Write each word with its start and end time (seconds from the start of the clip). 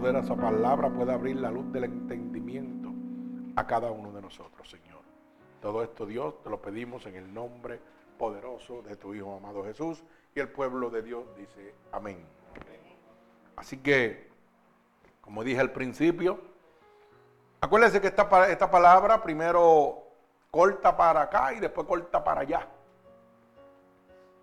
poderosa 0.00 0.36
palabra 0.36 0.90
pueda 0.90 1.14
abrir 1.14 1.36
la 1.36 1.50
luz 1.50 1.72
del 1.72 1.84
entendimiento 1.84 2.90
a 3.56 3.66
cada 3.66 3.90
uno 3.90 4.12
de 4.12 4.20
nosotros, 4.20 4.68
Señor. 4.68 5.00
Todo 5.62 5.82
esto, 5.82 6.04
Dios, 6.04 6.42
te 6.42 6.50
lo 6.50 6.60
pedimos 6.60 7.06
en 7.06 7.14
el 7.16 7.32
nombre 7.32 7.80
poderoso 8.18 8.82
de 8.82 8.96
tu 8.96 9.14
Hijo 9.14 9.34
amado 9.34 9.64
Jesús. 9.64 10.04
Y 10.34 10.40
el 10.40 10.50
pueblo 10.50 10.90
de 10.90 11.00
Dios 11.00 11.24
dice 11.34 11.74
amén. 11.92 12.26
Así 13.56 13.78
que, 13.78 14.28
como 15.22 15.42
dije 15.42 15.60
al 15.60 15.72
principio, 15.72 16.42
acuérdense 17.62 17.98
que 17.98 18.08
esta, 18.08 18.50
esta 18.50 18.70
palabra 18.70 19.22
primero 19.22 20.02
corta 20.50 20.94
para 20.94 21.22
acá 21.22 21.54
y 21.54 21.60
después 21.60 21.86
corta 21.86 22.22
para 22.22 22.42
allá. 22.42 22.68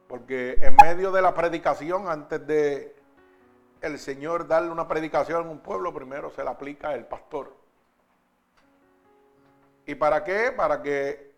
Porque 0.08 0.58
en 0.60 0.76
medio 0.84 1.12
de 1.12 1.22
la 1.22 1.36
predicación, 1.36 2.10
antes 2.10 2.48
de 2.48 3.03
el 3.84 4.00
Señor 4.00 4.48
darle 4.48 4.72
una 4.72 4.88
predicación 4.88 5.46
a 5.46 5.50
un 5.50 5.60
pueblo, 5.60 5.94
primero 5.94 6.32
se 6.32 6.44
la 6.44 6.52
aplica 6.52 6.96
el 6.96 7.06
pastor. 7.06 7.54
¿Y 9.86 9.96
para 9.96 10.24
qué? 10.24 10.54
Para 10.56 10.82
que 10.82 11.34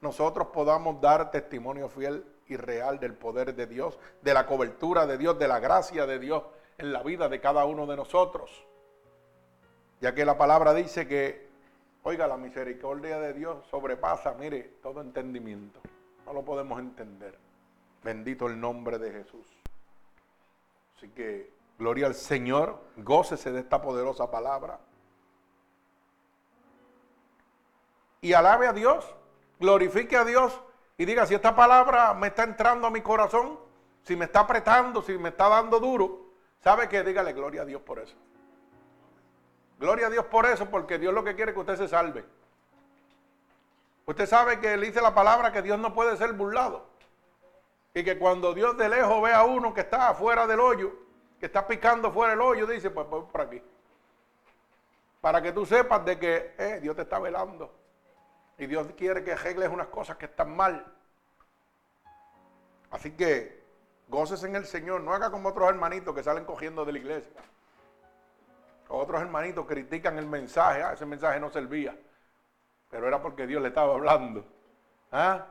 nosotros 0.00 0.48
podamos 0.48 0.98
dar 1.02 1.30
testimonio 1.30 1.90
fiel 1.90 2.24
y 2.46 2.56
real 2.56 2.98
del 2.98 3.12
poder 3.12 3.54
de 3.54 3.66
Dios, 3.66 3.98
de 4.22 4.32
la 4.32 4.46
cobertura 4.46 5.06
de 5.06 5.18
Dios, 5.18 5.38
de 5.38 5.46
la 5.46 5.60
gracia 5.60 6.06
de 6.06 6.18
Dios 6.18 6.42
en 6.78 6.90
la 6.90 7.02
vida 7.02 7.28
de 7.28 7.38
cada 7.38 7.66
uno 7.66 7.86
de 7.86 7.96
nosotros. 7.96 8.50
Ya 10.00 10.14
que 10.14 10.24
la 10.24 10.38
palabra 10.38 10.72
dice 10.72 11.06
que, 11.06 11.50
oiga, 12.02 12.26
la 12.26 12.38
misericordia 12.38 13.20
de 13.20 13.34
Dios 13.34 13.66
sobrepasa, 13.70 14.32
mire, 14.32 14.78
todo 14.82 15.02
entendimiento. 15.02 15.80
No 16.24 16.32
lo 16.32 16.42
podemos 16.42 16.80
entender. 16.80 17.36
Bendito 18.02 18.46
el 18.46 18.58
nombre 18.58 18.98
de 18.98 19.12
Jesús. 19.12 19.46
Así 20.96 21.10
que, 21.10 21.59
gloria 21.80 22.06
al 22.06 22.14
Señor, 22.14 22.78
gócese 22.98 23.50
de 23.50 23.60
esta 23.60 23.80
poderosa 23.80 24.30
palabra. 24.30 24.78
Y 28.20 28.34
alabe 28.34 28.68
a 28.68 28.74
Dios, 28.74 29.16
glorifique 29.58 30.14
a 30.14 30.26
Dios 30.26 30.60
y 30.98 31.06
diga, 31.06 31.24
si 31.24 31.34
esta 31.34 31.56
palabra 31.56 32.12
me 32.12 32.26
está 32.26 32.42
entrando 32.42 32.86
a 32.86 32.90
mi 32.90 33.00
corazón, 33.00 33.58
si 34.02 34.14
me 34.14 34.26
está 34.26 34.40
apretando, 34.40 35.00
si 35.00 35.16
me 35.16 35.30
está 35.30 35.48
dando 35.48 35.80
duro, 35.80 36.26
¿sabe 36.62 36.86
qué? 36.86 37.02
Dígale 37.02 37.32
gloria 37.32 37.62
a 37.62 37.64
Dios 37.64 37.80
por 37.80 37.98
eso. 37.98 38.14
Gloria 39.78 40.08
a 40.08 40.10
Dios 40.10 40.26
por 40.26 40.44
eso, 40.44 40.66
porque 40.66 40.98
Dios 40.98 41.14
lo 41.14 41.24
que 41.24 41.34
quiere 41.34 41.52
es 41.52 41.54
que 41.54 41.60
usted 41.60 41.76
se 41.76 41.88
salve. 41.88 42.26
Usted 44.04 44.26
sabe 44.26 44.60
que 44.60 44.76
le 44.76 44.88
dice 44.88 45.00
la 45.00 45.14
palabra 45.14 45.50
que 45.50 45.62
Dios 45.62 45.78
no 45.78 45.94
puede 45.94 46.18
ser 46.18 46.34
burlado. 46.34 46.90
Y 47.94 48.04
que 48.04 48.18
cuando 48.18 48.52
Dios 48.52 48.76
de 48.76 48.90
lejos 48.90 49.22
ve 49.22 49.32
a 49.32 49.44
uno 49.44 49.72
que 49.72 49.80
está 49.80 50.10
afuera 50.10 50.46
del 50.46 50.60
hoyo, 50.60 51.09
que 51.40 51.46
está 51.46 51.66
picando 51.66 52.12
fuera 52.12 52.32
del 52.32 52.42
hoyo, 52.42 52.66
dice, 52.66 52.90
pues 52.90 53.08
voy 53.08 53.24
por 53.24 53.40
aquí. 53.40 53.62
Para 55.22 55.40
que 55.40 55.52
tú 55.52 55.64
sepas 55.64 56.04
de 56.04 56.18
que 56.18 56.54
eh, 56.58 56.80
Dios 56.82 56.94
te 56.94 57.02
está 57.02 57.18
velando. 57.18 57.74
Y 58.58 58.66
Dios 58.66 58.86
quiere 58.96 59.24
que 59.24 59.32
arregles 59.32 59.70
unas 59.70 59.88
cosas 59.88 60.18
que 60.18 60.26
están 60.26 60.54
mal. 60.54 60.84
Así 62.90 63.12
que 63.12 63.64
goces 64.08 64.44
en 64.44 64.54
el 64.54 64.66
Señor. 64.66 65.00
No 65.00 65.14
haga 65.14 65.30
como 65.30 65.48
otros 65.48 65.70
hermanitos 65.70 66.14
que 66.14 66.22
salen 66.22 66.44
cogiendo 66.44 66.84
de 66.84 66.92
la 66.92 66.98
iglesia. 66.98 67.40
Otros 68.88 69.22
hermanitos 69.22 69.64
critican 69.66 70.18
el 70.18 70.26
mensaje. 70.26 70.82
Ah, 70.82 70.92
ese 70.92 71.06
mensaje 71.06 71.40
no 71.40 71.48
servía. 71.48 71.96
Pero 72.90 73.08
era 73.08 73.22
porque 73.22 73.46
Dios 73.46 73.62
le 73.62 73.68
estaba 73.68 73.94
hablando. 73.94 74.44
¿Ah? 75.10 75.46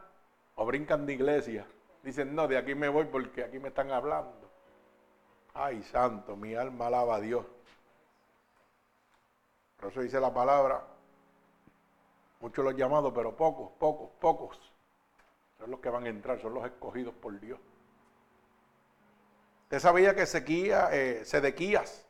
O 0.54 0.66
brincan 0.68 1.08
de 1.08 1.14
iglesia. 1.14 1.66
Dicen, 2.04 2.36
no, 2.36 2.48
de 2.48 2.58
aquí 2.58 2.76
me 2.76 2.90
voy 2.90 3.06
porque 3.06 3.44
aquí 3.44 3.58
me 3.58 3.70
están 3.70 3.92
hablando. 3.92 4.49
Ay, 5.62 5.84
santo, 5.84 6.38
mi 6.38 6.56
alma 6.56 6.88
alaba 6.88 7.16
a 7.18 7.20
Dios. 7.20 7.46
Por 9.76 9.92
eso 9.92 10.00
dice 10.00 10.18
la 10.18 10.34
palabra, 10.34 10.82
muchos 12.40 12.64
los 12.64 12.78
llamados, 12.78 13.12
pero 13.14 13.36
pocos, 13.36 13.70
pocos, 13.78 14.10
pocos. 14.22 14.58
Son 15.58 15.70
los 15.70 15.82
que 15.82 15.90
van 15.90 16.06
a 16.06 16.10
entrar, 16.10 16.40
son 16.40 16.54
los 16.54 16.64
escogidos 16.64 17.14
por 17.14 17.38
Dios. 17.42 17.60
Usted 19.64 19.80
sabía 19.80 20.16
que 20.16 20.26
Sequía, 20.26 20.92
eh, 20.94 21.26
Sedequías 21.26 22.08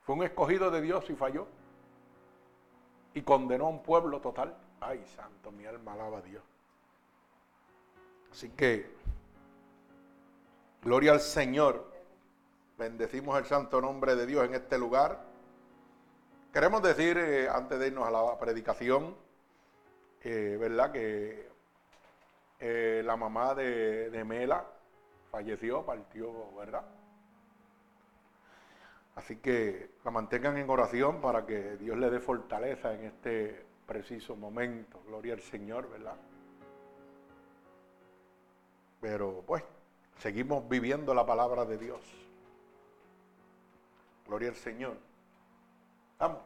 fue 0.00 0.14
un 0.14 0.22
escogido 0.22 0.70
de 0.70 0.80
Dios 0.80 1.10
y 1.10 1.14
falló. 1.14 1.46
Y 3.12 3.20
condenó 3.20 3.66
a 3.66 3.68
un 3.68 3.82
pueblo 3.82 4.22
total. 4.22 4.56
Ay, 4.80 5.04
santo, 5.14 5.52
mi 5.52 5.66
alma 5.66 5.92
alaba 5.92 6.18
a 6.18 6.22
Dios. 6.22 6.42
Así 8.32 8.48
que, 8.48 8.90
gloria 10.82 11.12
al 11.12 11.20
Señor. 11.20 11.97
Bendecimos 12.78 13.36
el 13.36 13.44
santo 13.44 13.80
nombre 13.80 14.14
de 14.14 14.24
Dios 14.24 14.44
en 14.44 14.54
este 14.54 14.78
lugar. 14.78 15.18
Queremos 16.52 16.80
decir, 16.80 17.18
eh, 17.18 17.48
antes 17.48 17.76
de 17.76 17.88
irnos 17.88 18.06
a 18.06 18.10
la 18.12 18.38
predicación, 18.38 19.16
eh, 20.22 20.56
¿verdad? 20.60 20.92
Que 20.92 21.48
eh, 22.60 23.02
la 23.04 23.16
mamá 23.16 23.56
de, 23.56 24.10
de, 24.10 24.24
Mela 24.24 24.64
falleció, 25.32 25.84
partió, 25.84 26.54
¿verdad? 26.54 26.84
Así 29.16 29.38
que 29.38 29.90
la 30.04 30.12
mantengan 30.12 30.56
en 30.56 30.70
oración 30.70 31.20
para 31.20 31.44
que 31.44 31.76
Dios 31.78 31.98
le 31.98 32.10
dé 32.10 32.20
fortaleza 32.20 32.94
en 32.94 33.06
este 33.06 33.66
preciso 33.88 34.36
momento. 34.36 35.02
Gloria 35.04 35.34
al 35.34 35.40
Señor, 35.40 35.90
¿verdad? 35.90 36.14
Pero 39.00 39.42
pues, 39.44 39.64
seguimos 40.18 40.68
viviendo 40.68 41.12
la 41.12 41.26
palabra 41.26 41.64
de 41.64 41.76
Dios. 41.76 42.27
Gloria 44.28 44.50
al 44.50 44.56
Señor. 44.56 44.98
Vamos. 46.18 46.42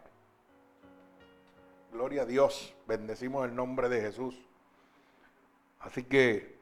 Gloria 1.93 2.23
a 2.23 2.27
Dios. 2.27 2.75
Bendecimos 2.87 3.45
el 3.45 3.55
nombre 3.55 3.89
de 3.89 4.01
Jesús. 4.01 4.41
Así 5.81 6.05
que 6.05 6.57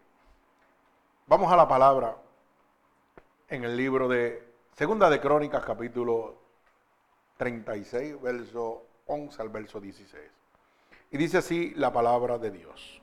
vamos 1.26 1.52
a 1.52 1.56
la 1.56 1.68
palabra 1.68 2.16
en 3.48 3.64
el 3.64 3.76
libro 3.76 4.08
de 4.08 4.50
Segunda 4.74 5.10
de 5.10 5.20
Crónicas, 5.20 5.62
capítulo 5.62 6.38
36, 7.36 8.20
verso 8.22 8.86
11 9.04 9.42
al 9.42 9.50
verso 9.50 9.78
16. 9.78 10.22
Y 11.10 11.18
dice 11.18 11.38
así 11.38 11.74
la 11.74 11.92
palabra 11.92 12.38
de 12.38 12.50
Dios. 12.50 13.02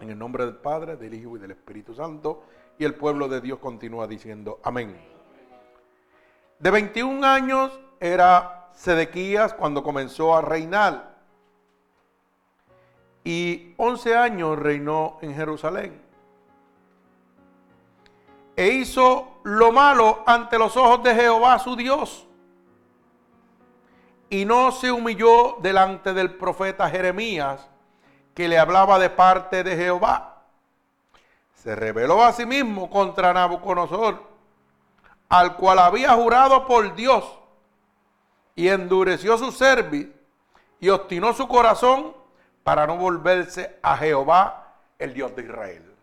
En 0.00 0.08
el 0.08 0.18
nombre 0.18 0.46
del 0.46 0.56
Padre, 0.56 0.96
del 0.96 1.12
Hijo 1.12 1.36
y 1.36 1.40
del 1.40 1.50
Espíritu 1.50 1.94
Santo. 1.94 2.44
Y 2.78 2.84
el 2.84 2.94
pueblo 2.94 3.28
de 3.28 3.42
Dios 3.42 3.58
continúa 3.58 4.06
diciendo, 4.06 4.58
amén. 4.62 5.13
De 6.58 6.70
21 6.70 7.26
años 7.26 7.78
era 8.00 8.68
Sedequías 8.72 9.54
cuando 9.54 9.82
comenzó 9.82 10.36
a 10.36 10.42
reinar. 10.42 11.14
Y 13.24 13.74
11 13.78 14.16
años 14.16 14.58
reinó 14.58 15.18
en 15.22 15.34
Jerusalén. 15.34 16.02
E 18.56 18.68
hizo 18.68 19.40
lo 19.42 19.72
malo 19.72 20.22
ante 20.26 20.58
los 20.58 20.76
ojos 20.76 21.02
de 21.02 21.14
Jehová 21.14 21.58
su 21.58 21.74
Dios. 21.74 22.26
Y 24.30 24.44
no 24.44 24.72
se 24.72 24.92
humilló 24.92 25.56
delante 25.60 26.12
del 26.12 26.34
profeta 26.36 26.88
Jeremías, 26.88 27.68
que 28.34 28.48
le 28.48 28.58
hablaba 28.58 28.98
de 28.98 29.10
parte 29.10 29.62
de 29.64 29.76
Jehová. 29.76 30.42
Se 31.54 31.74
rebeló 31.74 32.22
a 32.22 32.32
sí 32.32 32.44
mismo 32.44 32.90
contra 32.90 33.32
Nabucodonosor, 33.32 34.33
al 35.28 35.56
cual 35.56 35.78
había 35.78 36.12
jurado 36.12 36.66
por 36.66 36.94
Dios 36.94 37.24
y 38.54 38.68
endureció 38.68 39.36
su 39.38 39.50
cerviz 39.52 40.08
y 40.80 40.88
obstinó 40.88 41.32
su 41.32 41.48
corazón 41.48 42.14
para 42.62 42.86
no 42.86 42.96
volverse 42.96 43.78
a 43.82 43.96
Jehová, 43.96 44.74
el 44.98 45.12
Dios 45.12 45.34
de 45.34 45.42
Israel. 45.42 45.94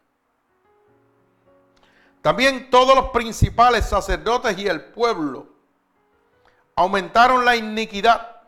También 2.21 2.69
todos 2.69 2.95
los 2.95 3.09
principales 3.09 3.85
sacerdotes 3.85 4.57
y 4.57 4.67
el 4.67 4.83
pueblo 4.85 5.47
aumentaron 6.75 7.45
la 7.45 7.55
iniquidad, 7.55 8.41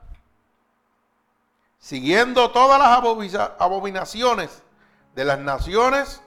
siguiendo 1.79 2.51
todas 2.51 2.79
las 2.79 3.53
abominaciones 3.59 4.61
de 5.15 5.25
las 5.25 5.39
naciones 5.39 6.21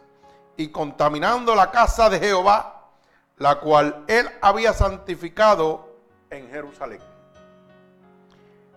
y 0.56 0.68
contaminando 0.68 1.54
la 1.54 1.70
casa 1.70 2.10
de 2.10 2.18
Jehová, 2.18 2.75
la 3.36 3.60
cual 3.60 4.04
él 4.06 4.28
había 4.40 4.72
santificado 4.72 5.96
en 6.30 6.48
Jerusalén. 6.48 7.00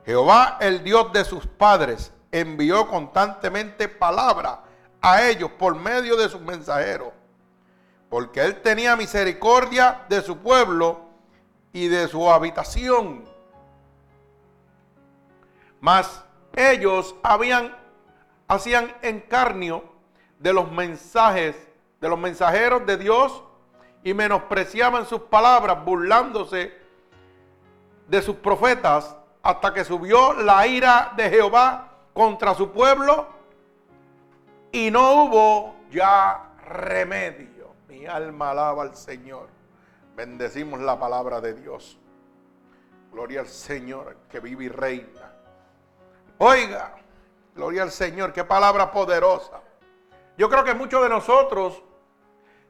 Jehová, 0.05 0.57
el 0.59 0.83
Dios 0.83 1.11
de 1.13 1.23
sus 1.23 1.45
padres, 1.45 2.11
envió 2.31 2.87
constantemente 2.87 3.87
palabra 3.87 4.63
a 5.01 5.23
ellos 5.27 5.51
por 5.51 5.75
medio 5.75 6.15
de 6.17 6.29
sus 6.29 6.41
mensajeros, 6.41 7.09
porque 8.09 8.41
él 8.41 8.61
tenía 8.61 8.95
misericordia 8.95 10.05
de 10.09 10.21
su 10.21 10.37
pueblo 10.37 11.01
y 11.71 11.87
de 11.87 12.07
su 12.07 12.29
habitación. 12.29 13.25
Mas 15.79 16.23
ellos 16.55 17.15
habían 17.23 17.77
hacían 18.47 18.91
encarnio 19.03 19.83
de 20.39 20.51
los 20.51 20.71
mensajes 20.71 21.55
de 22.01 22.09
los 22.09 22.17
mensajeros 22.17 22.85
de 22.85 22.97
Dios 22.97 23.43
y 24.03 24.13
menospreciaban 24.13 25.05
sus 25.05 25.21
palabras 25.21 25.83
burlándose 25.83 26.73
de 28.07 28.21
sus 28.21 28.37
profetas 28.37 29.15
hasta 29.41 29.73
que 29.73 29.83
subió 29.83 30.33
la 30.33 30.65
ira 30.67 31.13
de 31.15 31.29
Jehová 31.29 31.89
contra 32.13 32.53
su 32.55 32.71
pueblo 32.71 33.27
y 34.71 34.91
no 34.91 35.23
hubo 35.23 35.75
ya 35.91 36.51
remedio. 36.65 37.73
Mi 37.87 38.05
alma 38.05 38.51
alaba 38.51 38.83
al 38.83 38.95
Señor. 38.95 39.47
Bendecimos 40.15 40.79
la 40.79 40.99
palabra 40.99 41.41
de 41.41 41.53
Dios. 41.53 41.97
Gloria 43.11 43.41
al 43.41 43.47
Señor 43.47 44.17
que 44.29 44.39
vive 44.39 44.65
y 44.65 44.69
reina. 44.69 45.33
Oiga, 46.37 46.95
gloria 47.55 47.83
al 47.83 47.91
Señor, 47.91 48.31
qué 48.31 48.43
palabra 48.43 48.91
poderosa. 48.91 49.61
Yo 50.37 50.49
creo 50.49 50.63
que 50.63 50.73
muchos 50.73 51.01
de 51.03 51.09
nosotros 51.09 51.83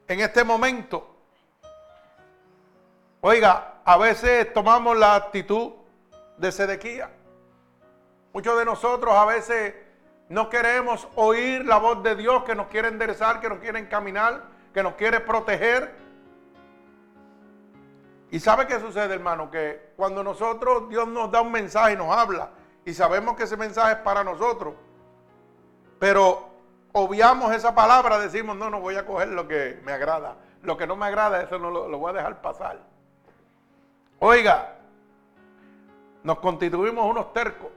en 0.07 0.21
este 0.21 0.43
momento, 0.43 1.18
oiga, 3.21 3.81
a 3.83 3.97
veces 3.97 4.51
tomamos 4.53 4.97
la 4.97 5.15
actitud 5.15 5.73
de 6.37 6.51
Sedequía. 6.51 7.09
Muchos 8.33 8.57
de 8.57 8.65
nosotros 8.65 9.13
a 9.15 9.25
veces 9.25 9.73
no 10.29 10.49
queremos 10.49 11.07
oír 11.15 11.65
la 11.65 11.77
voz 11.77 12.03
de 12.03 12.15
Dios 12.15 12.43
que 12.43 12.55
nos 12.55 12.67
quiere 12.67 12.87
enderezar, 12.87 13.39
que 13.41 13.49
nos 13.49 13.59
quiere 13.59 13.79
encaminar, 13.79 14.43
que 14.73 14.83
nos 14.83 14.93
quiere 14.93 15.19
proteger. 15.19 15.95
¿Y 18.31 18.39
sabe 18.39 18.67
qué 18.67 18.79
sucede, 18.79 19.15
hermano? 19.15 19.49
Que 19.49 19.93
cuando 19.97 20.23
nosotros, 20.23 20.87
Dios 20.87 21.07
nos 21.07 21.31
da 21.31 21.41
un 21.41 21.51
mensaje 21.51 21.93
y 21.93 21.97
nos 21.97 22.15
habla, 22.15 22.51
y 22.85 22.93
sabemos 22.93 23.35
que 23.35 23.43
ese 23.43 23.57
mensaje 23.57 23.93
es 23.93 23.99
para 23.99 24.23
nosotros, 24.23 24.75
pero 25.97 26.47
obviamos 26.91 27.51
esa 27.53 27.73
palabra, 27.73 28.19
decimos, 28.19 28.55
no, 28.55 28.69
no 28.69 28.79
voy 28.79 28.95
a 28.95 29.05
coger 29.05 29.29
lo 29.29 29.47
que 29.47 29.79
me 29.83 29.91
agrada. 29.91 30.35
Lo 30.61 30.77
que 30.77 30.85
no 30.85 30.95
me 30.95 31.05
agrada, 31.05 31.41
eso 31.41 31.57
no 31.57 31.71
lo, 31.71 31.87
lo 31.87 31.97
voy 31.97 32.11
a 32.11 32.13
dejar 32.13 32.41
pasar. 32.41 32.79
Oiga, 34.19 34.75
nos 36.23 36.39
constituimos 36.39 37.09
unos 37.09 37.31
tercos. 37.33 37.69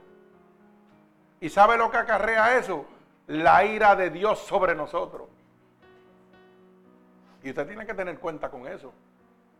¿Y 1.39 1.49
sabe 1.49 1.77
lo 1.77 1.89
que 1.89 1.97
acarrea 1.97 2.57
eso? 2.57 2.85
La 3.27 3.63
ira 3.63 3.95
de 3.95 4.09
Dios 4.09 4.39
sobre 4.39 4.75
nosotros. 4.75 5.27
Y 7.43 7.49
usted 7.49 7.67
tiene 7.67 7.85
que 7.85 7.93
tener 7.93 8.19
cuenta 8.19 8.49
con 8.49 8.67
eso. 8.67 8.93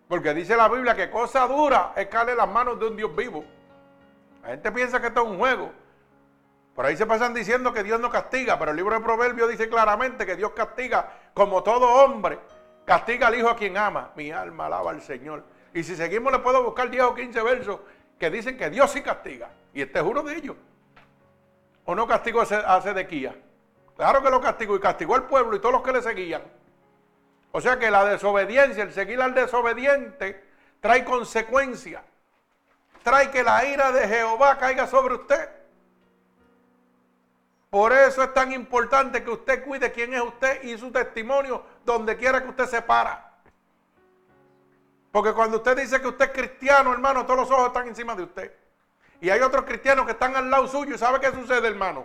Porque 0.07 0.33
dice 0.33 0.55
la 0.57 0.67
Biblia 0.67 0.95
que 0.95 1.09
cosa 1.09 1.47
dura 1.47 1.93
es 1.95 2.07
caerle 2.07 2.35
las 2.35 2.47
manos 2.47 2.79
de 2.79 2.87
un 2.87 2.97
Dios 2.97 3.15
vivo. 3.15 3.45
La 4.41 4.49
gente 4.49 4.71
piensa 4.71 4.99
que 4.99 5.07
esto 5.07 5.23
es 5.23 5.29
un 5.29 5.37
juego. 5.37 5.71
Por 6.75 6.85
ahí 6.85 6.97
se 6.97 7.05
pasan 7.05 7.33
diciendo 7.33 7.71
que 7.71 7.83
Dios 7.83 7.99
no 7.99 8.09
castiga, 8.09 8.57
pero 8.57 8.71
el 8.71 8.77
libro 8.77 8.95
de 8.95 9.01
Proverbios 9.01 9.49
dice 9.49 9.69
claramente 9.69 10.25
que 10.25 10.35
Dios 10.35 10.51
castiga 10.51 11.11
como 11.33 11.63
todo 11.63 11.87
hombre. 12.03 12.39
Castiga 12.83 13.27
al 13.27 13.35
hijo 13.35 13.49
a 13.49 13.55
quien 13.55 13.77
ama. 13.77 14.11
Mi 14.15 14.31
alma 14.31 14.65
alaba 14.65 14.91
al 14.91 15.01
Señor. 15.01 15.43
Y 15.73 15.83
si 15.83 15.95
seguimos 15.95 16.31
le 16.31 16.39
puedo 16.39 16.63
buscar 16.63 16.89
10 16.89 17.03
o 17.03 17.15
15 17.15 17.41
versos 17.41 17.79
que 18.19 18.29
dicen 18.29 18.57
que 18.57 18.69
Dios 18.69 18.91
sí 18.91 19.01
castiga. 19.01 19.49
Y 19.73 19.81
este 19.81 19.99
es 19.99 20.05
uno 20.05 20.21
de 20.21 20.35
ellos. 20.35 20.55
¿O 21.85 21.95
no 21.95 22.07
castigó 22.07 22.41
a 22.41 22.81
Sedequía? 22.81 23.35
Claro 23.97 24.21
que 24.21 24.29
lo 24.29 24.39
castigó 24.39 24.75
y 24.75 24.79
castigó 24.79 25.15
al 25.15 25.25
pueblo 25.25 25.55
y 25.55 25.59
todos 25.59 25.73
los 25.73 25.83
que 25.83 25.91
le 25.91 26.01
seguían. 26.01 26.43
O 27.51 27.61
sea 27.61 27.77
que 27.77 27.91
la 27.91 28.05
desobediencia, 28.05 28.83
el 28.83 28.93
seguir 28.93 29.21
al 29.21 29.33
desobediente, 29.33 30.43
trae 30.79 31.03
consecuencias. 31.03 32.01
Trae 33.03 33.29
que 33.31 33.43
la 33.43 33.65
ira 33.65 33.91
de 33.91 34.07
Jehová 34.07 34.57
caiga 34.57 34.87
sobre 34.87 35.15
usted. 35.15 35.49
Por 37.69 37.91
eso 37.91 38.23
es 38.23 38.33
tan 38.33 38.51
importante 38.53 39.23
que 39.23 39.31
usted 39.31 39.63
cuide 39.63 39.91
quién 39.91 40.13
es 40.13 40.21
usted 40.21 40.63
y 40.63 40.77
su 40.77 40.91
testimonio 40.91 41.63
donde 41.83 42.15
quiera 42.15 42.41
que 42.41 42.49
usted 42.49 42.67
se 42.67 42.81
para. 42.81 43.32
Porque 45.13 45.31
cuando 45.31 45.57
usted 45.57 45.77
dice 45.77 46.01
que 46.01 46.07
usted 46.07 46.25
es 46.25 46.31
cristiano, 46.31 46.91
hermano, 46.91 47.23
todos 47.23 47.41
los 47.41 47.51
ojos 47.51 47.67
están 47.67 47.87
encima 47.87 48.15
de 48.15 48.23
usted. 48.23 48.51
Y 49.21 49.29
hay 49.29 49.41
otros 49.41 49.63
cristianos 49.63 50.07
que 50.07 50.13
están 50.13 50.35
al 50.35 50.49
lado 50.49 50.67
suyo. 50.67 50.95
¿Y 50.95 50.97
sabe 50.97 51.19
qué 51.19 51.31
sucede, 51.31 51.67
hermano? 51.67 52.03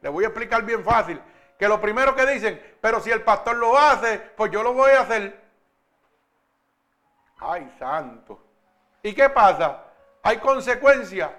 Le 0.00 0.08
voy 0.08 0.22
a 0.22 0.28
explicar 0.28 0.62
bien 0.62 0.84
fácil. 0.84 1.20
Que 1.58 1.66
lo 1.66 1.80
primero 1.80 2.14
que 2.14 2.24
dicen, 2.24 2.62
pero 2.80 3.00
si 3.00 3.10
el 3.10 3.22
pastor 3.22 3.56
lo 3.56 3.76
hace, 3.76 4.18
pues 4.36 4.52
yo 4.52 4.62
lo 4.62 4.72
voy 4.72 4.92
a 4.92 5.00
hacer. 5.00 5.42
Ay, 7.40 7.74
santo. 7.76 8.40
¿Y 9.02 9.12
qué 9.12 9.28
pasa? 9.30 9.82
Hay 10.22 10.38
consecuencias 10.38 11.30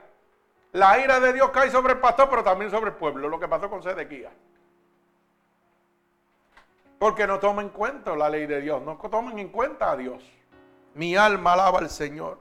la 0.73 0.99
ira 0.99 1.21
de 1.21 1.31
Dios 1.31 1.51
cae 1.51 1.71
sobre 1.71 1.93
el 1.93 1.99
pastor, 1.99 2.29
pero 2.29 2.43
también 2.43 2.69
sobre 2.69 2.89
el 2.89 2.97
pueblo, 2.97 3.29
lo 3.29 3.39
que 3.39 3.47
pasó 3.47 3.69
con 3.69 3.81
Sedequía. 3.81 4.29
Porque 6.99 7.25
no 7.25 7.39
toman 7.39 7.67
en 7.67 7.71
cuenta 7.71 8.13
la 8.17 8.29
ley 8.29 8.45
de 8.45 8.59
Dios, 8.59 8.81
no 8.81 8.97
toman 8.97 9.39
en 9.39 9.47
cuenta 9.47 9.91
a 9.91 9.95
Dios. 9.95 10.21
Mi 10.95 11.15
alma 11.15 11.53
alaba 11.53 11.79
al 11.79 11.89
Señor. 11.89 12.39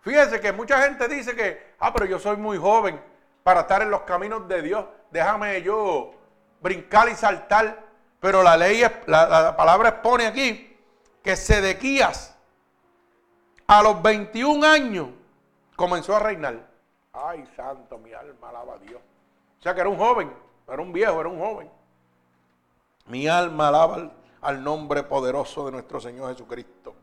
Fíjense 0.00 0.40
que 0.40 0.52
mucha 0.52 0.82
gente 0.82 1.06
dice 1.08 1.36
que, 1.36 1.74
ah, 1.78 1.92
pero 1.92 2.06
yo 2.06 2.18
soy 2.18 2.36
muy 2.36 2.56
joven 2.56 3.00
para 3.42 3.60
estar 3.60 3.82
en 3.82 3.90
los 3.90 4.02
caminos 4.02 4.48
de 4.48 4.62
Dios. 4.62 4.86
Déjame 5.10 5.60
yo 5.62 6.12
brincar 6.60 7.08
y 7.08 7.14
saltar. 7.14 7.84
Pero 8.18 8.42
la 8.42 8.56
ley, 8.56 8.82
la, 9.06 9.26
la 9.26 9.56
palabra 9.56 9.90
expone 9.90 10.26
aquí 10.26 10.78
que 11.22 11.36
Sedequías 11.36 12.36
a 13.66 13.82
los 13.82 14.02
21 14.02 14.66
años 14.66 15.08
comenzó 15.76 16.16
a 16.16 16.18
reinar. 16.18 16.68
Ay, 17.12 17.46
santo, 17.56 17.98
mi 17.98 18.12
alma 18.12 18.48
alaba 18.50 18.74
a 18.74 18.78
Dios. 18.78 19.00
O 19.58 19.62
sea 19.62 19.74
que 19.74 19.80
era 19.80 19.88
un 19.88 19.96
joven, 19.96 20.32
era 20.68 20.80
un 20.80 20.92
viejo, 20.92 21.20
era 21.20 21.28
un 21.28 21.38
joven. 21.38 21.70
Mi 23.06 23.28
alma 23.28 23.68
alaba 23.68 24.10
al, 24.40 24.64
nombre 24.64 25.02
poderoso 25.02 25.66
de 25.66 25.72
nuestro 25.72 26.00
Señor 26.00 26.32
Jesucristo. 26.32 26.94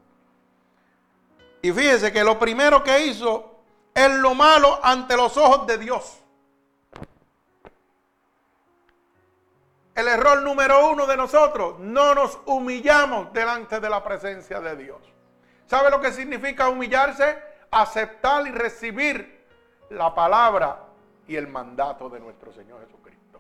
Y 1.62 1.72
fíjese 1.72 2.12
que 2.12 2.24
lo 2.24 2.38
primero 2.38 2.84
que 2.84 3.08
hizo 3.08 3.56
es 3.94 4.12
lo 4.12 4.36
malo 4.36 4.80
ante 4.84 5.18
los 5.18 5.36
ojos 5.38 5.66
de 5.68 5.78
Dios. 5.78 6.20
El 9.96 10.08
error 10.08 10.44
número 10.44 10.92
uno 10.92 11.08
de 11.08 11.18
nosotros, 11.18 11.80
no 11.80 12.14
nos 12.14 12.38
humillamos 12.46 13.34
delante 13.34 13.80
de 13.80 13.90
la 13.90 14.04
presencia 14.04 14.62
de 14.62 14.76
Dios. 14.76 15.00
¿Sabe 15.66 15.90
lo 15.90 16.00
que 16.00 16.12
significa 16.12 16.70
humillarse? 16.70 17.42
Aceptar 17.72 18.46
y 18.46 18.52
recibir 18.52 19.44
la 19.90 20.14
palabra 20.14 20.84
y 21.28 21.36
el 21.36 21.48
mandato 21.48 22.10
de 22.10 22.20
nuestro 22.20 22.54
Señor 22.54 22.82
Jesucristo. 22.86 23.40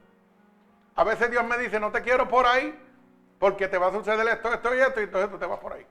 A 0.96 1.04
veces 1.04 1.30
Dios 1.30 1.46
me 1.46 1.60
dice, 1.60 1.80
no 1.80 1.92
te 1.92 2.02
quiero 2.02 2.28
por 2.28 2.48
ahí, 2.48 2.78
porque 3.38 3.68
te 3.68 3.78
va 3.78 3.88
a 3.88 3.92
suceder 3.92 4.28
esto, 4.28 4.52
esto 4.52 4.76
y 4.76 4.80
esto, 4.80 5.00
y 5.00 5.04
entonces 5.04 5.30
tú 5.30 5.38
te 5.38 5.46
vas 5.46 5.60
por 5.60 5.74
ahí. 5.74 5.86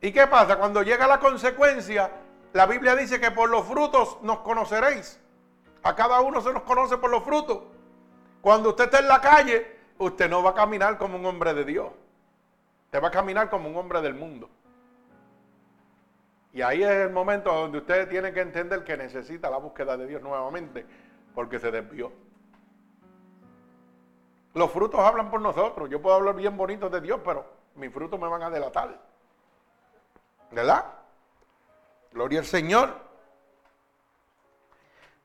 ¿Y 0.00 0.12
qué 0.12 0.26
pasa? 0.26 0.56
Cuando 0.58 0.82
llega 0.82 1.06
la 1.06 1.18
consecuencia, 1.18 2.10
la 2.52 2.66
Biblia 2.66 2.94
dice 2.94 3.20
que 3.20 3.30
por 3.30 3.50
los 3.50 3.66
frutos 3.66 4.18
nos 4.22 4.38
conoceréis. 4.40 5.20
A 5.82 5.94
cada 5.94 6.20
uno 6.20 6.40
se 6.40 6.52
nos 6.52 6.62
conoce 6.62 6.98
por 6.98 7.10
los 7.10 7.24
frutos. 7.24 7.62
Cuando 8.40 8.70
usted 8.70 8.84
está 8.84 9.00
en 9.00 9.08
la 9.08 9.20
calle, 9.20 9.76
usted 9.98 10.30
no 10.30 10.42
va 10.42 10.50
a 10.50 10.54
caminar 10.54 10.98
como 10.98 11.16
un 11.16 11.26
hombre 11.26 11.54
de 11.54 11.64
Dios. 11.64 11.88
Usted 12.86 13.02
va 13.02 13.08
a 13.08 13.12
caminar 13.12 13.50
como 13.50 13.68
un 13.68 13.76
hombre 13.76 14.00
del 14.00 14.14
mundo. 14.14 14.48
Y 16.52 16.62
ahí 16.62 16.82
es 16.82 16.90
el 16.90 17.10
momento 17.10 17.52
donde 17.52 17.78
usted 17.78 18.08
tiene 18.08 18.32
que 18.32 18.40
entender 18.40 18.84
que 18.84 18.96
necesita 18.96 19.50
la 19.50 19.58
búsqueda 19.58 19.96
de 19.96 20.06
Dios 20.06 20.22
nuevamente, 20.22 20.86
porque 21.34 21.58
se 21.58 21.70
desvió. 21.70 22.10
Los 24.54 24.70
frutos 24.70 25.00
hablan 25.00 25.30
por 25.30 25.40
nosotros. 25.40 25.90
Yo 25.90 26.00
puedo 26.00 26.16
hablar 26.16 26.34
bien 26.34 26.56
bonito 26.56 26.88
de 26.88 27.00
Dios, 27.00 27.20
pero 27.24 27.44
mis 27.74 27.92
frutos 27.92 28.18
me 28.18 28.28
van 28.28 28.42
a 28.42 28.50
delatar. 28.50 28.98
¿Verdad? 30.50 30.84
Gloria 32.12 32.40
al 32.40 32.46
Señor. 32.46 32.94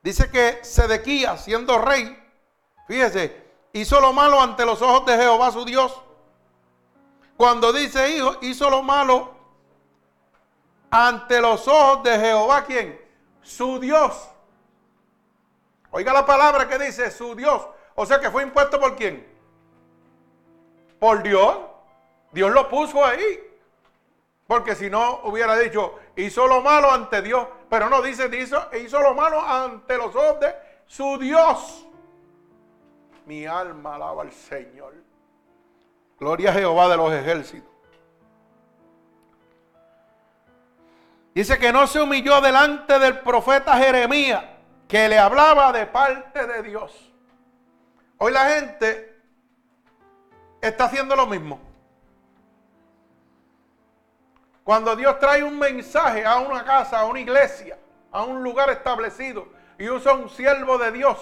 Dice 0.02 0.30
que 0.30 0.62
Sedequía, 0.62 1.38
siendo 1.38 1.78
rey, 1.78 2.22
fíjese, 2.86 3.42
hizo 3.72 4.00
lo 4.00 4.12
malo 4.12 4.40
ante 4.40 4.66
los 4.66 4.82
ojos 4.82 5.06
de 5.06 5.16
Jehová 5.16 5.50
su 5.50 5.64
Dios. 5.64 5.98
Cuando 7.36 7.72
dice 7.72 8.10
hijo, 8.10 8.36
hizo 8.42 8.68
lo 8.68 8.82
malo 8.82 9.34
ante 10.90 11.40
los 11.40 11.66
ojos 11.66 12.04
de 12.04 12.18
Jehová, 12.18 12.64
¿quién? 12.64 13.00
Su 13.42 13.80
Dios. 13.80 14.28
Oiga 15.90 16.12
la 16.12 16.26
palabra 16.26 16.68
que 16.68 16.78
dice 16.78 17.10
su 17.10 17.34
Dios. 17.34 17.66
O 17.94 18.04
sea 18.04 18.20
que 18.20 18.30
fue 18.30 18.42
impuesto 18.42 18.78
por 18.78 18.94
quién? 18.96 19.26
Por 20.98 21.22
Dios. 21.22 21.56
Dios 22.32 22.52
lo 22.52 22.68
puso 22.68 23.04
ahí. 23.04 23.53
Porque 24.54 24.76
si 24.76 24.88
no 24.88 25.22
hubiera 25.24 25.58
dicho, 25.58 25.98
hizo 26.14 26.46
lo 26.46 26.62
malo 26.62 26.88
ante 26.88 27.20
Dios. 27.22 27.44
Pero 27.68 27.90
no 27.90 28.00
dice, 28.00 28.30
hizo, 28.40 28.68
hizo 28.80 29.02
lo 29.02 29.12
malo 29.12 29.44
ante 29.44 29.96
los 29.96 30.14
ojos 30.14 30.46
su 30.86 31.18
Dios. 31.18 31.84
Mi 33.26 33.46
alma 33.46 33.96
alaba 33.96 34.22
al 34.22 34.30
Señor. 34.30 34.94
Gloria 36.20 36.50
a 36.50 36.52
Jehová 36.52 36.88
de 36.88 36.96
los 36.96 37.12
ejércitos. 37.12 37.68
Dice 41.34 41.58
que 41.58 41.72
no 41.72 41.88
se 41.88 42.00
humilló 42.00 42.40
delante 42.40 42.96
del 43.00 43.18
profeta 43.22 43.76
Jeremías, 43.76 44.44
que 44.86 45.08
le 45.08 45.18
hablaba 45.18 45.72
de 45.72 45.86
parte 45.86 46.46
de 46.46 46.62
Dios. 46.62 47.12
Hoy 48.18 48.32
la 48.32 48.50
gente 48.50 49.20
está 50.60 50.84
haciendo 50.84 51.16
lo 51.16 51.26
mismo. 51.26 51.58
Cuando 54.64 54.96
Dios 54.96 55.18
trae 55.18 55.44
un 55.44 55.58
mensaje 55.58 56.24
a 56.24 56.38
una 56.38 56.64
casa, 56.64 57.00
a 57.00 57.04
una 57.04 57.20
iglesia, 57.20 57.78
a 58.10 58.22
un 58.22 58.42
lugar 58.42 58.70
establecido 58.70 59.46
y 59.78 59.90
usa 59.90 60.14
un 60.14 60.30
siervo 60.30 60.78
de 60.78 60.90
Dios, 60.90 61.18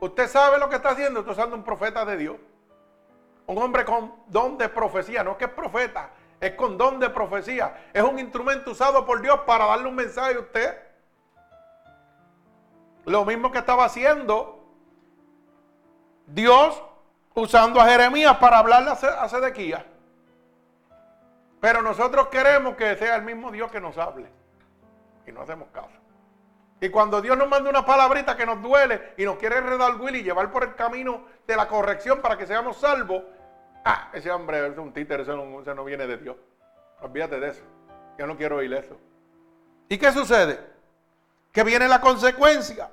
usted 0.00 0.26
sabe 0.26 0.58
lo 0.58 0.68
que 0.68 0.76
está 0.76 0.90
haciendo, 0.90 1.20
está 1.20 1.32
usando 1.32 1.54
un 1.54 1.62
profeta 1.62 2.04
de 2.04 2.16
Dios. 2.16 2.36
Un 3.46 3.58
hombre 3.58 3.84
con 3.84 4.12
don 4.26 4.58
de 4.58 4.68
profecía, 4.68 5.22
no 5.22 5.32
es 5.32 5.36
que 5.38 5.44
es 5.44 5.52
profeta, 5.52 6.10
es 6.40 6.52
con 6.54 6.76
don 6.76 6.98
de 6.98 7.08
profecía. 7.08 7.88
Es 7.92 8.02
un 8.02 8.18
instrumento 8.18 8.72
usado 8.72 9.06
por 9.06 9.22
Dios 9.22 9.40
para 9.46 9.66
darle 9.66 9.88
un 9.88 9.94
mensaje 9.94 10.34
a 10.34 10.40
usted. 10.40 10.76
Lo 13.04 13.24
mismo 13.24 13.50
que 13.52 13.58
estaba 13.58 13.84
haciendo 13.84 14.58
Dios 16.26 16.82
usando 17.32 17.80
a 17.80 17.86
Jeremías 17.86 18.36
para 18.38 18.58
hablarle 18.58 18.90
a 18.90 19.28
Sedequías. 19.28 19.82
Pero 21.60 21.82
nosotros 21.82 22.28
queremos 22.28 22.76
que 22.76 22.96
sea 22.96 23.16
el 23.16 23.22
mismo 23.22 23.50
Dios 23.50 23.70
que 23.70 23.80
nos 23.80 23.98
hable. 23.98 24.28
Y 25.26 25.32
no 25.32 25.42
hacemos 25.42 25.68
caso. 25.72 25.96
Y 26.80 26.88
cuando 26.90 27.20
Dios 27.20 27.36
nos 27.36 27.48
manda 27.48 27.68
una 27.68 27.84
palabrita 27.84 28.36
que 28.36 28.46
nos 28.46 28.62
duele 28.62 29.14
y 29.16 29.24
nos 29.24 29.36
quiere 29.36 29.60
redalguir 29.60 30.14
y 30.14 30.22
llevar 30.22 30.52
por 30.52 30.62
el 30.62 30.74
camino 30.76 31.24
de 31.46 31.56
la 31.56 31.66
corrección 31.66 32.20
para 32.20 32.38
que 32.38 32.46
seamos 32.46 32.76
salvos, 32.76 33.24
ah, 33.84 34.10
ese 34.12 34.30
hombre 34.30 34.64
es 34.68 34.78
un 34.78 34.92
títere, 34.92 35.24
ese 35.24 35.34
no, 35.34 35.60
no 35.60 35.84
viene 35.84 36.06
de 36.06 36.16
Dios. 36.18 36.36
Olvídate 37.00 37.40
de 37.40 37.48
eso. 37.48 37.64
Yo 38.16 38.26
no 38.26 38.36
quiero 38.36 38.56
oír 38.56 38.72
eso. 38.72 38.96
¿Y 39.88 39.98
qué 39.98 40.12
sucede? 40.12 40.60
Que 41.52 41.64
viene 41.64 41.88
la 41.88 42.00
consecuencia. 42.00 42.90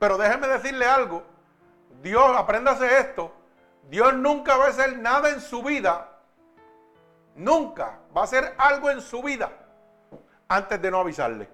Pero 0.00 0.18
déjeme 0.18 0.48
decirle 0.48 0.86
algo. 0.86 1.22
Dios, 2.02 2.36
apréndase 2.36 2.98
esto. 2.98 3.32
Dios 3.88 4.14
nunca 4.14 4.56
va 4.56 4.66
a 4.66 4.68
hacer 4.70 4.98
nada 4.98 5.30
en 5.30 5.40
su 5.40 5.62
vida 5.62 6.08
nunca 7.38 7.98
va 8.18 8.22
a 8.22 8.24
hacer 8.24 8.54
algo 8.58 8.90
en 8.90 9.00
su 9.00 9.22
vida 9.22 9.48
antes 10.48 10.82
de 10.82 10.90
no 10.90 11.00
avisarle. 11.00 11.48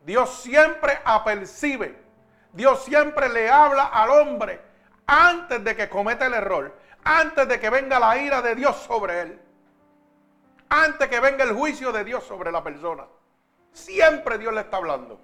Dios 0.00 0.40
siempre 0.40 0.98
apercibe, 1.04 2.02
Dios 2.52 2.82
siempre 2.84 3.28
le 3.28 3.50
habla 3.50 3.86
al 3.86 4.10
hombre 4.10 4.60
antes 5.06 5.62
de 5.62 5.76
que 5.76 5.88
cometa 5.90 6.26
el 6.26 6.34
error, 6.34 6.74
antes 7.04 7.46
de 7.46 7.60
que 7.60 7.68
venga 7.68 7.98
la 7.98 8.16
ira 8.16 8.40
de 8.40 8.54
Dios 8.54 8.76
sobre 8.76 9.20
él, 9.20 9.40
antes 10.68 11.08
que 11.08 11.20
venga 11.20 11.44
el 11.44 11.52
juicio 11.52 11.92
de 11.92 12.04
Dios 12.04 12.24
sobre 12.24 12.50
la 12.50 12.62
persona. 12.62 13.04
Siempre 13.72 14.38
Dios 14.38 14.54
le 14.54 14.62
está 14.62 14.78
hablando. 14.78 15.20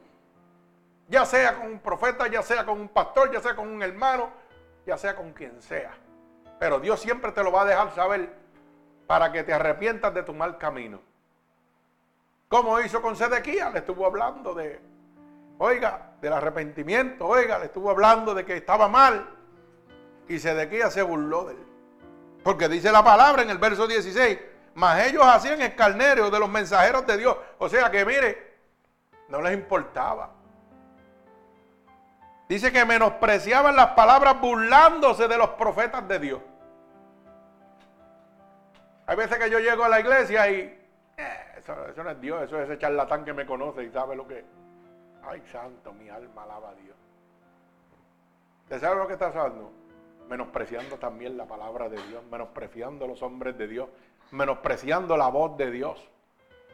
Ya 1.08 1.24
sea 1.24 1.54
con 1.54 1.66
un 1.66 1.78
profeta, 1.78 2.26
ya 2.26 2.42
sea 2.42 2.66
con 2.66 2.78
un 2.78 2.88
pastor, 2.88 3.32
ya 3.32 3.40
sea 3.40 3.56
con 3.56 3.68
un 3.68 3.82
hermano, 3.82 4.30
ya 4.84 4.98
sea 4.98 5.16
con 5.16 5.32
quien 5.32 5.62
sea. 5.62 5.92
Pero 6.58 6.78
Dios 6.78 7.00
siempre 7.00 7.32
te 7.32 7.42
lo 7.42 7.50
va 7.50 7.62
a 7.62 7.66
dejar 7.66 7.94
saber 7.94 8.41
para 9.12 9.30
que 9.30 9.42
te 9.42 9.52
arrepientas 9.52 10.14
de 10.14 10.22
tu 10.22 10.32
mal 10.32 10.56
camino. 10.56 10.98
Como 12.48 12.80
hizo 12.80 13.02
con 13.02 13.14
Sedequía, 13.14 13.68
le 13.68 13.80
estuvo 13.80 14.06
hablando 14.06 14.54
de, 14.54 14.80
oiga, 15.58 16.12
del 16.22 16.32
arrepentimiento, 16.32 17.26
oiga, 17.26 17.58
le 17.58 17.66
estuvo 17.66 17.90
hablando 17.90 18.32
de 18.34 18.46
que 18.46 18.56
estaba 18.56 18.88
mal. 18.88 19.28
Y 20.28 20.38
Sedequía 20.38 20.90
se 20.90 21.02
burló 21.02 21.44
de 21.44 21.52
él. 21.52 21.66
Porque 22.42 22.70
dice 22.70 22.90
la 22.90 23.04
palabra 23.04 23.42
en 23.42 23.50
el 23.50 23.58
verso 23.58 23.86
16, 23.86 24.38
mas 24.76 25.06
ellos 25.06 25.26
hacían 25.26 25.60
escarnero 25.60 26.30
de 26.30 26.38
los 26.38 26.48
mensajeros 26.48 27.06
de 27.06 27.18
Dios. 27.18 27.36
O 27.58 27.68
sea 27.68 27.90
que 27.90 28.06
mire, 28.06 28.54
no 29.28 29.42
les 29.42 29.52
importaba. 29.52 30.30
Dice 32.48 32.72
que 32.72 32.82
menospreciaban 32.86 33.76
las 33.76 33.88
palabras 33.88 34.40
burlándose 34.40 35.28
de 35.28 35.36
los 35.36 35.50
profetas 35.50 36.08
de 36.08 36.18
Dios. 36.18 36.40
Hay 39.06 39.16
veces 39.16 39.38
que 39.38 39.50
yo 39.50 39.58
llego 39.58 39.84
a 39.84 39.88
la 39.88 40.00
iglesia 40.00 40.50
y 40.50 40.82
eh, 41.16 41.38
eso, 41.58 41.74
no 42.02 42.10
es 42.10 42.20
Dios, 42.20 42.42
eso 42.42 42.58
es 42.60 42.68
ese 42.68 42.78
charlatán 42.78 43.24
que 43.24 43.32
me 43.32 43.46
conoce 43.46 43.84
y 43.84 43.90
sabe 43.90 44.16
lo 44.16 44.26
que. 44.26 44.44
Ay, 45.24 45.42
santo, 45.52 45.92
mi 45.92 46.08
alma 46.08 46.42
alaba 46.42 46.70
a 46.70 46.74
Dios. 46.74 46.96
¿Usted 48.64 48.80
sabe 48.80 48.96
lo 48.96 49.06
que 49.06 49.12
está 49.12 49.28
haciendo? 49.28 49.70
Menospreciando 50.28 50.96
también 50.98 51.36
la 51.36 51.46
palabra 51.46 51.88
de 51.88 52.02
Dios, 52.08 52.24
menospreciando 52.30 53.06
los 53.06 53.22
hombres 53.22 53.56
de 53.58 53.68
Dios, 53.68 53.88
menospreciando 54.30 55.16
la 55.16 55.28
voz 55.28 55.56
de 55.56 55.70
Dios. 55.70 56.08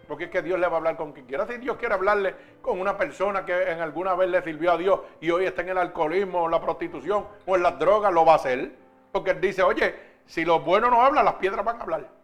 Porque 0.06 0.24
es 0.24 0.30
que 0.30 0.40
Dios 0.40 0.58
le 0.58 0.66
va 0.66 0.74
a 0.74 0.76
hablar 0.78 0.96
con 0.96 1.12
quien 1.12 1.26
quiera. 1.26 1.46
Si 1.46 1.58
Dios 1.58 1.76
quiere 1.76 1.94
hablarle 1.94 2.34
con 2.62 2.80
una 2.80 2.96
persona 2.96 3.44
que 3.44 3.70
en 3.70 3.80
alguna 3.80 4.14
vez 4.14 4.30
le 4.30 4.42
sirvió 4.42 4.72
a 4.72 4.78
Dios 4.78 5.00
y 5.20 5.30
hoy 5.30 5.44
está 5.44 5.60
en 5.60 5.70
el 5.70 5.78
alcoholismo, 5.78 6.48
la 6.48 6.60
prostitución 6.60 7.26
o 7.44 7.56
en 7.56 7.62
las 7.62 7.78
drogas, 7.78 8.12
lo 8.12 8.24
va 8.24 8.32
a 8.32 8.36
hacer. 8.36 8.72
Porque 9.12 9.32
él 9.32 9.40
dice, 9.40 9.62
oye, 9.62 9.94
si 10.24 10.46
los 10.46 10.64
buenos 10.64 10.90
no 10.90 11.02
hablan, 11.02 11.26
las 11.26 11.34
piedras 11.34 11.62
van 11.62 11.78
a 11.78 11.82
hablar. 11.82 12.17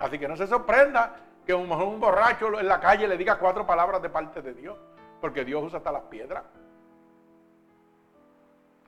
Así 0.00 0.18
que 0.18 0.26
no 0.26 0.36
se 0.36 0.46
sorprenda 0.46 1.14
que 1.46 1.54
un, 1.54 1.70
un 1.70 2.00
borracho 2.00 2.58
en 2.58 2.66
la 2.66 2.80
calle 2.80 3.06
le 3.06 3.16
diga 3.16 3.38
cuatro 3.38 3.66
palabras 3.66 4.00
de 4.02 4.08
parte 4.08 4.42
de 4.42 4.54
Dios, 4.54 4.78
porque 5.20 5.44
Dios 5.44 5.62
usa 5.62 5.78
hasta 5.78 5.92
las 5.92 6.02
piedras. 6.04 6.42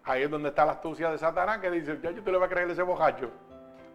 Ahí 0.05 0.23
es 0.23 0.31
donde 0.31 0.49
está 0.49 0.65
la 0.65 0.73
astucia 0.73 1.11
de 1.11 1.19
Satanás 1.19 1.59
que 1.59 1.71
dice, 1.71 2.01
ya 2.03 2.11
yo 2.11 2.23
te 2.23 2.33
le 2.33 2.39
voy 2.39 2.47
a 2.47 2.51
creer 2.51 2.71
ese 2.71 2.83
borracho. 2.83 3.31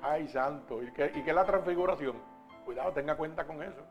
Ay, 0.02 0.28
santo, 0.28 0.82
¿y 0.82 0.92
qué, 0.94 1.12
¿y 1.16 1.28
es 1.28 1.36
la 1.36 1.44
transfiguración? 1.44 2.16
Cuidado, 2.64 2.92
tenga 2.94 3.16
cuenta 3.16 3.46
con 3.46 3.62
eso. 3.64 3.82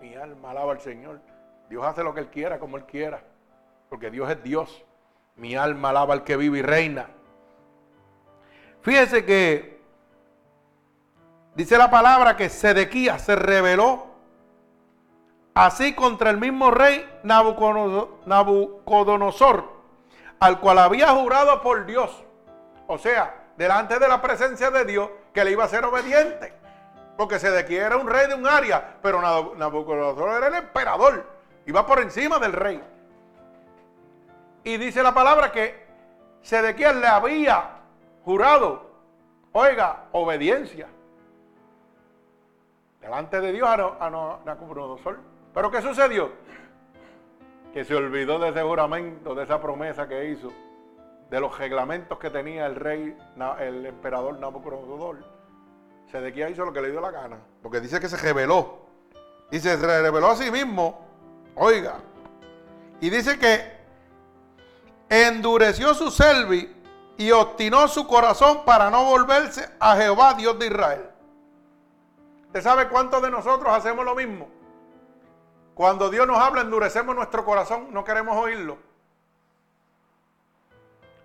Mi 0.00 0.14
alma 0.14 0.50
alaba 0.50 0.72
al 0.72 0.80
Señor. 0.80 1.20
Dios 1.68 1.84
hace 1.84 2.04
lo 2.04 2.14
que 2.14 2.20
Él 2.20 2.28
quiera, 2.28 2.58
como 2.58 2.76
Él 2.76 2.84
quiera, 2.84 3.22
porque 3.88 4.10
Dios 4.10 4.30
es 4.30 4.42
Dios. 4.42 4.84
Mi 5.36 5.56
alma 5.56 5.90
alaba 5.90 6.14
al 6.14 6.24
que 6.24 6.36
vive 6.36 6.58
y 6.58 6.62
reina. 6.62 7.06
Fíjese 8.82 9.24
que 9.24 9.77
Dice 11.58 11.76
la 11.76 11.90
palabra 11.90 12.36
que 12.36 12.48
Sedequía 12.50 13.18
se 13.18 13.34
rebeló 13.34 14.06
así 15.54 15.92
contra 15.92 16.30
el 16.30 16.36
mismo 16.36 16.70
rey 16.70 17.04
Nabucodonosor, 17.24 19.64
al 20.38 20.60
cual 20.60 20.78
había 20.78 21.08
jurado 21.08 21.60
por 21.60 21.84
Dios. 21.84 22.22
O 22.86 22.96
sea, 22.96 23.34
delante 23.56 23.98
de 23.98 24.06
la 24.06 24.22
presencia 24.22 24.70
de 24.70 24.84
Dios, 24.84 25.10
que 25.34 25.44
le 25.44 25.50
iba 25.50 25.64
a 25.64 25.68
ser 25.68 25.84
obediente. 25.84 26.52
Porque 27.16 27.40
Sedequía 27.40 27.86
era 27.86 27.96
un 27.96 28.06
rey 28.06 28.28
de 28.28 28.36
un 28.36 28.46
área, 28.46 28.94
pero 29.02 29.20
Nabucodonosor 29.56 30.36
era 30.36 30.46
el 30.46 30.54
emperador. 30.54 31.26
Iba 31.66 31.84
por 31.84 31.98
encima 31.98 32.38
del 32.38 32.52
rey. 32.52 32.80
Y 34.62 34.76
dice 34.76 35.02
la 35.02 35.12
palabra 35.12 35.50
que 35.50 35.88
Sedequía 36.40 36.92
le 36.92 37.08
había 37.08 37.80
jurado, 38.24 38.92
oiga, 39.50 40.04
obediencia 40.12 40.86
delante 43.08 43.40
de 43.40 43.52
Dios 43.52 43.66
a, 43.68 44.40
Nabucodonosor. 44.44 45.18
Pero 45.54 45.70
¿qué 45.70 45.80
sucedió? 45.80 46.30
Que 47.72 47.84
se 47.84 47.94
olvidó 47.94 48.38
de 48.38 48.50
ese 48.50 48.62
juramento, 48.62 49.34
de 49.34 49.44
esa 49.44 49.60
promesa 49.60 50.06
que 50.06 50.30
hizo, 50.30 50.52
de 51.30 51.40
los 51.40 51.56
reglamentos 51.58 52.18
que 52.18 52.28
tenía 52.28 52.66
el 52.66 52.76
rey, 52.76 53.16
el 53.60 53.86
emperador 53.86 54.38
Nabucodonosor. 54.38 55.24
Sedequía 56.10 56.50
hizo 56.50 56.66
lo 56.66 56.72
que 56.72 56.82
le 56.82 56.90
dio 56.90 57.00
la 57.00 57.10
gana, 57.10 57.38
porque 57.62 57.80
dice 57.80 57.98
que 57.98 58.08
se 58.08 58.16
rebeló. 58.18 58.86
Y 59.50 59.58
se 59.58 59.76
reveló 59.76 60.28
a 60.28 60.36
sí 60.36 60.50
mismo, 60.50 61.06
oiga, 61.54 62.00
y 63.00 63.08
dice 63.08 63.38
que 63.38 63.78
endureció 65.08 65.94
su 65.94 66.10
selvi 66.10 66.76
y 67.16 67.30
obstinó 67.30 67.88
su 67.88 68.06
corazón 68.06 68.64
para 68.66 68.90
no 68.90 69.04
volverse 69.04 69.66
a 69.80 69.96
Jehová, 69.96 70.34
Dios 70.34 70.58
de 70.58 70.66
Israel. 70.66 71.17
¿Usted 72.48 72.62
sabe 72.62 72.88
cuántos 72.88 73.22
de 73.22 73.30
nosotros 73.30 73.72
hacemos 73.72 74.04
lo 74.04 74.14
mismo? 74.14 74.48
Cuando 75.74 76.08
Dios 76.08 76.26
nos 76.26 76.38
habla, 76.38 76.62
endurecemos 76.62 77.14
nuestro 77.14 77.44
corazón, 77.44 77.88
no 77.92 78.04
queremos 78.04 78.36
oírlo. 78.36 78.78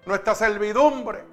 Nuestra 0.05 0.35
servidumbre, 0.35 1.23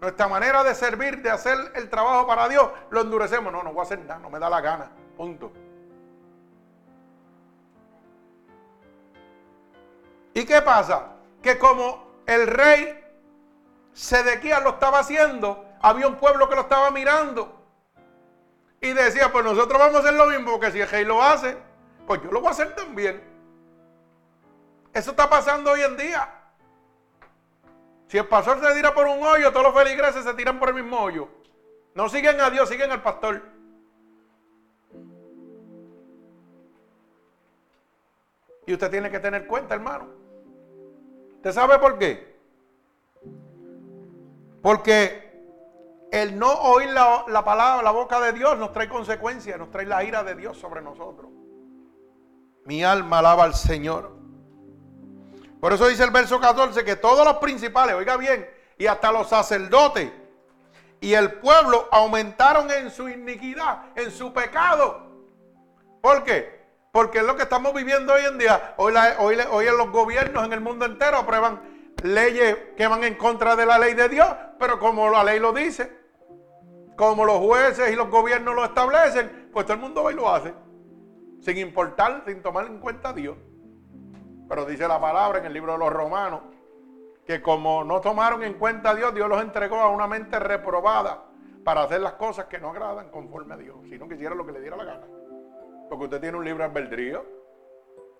nuestra 0.00 0.28
manera 0.28 0.64
de 0.64 0.74
servir, 0.74 1.20
de 1.20 1.30
hacer 1.30 1.58
el 1.74 1.90
trabajo 1.90 2.26
para 2.26 2.48
Dios, 2.48 2.70
lo 2.88 3.02
endurecemos. 3.02 3.52
No, 3.52 3.62
no 3.62 3.72
voy 3.72 3.80
a 3.80 3.82
hacer 3.82 3.98
nada, 4.00 4.18
no 4.18 4.30
me 4.30 4.38
da 4.38 4.48
la 4.48 4.62
gana. 4.62 4.90
Punto. 5.16 5.52
¿Y 10.32 10.44
qué 10.46 10.62
pasa? 10.62 11.12
Que 11.42 11.58
como 11.58 12.06
el 12.26 12.46
rey 12.46 12.98
Sedequías 13.92 14.62
lo 14.64 14.70
estaba 14.70 15.00
haciendo, 15.00 15.66
había 15.82 16.08
un 16.08 16.16
pueblo 16.16 16.48
que 16.48 16.56
lo 16.56 16.62
estaba 16.62 16.90
mirando. 16.90 17.63
Y 18.84 18.92
decía, 18.92 19.32
pues 19.32 19.42
nosotros 19.42 19.78
vamos 19.78 19.96
a 19.96 19.98
hacer 20.00 20.12
lo 20.12 20.26
mismo, 20.26 20.52
porque 20.52 20.70
si 20.70 20.78
el 20.78 20.86
rey 20.86 21.06
lo 21.06 21.22
hace, 21.22 21.56
pues 22.06 22.22
yo 22.22 22.30
lo 22.30 22.40
voy 22.40 22.48
a 22.48 22.50
hacer 22.50 22.74
también. 22.74 23.18
Eso 24.92 25.12
está 25.12 25.30
pasando 25.30 25.70
hoy 25.70 25.80
en 25.80 25.96
día. 25.96 26.28
Si 28.08 28.18
el 28.18 28.28
pastor 28.28 28.60
se 28.60 28.74
tira 28.74 28.94
por 28.94 29.06
un 29.06 29.22
hoyo, 29.22 29.50
todos 29.52 29.72
los 29.72 29.74
feligreses 29.74 30.22
se 30.22 30.34
tiran 30.34 30.58
por 30.58 30.68
el 30.68 30.74
mismo 30.74 31.00
hoyo. 31.00 31.28
No 31.94 32.10
siguen 32.10 32.38
a 32.42 32.50
Dios, 32.50 32.68
siguen 32.68 32.92
al 32.92 33.00
pastor. 33.00 33.40
Y 38.66 38.74
usted 38.74 38.90
tiene 38.90 39.10
que 39.10 39.18
tener 39.18 39.46
cuenta, 39.46 39.74
hermano. 39.74 40.08
¿Usted 41.36 41.52
sabe 41.52 41.78
por 41.78 41.96
qué? 41.96 42.36
Porque 44.60 45.23
el 46.14 46.38
no 46.38 46.52
oír 46.52 46.90
la, 46.90 47.24
la, 47.26 47.44
palabra, 47.44 47.82
la 47.82 47.90
boca 47.90 48.20
de 48.20 48.32
Dios 48.32 48.56
nos 48.56 48.72
trae 48.72 48.88
consecuencias, 48.88 49.58
nos 49.58 49.72
trae 49.72 49.84
la 49.84 50.04
ira 50.04 50.22
de 50.22 50.36
Dios 50.36 50.56
sobre 50.56 50.80
nosotros. 50.80 51.28
Mi 52.64 52.84
alma 52.84 53.18
alaba 53.18 53.42
al 53.42 53.54
Señor. 53.54 54.12
Por 55.60 55.72
eso 55.72 55.88
dice 55.88 56.04
el 56.04 56.12
verso 56.12 56.38
14 56.38 56.84
que 56.84 56.94
todos 56.94 57.24
los 57.26 57.38
principales, 57.38 57.96
oiga 57.96 58.16
bien, 58.16 58.48
y 58.78 58.86
hasta 58.86 59.10
los 59.10 59.28
sacerdotes 59.28 60.12
y 61.00 61.14
el 61.14 61.32
pueblo 61.32 61.88
aumentaron 61.90 62.70
en 62.70 62.92
su 62.92 63.08
iniquidad, 63.08 63.86
en 63.96 64.12
su 64.12 64.32
pecado. 64.32 65.10
¿Por 66.00 66.22
qué? 66.22 66.62
Porque 66.92 67.18
es 67.18 67.24
lo 67.24 67.34
que 67.34 67.42
estamos 67.42 67.74
viviendo 67.74 68.14
hoy 68.14 68.22
en 68.24 68.38
día. 68.38 68.74
Hoy, 68.76 68.94
hoy, 69.18 69.36
hoy 69.50 69.66
los 69.66 69.90
gobiernos 69.90 70.44
en 70.44 70.52
el 70.52 70.60
mundo 70.60 70.86
entero 70.86 71.16
aprueban 71.16 71.60
leyes 72.04 72.56
que 72.76 72.86
van 72.86 73.02
en 73.02 73.16
contra 73.16 73.56
de 73.56 73.66
la 73.66 73.78
ley 73.78 73.94
de 73.94 74.08
Dios, 74.08 74.28
pero 74.60 74.78
como 74.78 75.10
la 75.10 75.24
ley 75.24 75.40
lo 75.40 75.52
dice, 75.52 76.03
como 76.96 77.24
los 77.24 77.38
jueces 77.38 77.92
y 77.92 77.96
los 77.96 78.08
gobiernos 78.08 78.54
lo 78.54 78.64
establecen, 78.64 79.50
pues 79.52 79.66
todo 79.66 79.74
el 79.74 79.80
mundo 79.82 80.02
hoy 80.02 80.14
lo 80.14 80.28
hace. 80.28 80.54
Sin 81.40 81.58
importar, 81.58 82.22
sin 82.26 82.42
tomar 82.42 82.66
en 82.66 82.78
cuenta 82.78 83.10
a 83.10 83.12
Dios. 83.12 83.36
Pero 84.48 84.64
dice 84.64 84.86
la 84.86 85.00
palabra 85.00 85.38
en 85.38 85.46
el 85.46 85.52
libro 85.52 85.72
de 85.72 85.78
los 85.78 85.92
romanos, 85.92 86.40
que 87.26 87.40
como 87.42 87.84
no 87.84 88.00
tomaron 88.00 88.42
en 88.42 88.54
cuenta 88.54 88.90
a 88.90 88.94
Dios, 88.94 89.14
Dios 89.14 89.28
los 89.28 89.42
entregó 89.42 89.76
a 89.76 89.88
una 89.88 90.06
mente 90.06 90.38
reprobada 90.38 91.24
para 91.64 91.82
hacer 91.82 92.00
las 92.00 92.14
cosas 92.14 92.46
que 92.46 92.58
no 92.58 92.70
agradan 92.70 93.10
conforme 93.10 93.54
a 93.54 93.56
Dios, 93.56 93.76
sino 93.88 94.06
que 94.06 94.14
hiciera 94.14 94.34
lo 94.34 94.44
que 94.44 94.52
le 94.52 94.60
diera 94.60 94.76
la 94.76 94.84
gana. 94.84 95.06
Porque 95.88 96.04
usted 96.04 96.20
tiene 96.20 96.36
un 96.36 96.44
libre 96.44 96.64
albedrío. 96.64 97.24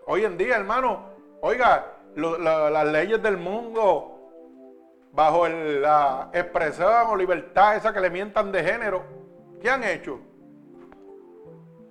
Hoy 0.07 0.25
en 0.25 0.37
día, 0.37 0.57
hermano, 0.57 1.11
oiga, 1.43 1.99
las 2.17 2.87
leyes 2.87 3.23
del 3.23 3.37
mundo 3.37 4.14
bajo 5.15 5.47
la 5.47 6.29
expresión 6.33 7.07
o 7.09 7.17
libertad 7.17 7.77
esa 7.77 7.93
que 7.93 8.01
le 8.01 8.11
mientan 8.11 8.51
de 8.51 8.65
género, 8.65 9.05
¿qué 9.61 9.71
han 9.71 9.85
hecho? 9.85 10.19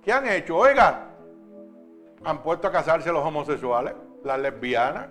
¿Qué 0.02 0.12
han 0.12 0.28
hecho? 0.28 0.56
Oiga, 0.56 1.08
han 2.22 2.42
puesto 2.42 2.68
a 2.68 2.72
casarse 2.72 3.10
los 3.10 3.24
homosexuales, 3.24 3.94
las 4.22 4.38
lesbianas. 4.38 5.08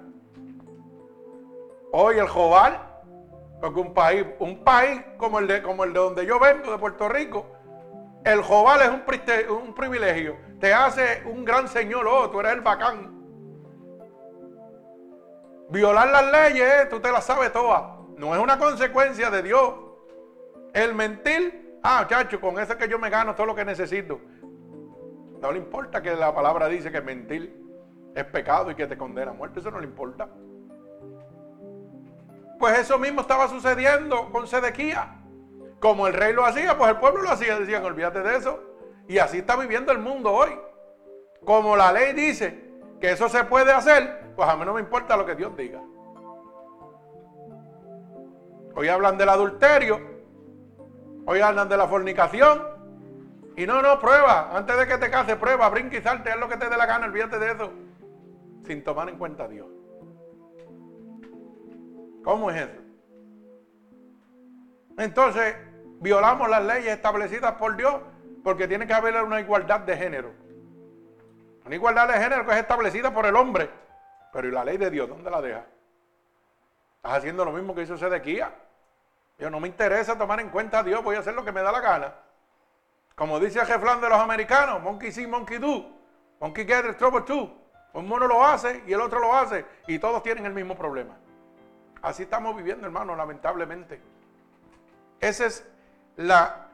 Hoy 1.91 2.20
el 2.20 2.27
Jobal, 2.27 2.79
porque 3.60 3.79
un 3.79 3.93
país, 3.93 4.25
un 4.39 4.63
país 4.63 5.01
como 5.17 5.39
el 5.39 5.48
de, 5.48 5.63
como 5.63 5.84
el 5.84 5.93
de 5.93 6.00
donde 6.00 6.25
yo 6.25 6.39
vengo, 6.39 6.72
de 6.72 6.77
Puerto 6.77 7.10
Rico, 7.10 7.48
el 8.24 8.41
Jobal 8.43 8.82
es 8.82 8.89
un, 8.89 9.58
un 9.58 9.74
privilegio. 9.74 10.38
Te 10.60 10.74
hace 10.74 11.24
un 11.25 11.43
gran 11.43 11.67
señor, 11.67 12.08
oh, 12.08 12.29
tú 12.29 12.39
eres 12.39 12.53
el 12.53 12.62
bacán. 12.62 13.12
Violar 15.69 16.08
las 16.10 16.32
leyes, 16.32 16.84
eh, 16.84 16.88
tú 16.88 16.99
te 16.99 17.12
las 17.12 17.26
sabes 17.26 17.52
todas. 17.52 17.92
No 18.17 18.36
es 18.36 18.41
una 18.41 18.58
consecuencia 18.58 19.30
de 19.30 19.43
Dios. 19.43 19.73
El 20.73 20.95
mentir, 20.95 21.80
ah, 21.84 22.06
chacho, 22.08 22.39
con 22.39 22.60
eso 22.60 22.78
que 22.78 22.88
yo 22.88 22.99
me 22.99 23.10
gano 23.10 23.36
todo 23.36 23.47
lo 23.47 23.56
que 23.56 23.65
necesito. 23.65 24.19
No 25.41 25.52
le 25.52 25.58
importa 25.58 26.02
que 26.02 26.15
la 26.15 26.34
palabra 26.34 26.67
dice 26.67 26.91
que 26.91 27.02
mentir 27.02 27.62
es 28.15 28.23
pecado 28.26 28.71
y 28.71 28.76
que 28.76 28.88
te 28.88 28.97
condena 28.97 29.32
a 29.32 29.34
muerte. 29.34 29.60
Eso 29.60 29.71
no 29.71 29.80
le 29.80 29.88
importa. 29.88 30.30
Pues 32.60 32.80
eso 32.80 32.97
mismo 32.97 33.21
estaba 33.21 33.47
sucediendo 33.47 34.32
con 34.32 34.47
Sedequía. 34.47 35.19
Como 35.80 36.08
el 36.08 36.13
rey 36.13 36.32
lo 36.34 36.45
hacía, 36.45 36.78
pues 36.78 36.91
el 36.91 36.97
pueblo 36.97 37.23
lo 37.23 37.30
hacía. 37.30 37.60
Decían, 37.60 37.84
olvídate 37.84 38.21
de 38.21 38.38
eso. 38.38 38.63
Y 39.08 39.17
así 39.17 39.39
está 39.39 39.58
viviendo 39.58 39.91
el 39.91 39.99
mundo 39.99 40.32
hoy. 40.32 40.58
Como 41.43 41.76
la 41.76 41.91
ley 41.91 42.13
dice 42.13 42.71
que 43.02 43.12
eso 43.12 43.28
se 43.28 43.43
puede 43.43 43.73
hacer, 43.73 44.34
pues 44.36 44.47
a 44.47 44.56
mí 44.56 44.63
no 44.63 44.73
me 44.73 44.80
importa 44.80 45.17
lo 45.17 45.26
que 45.26 45.36
Dios 45.36 45.56
diga. 45.58 45.82
Hoy 48.76 48.88
hablan 48.88 49.18
del 49.18 49.30
adulterio. 49.30 50.00
Hoy 51.26 51.40
hablan 51.40 51.70
de 51.70 51.78
la 51.78 51.88
fornicación. 51.88 52.62
Y 53.56 53.68
no, 53.68 53.82
no, 53.82 54.00
prueba. 54.00 54.56
Antes 54.56 54.78
de 54.78 54.88
que 54.88 54.98
te 54.98 55.12
cases, 55.12 55.36
prueba, 55.36 55.70
brinca 55.70 55.98
y 55.98 56.02
salte, 56.02 56.32
haz 56.32 56.40
lo 56.40 56.50
que 56.50 56.58
te 56.58 56.70
dé 56.70 56.76
la 56.76 56.86
gana, 56.86 57.06
olvídate 57.06 57.38
de 57.38 57.52
eso. 57.52 57.72
Sin 58.66 58.84
tomar 58.84 59.10
en 59.10 59.18
cuenta 59.18 59.44
a 59.44 59.48
Dios. 59.48 59.68
¿Cómo 62.24 62.50
es 62.50 62.62
eso? 62.62 62.82
Entonces, 64.98 65.56
violamos 66.00 66.50
las 66.50 66.64
leyes 66.64 66.94
establecidas 66.94 67.54
por 67.54 67.76
Dios 67.76 67.96
porque 68.44 68.68
tiene 68.68 68.88
que 68.88 68.94
haber 68.94 69.22
una 69.22 69.40
igualdad 69.40 69.82
de 69.82 69.98
género. 69.98 70.32
Una 71.66 71.76
igualdad 71.76 72.08
de 72.08 72.16
género 72.16 72.46
que 72.46 72.52
es 72.52 72.58
establecida 72.58 73.14
por 73.14 73.26
el 73.26 73.36
hombre. 73.36 73.70
Pero 74.32 74.48
¿y 74.48 74.52
la 74.52 74.66
ley 74.66 74.78
de 74.78 74.90
Dios? 74.90 75.08
¿Dónde 75.08 75.30
la 75.30 75.42
deja? 75.42 75.66
Estás 76.98 77.18
haciendo 77.20 77.46
lo 77.46 77.52
mismo 77.52 77.76
que 77.76 77.84
hizo 77.84 77.98
Sedequía. 77.98 78.52
Yo 79.43 79.49
no 79.49 79.60
me 79.60 79.67
interesa 79.67 80.17
tomar 80.17 80.39
en 80.39 80.47
cuenta 80.47 80.79
a 80.79 80.84
Dios, 80.84 81.03
voy 81.03 81.17
a 81.17 81.19
hacer 81.19 81.34
lo 81.34 81.43
que 81.43 81.51
me 81.51 81.62
da 81.62 81.69
la 81.69 81.82
gana. 81.82 82.13
Como 83.13 83.41
dice 83.41 83.60
el 83.60 83.65
jeflán 83.65 83.99
de 83.99 84.08
los 84.08 84.17
americanos, 84.17 84.82
monkey 84.82 85.12
see, 85.12 85.27
monkey 85.27 85.58
do. 85.58 85.86
Monkey 86.39 86.65
get 86.65 86.97
trouble 86.97 87.23
too. 87.23 87.53
Un 87.91 88.08
mono 88.08 88.25
lo 88.25 88.41
hace 88.41 88.82
y 88.88 88.93
el 88.93 89.01
otro 89.01 89.19
lo 89.19 89.36
hace 89.36 89.65
y 89.86 89.99
todos 89.99 90.23
tienen 90.23 90.45
el 90.45 90.53
mismo 90.53 90.77
problema. 90.77 91.17
Así 92.01 92.23
estamos 92.23 92.56
viviendo, 92.56 92.86
hermano, 92.86 93.17
lamentablemente. 93.17 93.99
Ese 95.19 95.47
es 95.47 95.69
la, 96.15 96.69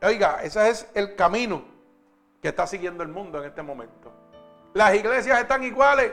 oiga, 0.00 0.42
ese 0.42 0.70
es 0.70 0.90
el 0.94 1.14
camino 1.14 1.62
que 2.40 2.48
está 2.48 2.66
siguiendo 2.66 3.02
el 3.02 3.10
mundo 3.10 3.38
en 3.38 3.50
este 3.50 3.60
momento. 3.60 4.10
Las 4.72 4.94
iglesias 4.94 5.38
están 5.38 5.62
iguales. 5.62 6.10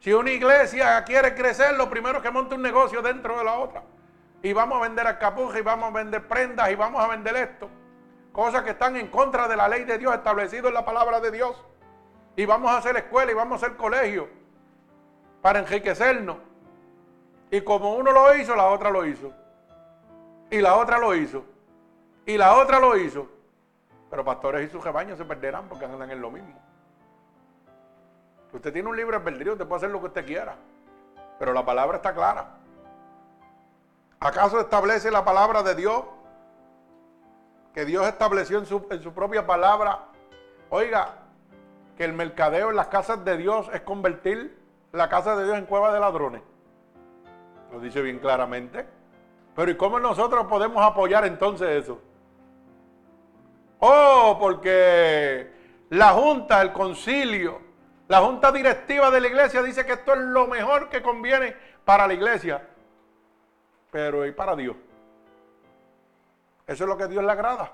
Si 0.00 0.12
una 0.12 0.32
iglesia 0.32 1.04
quiere 1.04 1.36
crecer, 1.36 1.76
lo 1.76 1.88
primero 1.88 2.16
es 2.16 2.24
que 2.24 2.32
monte 2.32 2.56
un 2.56 2.62
negocio 2.62 3.00
dentro 3.00 3.38
de 3.38 3.44
la 3.44 3.54
otra. 3.60 3.84
Y 4.42 4.52
vamos 4.52 4.78
a 4.78 4.82
vender 4.82 5.06
alcapuja 5.06 5.58
y 5.58 5.62
vamos 5.62 5.90
a 5.90 5.96
vender 5.96 6.26
prendas 6.28 6.70
y 6.70 6.74
vamos 6.74 7.02
a 7.02 7.08
vender 7.08 7.36
esto. 7.36 7.68
Cosas 8.32 8.62
que 8.62 8.70
están 8.70 8.96
en 8.96 9.08
contra 9.08 9.48
de 9.48 9.56
la 9.56 9.68
ley 9.68 9.84
de 9.84 9.98
Dios 9.98 10.14
establecido 10.14 10.68
en 10.68 10.74
la 10.74 10.84
palabra 10.84 11.20
de 11.20 11.30
Dios. 11.30 11.64
Y 12.36 12.46
vamos 12.46 12.70
a 12.70 12.78
hacer 12.78 12.96
escuela 12.96 13.32
y 13.32 13.34
vamos 13.34 13.60
a 13.60 13.66
hacer 13.66 13.76
colegio 13.76 14.28
para 15.42 15.58
enriquecernos. 15.58 16.36
Y 17.50 17.62
como 17.62 17.96
uno 17.96 18.12
lo 18.12 18.34
hizo, 18.36 18.54
la 18.54 18.66
otra 18.66 18.90
lo 18.90 19.04
hizo. 19.04 19.32
Y 20.50 20.60
la 20.60 20.76
otra 20.76 20.98
lo 20.98 21.14
hizo. 21.14 21.44
Y 22.26 22.36
la 22.36 22.54
otra 22.54 22.78
lo 22.78 22.96
hizo. 22.96 23.28
Pero 24.10 24.24
pastores 24.24 24.68
y 24.68 24.70
sus 24.70 24.84
rebaños 24.84 25.18
se 25.18 25.24
perderán 25.24 25.68
porque 25.68 25.86
andan 25.86 26.10
en 26.10 26.20
lo 26.20 26.30
mismo. 26.30 26.54
Usted 28.52 28.72
tiene 28.72 28.88
un 28.88 28.96
libre 28.96 29.16
albedrío, 29.16 29.52
usted 29.52 29.66
puede 29.66 29.78
hacer 29.78 29.90
lo 29.90 30.00
que 30.00 30.06
usted 30.06 30.26
quiera. 30.26 30.56
Pero 31.38 31.52
la 31.52 31.64
palabra 31.64 31.96
está 31.96 32.14
clara. 32.14 32.57
¿Acaso 34.20 34.60
establece 34.60 35.10
la 35.10 35.24
palabra 35.24 35.62
de 35.62 35.74
Dios? 35.74 36.04
Que 37.72 37.84
Dios 37.84 38.06
estableció 38.06 38.58
en 38.58 38.66
su, 38.66 38.86
en 38.90 39.02
su 39.02 39.12
propia 39.12 39.46
palabra. 39.46 40.06
Oiga, 40.70 41.14
que 41.96 42.04
el 42.04 42.12
mercadeo 42.12 42.70
en 42.70 42.76
las 42.76 42.88
casas 42.88 43.24
de 43.24 43.36
Dios 43.36 43.70
es 43.72 43.82
convertir 43.82 44.58
la 44.92 45.08
casa 45.08 45.36
de 45.36 45.44
Dios 45.44 45.58
en 45.58 45.66
cueva 45.66 45.92
de 45.92 46.00
ladrones. 46.00 46.42
Lo 47.72 47.80
dice 47.80 48.02
bien 48.02 48.18
claramente. 48.18 48.86
Pero 49.54 49.70
¿y 49.70 49.76
cómo 49.76 50.00
nosotros 50.00 50.46
podemos 50.46 50.84
apoyar 50.84 51.24
entonces 51.24 51.84
eso? 51.84 52.00
Oh, 53.80 54.36
porque 54.40 55.52
la 55.90 56.10
junta, 56.10 56.60
el 56.62 56.72
concilio, 56.72 57.60
la 58.08 58.20
junta 58.20 58.50
directiva 58.50 59.10
de 59.10 59.20
la 59.20 59.28
iglesia 59.28 59.62
dice 59.62 59.86
que 59.86 59.92
esto 59.92 60.14
es 60.14 60.20
lo 60.20 60.46
mejor 60.46 60.88
que 60.88 61.02
conviene 61.02 61.54
para 61.84 62.06
la 62.06 62.14
iglesia. 62.14 62.68
Pero 63.90 64.26
¿y 64.26 64.32
para 64.32 64.54
Dios? 64.54 64.76
Eso 66.66 66.84
es 66.84 66.88
lo 66.88 66.96
que 66.96 67.08
Dios 67.08 67.24
le 67.24 67.32
agrada. 67.32 67.72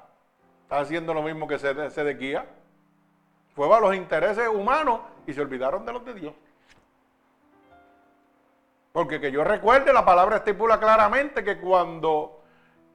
Está 0.63 0.79
haciendo 0.79 1.13
lo 1.13 1.23
mismo 1.23 1.49
que 1.49 1.59
Sedequía. 1.59 2.47
Fue 3.55 3.73
a 3.75 3.81
los 3.81 3.95
intereses 3.95 4.49
humanos 4.49 5.01
y 5.27 5.33
se 5.33 5.41
olvidaron 5.41 5.85
de 5.85 5.93
los 5.93 6.05
de 6.05 6.15
Dios. 6.15 6.35
Porque 8.93 9.21
que 9.21 9.33
yo 9.33 9.43
recuerde, 9.43 9.93
la 9.93 10.05
palabra 10.05 10.37
estipula 10.37 10.79
claramente 10.79 11.43
que 11.43 11.59
cuando 11.59 12.45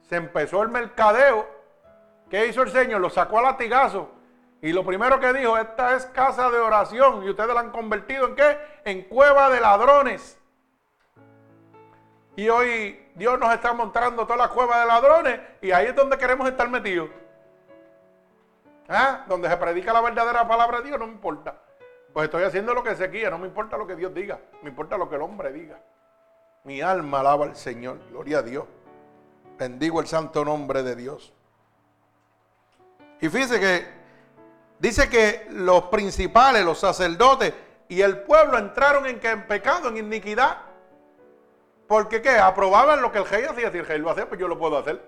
se 0.08 0.16
empezó 0.16 0.62
el 0.62 0.70
mercadeo, 0.70 1.46
¿qué 2.30 2.46
hizo 2.46 2.62
el 2.62 2.70
Señor? 2.70 3.02
Lo 3.02 3.10
sacó 3.10 3.38
a 3.38 3.42
latigazo. 3.42 4.10
Y 4.62 4.72
lo 4.72 4.82
primero 4.84 5.20
que 5.20 5.32
dijo, 5.34 5.58
esta 5.58 5.94
es 5.94 6.06
casa 6.06 6.50
de 6.50 6.58
oración. 6.58 7.22
Y 7.24 7.28
ustedes 7.28 7.52
la 7.52 7.60
han 7.60 7.70
convertido 7.70 8.28
en 8.28 8.34
qué? 8.34 8.58
En 8.86 9.02
cueva 9.02 9.50
de 9.50 9.60
ladrones. 9.60 10.39
Y 12.36 12.48
hoy 12.48 13.10
Dios 13.14 13.38
nos 13.38 13.52
está 13.52 13.72
mostrando 13.72 14.26
toda 14.26 14.36
la 14.36 14.48
cueva 14.48 14.80
de 14.80 14.86
ladrones. 14.86 15.40
Y 15.60 15.72
ahí 15.72 15.86
es 15.86 15.96
donde 15.96 16.16
queremos 16.16 16.48
estar 16.48 16.68
metidos. 16.68 17.10
¿Ah? 18.88 19.24
Donde 19.28 19.48
se 19.48 19.56
predica 19.56 19.92
la 19.92 20.00
verdadera 20.00 20.46
palabra 20.48 20.80
de 20.80 20.88
Dios, 20.88 20.98
no 20.98 21.06
me 21.06 21.12
importa. 21.12 21.54
Pues 22.12 22.24
estoy 22.24 22.42
haciendo 22.42 22.74
lo 22.74 22.82
que 22.82 22.96
se 22.96 23.08
quiera, 23.08 23.30
no 23.30 23.38
me 23.38 23.46
importa 23.46 23.76
lo 23.76 23.86
que 23.86 23.94
Dios 23.94 24.12
diga, 24.12 24.40
me 24.62 24.70
importa 24.70 24.98
lo 24.98 25.08
que 25.08 25.14
el 25.14 25.22
hombre 25.22 25.52
diga. 25.52 25.78
Mi 26.64 26.80
alma 26.80 27.20
alaba 27.20 27.46
al 27.46 27.56
Señor, 27.56 27.98
gloria 28.10 28.38
a 28.38 28.42
Dios. 28.42 28.64
Bendigo 29.56 30.00
el 30.00 30.08
santo 30.08 30.44
nombre 30.44 30.82
de 30.82 30.96
Dios. 30.96 31.32
Y 33.20 33.28
fíjese 33.28 33.60
que 33.60 33.86
dice 34.78 35.08
que 35.08 35.46
los 35.50 35.84
principales, 35.84 36.64
los 36.64 36.80
sacerdotes 36.80 37.54
y 37.88 38.00
el 38.00 38.22
pueblo 38.22 38.58
entraron 38.58 39.06
en, 39.06 39.20
en 39.22 39.46
pecado, 39.46 39.88
en 39.88 39.98
iniquidad. 39.98 40.58
Porque 41.90 42.22
qué? 42.22 42.38
Aprobaban 42.38 43.02
lo 43.02 43.10
que 43.10 43.18
el 43.18 43.26
rey 43.26 43.42
hacía. 43.42 43.72
Si 43.72 43.78
el 43.78 43.84
rey 43.84 43.98
lo 43.98 44.10
hacía, 44.10 44.28
pues 44.28 44.40
yo 44.40 44.46
lo 44.46 44.56
puedo 44.56 44.78
hacer. 44.78 45.04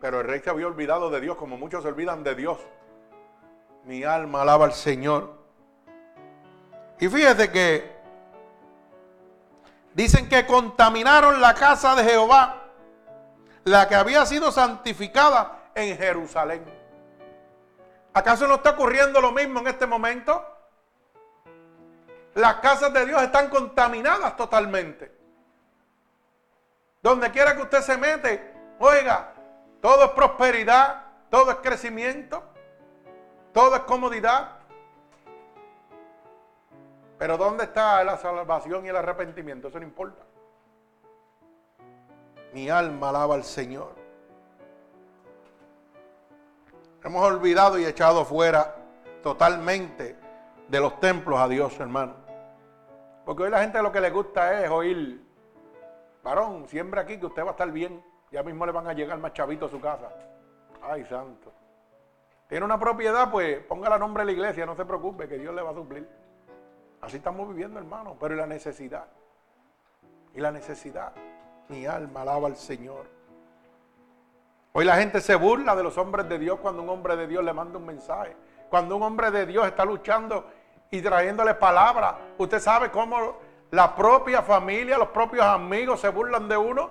Pero 0.00 0.20
el 0.20 0.28
rey 0.28 0.38
se 0.38 0.48
había 0.48 0.68
olvidado 0.68 1.10
de 1.10 1.20
Dios, 1.20 1.36
como 1.36 1.58
muchos 1.58 1.82
se 1.82 1.88
olvidan 1.88 2.22
de 2.22 2.36
Dios. 2.36 2.56
Mi 3.82 4.04
alma 4.04 4.42
alaba 4.42 4.66
al 4.66 4.74
Señor. 4.74 5.32
Y 7.00 7.08
fíjese 7.08 7.50
que 7.50 7.96
dicen 9.92 10.28
que 10.28 10.46
contaminaron 10.46 11.40
la 11.40 11.54
casa 11.54 11.96
de 11.96 12.04
Jehová, 12.04 12.68
la 13.64 13.88
que 13.88 13.96
había 13.96 14.24
sido 14.24 14.52
santificada 14.52 15.64
en 15.74 15.96
Jerusalén. 15.96 16.64
¿Acaso 18.14 18.46
no 18.46 18.54
está 18.54 18.70
ocurriendo 18.70 19.20
lo 19.20 19.32
mismo 19.32 19.58
en 19.58 19.66
este 19.66 19.84
momento? 19.84 20.55
Las 22.36 22.56
casas 22.56 22.92
de 22.92 23.06
Dios 23.06 23.22
están 23.22 23.48
contaminadas 23.48 24.36
totalmente. 24.36 25.10
Donde 27.02 27.30
quiera 27.30 27.56
que 27.56 27.62
usted 27.62 27.80
se 27.80 27.96
mete, 27.96 28.52
oiga, 28.78 29.32
todo 29.80 30.04
es 30.04 30.10
prosperidad, 30.10 31.02
todo 31.30 31.50
es 31.50 31.56
crecimiento, 31.56 32.42
todo 33.54 33.74
es 33.76 33.80
comodidad. 33.82 34.50
Pero 37.16 37.38
¿dónde 37.38 37.64
está 37.64 38.04
la 38.04 38.18
salvación 38.18 38.84
y 38.84 38.90
el 38.90 38.96
arrepentimiento? 38.96 39.68
Eso 39.68 39.80
no 39.80 39.86
importa. 39.86 40.22
Mi 42.52 42.68
alma 42.68 43.08
alaba 43.08 43.34
al 43.34 43.44
Señor. 43.44 43.94
Hemos 47.02 47.24
olvidado 47.24 47.78
y 47.78 47.86
echado 47.86 48.26
fuera 48.26 48.76
totalmente 49.22 50.18
de 50.68 50.80
los 50.80 51.00
templos 51.00 51.40
a 51.40 51.48
Dios, 51.48 51.80
hermano. 51.80 52.25
Porque 53.26 53.42
hoy 53.42 53.50
la 53.50 53.60
gente 53.60 53.82
lo 53.82 53.90
que 53.90 54.00
le 54.00 54.10
gusta 54.10 54.62
es 54.62 54.70
oír, 54.70 55.20
varón, 56.22 56.68
siempre 56.68 57.00
aquí 57.00 57.18
que 57.18 57.26
usted 57.26 57.42
va 57.42 57.48
a 57.48 57.50
estar 57.50 57.70
bien. 57.72 58.00
Ya 58.30 58.44
mismo 58.44 58.64
le 58.64 58.70
van 58.70 58.86
a 58.86 58.92
llegar 58.92 59.18
más 59.18 59.32
chavitos 59.32 59.68
a 59.68 59.74
su 59.74 59.80
casa. 59.80 60.08
Ay, 60.80 61.04
santo. 61.06 61.52
Tiene 62.48 62.64
una 62.64 62.78
propiedad, 62.78 63.28
pues 63.28 63.58
ponga 63.64 63.90
la 63.90 63.98
nombre 63.98 64.22
de 64.22 64.26
la 64.26 64.32
iglesia, 64.32 64.64
no 64.64 64.76
se 64.76 64.84
preocupe, 64.84 65.26
que 65.26 65.38
Dios 65.38 65.52
le 65.52 65.60
va 65.60 65.70
a 65.70 65.74
suplir. 65.74 66.08
Así 67.00 67.16
estamos 67.16 67.48
viviendo, 67.48 67.80
hermano. 67.80 68.16
Pero 68.20 68.34
¿y 68.34 68.36
la 68.36 68.46
necesidad? 68.46 69.08
¿Y 70.32 70.40
la 70.40 70.52
necesidad? 70.52 71.12
Mi 71.68 71.84
alma 71.84 72.22
alaba 72.22 72.46
al 72.46 72.56
Señor. 72.56 73.06
Hoy 74.72 74.84
la 74.84 74.98
gente 74.98 75.20
se 75.20 75.34
burla 75.34 75.74
de 75.74 75.82
los 75.82 75.98
hombres 75.98 76.28
de 76.28 76.38
Dios 76.38 76.60
cuando 76.60 76.80
un 76.82 76.90
hombre 76.90 77.16
de 77.16 77.26
Dios 77.26 77.42
le 77.42 77.52
manda 77.52 77.76
un 77.76 77.86
mensaje. 77.86 78.36
Cuando 78.70 78.96
un 78.96 79.02
hombre 79.02 79.32
de 79.32 79.46
Dios 79.46 79.66
está 79.66 79.84
luchando 79.84 80.48
y 80.90 81.02
trayéndole 81.02 81.54
palabra. 81.54 82.18
Usted 82.38 82.60
sabe 82.60 82.90
cómo 82.90 83.38
la 83.70 83.94
propia 83.94 84.42
familia, 84.42 84.98
los 84.98 85.08
propios 85.08 85.44
amigos 85.44 86.00
se 86.00 86.08
burlan 86.08 86.48
de 86.48 86.56
uno. 86.56 86.90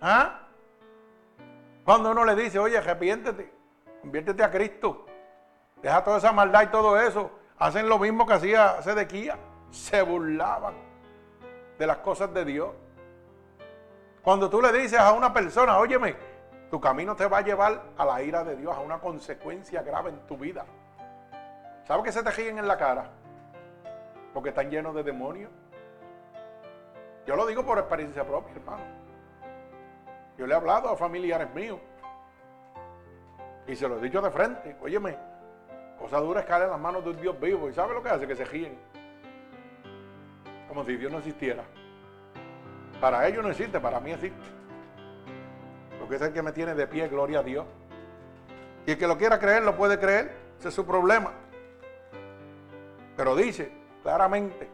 ¿Ah? 0.00 0.40
Cuando 1.84 2.10
uno 2.10 2.24
le 2.24 2.34
dice, 2.34 2.58
oye, 2.58 2.78
arrepiéntete, 2.78 3.52
conviértete 4.00 4.42
a 4.42 4.50
Cristo, 4.50 5.06
deja 5.82 6.04
toda 6.04 6.18
esa 6.18 6.32
maldad 6.32 6.62
y 6.62 6.66
todo 6.68 6.98
eso, 6.98 7.30
hacen 7.58 7.88
lo 7.88 7.98
mismo 7.98 8.26
que 8.26 8.34
hacía 8.34 8.80
Sedequía, 8.82 9.38
se 9.70 10.02
burlaban 10.02 10.74
de 11.78 11.86
las 11.86 11.98
cosas 11.98 12.32
de 12.32 12.44
Dios. 12.44 12.70
Cuando 14.22 14.50
tú 14.50 14.60
le 14.60 14.72
dices 14.72 14.98
a 14.98 15.12
una 15.12 15.32
persona, 15.32 15.78
óyeme, 15.78 16.14
tu 16.70 16.80
camino 16.80 17.16
te 17.16 17.26
va 17.26 17.38
a 17.38 17.42
llevar 17.42 17.82
a 17.96 18.04
la 18.04 18.22
ira 18.22 18.44
de 18.44 18.56
Dios, 18.56 18.76
a 18.76 18.80
una 18.80 18.98
consecuencia 19.00 19.82
grave 19.82 20.10
en 20.10 20.26
tu 20.26 20.36
vida. 20.36 20.64
¿Sabes 21.84 22.04
que 22.04 22.12
se 22.12 22.22
te 22.22 22.30
ríen 22.30 22.58
en 22.58 22.68
la 22.68 22.76
cara? 22.76 23.10
Porque 24.32 24.50
están 24.50 24.70
llenos 24.70 24.94
de 24.94 25.02
demonios. 25.02 25.50
Yo 27.26 27.36
lo 27.36 27.46
digo 27.46 27.64
por 27.64 27.78
experiencia 27.78 28.24
propia, 28.24 28.54
hermano. 28.54 28.82
Yo 30.38 30.46
le 30.46 30.54
he 30.54 30.56
hablado 30.56 30.88
a 30.88 30.96
familiares 30.96 31.52
míos. 31.54 31.78
Y 33.66 33.76
se 33.76 33.88
lo 33.88 33.98
he 33.98 34.00
dicho 34.00 34.20
de 34.20 34.30
frente. 34.30 34.76
Óyeme, 34.80 35.16
cosa 35.98 36.18
dura 36.18 36.40
es 36.40 36.46
caer 36.46 36.64
en 36.64 36.70
las 36.70 36.80
manos 36.80 37.04
de 37.04 37.10
un 37.10 37.20
Dios 37.20 37.38
vivo. 37.38 37.68
¿Y 37.68 37.72
sabe 37.72 37.94
lo 37.94 38.02
que 38.02 38.08
hace? 38.08 38.26
Que 38.26 38.36
se 38.36 38.44
ríen. 38.44 38.78
Como 40.68 40.84
si 40.84 40.96
Dios 40.96 41.10
no 41.10 41.18
existiera. 41.18 41.64
Para 43.00 43.26
ellos 43.26 43.42
no 43.42 43.50
existe, 43.50 43.80
para 43.80 43.98
mí 44.00 44.12
existe. 44.12 44.40
Porque 45.98 46.16
es 46.16 46.22
el 46.22 46.32
que 46.32 46.42
me 46.42 46.52
tiene 46.52 46.74
de 46.74 46.86
pie, 46.86 47.08
gloria 47.08 47.40
a 47.40 47.42
Dios. 47.42 47.66
Y 48.86 48.92
el 48.92 48.98
que 48.98 49.06
lo 49.06 49.18
quiera 49.18 49.38
creer, 49.38 49.62
lo 49.62 49.76
puede 49.76 49.98
creer. 49.98 50.36
Ese 50.58 50.68
es 50.68 50.74
su 50.74 50.86
problema. 50.86 51.32
Pero 53.16 53.36
dice 53.36 53.72
claramente 54.02 54.68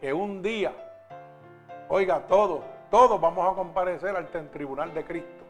que 0.00 0.12
un 0.12 0.42
día, 0.42 0.72
oiga, 1.88 2.26
todo 2.26 2.78
todos 2.90 3.20
vamos 3.20 3.52
a 3.52 3.54
comparecer 3.54 4.16
al 4.16 4.28
tribunal 4.50 4.94
de 4.94 5.04
Cristo. 5.04 5.44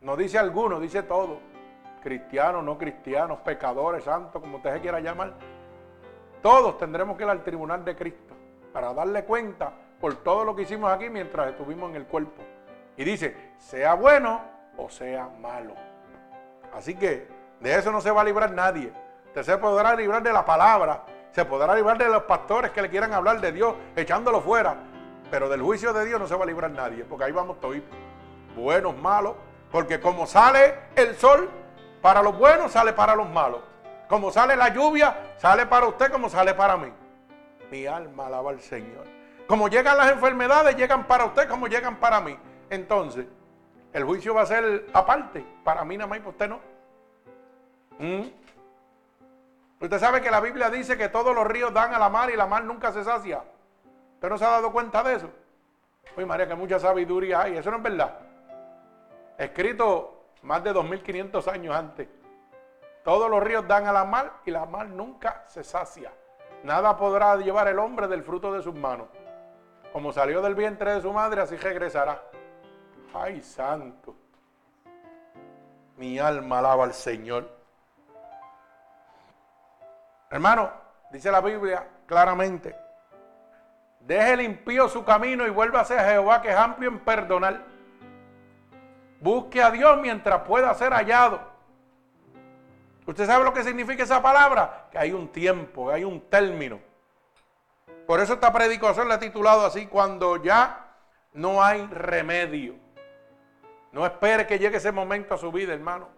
No 0.00 0.16
dice 0.16 0.38
alguno, 0.38 0.80
dice 0.80 1.02
todos. 1.02 1.38
Cristianos, 2.02 2.64
no 2.64 2.78
cristianos, 2.78 3.40
pecadores, 3.40 4.04
santos, 4.04 4.40
como 4.40 4.56
usted 4.56 4.72
se 4.72 4.80
quiera 4.80 5.00
llamar. 5.00 5.34
Todos 6.40 6.78
tendremos 6.78 7.18
que 7.18 7.24
ir 7.24 7.28
al 7.28 7.44
tribunal 7.44 7.84
de 7.84 7.94
Cristo 7.94 8.34
para 8.72 8.94
darle 8.94 9.24
cuenta 9.24 9.72
por 10.00 10.14
todo 10.22 10.44
lo 10.44 10.56
que 10.56 10.62
hicimos 10.62 10.90
aquí 10.90 11.10
mientras 11.10 11.50
estuvimos 11.50 11.90
en 11.90 11.96
el 11.96 12.06
cuerpo. 12.06 12.42
Y 12.96 13.04
dice, 13.04 13.52
sea 13.58 13.92
bueno 13.92 14.40
o 14.78 14.88
sea 14.88 15.28
malo. 15.38 15.74
Así 16.72 16.94
que 16.94 17.28
de 17.60 17.74
eso 17.74 17.92
no 17.92 18.00
se 18.00 18.10
va 18.10 18.22
a 18.22 18.24
librar 18.24 18.52
nadie. 18.52 18.90
Usted 19.30 19.44
se 19.44 19.58
podrá 19.58 19.94
librar 19.94 20.24
de 20.24 20.32
la 20.32 20.44
palabra, 20.44 21.04
se 21.30 21.44
podrá 21.44 21.72
librar 21.76 21.96
de 21.96 22.08
los 22.08 22.24
pastores 22.24 22.72
que 22.72 22.82
le 22.82 22.90
quieran 22.90 23.14
hablar 23.14 23.40
de 23.40 23.52
Dios, 23.52 23.76
echándolo 23.94 24.40
fuera. 24.40 24.74
Pero 25.30 25.48
del 25.48 25.62
juicio 25.62 25.92
de 25.92 26.04
Dios 26.04 26.18
no 26.18 26.26
se 26.26 26.34
va 26.34 26.42
a 26.42 26.46
librar 26.48 26.72
nadie, 26.72 27.04
porque 27.04 27.26
ahí 27.26 27.32
vamos 27.32 27.60
todos, 27.60 27.76
buenos, 28.56 28.96
malos, 28.96 29.36
porque 29.70 30.00
como 30.00 30.26
sale 30.26 30.74
el 30.96 31.14
sol 31.14 31.48
para 32.02 32.22
los 32.22 32.36
buenos, 32.36 32.72
sale 32.72 32.92
para 32.92 33.14
los 33.14 33.30
malos. 33.30 33.60
Como 34.08 34.32
sale 34.32 34.56
la 34.56 34.70
lluvia, 34.70 35.34
sale 35.36 35.64
para 35.66 35.86
usted 35.86 36.10
como 36.10 36.28
sale 36.28 36.52
para 36.52 36.76
mí. 36.76 36.92
Mi 37.70 37.86
alma 37.86 38.26
alaba 38.26 38.50
al 38.50 38.60
Señor. 38.60 39.06
Como 39.46 39.68
llegan 39.68 39.96
las 39.96 40.10
enfermedades, 40.10 40.74
llegan 40.74 41.06
para 41.06 41.26
usted 41.26 41.48
como 41.48 41.68
llegan 41.68 42.00
para 42.00 42.20
mí. 42.20 42.36
Entonces, 42.68 43.26
el 43.92 44.02
juicio 44.02 44.34
va 44.34 44.42
a 44.42 44.46
ser 44.46 44.86
aparte. 44.92 45.46
Para 45.62 45.84
mí 45.84 45.96
nada 45.96 46.08
más 46.08 46.18
y 46.18 46.20
para 46.20 46.30
usted 46.30 46.48
no. 46.48 46.60
¿Mm? 48.00 48.39
Usted 49.80 49.98
sabe 49.98 50.20
que 50.20 50.30
la 50.30 50.40
Biblia 50.40 50.68
dice 50.68 50.98
que 50.98 51.08
todos 51.08 51.34
los 51.34 51.46
ríos 51.46 51.72
dan 51.72 51.94
a 51.94 51.98
la 51.98 52.10
mar 52.10 52.30
y 52.30 52.36
la 52.36 52.46
mar 52.46 52.64
nunca 52.64 52.92
se 52.92 53.02
sacia. 53.02 53.42
¿Usted 54.14 54.28
no 54.28 54.36
se 54.36 54.44
ha 54.44 54.50
dado 54.50 54.70
cuenta 54.70 55.02
de 55.02 55.14
eso? 55.14 55.30
Uy, 56.16 56.26
María, 56.26 56.46
que 56.46 56.54
mucha 56.54 56.78
sabiduría 56.78 57.42
hay. 57.42 57.56
Eso 57.56 57.70
no 57.70 57.78
es 57.78 57.82
verdad. 57.82 58.18
Escrito 59.38 60.32
más 60.42 60.62
de 60.62 60.74
2500 60.74 61.48
años 61.48 61.74
antes. 61.74 62.08
Todos 63.02 63.30
los 63.30 63.42
ríos 63.42 63.66
dan 63.66 63.86
a 63.86 63.92
la 63.92 64.04
mar 64.04 64.34
y 64.44 64.50
la 64.50 64.66
mar 64.66 64.86
nunca 64.88 65.44
se 65.48 65.64
sacia. 65.64 66.12
Nada 66.62 66.98
podrá 66.98 67.36
llevar 67.36 67.66
el 67.68 67.78
hombre 67.78 68.06
del 68.06 68.22
fruto 68.22 68.52
de 68.52 68.62
sus 68.62 68.74
manos. 68.74 69.08
Como 69.94 70.12
salió 70.12 70.42
del 70.42 70.54
vientre 70.54 70.92
de 70.92 71.00
su 71.00 71.10
madre, 71.10 71.40
así 71.40 71.56
regresará. 71.56 72.22
Ay, 73.14 73.40
santo. 73.40 74.14
Mi 75.96 76.18
alma 76.18 76.58
alaba 76.58 76.84
al 76.84 76.92
Señor. 76.92 77.59
Hermano, 80.30 80.70
dice 81.10 81.30
la 81.30 81.40
Biblia 81.40 81.86
claramente 82.06 82.74
Deje 84.00 84.32
el 84.32 84.40
impío 84.40 84.88
su 84.88 85.04
camino 85.04 85.46
y 85.46 85.50
vuelva 85.50 85.80
a 85.80 85.84
Jehová 85.84 86.40
que 86.40 86.48
es 86.48 86.56
amplio 86.56 86.88
en 86.88 87.00
perdonar. 87.00 87.64
Busque 89.20 89.62
a 89.62 89.70
Dios 89.70 89.98
mientras 90.00 90.40
pueda 90.42 90.72
ser 90.74 90.92
hallado. 90.92 91.40
¿Usted 93.06 93.26
sabe 93.26 93.44
lo 93.44 93.52
que 93.52 93.62
significa 93.62 94.02
esa 94.02 94.22
palabra? 94.22 94.88
Que 94.90 94.98
hay 94.98 95.12
un 95.12 95.28
tiempo, 95.28 95.90
hay 95.90 96.04
un 96.04 96.20
término. 96.30 96.80
Por 98.06 98.20
eso 98.20 98.34
esta 98.34 98.52
predicación 98.52 99.08
la 99.08 99.16
he 99.16 99.18
titulado 99.18 99.66
así, 99.66 99.86
cuando 99.86 100.42
ya 100.42 100.86
no 101.34 101.62
hay 101.62 101.86
remedio. 101.86 102.74
No 103.92 104.06
espere 104.06 104.46
que 104.46 104.58
llegue 104.58 104.78
ese 104.78 104.92
momento 104.92 105.34
a 105.34 105.38
su 105.38 105.52
vida, 105.52 105.74
hermano. 105.74 106.08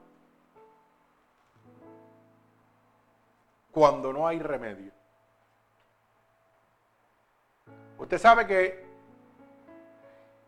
Cuando 3.72 4.12
no 4.12 4.28
hay 4.28 4.38
remedio. 4.38 4.92
Usted 7.98 8.18
sabe 8.18 8.46
que 8.46 8.84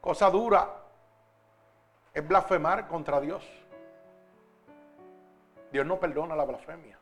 cosa 0.01 0.29
dura 0.29 0.69
es 2.13 2.27
blasfemar 2.27 2.87
contra 2.87 3.21
Dios. 3.21 3.43
Dios 5.73 5.87
no 5.87 5.99
perdona 5.99 6.37
la 6.37 6.45
blasfemia 6.45 6.99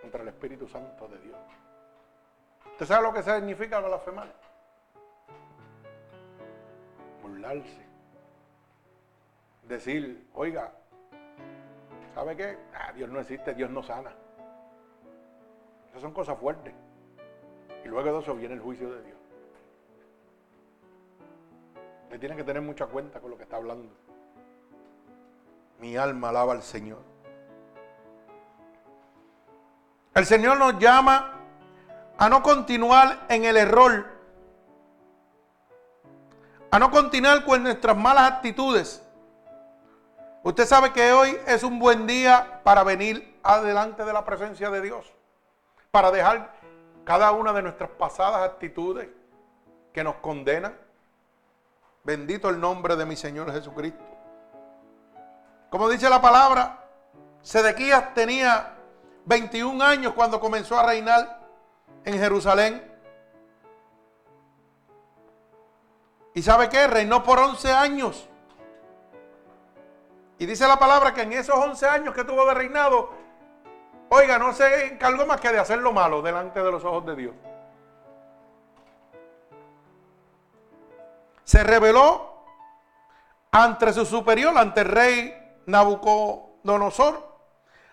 contra 0.00 0.22
el 0.22 0.28
Espíritu 0.28 0.68
Santo 0.68 1.08
de 1.08 1.18
Dios. 1.18 1.38
¿Usted 2.72 2.86
sabe 2.86 3.02
lo 3.02 3.12
que 3.12 3.22
significa 3.22 3.80
blasfemar? 3.80 4.32
Burlarse. 7.22 7.84
Decir, 9.64 10.28
oiga, 10.34 10.72
¿sabe 12.14 12.36
qué? 12.36 12.58
Ah, 12.74 12.92
Dios 12.92 13.10
no 13.10 13.18
existe, 13.20 13.54
Dios 13.54 13.70
no 13.70 13.82
sana. 13.82 14.14
Esas 15.94 16.02
son 16.02 16.12
cosas 16.12 16.36
fuertes. 16.40 16.74
Y 17.84 17.86
luego 17.86 18.12
de 18.12 18.18
eso 18.18 18.34
viene 18.34 18.54
el 18.54 18.60
juicio 18.60 18.90
de 18.90 19.00
Dios. 19.04 19.18
Le 22.10 22.18
tiene 22.18 22.34
que 22.34 22.42
tener 22.42 22.60
mucha 22.60 22.86
cuenta 22.86 23.20
con 23.20 23.30
lo 23.30 23.36
que 23.36 23.44
está 23.44 23.54
hablando. 23.54 23.92
Mi 25.78 25.96
alma 25.96 26.30
alaba 26.30 26.52
al 26.52 26.64
Señor. 26.64 26.98
El 30.14 30.26
Señor 30.26 30.58
nos 30.58 30.80
llama 30.80 31.40
a 32.18 32.28
no 32.28 32.42
continuar 32.42 33.26
en 33.28 33.44
el 33.44 33.56
error, 33.56 34.04
a 36.72 36.78
no 36.80 36.90
continuar 36.90 37.44
con 37.44 37.62
nuestras 37.62 37.96
malas 37.96 38.32
actitudes. 38.32 39.00
Usted 40.42 40.66
sabe 40.66 40.92
que 40.92 41.12
hoy 41.12 41.38
es 41.46 41.62
un 41.62 41.78
buen 41.78 42.08
día 42.08 42.60
para 42.64 42.82
venir 42.82 43.38
adelante 43.44 44.04
de 44.04 44.12
la 44.12 44.24
presencia 44.24 44.70
de 44.70 44.82
Dios, 44.82 45.13
para 45.94 46.10
dejar 46.10 46.50
cada 47.04 47.30
una 47.30 47.52
de 47.52 47.62
nuestras 47.62 47.88
pasadas 47.88 48.42
actitudes 48.42 49.08
que 49.92 50.02
nos 50.02 50.16
condenan. 50.16 50.76
Bendito 52.02 52.48
el 52.48 52.58
nombre 52.58 52.96
de 52.96 53.06
mi 53.06 53.14
Señor 53.14 53.52
Jesucristo. 53.52 54.02
Como 55.70 55.88
dice 55.88 56.10
la 56.10 56.20
palabra, 56.20 56.84
Sedequías 57.42 58.12
tenía 58.12 58.74
21 59.26 59.84
años 59.84 60.14
cuando 60.14 60.40
comenzó 60.40 60.76
a 60.76 60.84
reinar 60.84 61.46
en 62.04 62.18
Jerusalén. 62.18 62.92
¿Y 66.34 66.42
sabe 66.42 66.68
qué? 66.70 66.88
Reinó 66.88 67.22
por 67.22 67.38
11 67.38 67.70
años. 67.70 68.28
Y 70.38 70.46
dice 70.46 70.66
la 70.66 70.76
palabra 70.76 71.14
que 71.14 71.22
en 71.22 71.34
esos 71.34 71.54
11 71.54 71.86
años 71.86 72.14
que 72.16 72.24
tuvo 72.24 72.44
de 72.46 72.54
reinado, 72.54 73.23
oiga, 74.14 74.38
no 74.38 74.52
se 74.52 74.86
encargó 74.86 75.26
más 75.26 75.40
que 75.40 75.50
de 75.50 75.58
hacer 75.58 75.78
lo 75.78 75.92
malo 75.92 76.22
delante 76.22 76.62
de 76.62 76.70
los 76.70 76.84
ojos 76.84 77.04
de 77.06 77.16
Dios. 77.16 77.34
Se 81.44 81.62
reveló 81.62 82.34
ante 83.50 83.92
su 83.92 84.04
superior, 84.06 84.56
ante 84.56 84.80
el 84.80 84.88
rey 84.88 85.60
Nabucodonosor, 85.66 87.34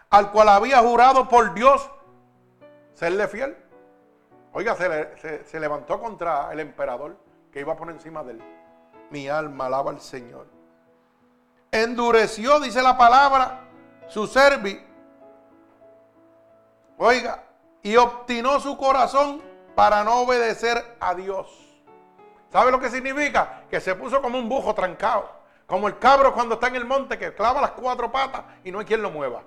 al 0.09 0.31
cual 0.31 0.49
había 0.49 0.79
jurado 0.79 1.27
por 1.27 1.53
Dios 1.53 1.89
serle 2.93 3.27
fiel. 3.27 3.57
Oiga, 4.53 4.75
se, 4.75 5.59
levantó 5.59 5.99
contra 5.99 6.51
el 6.51 6.59
emperador 6.59 7.15
que 7.51 7.61
iba 7.61 7.75
por 7.75 7.89
encima 7.89 8.23
de 8.23 8.33
él. 8.33 8.43
Mi 9.09 9.29
alma 9.29 9.67
alaba 9.67 9.91
al 9.91 10.01
Señor. 10.01 10.47
Endureció, 11.71 12.59
dice 12.59 12.81
la 12.81 12.97
palabra, 12.97 13.61
su 14.07 14.27
servi. 14.27 14.90
Oiga, 17.03 17.43
y 17.81 17.95
obstinó 17.95 18.59
su 18.59 18.77
corazón 18.77 19.41
para 19.73 20.03
no 20.03 20.21
obedecer 20.21 20.77
a 20.99 21.15
Dios. 21.15 21.47
¿Sabe 22.51 22.71
lo 22.71 22.79
que 22.79 22.91
significa? 22.91 23.63
Que 23.71 23.81
se 23.81 23.95
puso 23.95 24.21
como 24.21 24.37
un 24.37 24.47
bujo 24.47 24.75
trancado. 24.75 25.27
Como 25.65 25.87
el 25.87 25.97
cabro 25.97 26.31
cuando 26.31 26.55
está 26.55 26.67
en 26.67 26.75
el 26.75 26.85
monte 26.85 27.17
que 27.17 27.33
clava 27.33 27.59
las 27.59 27.71
cuatro 27.71 28.11
patas 28.11 28.43
y 28.63 28.71
no 28.71 28.77
hay 28.77 28.85
quien 28.85 29.01
lo 29.01 29.09
mueva. 29.09 29.41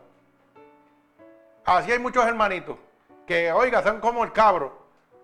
Así 1.65 1.93
hay 1.93 2.01
muchos 2.01 2.27
hermanitos 2.27 2.77
que, 3.25 3.53
oiga, 3.53 3.85
son 3.85 4.01
como 4.01 4.25
el 4.25 4.33
cabro 4.33 4.77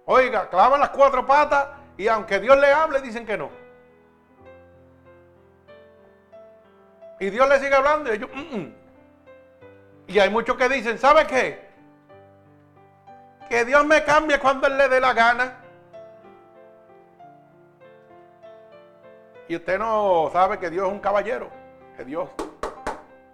Oiga, 0.06 0.48
clavan 0.48 0.78
las 0.78 0.90
cuatro 0.90 1.26
patas 1.26 1.66
y 1.96 2.06
aunque 2.06 2.38
Dios 2.38 2.56
le 2.58 2.70
hable, 2.70 3.00
dicen 3.00 3.26
que 3.26 3.36
no. 3.36 3.50
Y 7.18 7.28
Dios 7.30 7.48
le 7.48 7.58
sigue 7.58 7.74
hablando 7.74 8.12
y 8.12 8.16
ellos, 8.16 8.30
mm, 8.32 8.56
mm". 8.56 8.74
Y 10.06 10.18
hay 10.20 10.30
muchos 10.30 10.56
que 10.56 10.68
dicen, 10.68 10.96
¿sabe 10.96 11.26
qué? 11.26 11.69
Que 13.50 13.64
Dios 13.64 13.84
me 13.84 14.04
cambie 14.04 14.38
cuando 14.38 14.68
Él 14.68 14.78
le 14.78 14.88
dé 14.88 15.00
la 15.00 15.12
gana. 15.12 15.56
Y 19.48 19.56
usted 19.56 19.76
no 19.76 20.30
sabe 20.32 20.60
que 20.60 20.70
Dios 20.70 20.86
es 20.86 20.92
un 20.92 21.00
caballero, 21.00 21.50
que 21.96 22.04
Dios 22.04 22.30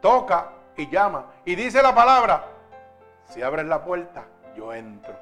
toca 0.00 0.52
y 0.74 0.88
llama. 0.88 1.26
Y 1.44 1.54
dice 1.54 1.82
la 1.82 1.94
palabra, 1.94 2.46
si 3.26 3.42
abres 3.42 3.66
la 3.66 3.84
puerta, 3.84 4.24
yo 4.56 4.72
entro. 4.72 5.14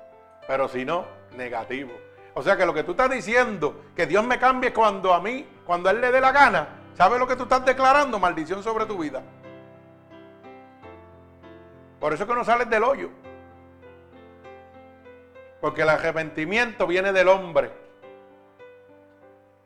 Pero 0.47 0.69
si 0.69 0.85
no, 0.85 1.05
negativo. 1.37 1.91
O 2.35 2.43
sea 2.45 2.57
que 2.57 2.65
lo 2.65 2.73
que 2.73 2.85
tú 2.85 2.93
estás 2.93 3.11
diciendo, 3.11 3.83
que 3.97 4.07
Dios 4.07 4.25
me 4.25 4.39
cambie 4.39 4.73
cuando 4.73 5.13
a 5.13 5.21
mí, 5.21 5.45
cuando 5.67 5.91
Él 5.91 6.01
le 6.01 6.13
dé 6.13 6.21
la 6.21 6.31
gana, 6.31 6.69
¿sabes 6.97 7.19
lo 7.19 7.27
que 7.27 7.35
tú 7.35 7.43
estás 7.43 7.65
declarando? 7.65 8.21
Maldición 8.21 8.63
sobre 8.63 8.87
tu 8.87 8.97
vida. 8.99 9.23
Por 11.99 12.13
eso 12.13 12.25
que 12.29 12.35
no 12.35 12.45
sales 12.45 12.71
del 12.71 12.85
hoyo. 12.85 13.24
Porque 15.65 15.81
el 15.81 15.89
arrepentimiento 15.89 16.87
viene 16.87 17.11
del 17.11 17.27
hombre. 17.27 17.71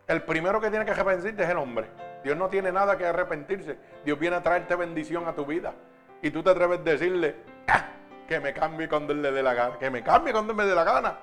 El 0.06 0.22
primero 0.22 0.61
que 0.61 0.70
tiene 0.70 0.84
que 0.84 0.92
arrepentirte 0.92 1.42
es 1.42 1.48
el 1.48 1.56
hombre. 1.56 1.88
Dios 2.22 2.37
no 2.37 2.48
tiene 2.48 2.70
nada 2.70 2.96
que 2.96 3.04
arrepentirse. 3.04 3.76
Dios 4.04 4.16
viene 4.16 4.37
a 4.37 4.40
traerte 4.40 4.76
bendición 4.76 5.26
a 5.26 5.34
tu 5.34 5.44
vida. 5.44 5.74
Y 6.22 6.30
tú 6.30 6.40
te 6.40 6.50
atreves 6.50 6.78
a 6.78 6.82
decirle, 6.84 7.34
ah, 7.66 7.87
que 8.28 8.38
me 8.38 8.54
cambie 8.54 8.88
cuando 8.88 9.12
Él 9.12 9.22
le 9.22 9.32
dé 9.32 9.42
la 9.42 9.54
gana. 9.54 9.76
Que 9.76 9.90
me 9.90 10.04
cambie 10.04 10.32
cuando 10.32 10.52
Él 10.52 10.56
me 10.56 10.66
dé 10.66 10.74
la 10.76 10.84
gana. 10.84 11.18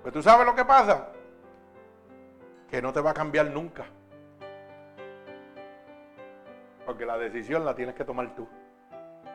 Pues 0.00 0.14
tú 0.14 0.22
sabes 0.22 0.46
lo 0.46 0.54
que 0.54 0.64
pasa. 0.64 1.08
Que 2.70 2.80
no 2.80 2.90
te 2.90 3.02
va 3.02 3.10
a 3.10 3.14
cambiar 3.14 3.50
nunca. 3.50 3.84
Porque 6.86 7.04
la 7.04 7.18
decisión 7.18 7.66
la 7.66 7.74
tienes 7.74 7.94
que 7.94 8.06
tomar 8.06 8.34
tú. 8.34 8.48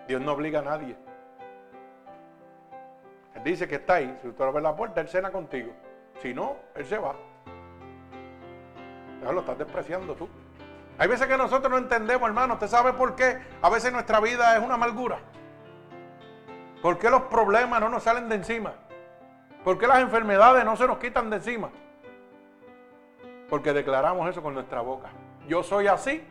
Dios 0.07 0.19
no 0.21 0.31
obliga 0.31 0.61
a 0.61 0.63
nadie. 0.63 1.04
Dice 3.45 3.67
que 3.67 3.75
está 3.75 3.95
ahí. 3.95 4.17
Si 4.23 4.27
usted 4.27 4.43
abre 4.43 4.59
la 4.59 4.75
puerta, 4.75 5.01
Él 5.01 5.07
cena 5.07 5.31
contigo. 5.31 5.71
Si 6.19 6.33
no, 6.33 6.55
Él 6.73 6.83
se 6.83 6.97
va. 6.97 7.13
Entonces 9.13 9.33
lo 9.35 9.39
estás 9.41 9.57
despreciando 9.59 10.15
tú. 10.15 10.27
Hay 10.97 11.07
veces 11.07 11.27
que 11.27 11.37
nosotros 11.37 11.69
no 11.69 11.77
entendemos, 11.77 12.27
hermano. 12.27 12.55
¿Usted 12.55 12.67
sabe 12.67 12.93
por 12.93 13.15
qué? 13.15 13.37
A 13.61 13.69
veces 13.69 13.93
nuestra 13.93 14.19
vida 14.19 14.57
es 14.57 14.63
una 14.63 14.73
amargura. 14.73 15.19
¿Por 16.81 16.97
qué 16.97 17.07
los 17.11 17.21
problemas 17.23 17.79
no 17.79 17.89
nos 17.89 18.01
salen 18.01 18.27
de 18.29 18.35
encima? 18.35 18.73
¿Por 19.63 19.77
qué 19.77 19.85
las 19.85 19.99
enfermedades 19.99 20.65
no 20.65 20.75
se 20.75 20.87
nos 20.87 20.97
quitan 20.97 21.29
de 21.29 21.35
encima? 21.35 21.69
Porque 23.47 23.73
declaramos 23.73 24.27
eso 24.27 24.41
con 24.41 24.55
nuestra 24.55 24.81
boca. 24.81 25.09
Yo 25.47 25.61
soy 25.61 25.85
así 25.85 26.23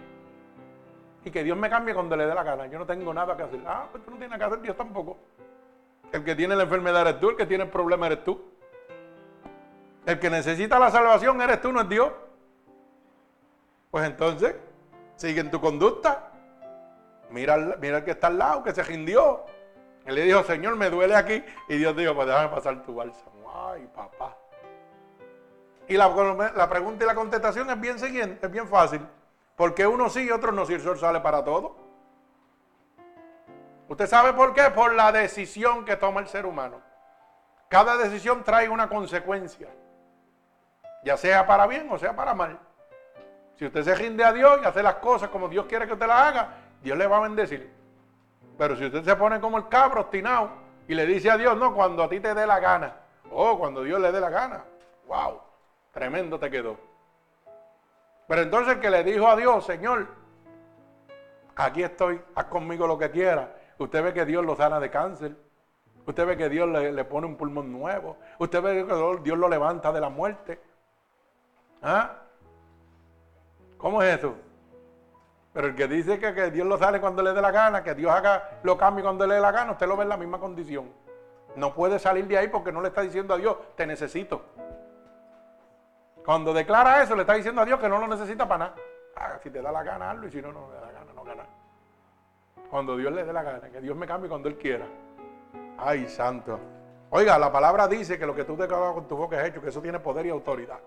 y 1.24 1.30
que 1.30 1.44
Dios 1.44 1.56
me 1.56 1.70
cambie 1.70 1.94
cuando 1.94 2.16
le 2.16 2.26
dé 2.26 2.34
la 2.34 2.42
gana. 2.42 2.66
Yo 2.66 2.80
no 2.80 2.86
tengo 2.86 3.14
nada 3.14 3.36
que 3.36 3.44
hacer. 3.44 3.60
Ah, 3.64 3.86
pues 3.92 4.04
tú 4.04 4.10
no 4.10 4.16
tienes 4.16 4.36
que 4.36 4.44
hacer, 4.44 4.60
Dios 4.60 4.76
tampoco. 4.76 5.16
El 6.14 6.22
que 6.22 6.36
tiene 6.36 6.54
la 6.54 6.62
enfermedad 6.62 7.00
eres 7.08 7.18
tú, 7.18 7.30
el 7.30 7.36
que 7.36 7.44
tiene 7.44 7.64
el 7.64 7.70
problema 7.70 8.06
eres 8.06 8.22
tú. 8.22 8.40
El 10.06 10.20
que 10.20 10.30
necesita 10.30 10.78
la 10.78 10.88
salvación 10.88 11.42
eres 11.42 11.60
tú, 11.60 11.72
no 11.72 11.80
es 11.80 11.88
Dios. 11.88 12.12
Pues 13.90 14.06
entonces, 14.06 14.54
sigue 15.16 15.40
en 15.40 15.50
tu 15.50 15.60
conducta. 15.60 16.30
Mira, 17.30 17.56
mira 17.80 17.98
el 17.98 18.04
que 18.04 18.12
está 18.12 18.28
al 18.28 18.38
lado, 18.38 18.62
que 18.62 18.72
se 18.72 18.84
rindió. 18.84 19.44
Él 20.06 20.14
le 20.14 20.22
dijo, 20.22 20.44
Señor, 20.44 20.76
me 20.76 20.88
duele 20.88 21.16
aquí. 21.16 21.42
Y 21.68 21.78
Dios 21.78 21.96
dijo, 21.96 22.14
pues 22.14 22.28
déjame 22.28 22.48
pasar 22.48 22.80
tu 22.84 22.94
bálsamo. 22.94 23.52
Ay, 23.52 23.88
papá. 23.92 24.36
Y 25.88 25.96
la, 25.96 26.68
pregunta 26.70 27.02
y 27.02 27.08
la 27.08 27.16
contestación 27.16 27.68
es 27.70 27.80
bien 27.80 27.96
es 28.40 28.50
bien 28.52 28.68
fácil. 28.68 29.00
Porque 29.56 29.84
uno 29.84 30.08
sí 30.08 30.20
y 30.20 30.30
otro 30.30 30.52
no, 30.52 30.64
si 30.64 30.74
el 30.74 30.80
sol 30.80 30.96
sale 30.96 31.18
para 31.18 31.42
todo. 31.44 31.74
¿Usted 33.88 34.06
sabe 34.06 34.32
por 34.32 34.54
qué? 34.54 34.70
Por 34.70 34.94
la 34.94 35.12
decisión 35.12 35.84
que 35.84 35.96
toma 35.96 36.20
el 36.20 36.28
ser 36.28 36.46
humano. 36.46 36.80
Cada 37.68 37.96
decisión 37.96 38.44
trae 38.44 38.68
una 38.68 38.88
consecuencia. 38.88 39.68
Ya 41.04 41.16
sea 41.16 41.46
para 41.46 41.66
bien 41.66 41.88
o 41.90 41.98
sea 41.98 42.16
para 42.16 42.34
mal. 42.34 42.58
Si 43.56 43.66
usted 43.66 43.82
se 43.82 43.94
rinde 43.94 44.24
a 44.24 44.32
Dios 44.32 44.60
y 44.62 44.64
hace 44.64 44.82
las 44.82 44.96
cosas 44.96 45.28
como 45.28 45.48
Dios 45.48 45.66
quiere 45.66 45.86
que 45.86 45.92
usted 45.92 46.06
las 46.06 46.28
haga, 46.28 46.48
Dios 46.82 46.96
le 46.96 47.06
va 47.06 47.18
a 47.18 47.20
bendecir. 47.20 47.72
Pero 48.56 48.76
si 48.76 48.86
usted 48.86 49.04
se 49.04 49.16
pone 49.16 49.40
como 49.40 49.58
el 49.58 49.68
cabro 49.68 50.02
obstinado 50.02 50.50
y 50.88 50.94
le 50.94 51.06
dice 51.06 51.30
a 51.30 51.36
Dios, 51.36 51.56
no, 51.56 51.74
cuando 51.74 52.02
a 52.02 52.08
ti 52.08 52.20
te 52.20 52.34
dé 52.34 52.46
la 52.46 52.58
gana, 52.60 52.94
oh, 53.30 53.58
cuando 53.58 53.82
Dios 53.82 54.00
le 54.00 54.12
dé 54.12 54.20
la 54.20 54.30
gana, 54.30 54.64
wow, 55.06 55.40
tremendo 55.92 56.38
te 56.38 56.50
quedó. 56.50 56.76
Pero 58.26 58.42
entonces 58.42 58.74
el 58.74 58.80
que 58.80 58.90
le 58.90 59.04
dijo 59.04 59.28
a 59.28 59.36
Dios, 59.36 59.64
Señor, 59.66 60.06
aquí 61.56 61.82
estoy, 61.82 62.20
haz 62.34 62.44
conmigo 62.46 62.86
lo 62.86 62.98
que 62.98 63.10
quiera. 63.10 63.54
Usted 63.78 64.04
ve 64.04 64.12
que 64.12 64.24
Dios 64.24 64.44
lo 64.44 64.56
sana 64.56 64.80
de 64.80 64.90
cáncer. 64.90 65.36
Usted 66.06 66.26
ve 66.26 66.36
que 66.36 66.48
Dios 66.48 66.68
le, 66.68 67.04
pone 67.04 67.26
un 67.26 67.36
pulmón 67.36 67.72
nuevo. 67.72 68.18
Usted 68.38 68.62
ve 68.62 68.86
que 68.86 69.22
Dios 69.22 69.38
lo 69.38 69.48
levanta 69.48 69.92
de 69.92 70.00
la 70.00 70.08
muerte. 70.08 70.60
¿Ah? 71.82 72.18
¿Cómo 73.78 74.02
es 74.02 74.18
eso? 74.18 74.34
Pero 75.52 75.68
el 75.68 75.74
que 75.74 75.86
dice 75.86 76.18
que, 76.18 76.50
Dios 76.50 76.66
lo 76.66 76.76
sale 76.78 77.00
cuando 77.00 77.22
le 77.22 77.32
dé 77.32 77.40
la 77.40 77.50
gana, 77.50 77.84
que 77.84 77.94
Dios 77.94 78.10
haga 78.10 78.58
lo 78.62 78.76
cambie 78.76 79.04
cuando 79.04 79.26
le 79.26 79.36
dé 79.36 79.40
la 79.40 79.52
gana, 79.52 79.72
usted 79.72 79.86
lo 79.86 79.96
ve 79.96 80.02
en 80.02 80.08
la 80.08 80.16
misma 80.16 80.40
condición. 80.40 80.90
No 81.56 81.74
puede 81.74 81.98
salir 81.98 82.26
de 82.26 82.36
ahí 82.36 82.48
porque 82.48 82.72
no 82.72 82.80
le 82.80 82.88
está 82.88 83.02
diciendo 83.02 83.34
a 83.34 83.36
Dios, 83.36 83.56
te 83.76 83.86
necesito. 83.86 84.42
Cuando 86.24 86.52
declara 86.52 87.02
eso, 87.02 87.14
le 87.14 87.20
está 87.20 87.34
diciendo 87.34 87.60
a 87.60 87.64
Dios 87.64 87.78
que 87.78 87.88
no 87.88 87.98
lo 87.98 88.08
necesita 88.08 88.48
para 88.48 88.64
nada. 88.64 88.74
Ah, 89.16 89.38
si 89.42 89.50
te 89.50 89.62
da 89.62 89.70
la 89.70 89.82
gana, 89.82 90.10
hazlo 90.10 90.26
y 90.26 90.30
si 90.30 90.42
no, 90.42 90.50
no 90.52 90.68
le 90.68 90.74
da 90.74 90.80
la 90.80 90.92
gana, 90.92 91.12
no 91.14 91.22
gana. 91.22 91.44
Cuando 92.74 92.96
Dios 92.96 93.12
le 93.12 93.22
dé 93.22 93.32
la 93.32 93.44
gana, 93.44 93.70
que 93.70 93.80
Dios 93.80 93.96
me 93.96 94.04
cambie 94.04 94.28
cuando 94.28 94.48
Él 94.48 94.58
quiera. 94.58 94.84
Ay, 95.78 96.08
santo. 96.08 96.58
Oiga, 97.10 97.38
la 97.38 97.52
palabra 97.52 97.86
dice 97.86 98.18
que 98.18 98.26
lo 98.26 98.34
que 98.34 98.42
tú 98.42 98.56
declaras 98.56 98.94
con 98.94 99.06
tu 99.06 99.16
boca 99.16 99.40
es 99.40 99.48
hecho, 99.48 99.62
que 99.62 99.68
eso 99.68 99.80
tiene 99.80 100.00
poder 100.00 100.26
y 100.26 100.30
autoridad. 100.30 100.80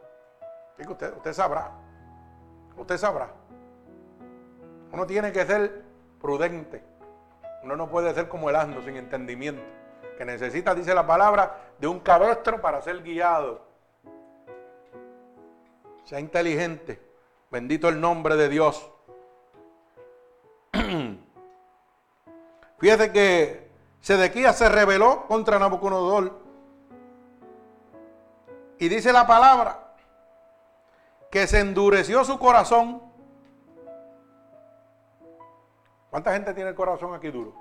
Usted, 0.85 1.15
usted 1.15 1.31
sabrá. 1.31 1.71
Usted 2.75 2.97
sabrá. 2.97 3.29
Uno 4.91 5.07
tiene 5.07 5.31
que 5.31 5.45
ser 5.45 5.85
prudente. 6.19 6.83
Uno 7.63 7.77
no 7.77 7.87
puede 7.87 8.13
ser 8.13 8.27
como 8.27 8.49
el 8.49 8.57
asno 8.57 8.81
sin 8.81 8.97
entendimiento. 8.97 9.63
Que 10.17 10.25
necesita, 10.25 10.75
dice 10.75 10.93
la 10.93 11.07
palabra, 11.07 11.69
de 11.79 11.87
un 11.87 12.01
cabestro 12.01 12.59
para 12.59 12.81
ser 12.81 13.01
guiado. 13.01 13.61
Sea 16.03 16.19
inteligente. 16.19 17.01
Bendito 17.49 17.87
el 17.87 18.01
nombre 18.01 18.35
de 18.35 18.49
Dios. 18.49 18.91
Fíjese 22.79 23.11
que 23.11 23.67
Sedequías 24.01 24.57
se 24.57 24.69
rebeló 24.69 25.25
contra 25.27 25.59
Nabucodonosor. 25.59 26.31
Y 28.79 28.89
dice 28.89 29.11
la 29.11 29.25
palabra 29.25 29.95
que 31.31 31.47
se 31.47 31.59
endureció 31.59 32.23
su 32.23 32.37
corazón. 32.37 33.01
¿Cuánta 36.09 36.33
gente 36.33 36.53
tiene 36.53 36.69
el 36.69 36.75
corazón 36.75 37.13
aquí 37.13 37.29
duro? 37.29 37.53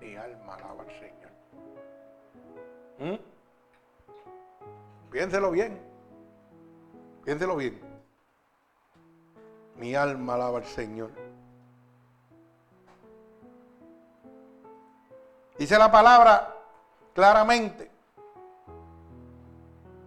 Mi 0.00 0.16
alma 0.16 0.54
alaba 0.54 0.82
al 0.82 0.90
Señor. 0.98 1.30
¿Mm? 2.98 5.10
Piénselo 5.10 5.50
bien. 5.50 5.78
Piénselo 7.24 7.56
bien. 7.56 7.80
Mi 9.76 9.94
alma 9.94 10.34
alaba 10.34 10.58
al 10.58 10.64
Señor. 10.64 11.27
Dice 15.58 15.76
la 15.76 15.90
palabra 15.90 16.54
claramente 17.14 17.90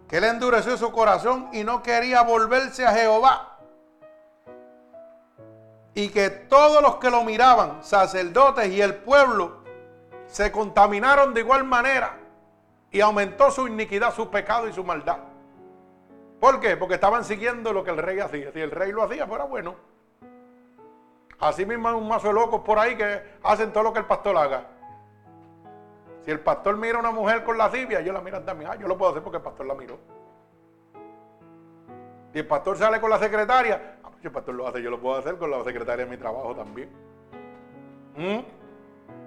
que 0.08 0.16
él 0.16 0.24
endureció 0.24 0.76
su 0.76 0.90
corazón 0.92 1.50
y 1.52 1.62
no 1.64 1.82
quería 1.82 2.22
volverse 2.22 2.86
a 2.86 2.92
Jehová. 2.92 3.58
Y 5.94 6.08
que 6.08 6.30
todos 6.30 6.82
los 6.82 6.96
que 6.96 7.10
lo 7.10 7.22
miraban, 7.22 7.84
sacerdotes 7.84 8.68
y 8.68 8.80
el 8.80 8.94
pueblo, 8.96 9.62
se 10.26 10.50
contaminaron 10.50 11.34
de 11.34 11.40
igual 11.40 11.64
manera 11.64 12.16
y 12.90 13.00
aumentó 13.00 13.50
su 13.50 13.66
iniquidad, 13.66 14.14
su 14.14 14.30
pecado 14.30 14.68
y 14.68 14.72
su 14.72 14.82
maldad. 14.82 15.18
¿Por 16.40 16.60
qué? 16.60 16.76
Porque 16.76 16.94
estaban 16.94 17.24
siguiendo 17.24 17.72
lo 17.72 17.84
que 17.84 17.90
el 17.90 17.98
rey 17.98 18.18
hacía. 18.20 18.50
Si 18.52 18.60
el 18.60 18.70
rey 18.70 18.90
lo 18.90 19.02
hacía, 19.02 19.26
fuera 19.26 19.44
bueno. 19.44 19.76
Así 21.38 21.66
mismo 21.66 21.88
hay 21.88 21.94
un 21.94 22.08
mazo 22.08 22.28
de 22.28 22.34
locos 22.34 22.62
por 22.62 22.78
ahí 22.78 22.96
que 22.96 23.22
hacen 23.42 23.72
todo 23.72 23.84
lo 23.84 23.92
que 23.92 23.98
el 23.98 24.06
pastor 24.06 24.36
haga. 24.36 24.66
Si 26.24 26.30
el 26.30 26.40
pastor 26.40 26.76
mira 26.76 26.96
a 26.96 27.00
una 27.00 27.10
mujer 27.10 27.42
con 27.42 27.58
lascivia, 27.58 28.00
yo 28.00 28.12
la 28.12 28.20
miro 28.20 28.40
también. 28.42 28.70
Ah, 28.72 28.76
yo 28.76 28.86
lo 28.86 28.96
puedo 28.96 29.10
hacer 29.10 29.22
porque 29.22 29.38
el 29.38 29.42
pastor 29.42 29.66
la 29.66 29.74
miró. 29.74 29.98
Si 32.32 32.38
el 32.38 32.46
pastor 32.46 32.78
sale 32.78 33.00
con 33.00 33.10
la 33.10 33.18
secretaria, 33.18 33.98
ah, 34.02 34.08
pues 34.10 34.24
el 34.24 34.30
pastor 34.30 34.54
lo 34.54 34.66
hace, 34.66 34.80
yo 34.80 34.90
lo 34.90 35.00
puedo 35.00 35.18
hacer 35.18 35.36
con 35.36 35.50
la 35.50 35.62
secretaria 35.64 36.04
de 36.04 36.10
mi 36.10 36.16
trabajo 36.16 36.54
también. 36.54 36.90
¿Mm? 38.16 38.38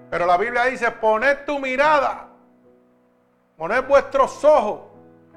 Pero 0.10 0.26
la 0.26 0.38
Biblia 0.38 0.66
dice, 0.66 0.90
poned 0.92 1.46
tu 1.46 1.60
mirada, 1.60 2.30
poned 3.58 3.84
vuestros 3.86 4.44
ojos 4.46 4.82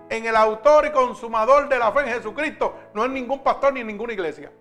en 0.08 0.26
el 0.26 0.36
autor 0.36 0.86
y 0.86 0.92
consumador 0.92 1.68
de 1.68 1.78
la 1.78 1.90
fe 1.92 2.00
en 2.00 2.14
Jesucristo, 2.14 2.74
no 2.94 3.04
en 3.04 3.14
ningún 3.14 3.42
pastor 3.42 3.72
ni 3.72 3.80
en 3.80 3.88
ninguna 3.88 4.12
iglesia. 4.12 4.52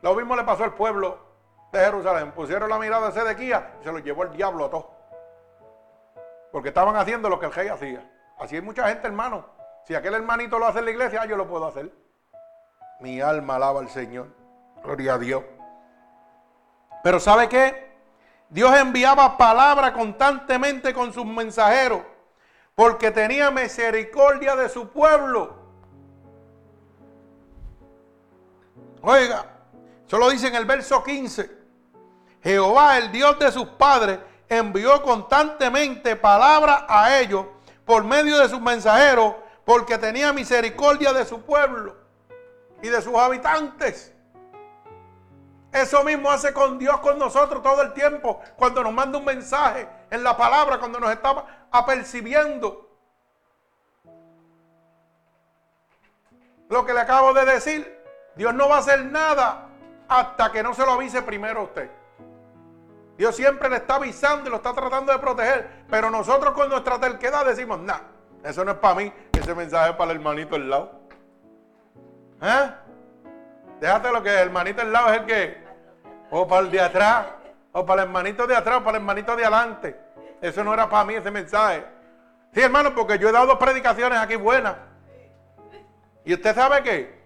Lo 0.00 0.14
mismo 0.14 0.36
le 0.36 0.44
pasó 0.44 0.64
al 0.64 0.74
pueblo 0.74 1.18
de 1.78 1.84
Jerusalén. 1.84 2.32
Pusieron 2.32 2.68
la 2.68 2.78
mirada 2.78 3.10
de 3.10 3.12
Sedequía 3.12 3.74
y 3.80 3.84
se 3.84 3.92
lo 3.92 3.98
llevó 3.98 4.24
el 4.24 4.32
diablo 4.32 4.66
a 4.66 4.70
todos. 4.70 4.86
Porque 6.52 6.68
estaban 6.68 6.96
haciendo 6.96 7.28
lo 7.28 7.38
que 7.38 7.46
el 7.46 7.52
rey 7.52 7.68
hacía. 7.68 8.10
Así 8.38 8.56
hay 8.56 8.62
mucha 8.62 8.88
gente, 8.88 9.06
hermano. 9.06 9.46
Si 9.84 9.94
aquel 9.94 10.14
hermanito 10.14 10.58
lo 10.58 10.66
hace 10.66 10.78
en 10.78 10.86
la 10.86 10.90
iglesia, 10.92 11.24
yo 11.26 11.36
lo 11.36 11.46
puedo 11.46 11.66
hacer. 11.66 11.90
Mi 13.00 13.20
alma 13.20 13.56
alaba 13.56 13.80
al 13.80 13.88
Señor. 13.88 14.28
Gloria 14.82 15.14
a 15.14 15.18
Dios. 15.18 15.42
Pero 17.02 17.20
¿sabe 17.20 17.48
qué? 17.48 17.92
Dios 18.48 18.76
enviaba 18.76 19.36
palabra 19.36 19.92
constantemente 19.92 20.94
con 20.94 21.12
sus 21.12 21.26
mensajeros 21.26 22.02
porque 22.74 23.10
tenía 23.10 23.50
misericordia 23.50 24.56
de 24.56 24.68
su 24.68 24.88
pueblo. 24.88 25.56
Oiga, 29.02 29.44
solo 30.06 30.30
dice 30.30 30.48
en 30.48 30.54
el 30.54 30.64
verso 30.64 31.02
15, 31.04 31.63
Jehová, 32.44 32.98
el 32.98 33.10
Dios 33.10 33.38
de 33.38 33.50
sus 33.50 33.66
padres, 33.66 34.18
envió 34.50 35.02
constantemente 35.02 36.14
palabra 36.14 36.84
a 36.86 37.18
ellos 37.18 37.46
por 37.86 38.04
medio 38.04 38.38
de 38.38 38.50
sus 38.50 38.60
mensajeros, 38.60 39.34
porque 39.64 39.96
tenía 39.96 40.30
misericordia 40.34 41.14
de 41.14 41.24
su 41.24 41.40
pueblo 41.40 41.96
y 42.82 42.88
de 42.88 43.00
sus 43.00 43.14
habitantes. 43.14 44.12
Eso 45.72 46.04
mismo 46.04 46.30
hace 46.30 46.52
con 46.52 46.78
Dios 46.78 47.00
con 47.00 47.18
nosotros 47.18 47.62
todo 47.62 47.80
el 47.80 47.94
tiempo, 47.94 48.40
cuando 48.56 48.84
nos 48.84 48.92
manda 48.92 49.18
un 49.18 49.24
mensaje 49.24 49.88
en 50.10 50.22
la 50.22 50.36
palabra, 50.36 50.78
cuando 50.78 51.00
nos 51.00 51.10
está 51.10 51.66
apercibiendo. 51.72 52.90
Lo 56.68 56.84
que 56.84 56.92
le 56.92 57.00
acabo 57.00 57.32
de 57.32 57.46
decir, 57.46 58.04
Dios 58.36 58.52
no 58.52 58.68
va 58.68 58.76
a 58.76 58.80
hacer 58.80 59.06
nada 59.06 59.68
hasta 60.08 60.52
que 60.52 60.62
no 60.62 60.74
se 60.74 60.84
lo 60.84 60.92
avise 60.92 61.22
primero 61.22 61.60
a 61.60 61.64
usted. 61.64 62.03
Dios 63.16 63.36
siempre 63.36 63.68
le 63.68 63.76
está 63.76 63.96
avisando 63.96 64.48
y 64.48 64.50
lo 64.50 64.56
está 64.56 64.72
tratando 64.72 65.12
de 65.12 65.18
proteger. 65.18 65.84
Pero 65.88 66.10
nosotros 66.10 66.52
con 66.54 66.68
nuestra 66.68 66.98
terquedad 66.98 67.44
decimos, 67.46 67.78
nah, 67.80 68.00
eso 68.42 68.64
no 68.64 68.72
es 68.72 68.78
para 68.78 68.94
mí, 68.96 69.12
ese 69.32 69.54
mensaje 69.54 69.90
es 69.90 69.96
para 69.96 70.10
el 70.10 70.18
hermanito 70.18 70.56
al 70.56 70.68
lado. 70.68 71.00
¿Eh? 72.42 72.70
Déjate 73.80 74.12
lo 74.12 74.22
que 74.22 74.30
el 74.30 74.38
hermanito 74.38 74.82
al 74.82 74.92
lado 74.92 75.12
es 75.12 75.20
el 75.20 75.26
que, 75.26 75.64
o 76.30 76.46
para 76.46 76.62
el 76.62 76.70
de 76.70 76.80
atrás, 76.80 77.26
o 77.72 77.86
para 77.86 78.02
el 78.02 78.08
hermanito 78.08 78.46
de 78.46 78.56
atrás, 78.56 78.78
o 78.78 78.84
para 78.84 78.98
el 78.98 79.02
hermanito 79.02 79.36
de 79.36 79.44
adelante. 79.44 79.96
Eso 80.40 80.64
no 80.64 80.74
era 80.74 80.88
para 80.88 81.04
mí 81.04 81.14
ese 81.14 81.30
mensaje. 81.30 81.84
Sí, 82.52 82.60
hermano, 82.60 82.94
porque 82.94 83.18
yo 83.18 83.28
he 83.28 83.32
dado 83.32 83.46
dos 83.46 83.58
predicaciones 83.58 84.18
aquí 84.18 84.36
buenas. 84.36 84.76
¿Y 86.24 86.34
usted 86.34 86.54
sabe 86.54 86.82
qué? 86.82 87.24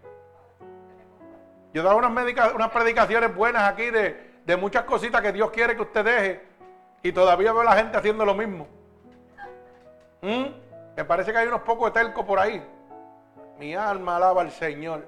Yo 1.72 1.82
he 1.82 1.84
dado 1.84 1.96
unas, 1.96 2.54
unas 2.54 2.70
predicaciones 2.70 3.34
buenas 3.34 3.68
aquí 3.68 3.90
de, 3.90 4.27
de 4.48 4.56
muchas 4.56 4.84
cositas 4.84 5.20
que 5.20 5.30
Dios 5.30 5.50
quiere 5.50 5.76
que 5.76 5.82
usted 5.82 6.02
deje 6.02 6.42
y 7.02 7.12
todavía 7.12 7.52
veo 7.52 7.60
a 7.60 7.64
la 7.64 7.76
gente 7.76 7.98
haciendo 7.98 8.24
lo 8.24 8.34
mismo. 8.34 8.66
¿Mm? 10.22 10.96
Me 10.96 11.04
parece 11.04 11.32
que 11.32 11.36
hay 11.36 11.48
unos 11.48 11.60
pocos 11.60 11.92
telco 11.92 12.24
por 12.24 12.38
ahí. 12.38 12.66
Mi 13.58 13.74
alma 13.74 14.16
alaba 14.16 14.40
al 14.40 14.50
Señor. 14.50 15.06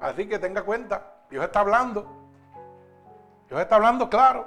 Así 0.00 0.28
que 0.28 0.38
tenga 0.38 0.62
cuenta, 0.62 1.14
Dios 1.28 1.44
está 1.44 1.58
hablando. 1.58 2.06
Dios 3.48 3.60
está 3.60 3.74
hablando 3.74 4.08
claro. 4.08 4.46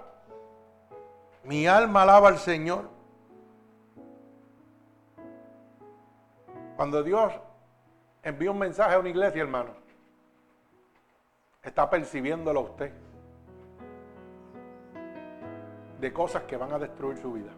Mi 1.44 1.68
alma 1.68 2.04
alaba 2.04 2.30
al 2.30 2.38
Señor. 2.38 2.90
Cuando 6.78 7.04
Dios 7.04 7.34
envía 8.24 8.52
un 8.52 8.60
mensaje 8.60 8.96
a 8.96 9.00
una 9.00 9.10
iglesia, 9.10 9.42
hermano, 9.42 9.72
está 11.62 11.90
percibiéndolo 11.90 12.62
usted 12.62 13.09
de 16.00 16.14
cosas 16.14 16.44
que 16.44 16.58
van 16.58 16.72
a 16.74 16.80
destruir 16.80 17.18
su 17.18 17.34
vida. 17.34 17.52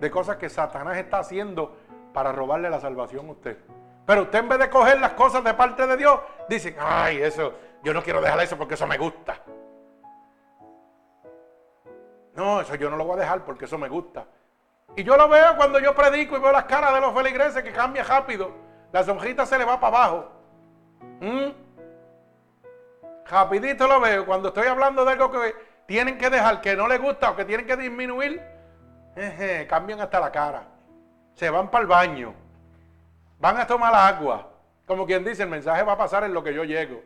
De 0.00 0.10
cosas 0.10 0.36
que 0.36 0.48
Satanás 0.48 0.96
está 0.96 1.20
haciendo 1.20 1.76
para 2.12 2.32
robarle 2.32 2.70
la 2.70 2.80
salvación 2.80 3.28
a 3.28 3.32
usted. 3.32 3.58
Pero 4.06 4.22
usted 4.22 4.38
en 4.38 4.48
vez 4.48 4.58
de 4.58 4.70
coger 4.70 5.00
las 5.00 5.12
cosas 5.12 5.44
de 5.44 5.54
parte 5.54 5.86
de 5.86 5.96
Dios, 5.96 6.20
dice, 6.48 6.76
ay, 6.80 7.22
eso, 7.22 7.52
yo 7.82 7.92
no 7.92 8.02
quiero 8.02 8.20
dejar 8.20 8.40
eso 8.40 8.56
porque 8.56 8.74
eso 8.74 8.86
me 8.86 8.98
gusta. 8.98 9.42
No, 12.34 12.60
eso 12.60 12.74
yo 12.76 12.88
no 12.88 12.96
lo 12.96 13.04
voy 13.04 13.16
a 13.16 13.20
dejar 13.20 13.44
porque 13.44 13.66
eso 13.66 13.78
me 13.78 13.88
gusta. 13.88 14.26
Y 14.96 15.04
yo 15.04 15.16
lo 15.16 15.28
veo 15.28 15.56
cuando 15.56 15.78
yo 15.78 15.94
predico 15.94 16.36
y 16.36 16.40
veo 16.40 16.52
las 16.52 16.64
caras 16.64 16.94
de 16.94 17.00
los 17.00 17.14
feligreses 17.14 17.62
que 17.62 17.72
cambia 17.72 18.02
rápido. 18.04 18.52
La 18.92 19.02
sonjita 19.02 19.44
se 19.44 19.58
le 19.58 19.64
va 19.64 19.78
para 19.78 19.96
abajo. 19.96 20.32
¿Mm? 21.20 21.50
Rapidito 23.26 23.86
lo 23.86 24.00
veo. 24.00 24.24
Cuando 24.24 24.48
estoy 24.48 24.66
hablando 24.66 25.04
de 25.04 25.12
algo 25.12 25.30
que 25.30 25.54
tienen 25.88 26.18
que 26.18 26.28
dejar 26.28 26.60
que 26.60 26.76
no 26.76 26.86
les 26.86 27.00
gusta 27.00 27.30
o 27.30 27.34
que 27.34 27.46
tienen 27.46 27.66
que 27.66 27.74
disminuir, 27.74 28.42
cambian 29.70 29.98
hasta 30.02 30.20
la 30.20 30.30
cara. 30.30 30.68
Se 31.32 31.48
van 31.48 31.70
para 31.70 31.80
el 31.80 31.88
baño. 31.88 32.34
Van 33.38 33.56
a 33.56 33.66
tomar 33.66 33.94
agua. 33.94 34.50
Como 34.86 35.06
quien 35.06 35.24
dice, 35.24 35.44
el 35.44 35.48
mensaje 35.48 35.82
va 35.82 35.92
a 35.94 35.96
pasar 35.96 36.24
en 36.24 36.34
lo 36.34 36.44
que 36.44 36.52
yo 36.52 36.64
llego. 36.64 37.02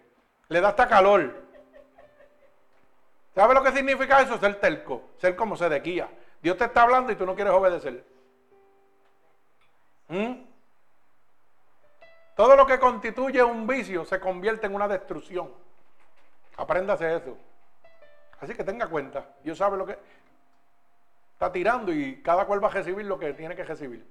Le 0.49 0.61
da 0.61 0.71
hasta 0.71 0.89
calor. 0.89 1.33
¿Sabe 3.37 3.55
lo 3.55 3.63
que 3.63 3.71
significa 3.71 4.21
eso? 4.21 4.37
Ser 4.39 4.57
telco, 4.57 5.11
ser 5.19 5.37
como 5.37 5.57
Sedequía. 5.57 6.09
Dios 6.43 6.57
te 6.57 6.65
está 6.65 6.83
hablando 6.83 7.13
y 7.13 7.15
tú 7.15 7.25
no 7.25 7.37
quieres 7.37 7.53
obedecer. 7.53 8.05
¿Mm? 10.09 10.43
Todo 12.35 12.57
lo 12.57 12.67
que 12.67 12.81
constituye 12.81 13.45
un 13.45 13.65
vicio 13.65 14.05
se 14.05 14.19
convierte 14.19 14.67
en 14.67 14.75
una 14.75 14.89
destrucción. 14.89 15.53
Apréndase 16.57 17.15
eso. 17.15 17.39
Así 18.43 18.55
que 18.55 18.65
tenga 18.65 18.89
cuenta. 18.89 19.25
Dios 19.45 19.57
sabe 19.57 19.77
lo 19.77 19.87
que 19.87 19.97
está 21.33 21.53
tirando 21.53 21.93
y 21.93 22.21
cada 22.23 22.45
cual 22.45 22.63
va 22.63 22.67
a 22.67 22.73
recibir 22.73 23.07
lo 23.07 23.17
que 23.17 23.33
tiene 23.35 23.55
que 23.55 23.63
recibir. 23.63 24.05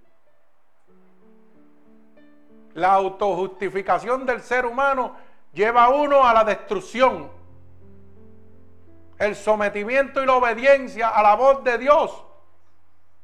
La 2.76 2.94
autojustificación 2.94 4.26
del 4.26 4.42
ser 4.42 4.66
humano 4.66 5.18
lleva 5.52 5.84
a 5.84 5.90
uno 5.90 6.26
a 6.26 6.34
la 6.34 6.46
destrucción. 6.46 7.30
El 9.20 9.36
sometimiento 9.36 10.24
y 10.24 10.26
la 10.26 10.36
obediencia 10.36 11.10
a 11.10 11.22
la 11.22 11.36
voz 11.36 11.62
de 11.66 11.78
Dios 11.78 12.24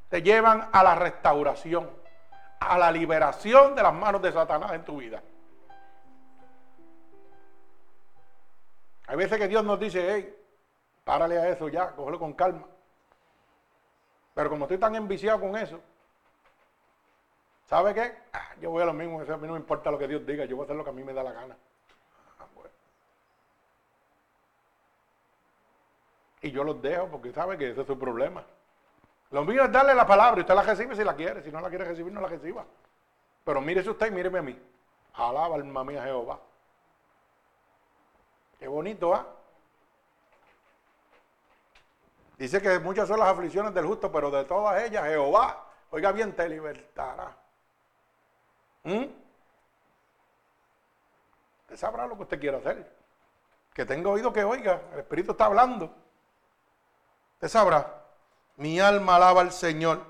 te 0.09 0.21
llevan 0.21 0.67
a 0.73 0.83
la 0.83 0.95
restauración, 0.95 1.89
a 2.59 2.77
la 2.77 2.91
liberación 2.91 3.75
de 3.75 3.83
las 3.83 3.93
manos 3.93 4.21
de 4.21 4.33
Satanás 4.33 4.73
en 4.73 4.83
tu 4.83 4.97
vida. 4.97 5.23
Hay 9.07 9.15
veces 9.15 9.37
que 9.37 9.47
Dios 9.47 9.63
nos 9.63 9.79
dice, 9.79 10.05
hey, 10.13 10.36
párale 11.07 11.39
a 11.39 11.49
eso 11.49 11.69
ya, 11.69 11.95
cógelo 11.95 12.19
con 12.19 12.33
calma. 12.33 12.67
Pero 14.35 14.49
como 14.49 14.65
estoy 14.65 14.77
tan 14.77 14.93
enviciado 14.93 15.39
con 15.39 15.55
eso, 15.55 15.79
¿sabe 17.65 17.93
qué? 17.93 18.13
Ah, 18.33 18.49
yo 18.61 18.69
voy 18.69 18.83
a 18.83 18.85
lo 18.85 18.93
mismo, 18.93 19.21
a 19.21 19.37
mí 19.37 19.47
no 19.47 19.53
me 19.53 19.59
importa 19.59 19.89
lo 19.89 19.97
que 19.97 20.07
Dios 20.07 20.25
diga, 20.25 20.43
yo 20.43 20.57
voy 20.57 20.63
a 20.63 20.65
hacer 20.65 20.75
lo 20.75 20.83
que 20.83 20.89
a 20.89 20.93
mí 20.93 21.03
me 21.03 21.13
da 21.13 21.23
la 21.23 21.31
gana. 21.31 21.55
Ah, 22.39 22.45
y 26.41 26.51
yo 26.51 26.65
los 26.65 26.81
dejo 26.81 27.07
porque 27.07 27.31
sabe 27.31 27.57
que 27.57 27.71
ese 27.71 27.81
es 27.81 27.87
su 27.87 27.97
problema. 27.97 28.43
Lo 29.31 29.45
mío 29.45 29.63
es 29.63 29.71
darle 29.71 29.95
la 29.95 30.05
palabra 30.05 30.39
y 30.39 30.41
usted 30.41 30.55
la 30.55 30.63
recibe 30.63 30.95
si 30.95 31.03
la 31.03 31.15
quiere. 31.15 31.41
Si 31.41 31.51
no 31.51 31.61
la 31.61 31.69
quiere 31.69 31.85
recibir, 31.85 32.13
no 32.13 32.21
la 32.21 32.27
reciba. 32.27 32.65
Pero 33.43 33.61
mírese 33.61 33.89
usted 33.89 34.07
y 34.07 34.11
míreme 34.11 34.39
a 34.39 34.41
mí. 34.41 34.61
Alaba 35.13 35.55
alma 35.55 35.83
mía 35.83 36.03
Jehová. 36.03 36.39
Qué 38.59 38.67
bonito, 38.67 39.13
¿ah? 39.13 39.36
Dice 42.37 42.61
que 42.61 42.79
muchas 42.79 43.07
son 43.07 43.19
las 43.19 43.29
aflicciones 43.29 43.73
del 43.73 43.85
justo, 43.85 44.11
pero 44.11 44.29
de 44.29 44.45
todas 44.45 44.83
ellas 44.83 45.03
Jehová, 45.05 45.65
oiga 45.89 46.11
bien, 46.11 46.35
te 46.35 46.47
libertará. 46.47 47.35
¿Mm? 48.83 49.05
Usted 51.61 51.77
sabrá 51.77 52.05
lo 52.05 52.15
que 52.15 52.23
usted 52.23 52.39
quiere 52.39 52.57
hacer. 52.57 52.95
Que 53.73 53.85
tenga 53.85 54.09
oído 54.09 54.31
que 54.31 54.43
oiga, 54.43 54.81
el 54.93 54.99
Espíritu 54.99 55.31
está 55.31 55.45
hablando. 55.45 55.93
Usted 57.33 57.47
sabrá. 57.47 58.05
Mi 58.55 58.79
alma 58.79 59.15
alaba 59.15 59.41
al 59.41 59.51
Señor. 59.51 60.01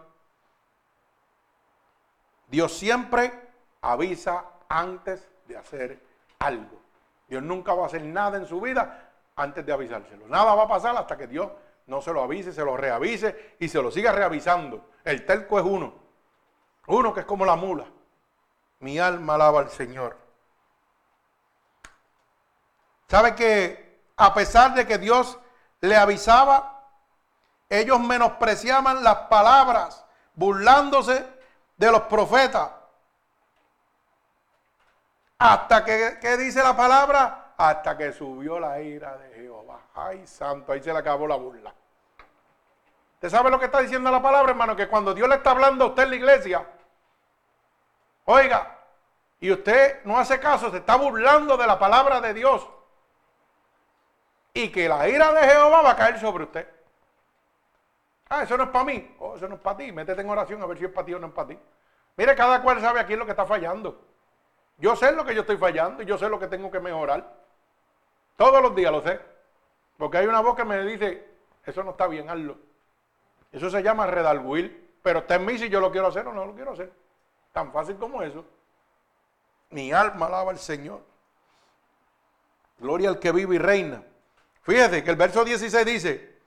Dios 2.47 2.77
siempre 2.77 3.33
avisa 3.81 4.45
antes 4.69 5.27
de 5.47 5.57
hacer 5.57 6.01
algo. 6.39 6.79
Dios 7.27 7.41
nunca 7.43 7.73
va 7.73 7.83
a 7.83 7.87
hacer 7.87 8.03
nada 8.03 8.37
en 8.37 8.45
su 8.45 8.61
vida 8.61 9.11
antes 9.35 9.65
de 9.65 9.73
avisárselo. 9.73 10.27
Nada 10.27 10.55
va 10.55 10.63
a 10.63 10.67
pasar 10.67 10.95
hasta 10.95 11.17
que 11.17 11.27
Dios 11.27 11.49
no 11.87 12.01
se 12.01 12.11
lo 12.13 12.21
avise, 12.21 12.51
se 12.51 12.63
lo 12.63 12.77
reavise 12.77 13.55
y 13.59 13.69
se 13.69 13.81
lo 13.81 13.89
siga 13.91 14.11
reavisando. 14.11 14.89
El 15.03 15.25
telco 15.25 15.57
es 15.57 15.65
uno. 15.65 15.93
Uno 16.87 17.13
que 17.13 17.21
es 17.21 17.25
como 17.25 17.45
la 17.45 17.55
mula. 17.55 17.85
Mi 18.79 18.99
alma 18.99 19.35
alaba 19.35 19.61
al 19.61 19.69
Señor. 19.69 20.17
¿Sabe 23.07 23.35
que 23.35 24.01
a 24.17 24.33
pesar 24.33 24.73
de 24.73 24.85
que 24.85 24.97
Dios 24.97 25.39
le 25.79 25.95
avisaba, 25.95 26.89
ellos 27.69 27.99
menospreciaban 28.01 29.03
las 29.03 29.15
palabras, 29.29 30.05
burlándose 30.35 31.25
de 31.77 31.91
los 31.91 32.01
profetas? 32.03 32.69
Hasta 35.37 35.85
que, 35.85 36.17
¿qué 36.19 36.35
dice 36.35 36.61
la 36.61 36.75
palabra? 36.75 37.46
Hasta 37.57 37.97
que 37.97 38.11
subió 38.11 38.59
la 38.59 38.79
ira 38.81 39.17
de 39.17 39.33
Jehová. 39.33 39.79
Ay, 39.95 40.25
santo, 40.27 40.71
ahí 40.71 40.81
se 40.81 40.93
le 40.93 40.99
acabó 40.99 41.27
la 41.27 41.35
burla. 41.35 41.73
¿Usted 43.15 43.29
sabe 43.29 43.49
lo 43.49 43.57
que 43.57 43.65
está 43.65 43.79
diciendo 43.79 44.11
la 44.11 44.21
palabra, 44.21 44.51
hermano? 44.51 44.75
Que 44.75 44.87
cuando 44.87 45.13
Dios 45.13 45.27
le 45.27 45.35
está 45.35 45.51
hablando 45.51 45.85
a 45.85 45.87
usted 45.87 46.03
en 46.03 46.09
la 46.11 46.15
iglesia, 46.15 46.67
oiga, 48.25 48.77
y 49.39 49.51
usted 49.51 50.03
no 50.03 50.19
hace 50.19 50.39
caso, 50.39 50.69
se 50.69 50.77
está 50.77 50.95
burlando 50.97 51.57
de 51.57 51.65
la 51.65 51.79
palabra 51.79 52.21
de 52.21 52.35
Dios. 52.35 52.67
Y 54.53 54.71
que 54.71 54.87
la 54.87 55.09
ira 55.09 55.33
de 55.33 55.47
Jehová 55.47 55.81
va 55.81 55.91
a 55.91 55.95
caer 55.95 56.19
sobre 56.19 56.43
usted. 56.43 56.67
Ah, 58.29 58.43
eso 58.43 58.55
no 58.55 58.65
es 58.65 58.69
para 58.69 58.85
mí. 58.85 59.15
Oh, 59.19 59.35
eso 59.35 59.47
no 59.47 59.55
es 59.55 59.61
para 59.61 59.77
ti. 59.77 59.91
Métete 59.91 60.21
en 60.21 60.29
oración 60.29 60.61
a 60.61 60.65
ver 60.67 60.77
si 60.77 60.85
es 60.85 60.91
para 60.91 61.05
ti 61.05 61.13
o 61.13 61.19
no 61.19 61.27
es 61.27 61.33
para 61.33 61.49
ti. 61.49 61.59
Mire, 62.17 62.35
cada 62.35 62.61
cual 62.61 62.81
sabe 62.81 62.99
aquí 62.99 63.15
lo 63.15 63.25
que 63.25 63.31
está 63.31 63.45
fallando. 63.45 64.03
Yo 64.77 64.95
sé 64.95 65.11
lo 65.11 65.25
que 65.25 65.33
yo 65.33 65.41
estoy 65.41 65.57
fallando 65.57 66.03
y 66.03 66.05
yo 66.05 66.17
sé 66.17 66.29
lo 66.29 66.39
que 66.39 66.47
tengo 66.47 66.69
que 66.69 66.79
mejorar. 66.79 67.46
Todos 68.37 68.61
los 68.61 68.73
días 68.73 68.91
lo 68.91 69.01
sé. 69.01 69.19
Porque 69.97 70.19
hay 70.19 70.27
una 70.27 70.39
voz 70.39 70.55
que 70.55 70.63
me 70.63 70.81
dice, 70.83 71.27
eso 71.65 71.83
no 71.83 71.91
está 71.91 72.07
bien, 72.07 72.29
hazlo. 72.29 72.57
Eso 73.51 73.69
se 73.69 73.83
llama 73.83 74.07
redalguir. 74.07 74.95
Pero 75.01 75.19
está 75.19 75.35
en 75.35 75.45
mí 75.45 75.57
si 75.57 75.67
yo 75.69 75.81
lo 75.81 75.91
quiero 75.91 76.07
hacer 76.07 76.25
o 76.27 76.33
no 76.33 76.45
lo 76.45 76.53
quiero 76.53 76.71
hacer. 76.71 76.91
Tan 77.51 77.73
fácil 77.73 77.97
como 77.97 78.21
eso. 78.21 78.45
Mi 79.71 79.91
alma 79.91 80.27
alaba 80.27 80.51
al 80.51 80.59
Señor. 80.59 81.01
Gloria 82.77 83.09
al 83.09 83.19
que 83.19 83.31
vive 83.31 83.55
y 83.55 83.59
reina. 83.59 84.03
Fíjese 84.61 85.03
que 85.03 85.09
el 85.09 85.15
verso 85.15 85.43
16 85.43 85.85
dice, 85.85 86.37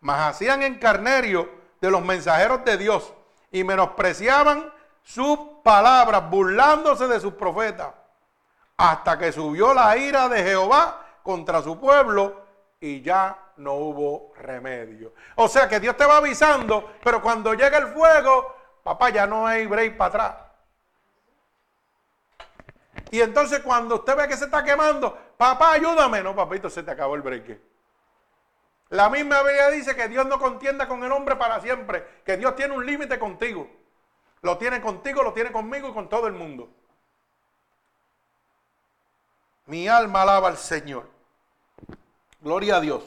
mas 0.00 0.30
hacían 0.30 0.62
en 0.62 0.78
carnerio 0.78 1.48
de 1.80 1.90
los 1.90 2.02
mensajeros 2.02 2.64
de 2.64 2.76
Dios 2.76 3.14
y 3.50 3.64
menospreciaban 3.64 4.70
sus 5.02 5.38
palabras, 5.62 6.28
burlándose 6.28 7.06
de 7.08 7.20
sus 7.20 7.34
profetas, 7.34 7.94
hasta 8.76 9.16
que 9.16 9.32
subió 9.32 9.72
la 9.72 9.96
ira 9.96 10.28
de 10.28 10.42
Jehová 10.42 11.07
contra 11.28 11.60
su 11.60 11.78
pueblo 11.78 12.42
y 12.80 13.02
ya 13.02 13.52
no 13.58 13.74
hubo 13.74 14.32
remedio. 14.36 15.12
O 15.34 15.46
sea 15.46 15.68
que 15.68 15.78
Dios 15.78 15.94
te 15.94 16.06
va 16.06 16.16
avisando, 16.16 16.94
pero 17.04 17.20
cuando 17.20 17.52
llega 17.52 17.76
el 17.76 17.88
fuego, 17.88 18.56
papá, 18.82 19.10
ya 19.10 19.26
no 19.26 19.46
hay 19.46 19.66
break 19.66 19.98
para 19.98 20.08
atrás. 20.08 20.36
Y 23.10 23.20
entonces 23.20 23.60
cuando 23.60 23.96
usted 23.96 24.16
ve 24.16 24.26
que 24.26 24.38
se 24.38 24.46
está 24.46 24.64
quemando, 24.64 25.18
papá, 25.36 25.72
ayúdame. 25.72 26.22
No, 26.22 26.34
papito, 26.34 26.70
se 26.70 26.82
te 26.82 26.92
acabó 26.92 27.14
el 27.14 27.20
break. 27.20 27.60
La 28.88 29.10
misma 29.10 29.42
Biblia 29.42 29.68
dice 29.68 29.94
que 29.94 30.08
Dios 30.08 30.24
no 30.24 30.38
contienda 30.38 30.88
con 30.88 31.04
el 31.04 31.12
hombre 31.12 31.36
para 31.36 31.60
siempre, 31.60 32.22
que 32.24 32.38
Dios 32.38 32.56
tiene 32.56 32.72
un 32.72 32.86
límite 32.86 33.18
contigo. 33.18 33.68
Lo 34.40 34.56
tiene 34.56 34.80
contigo, 34.80 35.22
lo 35.22 35.34
tiene 35.34 35.52
conmigo 35.52 35.90
y 35.90 35.92
con 35.92 36.08
todo 36.08 36.26
el 36.26 36.32
mundo. 36.32 36.70
Mi 39.66 39.88
alma 39.88 40.22
alaba 40.22 40.48
al 40.48 40.56
Señor. 40.56 41.17
Gloria 42.40 42.76
a 42.76 42.80
Dios. 42.80 43.04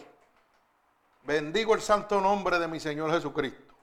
Bendigo 1.23 1.73
el 1.73 1.82
santo 1.82 2.19
nombre 2.19 2.59
de 2.59 2.67
mi 2.67 2.79
Señor 2.79 3.11
Jesucristo. 3.11 3.73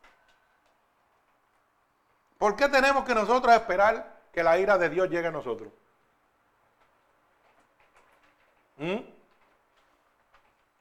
¿Por 2.37 2.55
qué 2.55 2.69
tenemos 2.69 3.05
que 3.05 3.15
nosotros 3.15 3.55
esperar 3.55 4.19
que 4.33 4.43
la 4.43 4.59
ira 4.59 4.77
de 4.77 4.91
Dios 4.91 5.09
llegue 5.09 5.29
a 5.29 5.33
nosotros? 5.33 5.73
¿Mm? 8.77 8.99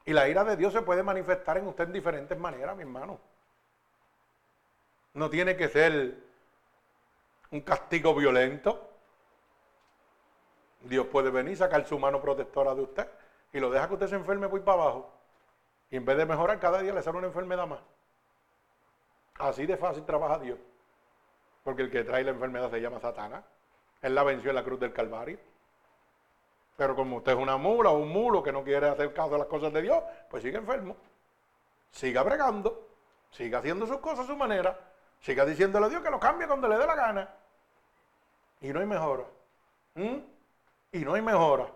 Y 0.05 0.13
la 0.13 0.27
ira 0.27 0.43
de 0.43 0.55
Dios 0.55 0.73
se 0.73 0.81
puede 0.81 1.01
manifestar 1.01 1.57
en 1.57 1.67
usted 1.67 1.85
en 1.85 1.93
diferentes 1.93 2.37
maneras, 2.37 2.75
mi 2.75 2.83
hermano. 2.83 3.19
No 5.13 5.29
tiene 5.29 5.55
que 5.55 5.67
ser 5.69 6.17
un 7.51 7.61
castigo 7.61 8.13
violento. 8.13 8.89
Dios 10.81 11.07
puede 11.07 11.31
venir 11.31 11.53
y 11.53 11.57
sacar 11.57 11.87
su 11.87 11.97
mano 11.97 12.21
protectora 12.21 12.75
de 12.75 12.81
usted 12.81 13.07
y 13.53 13.59
lo 13.59 13.69
deja 13.69 13.87
que 13.87 13.93
usted 13.93 14.07
se 14.07 14.15
enferme 14.15 14.47
muy 14.47 14.59
para 14.59 14.81
abajo. 14.81 15.13
Y 15.89 15.97
en 15.97 16.05
vez 16.05 16.17
de 16.17 16.25
mejorar, 16.25 16.59
cada 16.59 16.81
día 16.81 16.93
le 16.93 17.01
sale 17.01 17.17
una 17.17 17.27
enfermedad 17.27 17.67
más. 17.67 17.79
Así 19.39 19.65
de 19.65 19.77
fácil 19.77 20.03
trabaja 20.05 20.39
Dios. 20.39 20.59
Porque 21.63 21.83
el 21.83 21.91
que 21.91 22.03
trae 22.03 22.23
la 22.23 22.31
enfermedad 22.31 22.69
se 22.69 22.81
llama 22.81 22.99
Satanás. 22.99 23.43
Él 24.01 24.15
la 24.15 24.23
venció 24.23 24.49
en 24.49 24.55
la 24.55 24.63
cruz 24.63 24.79
del 24.79 24.93
Calvario. 24.93 25.39
Pero 26.75 26.95
como 26.95 27.17
usted 27.17 27.31
es 27.31 27.37
una 27.37 27.57
mula 27.57 27.89
o 27.89 27.97
un 27.97 28.09
mulo 28.09 28.43
que 28.43 28.51
no 28.51 28.63
quiere 28.63 28.87
hacer 28.87 29.13
caso 29.13 29.35
a 29.35 29.39
las 29.39 29.47
cosas 29.47 29.73
de 29.73 29.81
Dios, 29.81 30.03
pues 30.29 30.43
sigue 30.43 30.57
enfermo. 30.57 30.95
Siga 31.91 32.23
bregando. 32.23 32.87
Siga 33.31 33.59
haciendo 33.59 33.87
sus 33.87 33.97
cosas 33.97 34.25
a 34.25 34.27
su 34.27 34.35
manera. 34.35 34.79
Siga 35.19 35.45
diciéndole 35.45 35.87
a 35.87 35.89
Dios 35.89 36.03
que 36.03 36.11
lo 36.11 36.19
cambie 36.19 36.47
cuando 36.47 36.67
le 36.67 36.77
dé 36.77 36.85
la 36.85 36.95
gana. 36.95 37.29
Y 38.61 38.69
no 38.69 38.79
hay 38.79 38.85
mejora. 38.85 39.23
Y 39.95 40.99
no 40.99 41.13
hay 41.13 41.21
mejora. 41.21 41.67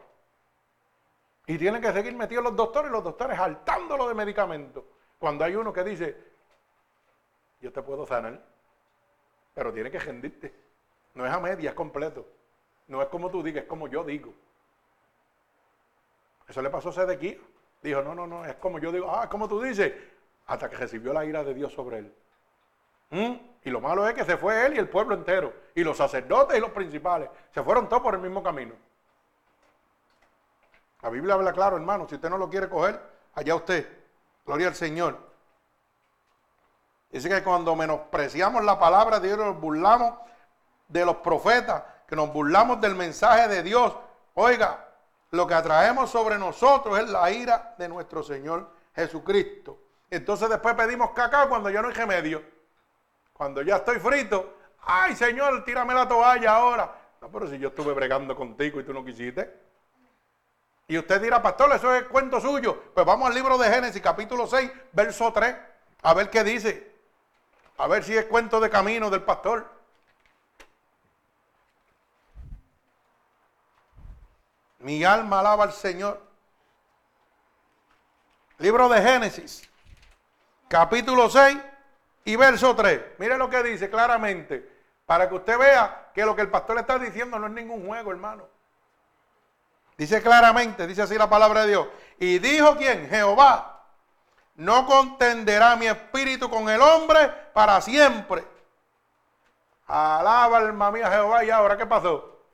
Y 1.47 1.57
tienen 1.57 1.81
que 1.81 1.91
seguir 1.91 2.15
metidos 2.15 2.43
los 2.43 2.55
doctores, 2.55 2.91
los 2.91 3.03
doctores 3.03 3.37
saltándolo 3.37 4.07
de 4.07 4.13
medicamentos. 4.13 4.83
Cuando 5.17 5.43
hay 5.43 5.55
uno 5.55 5.73
que 5.73 5.83
dice, 5.83 6.17
yo 7.59 7.71
te 7.71 7.81
puedo 7.81 8.05
sanar, 8.05 8.41
pero 9.53 9.73
tiene 9.73 9.91
que 9.91 9.99
rendirte. 9.99 10.53
No 11.13 11.25
es 11.25 11.31
a 11.31 11.39
media, 11.39 11.71
es 11.71 11.75
completo. 11.75 12.25
No 12.87 13.01
es 13.01 13.07
como 13.09 13.29
tú 13.29 13.43
digas, 13.43 13.63
es 13.63 13.69
como 13.69 13.87
yo 13.87 14.03
digo. 14.03 14.33
Eso 16.47 16.61
le 16.61 16.69
pasó 16.69 16.89
a 16.89 16.93
Sedequía. 16.93 17.37
Dijo, 17.81 18.01
no, 18.01 18.13
no, 18.13 18.27
no, 18.27 18.45
es 18.45 18.55
como 18.55 18.79
yo 18.79 18.91
digo, 18.91 19.09
ah, 19.13 19.23
es 19.23 19.29
como 19.29 19.47
tú 19.47 19.61
dices, 19.61 19.93
hasta 20.45 20.69
que 20.69 20.75
recibió 20.75 21.13
la 21.13 21.25
ira 21.25 21.43
de 21.43 21.53
Dios 21.53 21.73
sobre 21.73 21.99
él. 21.99 22.13
¿Mm? 23.09 23.33
Y 23.63 23.69
lo 23.69 23.81
malo 23.81 24.07
es 24.07 24.13
que 24.13 24.23
se 24.23 24.37
fue 24.37 24.65
él 24.65 24.75
y 24.75 24.77
el 24.77 24.89
pueblo 24.89 25.15
entero, 25.15 25.53
y 25.75 25.83
los 25.83 25.97
sacerdotes 25.97 26.57
y 26.57 26.61
los 26.61 26.71
principales, 26.71 27.29
se 27.51 27.63
fueron 27.63 27.89
todos 27.89 28.03
por 28.03 28.15
el 28.15 28.21
mismo 28.21 28.43
camino. 28.43 28.73
La 31.01 31.09
Biblia 31.09 31.33
habla 31.33 31.51
claro, 31.51 31.77
hermano, 31.77 32.07
si 32.07 32.15
usted 32.15 32.29
no 32.29 32.37
lo 32.37 32.49
quiere 32.49 32.69
coger, 32.69 33.01
allá 33.33 33.55
usted. 33.55 33.87
Gloria 34.45 34.67
al 34.67 34.75
Señor. 34.75 35.17
Dice 37.09 37.27
que 37.27 37.43
cuando 37.43 37.75
menospreciamos 37.75 38.63
la 38.63 38.79
palabra 38.79 39.19
de 39.19 39.27
Dios, 39.27 39.39
nos 39.39 39.59
burlamos 39.59 40.13
de 40.87 41.05
los 41.05 41.17
profetas, 41.17 41.83
que 42.07 42.15
nos 42.15 42.31
burlamos 42.31 42.79
del 42.79 42.95
mensaje 42.95 43.47
de 43.47 43.63
Dios. 43.63 43.95
Oiga, 44.35 44.85
lo 45.31 45.47
que 45.47 45.53
atraemos 45.53 46.09
sobre 46.09 46.37
nosotros 46.37 46.99
es 46.99 47.09
la 47.09 47.31
ira 47.31 47.75
de 47.77 47.87
nuestro 47.87 48.23
Señor 48.23 48.69
Jesucristo. 48.95 49.79
Entonces 50.09 50.49
después 50.49 50.75
pedimos 50.75 51.11
cacao 51.11 51.49
cuando 51.49 51.69
ya 51.69 51.81
no 51.81 51.87
hay 51.87 51.93
remedio. 51.93 52.43
Cuando 53.33 53.61
ya 53.61 53.77
estoy 53.77 53.97
frito, 53.99 54.57
ay 54.81 55.15
Señor, 55.15 55.63
tírame 55.63 55.93
la 55.93 56.07
toalla 56.07 56.55
ahora. 56.55 56.95
No, 57.21 57.29
pero 57.29 57.47
si 57.47 57.57
yo 57.57 57.69
estuve 57.69 57.93
bregando 57.93 58.35
contigo 58.35 58.79
y 58.79 58.83
tú 58.83 58.93
no 58.93 59.03
quisiste. 59.03 59.70
Y 60.91 60.97
usted 60.97 61.21
dirá, 61.21 61.41
pastor, 61.41 61.71
eso 61.71 61.95
es 61.95 62.03
cuento 62.03 62.41
suyo. 62.41 62.91
Pues 62.93 63.05
vamos 63.05 63.29
al 63.29 63.33
libro 63.33 63.57
de 63.57 63.69
Génesis, 63.69 64.01
capítulo 64.01 64.45
6, 64.45 64.69
verso 64.91 65.31
3, 65.31 65.55
a 66.01 66.13
ver 66.13 66.29
qué 66.29 66.43
dice. 66.43 66.93
A 67.77 67.87
ver 67.87 68.03
si 68.03 68.13
es 68.17 68.25
cuento 68.25 68.59
de 68.59 68.69
camino 68.69 69.09
del 69.09 69.23
pastor. 69.23 69.71
Mi 74.79 75.05
alma 75.05 75.39
alaba 75.39 75.63
al 75.63 75.71
Señor. 75.71 76.21
Libro 78.57 78.89
de 78.89 79.01
Génesis, 79.01 79.61
capítulo 80.67 81.29
6 81.29 81.57
y 82.25 82.35
verso 82.35 82.75
3. 82.75 83.17
Mire 83.17 83.37
lo 83.37 83.49
que 83.49 83.63
dice 83.63 83.89
claramente, 83.89 84.69
para 85.05 85.29
que 85.29 85.35
usted 85.35 85.57
vea 85.57 86.11
que 86.13 86.25
lo 86.25 86.35
que 86.35 86.41
el 86.41 86.49
pastor 86.49 86.79
está 86.79 86.99
diciendo 86.99 87.39
no 87.39 87.47
es 87.47 87.53
ningún 87.53 87.87
juego, 87.87 88.11
hermano. 88.11 88.60
Dice 90.01 90.19
claramente, 90.19 90.87
dice 90.87 91.03
así 91.03 91.15
la 91.15 91.29
palabra 91.29 91.61
de 91.61 91.67
Dios. 91.67 91.87
Y 92.17 92.39
dijo 92.39 92.75
quién? 92.75 93.07
Jehová, 93.07 93.83
no 94.55 94.87
contenderá 94.87 95.75
mi 95.75 95.85
espíritu 95.85 96.49
con 96.49 96.67
el 96.69 96.81
hombre 96.81 97.31
para 97.53 97.79
siempre. 97.81 98.43
Alaba 99.85 100.57
alma 100.57 100.89
mía 100.91 101.07
Jehová 101.07 101.43
y 101.45 101.51
ahora, 101.51 101.77
¿qué 101.77 101.85
pasó? 101.85 102.47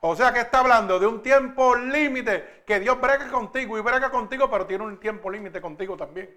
O 0.00 0.14
sea 0.14 0.34
que 0.34 0.40
está 0.40 0.58
hablando 0.58 0.98
de 0.98 1.06
un 1.06 1.22
tiempo 1.22 1.74
límite, 1.74 2.62
que 2.66 2.78
Dios 2.78 3.00
brega 3.00 3.30
contigo 3.30 3.78
y 3.78 3.80
brega 3.80 4.10
contigo, 4.10 4.50
pero 4.50 4.66
tiene 4.66 4.84
un 4.84 5.00
tiempo 5.00 5.30
límite 5.30 5.62
contigo 5.62 5.96
también. 5.96 6.28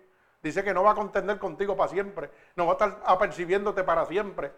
Dice 0.42 0.64
que 0.64 0.74
no 0.74 0.84
va 0.84 0.92
a 0.92 0.96
contender 0.96 1.38
contigo 1.38 1.76
para 1.76 1.90
siempre, 1.90 2.32
no 2.56 2.66
va 2.66 2.72
a 2.72 2.76
estar 2.76 3.02
apercibiéndote 3.06 3.84
para 3.84 4.06
siempre. 4.06 4.54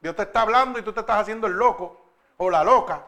Dios 0.00 0.14
te 0.14 0.22
está 0.22 0.42
hablando 0.42 0.78
y 0.78 0.82
tú 0.82 0.92
te 0.92 1.00
estás 1.00 1.22
haciendo 1.22 1.48
el 1.48 1.54
loco 1.54 2.12
o 2.36 2.48
la 2.48 2.62
loca. 2.62 3.06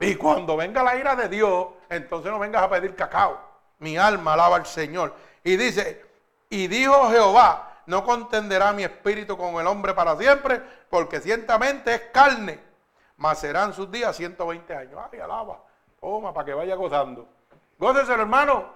Y 0.00 0.16
cuando 0.16 0.56
venga 0.56 0.82
la 0.82 0.96
ira 0.96 1.16
de 1.16 1.28
Dios, 1.28 1.68
entonces 1.88 2.30
no 2.30 2.38
vengas 2.38 2.62
a 2.62 2.70
pedir 2.70 2.94
cacao. 2.94 3.40
Mi 3.78 3.96
alma 3.96 4.34
alaba 4.34 4.56
al 4.56 4.66
Señor. 4.66 5.14
Y 5.42 5.56
dice, 5.56 6.04
y 6.50 6.66
dijo 6.66 7.10
Jehová, 7.10 7.80
no 7.86 8.04
contenderá 8.04 8.72
mi 8.72 8.82
espíritu 8.84 9.36
con 9.36 9.54
el 9.56 9.66
hombre 9.66 9.94
para 9.94 10.16
siempre, 10.16 10.62
porque 10.90 11.20
ciertamente 11.20 11.94
es 11.94 12.00
carne 12.12 12.74
mas 13.16 13.38
serán 13.38 13.72
sus 13.72 13.90
días 13.90 14.16
120 14.16 14.74
años. 14.74 15.00
Ay, 15.10 15.20
alaba. 15.20 15.62
Toma, 16.00 16.32
para 16.32 16.46
que 16.46 16.54
vaya 16.54 16.74
gozando. 16.74 17.28
Gócese, 17.78 18.12
hermano. 18.12 18.66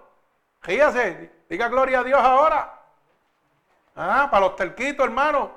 Ríase. 0.63 1.31
Diga 1.49 1.69
gloria 1.69 2.01
a 2.01 2.05
Dios 2.05 2.21
ahora. 2.21 2.81
Ah, 3.97 4.29
para 4.31 4.47
los 4.47 4.57
terquitos, 4.57 5.05
hermano. 5.05 5.51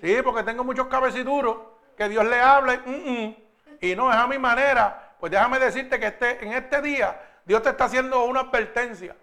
Sí, 0.00 0.16
porque 0.22 0.42
tengo 0.42 0.64
muchos 0.64 0.86
cabeciduros. 0.86 1.58
Que 1.96 2.08
Dios 2.08 2.24
le 2.24 2.40
hable. 2.40 2.78
Mm, 2.78 3.10
mm. 3.10 3.36
Y 3.84 3.94
no 3.94 4.10
es 4.10 4.16
a 4.16 4.26
mi 4.26 4.38
manera. 4.38 5.14
Pues 5.20 5.30
déjame 5.30 5.58
decirte 5.58 6.00
que 6.00 6.06
este, 6.06 6.42
en 6.42 6.54
este 6.54 6.80
día 6.80 7.20
Dios 7.44 7.62
te 7.62 7.68
está 7.68 7.84
haciendo 7.84 8.24
una 8.24 8.40
advertencia. 8.40 9.14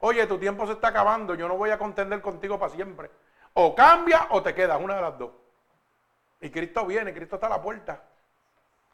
Oye, 0.00 0.26
tu 0.26 0.36
tiempo 0.36 0.66
se 0.66 0.72
está 0.72 0.88
acabando. 0.88 1.36
Yo 1.36 1.46
no 1.46 1.56
voy 1.56 1.70
a 1.70 1.78
contender 1.78 2.20
contigo 2.20 2.58
para 2.58 2.74
siempre. 2.74 3.08
O 3.54 3.72
cambia 3.72 4.26
o 4.30 4.42
te 4.42 4.52
quedas, 4.52 4.80
una 4.80 4.96
de 4.96 5.02
las 5.02 5.16
dos. 5.16 5.30
Y 6.40 6.50
Cristo 6.50 6.84
viene, 6.86 7.14
Cristo 7.14 7.36
está 7.36 7.46
a 7.46 7.50
la 7.50 7.62
puerta. 7.62 8.02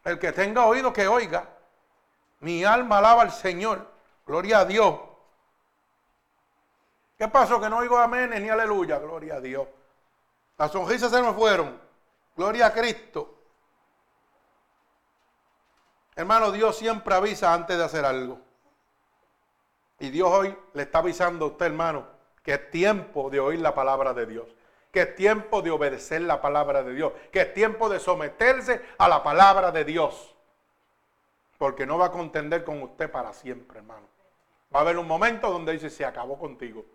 El 0.05 0.19
que 0.19 0.33
tenga 0.33 0.67
oído 0.67 0.93
que 0.93 1.09
oiga. 1.09 1.49
Mi 2.41 2.63
alma 2.65 2.99
alaba 2.99 3.23
al 3.23 3.33
Señor. 3.33 3.91
Gloria 4.27 4.59
a 4.59 4.65
Dios. 4.67 5.01
¿Qué 7.17 7.27
pasó? 7.29 7.59
Que 7.59 7.71
no 7.71 7.79
oigo 7.79 7.97
amén 7.97 8.31
ni 8.31 8.51
aleluya. 8.51 8.99
Gloria 8.99 9.37
a 9.37 9.41
Dios. 9.41 9.67
Las 10.59 10.73
sonrisas 10.73 11.11
se 11.11 11.23
me 11.23 11.33
fueron. 11.33 11.81
Gloria 12.37 12.67
a 12.67 12.73
Cristo. 12.75 13.36
Hermano, 16.17 16.51
Dios 16.51 16.77
siempre 16.77 17.15
avisa 17.15 17.55
antes 17.55 17.79
de 17.79 17.85
hacer 17.85 18.05
algo. 18.05 18.41
Y 20.01 20.11
Dios 20.11 20.29
hoy 20.29 20.57
le 20.75 20.83
está 20.83 20.99
avisando 20.99 21.45
a 21.45 21.49
usted, 21.49 21.67
hermano, 21.67 22.07
que 22.43 22.55
es 22.55 22.71
tiempo 22.71 23.31
de 23.31 23.39
oír 23.39 23.61
la 23.61 23.75
palabra 23.75 24.13
de 24.13 24.27
Dios 24.27 24.49
que 24.97 25.03
es 25.03 25.15
tiempo 25.15 25.61
de 25.61 25.71
obedecer 25.71 26.23
la 26.23 26.41
palabra 26.41 26.83
de 26.83 26.95
Dios, 26.95 27.13
que 27.31 27.43
es 27.43 27.53
tiempo 27.53 27.91
de 27.91 28.01
someterse 28.01 28.81
a 28.97 29.09
la 29.09 29.23
palabra 29.23 29.71
de 29.71 29.85
Dios. 29.85 30.35
Porque 31.59 31.85
no 31.85 31.99
va 31.99 32.07
a 32.07 32.11
contender 32.11 32.65
con 32.65 32.83
usted 32.83 33.11
para 33.11 33.35
siempre, 33.35 33.81
hermano. 33.81 34.07
Va 34.75 34.79
a 34.79 34.83
haber 34.83 34.97
un 34.97 35.07
momento 35.07 35.51
donde 35.51 35.73
dice, 35.73 35.91
se 35.91 36.07
acabó 36.07 36.39
contigo. 36.39 36.87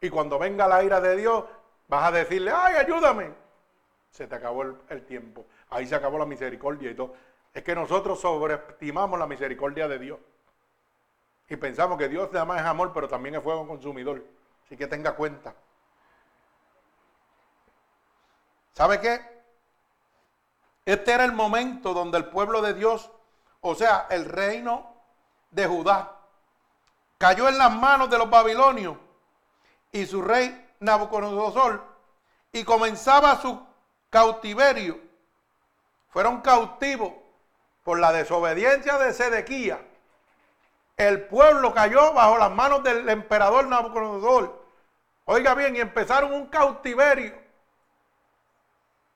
Y 0.00 0.10
cuando 0.10 0.36
venga 0.36 0.66
la 0.66 0.82
ira 0.82 1.00
de 1.00 1.14
Dios, 1.14 1.44
vas 1.86 2.08
a 2.08 2.10
decirle, 2.10 2.50
ay, 2.52 2.74
ayúdame. 2.74 3.30
Se 4.10 4.26
te 4.26 4.34
acabó 4.34 4.64
el, 4.88 5.06
tiempo. 5.06 5.46
Ahí 5.70 5.86
se 5.86 5.94
acabó 5.94 6.18
la 6.18 6.26
misericordia 6.26 6.90
y 6.90 6.96
todo. 6.96 7.14
Es 7.54 7.62
que 7.62 7.74
nosotros 7.74 8.20
sobreestimamos 8.20 9.18
la 9.18 9.26
misericordia 9.26 9.88
de 9.88 9.98
Dios. 9.98 10.18
Y 11.48 11.56
pensamos 11.56 11.98
que 11.98 12.08
Dios 12.08 12.32
nada 12.32 12.46
más 12.46 12.60
es 12.60 12.66
amor, 12.66 12.92
pero 12.94 13.08
también 13.08 13.34
es 13.34 13.42
fuego 13.42 13.66
consumidor. 13.66 14.24
Así 14.64 14.76
que 14.76 14.86
tenga 14.86 15.14
cuenta. 15.14 15.54
¿Sabe 18.72 19.00
qué? 19.00 19.20
Este 20.86 21.12
era 21.12 21.24
el 21.24 21.32
momento 21.32 21.92
donde 21.92 22.18
el 22.18 22.26
pueblo 22.26 22.62
de 22.62 22.72
Dios, 22.74 23.10
o 23.60 23.74
sea, 23.74 24.06
el 24.10 24.24
reino 24.24 24.94
de 25.50 25.66
Judá, 25.66 26.16
cayó 27.18 27.48
en 27.48 27.58
las 27.58 27.72
manos 27.72 28.08
de 28.08 28.18
los 28.18 28.30
babilonios 28.30 28.96
y 29.92 30.06
su 30.06 30.22
rey 30.22 30.70
Nabucodonosor 30.80 31.84
y 32.50 32.64
comenzaba 32.64 33.36
su 33.36 33.64
cautiverio. 34.10 34.98
Fueron 36.08 36.40
cautivos 36.40 37.12
por 37.84 37.98
la 37.98 38.12
desobediencia 38.12 38.98
de 38.98 39.12
Sedequía. 39.12 39.80
El 40.96 41.26
pueblo 41.26 41.72
cayó 41.72 42.12
bajo 42.12 42.38
las 42.38 42.50
manos 42.50 42.82
del 42.82 43.08
emperador 43.08 43.66
Nabucodonosor. 43.66 44.62
Oiga 45.24 45.54
bien, 45.54 45.76
y 45.76 45.80
empezaron 45.80 46.32
un 46.32 46.46
cautiverio 46.46 47.42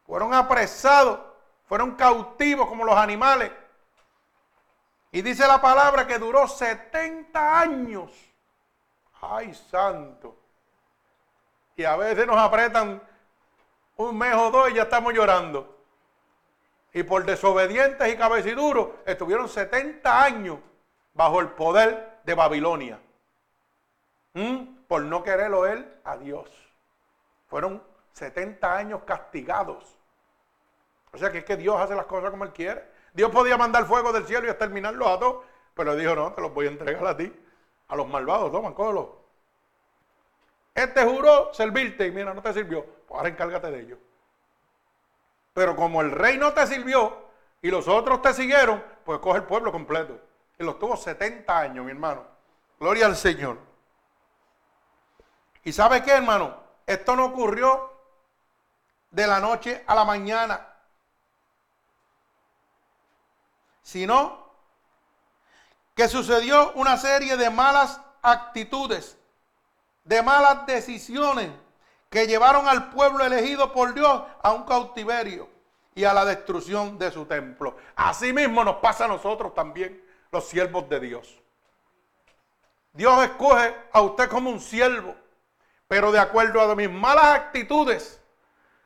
fueron 0.07 0.33
apresados, 0.33 1.21
fueron 1.69 1.97
cautivos 1.97 2.69
como 2.69 2.85
los 2.85 2.97
animales. 2.97 3.51
Y 5.11 5.23
dice 5.23 5.47
la 5.47 5.61
palabra 5.61 6.07
que 6.07 6.19
duró 6.19 6.47
70 6.47 7.61
años. 7.61 8.13
Ay, 9.21 9.53
santo. 9.55 10.37
Y 11.75 11.85
a 11.85 11.97
veces 11.97 12.27
nos 12.27 12.37
apretan 12.37 13.03
un 13.97 14.17
mes 14.17 14.35
o 14.35 14.51
dos 14.51 14.71
y 14.71 14.75
ya 14.75 14.83
estamos 14.83 15.13
llorando. 15.13 15.76
Y 16.97 17.03
por 17.03 17.27
desobedientes 17.27 18.11
y 18.11 18.17
cabeciduros 18.17 18.89
estuvieron 19.05 19.51
70 19.51 20.25
años 20.25 20.59
bajo 21.13 21.41
el 21.41 21.51
poder 21.51 22.21
de 22.25 22.33
Babilonia. 22.33 22.99
¿Mm? 24.33 24.87
Por 24.89 25.03
no 25.03 25.23
querer 25.23 25.53
oír 25.53 26.01
a 26.05 26.17
Dios. 26.17 26.51
Fueron 27.49 27.83
70 28.13 28.75
años 28.75 29.03
castigados. 29.05 29.99
O 31.13 31.19
sea 31.19 31.31
que 31.31 31.41
es 31.41 31.45
que 31.45 31.59
Dios 31.59 31.79
hace 31.79 31.95
las 31.95 32.07
cosas 32.07 32.31
como 32.31 32.45
Él 32.45 32.55
quiere. 32.55 32.83
Dios 33.13 33.31
podía 33.31 33.59
mandar 33.59 33.85
fuego 33.85 34.11
del 34.11 34.25
cielo 34.25 34.47
y 34.47 34.49
exterminarlos 34.49 35.07
a 35.07 35.19
todos, 35.19 35.45
pero 35.75 35.95
dijo, 35.97 36.15
no, 36.15 36.33
te 36.33 36.41
los 36.41 36.55
voy 36.55 36.65
a 36.65 36.71
entregar 36.71 37.07
a 37.07 37.15
ti, 37.15 37.31
a 37.89 37.97
los 37.97 38.09
malvados, 38.09 38.51
toma, 38.51 38.73
cógelo. 38.73 39.21
Este 40.75 41.05
juró 41.05 41.53
servirte 41.53 42.07
y 42.07 42.11
mira, 42.11 42.33
no 42.33 42.41
te 42.41 42.55
sirvió, 42.55 42.87
pues 43.07 43.19
ahora 43.19 43.29
encárgate 43.29 43.71
de 43.71 43.81
ellos. 43.81 43.99
Pero 45.57 45.75
como 45.75 46.03
el 46.03 46.11
rey 46.11 46.37
no 46.37 46.53
te 46.53 46.67
sirvió 46.67 47.17
y 47.63 47.71
los 47.71 47.89
otros 47.89 48.21
te 48.21 48.35
siguieron, 48.35 48.85
pues 49.07 49.21
coge 49.21 49.39
el 49.39 49.45
pueblo 49.45 49.73
completo. 49.73 50.21
Y 50.59 50.65
los 50.65 50.79
tuvo 50.79 50.99
70 50.99 51.59
años, 51.59 51.83
mi 51.83 51.93
hermano. 51.93 52.27
Gloria 52.79 53.07
al 53.07 53.17
Señor. 53.17 53.57
¿Y 55.65 55.73
sabe 55.73 56.03
qué, 56.03 56.13
hermano? 56.13 56.55
Esto 56.87 57.17
no 57.17 57.25
ocurrió 57.25 57.91
de 59.11 59.27
la 59.27 59.41
noche 59.41 59.83
a 59.87 59.95
la 59.95 60.05
mañana 60.05 60.75
sino 63.87 64.51
que 65.95 66.09
sucedió 66.09 66.73
una 66.73 66.97
serie 66.97 67.37
de 67.37 67.49
malas 67.51 68.01
actitudes, 68.21 69.17
de 70.03 70.23
malas 70.23 70.67
decisiones 70.67 71.51
que 72.17 72.27
llevaron 72.27 72.67
al 72.67 72.89
pueblo 72.89 73.27
elegido 73.27 73.75
por 73.75 73.93
Dios 73.93 74.23
a 74.43 74.51
un 74.53 74.63
cautiverio 74.65 75.51
y 75.95 76.05
a 76.05 76.15
la 76.15 76.25
destrucción 76.25 76.97
de 76.97 77.11
su 77.11 77.27
templo. 77.27 77.77
Así 77.95 78.33
mismo 78.33 78.65
nos 78.65 78.77
pasa 78.77 79.05
a 79.05 79.09
nosotros 79.09 79.53
también, 79.53 80.03
los 80.33 80.49
siervos 80.49 80.89
de 80.89 80.99
Dios. 80.99 81.39
Dios 82.95 83.23
escoge 83.23 83.77
a 83.93 84.01
usted 84.01 84.31
como 84.31 84.49
un 84.49 84.61
siervo, 84.61 85.15
pero 85.89 86.11
de 86.11 86.19
acuerdo 86.19 86.63
a 86.63 86.75
mis 86.75 86.91
malas 86.91 87.35
actitudes, 87.35 88.19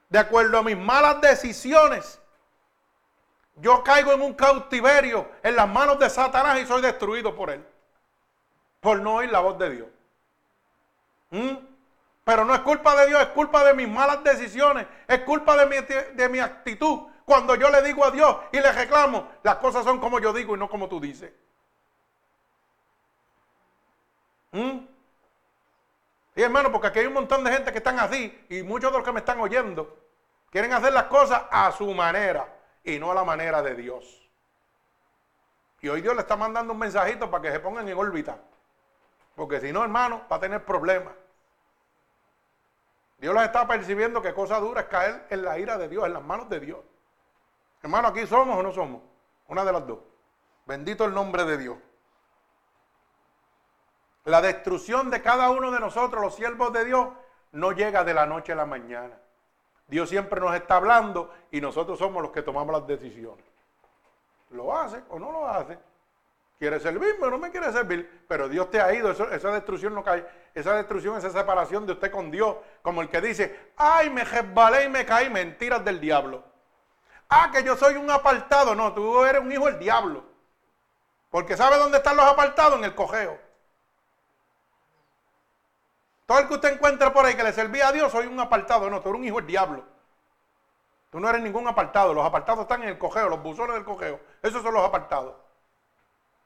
de 0.08 0.18
acuerdo 0.18 0.58
a 0.58 0.62
mis 0.64 0.76
malas 0.76 1.20
decisiones, 1.20 2.20
yo 3.58 3.84
caigo 3.84 4.12
en 4.12 4.22
un 4.22 4.34
cautiverio 4.34 5.30
en 5.44 5.54
las 5.54 5.68
manos 5.68 6.00
de 6.00 6.10
Satanás 6.10 6.58
y 6.58 6.66
soy 6.66 6.82
destruido 6.82 7.36
por 7.36 7.50
él, 7.50 7.64
por 8.80 9.00
no 9.00 9.14
oír 9.14 9.30
la 9.30 9.38
voz 9.38 9.56
de 9.56 9.70
Dios. 9.70 9.88
¿Mm? 11.30 11.69
Pero 12.24 12.44
no 12.44 12.54
es 12.54 12.60
culpa 12.60 12.94
de 12.96 13.06
Dios, 13.08 13.20
es 13.20 13.28
culpa 13.28 13.64
de 13.64 13.74
mis 13.74 13.88
malas 13.88 14.22
decisiones, 14.22 14.86
es 15.08 15.20
culpa 15.20 15.56
de 15.56 15.66
mi, 15.66 15.76
de 16.14 16.28
mi 16.28 16.38
actitud. 16.38 17.08
Cuando 17.24 17.54
yo 17.54 17.70
le 17.70 17.82
digo 17.82 18.04
a 18.04 18.10
Dios 18.10 18.36
y 18.52 18.60
le 18.60 18.72
reclamo, 18.72 19.28
las 19.42 19.56
cosas 19.56 19.84
son 19.84 20.00
como 20.00 20.18
yo 20.20 20.32
digo 20.32 20.54
y 20.54 20.58
no 20.58 20.68
como 20.68 20.88
tú 20.88 21.00
dices. 21.00 21.32
¿Mm? 24.52 24.78
Y 26.34 26.42
hermano, 26.42 26.72
porque 26.72 26.88
aquí 26.88 26.98
hay 27.00 27.06
un 27.06 27.14
montón 27.14 27.44
de 27.44 27.52
gente 27.52 27.72
que 27.72 27.78
están 27.78 27.98
así 27.98 28.46
y 28.48 28.62
muchos 28.62 28.90
de 28.90 28.98
los 28.98 29.06
que 29.06 29.12
me 29.12 29.20
están 29.20 29.40
oyendo 29.40 29.98
quieren 30.50 30.72
hacer 30.72 30.92
las 30.92 31.04
cosas 31.04 31.42
a 31.50 31.70
su 31.72 31.92
manera 31.94 32.46
y 32.84 32.98
no 32.98 33.12
a 33.12 33.14
la 33.14 33.24
manera 33.24 33.62
de 33.62 33.74
Dios. 33.74 34.28
Y 35.80 35.88
hoy 35.88 36.02
Dios 36.02 36.14
le 36.14 36.22
está 36.22 36.36
mandando 36.36 36.72
un 36.72 36.78
mensajito 36.78 37.30
para 37.30 37.42
que 37.42 37.52
se 37.52 37.60
pongan 37.60 37.88
en 37.88 37.96
órbita. 37.96 38.38
Porque 39.34 39.60
si 39.60 39.72
no, 39.72 39.82
hermano, 39.82 40.22
va 40.30 40.36
a 40.36 40.40
tener 40.40 40.64
problemas. 40.64 41.14
Dios 43.20 43.34
les 43.34 43.44
está 43.44 43.68
percibiendo 43.68 44.22
que 44.22 44.32
cosa 44.32 44.58
dura 44.58 44.80
es 44.82 44.86
caer 44.86 45.26
en 45.28 45.42
la 45.42 45.58
ira 45.58 45.76
de 45.76 45.88
Dios, 45.88 46.06
en 46.06 46.14
las 46.14 46.22
manos 46.22 46.48
de 46.48 46.58
Dios. 46.58 46.78
Hermano, 47.82 48.08
aquí 48.08 48.26
somos 48.26 48.56
o 48.56 48.62
no 48.62 48.72
somos. 48.72 49.02
Una 49.48 49.64
de 49.64 49.72
las 49.72 49.86
dos. 49.86 49.98
Bendito 50.64 51.04
el 51.04 51.12
nombre 51.12 51.44
de 51.44 51.58
Dios. 51.58 51.76
La 54.24 54.40
destrucción 54.40 55.10
de 55.10 55.20
cada 55.20 55.50
uno 55.50 55.70
de 55.70 55.80
nosotros, 55.80 56.22
los 56.22 56.34
siervos 56.34 56.72
de 56.72 56.84
Dios, 56.84 57.08
no 57.52 57.72
llega 57.72 58.04
de 58.04 58.14
la 58.14 58.24
noche 58.26 58.52
a 58.52 58.56
la 58.56 58.66
mañana. 58.66 59.18
Dios 59.86 60.08
siempre 60.08 60.40
nos 60.40 60.54
está 60.54 60.76
hablando 60.76 61.34
y 61.50 61.60
nosotros 61.60 61.98
somos 61.98 62.22
los 62.22 62.30
que 62.30 62.42
tomamos 62.42 62.72
las 62.72 62.86
decisiones. 62.86 63.44
¿Lo 64.50 64.76
hace 64.76 65.02
o 65.10 65.18
no 65.18 65.30
lo 65.30 65.46
hace? 65.46 65.78
¿Quiere 66.60 66.78
servirme 66.78 67.26
o 67.26 67.30
no 67.30 67.38
me 67.38 67.50
quiere 67.50 67.72
servir? 67.72 68.26
Pero 68.28 68.46
Dios 68.46 68.70
te 68.70 68.82
ha 68.82 68.92
ido, 68.92 69.10
esa 69.10 69.50
destrucción 69.50 69.94
no 69.94 70.04
cae. 70.04 70.26
Esa 70.54 70.74
destrucción, 70.74 71.16
esa 71.16 71.30
separación 71.30 71.86
de 71.86 71.92
usted 71.94 72.10
con 72.10 72.30
Dios, 72.30 72.54
como 72.82 73.00
el 73.00 73.08
que 73.08 73.22
dice, 73.22 73.72
ay, 73.78 74.10
me 74.10 74.24
resbalé 74.24 74.84
y 74.84 74.90
me 74.90 75.06
caí, 75.06 75.30
mentiras 75.30 75.82
del 75.82 75.98
diablo. 75.98 76.44
Ah, 77.30 77.50
que 77.50 77.64
yo 77.64 77.78
soy 77.78 77.94
un 77.96 78.10
apartado. 78.10 78.74
No, 78.74 78.92
tú 78.92 79.24
eres 79.24 79.40
un 79.40 79.50
hijo 79.50 79.64
del 79.64 79.78
diablo. 79.78 80.22
Porque 81.30 81.56
¿sabe 81.56 81.78
dónde 81.78 81.96
están 81.96 82.18
los 82.18 82.26
apartados? 82.26 82.76
En 82.76 82.84
el 82.84 82.94
cojeo. 82.94 83.38
Todo 86.26 86.40
el 86.40 86.48
que 86.48 86.54
usted 86.54 86.74
encuentra 86.74 87.10
por 87.10 87.24
ahí 87.24 87.36
que 87.36 87.42
le 87.42 87.54
servía 87.54 87.88
a 87.88 87.92
Dios, 87.92 88.12
soy 88.12 88.26
un 88.26 88.38
apartado. 88.38 88.90
No, 88.90 89.00
tú 89.00 89.08
eres 89.08 89.18
un 89.18 89.26
hijo 89.26 89.36
del 89.36 89.46
diablo. 89.46 89.82
Tú 91.08 91.20
no 91.20 91.30
eres 91.30 91.40
ningún 91.40 91.66
apartado. 91.66 92.12
Los 92.12 92.26
apartados 92.26 92.60
están 92.60 92.82
en 92.82 92.90
el 92.90 92.98
cojeo, 92.98 93.30
los 93.30 93.42
buzones 93.42 93.76
del 93.76 93.84
cojeo. 93.86 94.20
Esos 94.42 94.62
son 94.62 94.74
los 94.74 94.84
apartados. 94.84 95.36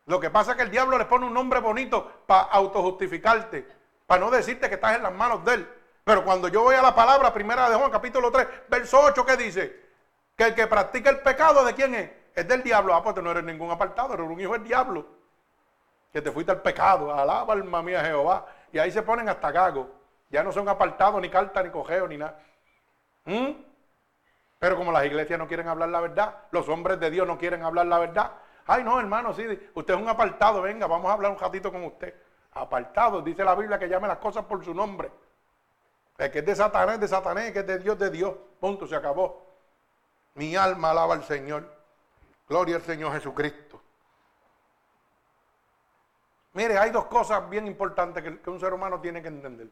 Lo 0.07 0.21
que 0.21 0.31
pasa 0.31 0.53
es 0.53 0.57
que 0.57 0.63
el 0.65 0.71
diablo 0.71 0.99
le 0.99 1.07
pone 1.07 1.27
un 1.27 1.33
nombre 1.33 1.61
bonito 1.61 2.25
para 2.27 2.43
autojustificarte, 2.43 3.67
para 4.07 4.21
no 4.21 4.31
decirte 4.31 4.69
que 4.69 4.75
estás 4.75 4.97
en 4.97 5.03
las 5.03 5.13
manos 5.13 5.45
de 5.45 5.55
él. 5.55 5.69
Pero 6.05 6.25
cuando 6.25 6.49
yo 6.49 6.63
voy 6.63 6.75
a 6.75 6.83
la 6.83 6.95
palabra 6.95 7.33
primera 7.33 7.71
de 7.71 7.77
Juan, 7.77 7.91
capítulo 7.91 8.31
3, 8.31 8.47
verso 8.69 9.01
8, 9.01 9.25
¿qué 9.25 9.37
dice? 9.37 9.85
Que 10.37 10.45
el 10.45 10.55
que 10.55 10.67
practica 10.67 11.09
el 11.09 11.21
pecado, 11.21 11.65
¿de 11.65 11.75
quién 11.75 11.95
es? 11.95 12.11
Es 12.35 12.47
del 12.47 12.63
diablo. 12.63 12.95
Ah, 12.95 13.03
pues 13.03 13.15
tú 13.15 13.23
no 13.23 13.31
eres 13.31 13.45
ningún 13.45 13.71
apartado, 13.71 14.13
eres 14.13 14.27
un 14.27 14.39
hijo 14.39 14.53
del 14.53 14.65
diablo. 14.65 15.07
Que 16.13 16.21
te 16.21 16.31
fuiste 16.31 16.53
al 16.53 16.61
pecado. 16.61 17.15
Alaba 17.15 17.55
alma 17.55 17.83
mía 17.83 18.05
Jehová. 18.05 18.47
Y 18.73 18.79
ahí 18.79 18.91
se 18.91 19.03
ponen 19.03 19.29
hasta 19.29 19.51
gago. 19.51 19.89
Ya 20.31 20.43
no 20.43 20.53
son 20.53 20.69
apartados, 20.69 21.23
ni 21.23 21.31
carta, 21.31 21.63
ni 21.63 21.71
cogeo, 21.71 22.07
ni 22.09 22.19
nada. 22.19 22.39
¿Mm? 23.25 23.53
Pero 24.59 24.77
como 24.77 24.93
las 24.93 25.07
iglesias 25.07 25.39
no 25.39 25.47
quieren 25.47 25.69
hablar 25.69 25.89
la 25.89 26.01
verdad, 26.01 26.35
los 26.51 26.69
hombres 26.69 26.99
de 27.01 27.11
Dios 27.11 27.27
no 27.27 27.39
quieren 27.39 27.63
hablar 27.63 27.87
la 27.87 27.99
verdad. 27.99 28.33
Ay, 28.67 28.83
no, 28.83 28.99
hermano, 28.99 29.35
sí, 29.35 29.45
usted 29.75 29.95
es 29.95 30.01
un 30.01 30.09
apartado, 30.09 30.63
venga, 30.63 30.87
vamos 30.87 31.11
a 31.11 31.15
hablar 31.15 31.33
un 31.33 31.39
ratito 31.39 31.71
con 31.71 31.85
usted. 31.85 32.15
Apartado, 32.53 33.21
dice 33.21 33.45
la 33.45 33.55
Biblia 33.55 33.79
que 33.79 33.89
llame 33.89 34.09
las 34.09 34.19
cosas 34.19 34.45
por 34.45 34.65
su 34.65 34.73
nombre. 34.73 35.11
El 36.17 36.31
que 36.31 36.39
es 36.39 36.47
de 36.47 36.55
Satanás, 36.55 37.01
de 37.01 37.09
Satanás, 37.09 37.51
que 37.51 37.59
es 37.59 37.67
de 37.67 37.79
Dios, 37.79 37.99
de 37.99 38.11
Dios. 38.11 38.35
Punto, 38.61 38.87
se 38.87 38.95
acabó. 38.95 39.45
Mi 40.35 40.55
alma 40.57 40.91
alaba 40.91 41.15
al 41.15 41.25
Señor. 41.25 41.69
Gloria 42.49 42.77
al 42.77 42.83
Señor 42.83 43.13
Jesucristo. 43.13 43.81
Mire, 46.53 46.79
hay 46.79 46.91
dos 46.91 47.07
cosas 47.07 47.49
bien 47.51 47.67
importantes 47.67 48.23
que, 48.23 48.51
un 48.51 48.61
ser 48.61 48.73
humano 48.73 49.01
tiene 49.01 49.21
que 49.21 49.29
entender. 49.29 49.69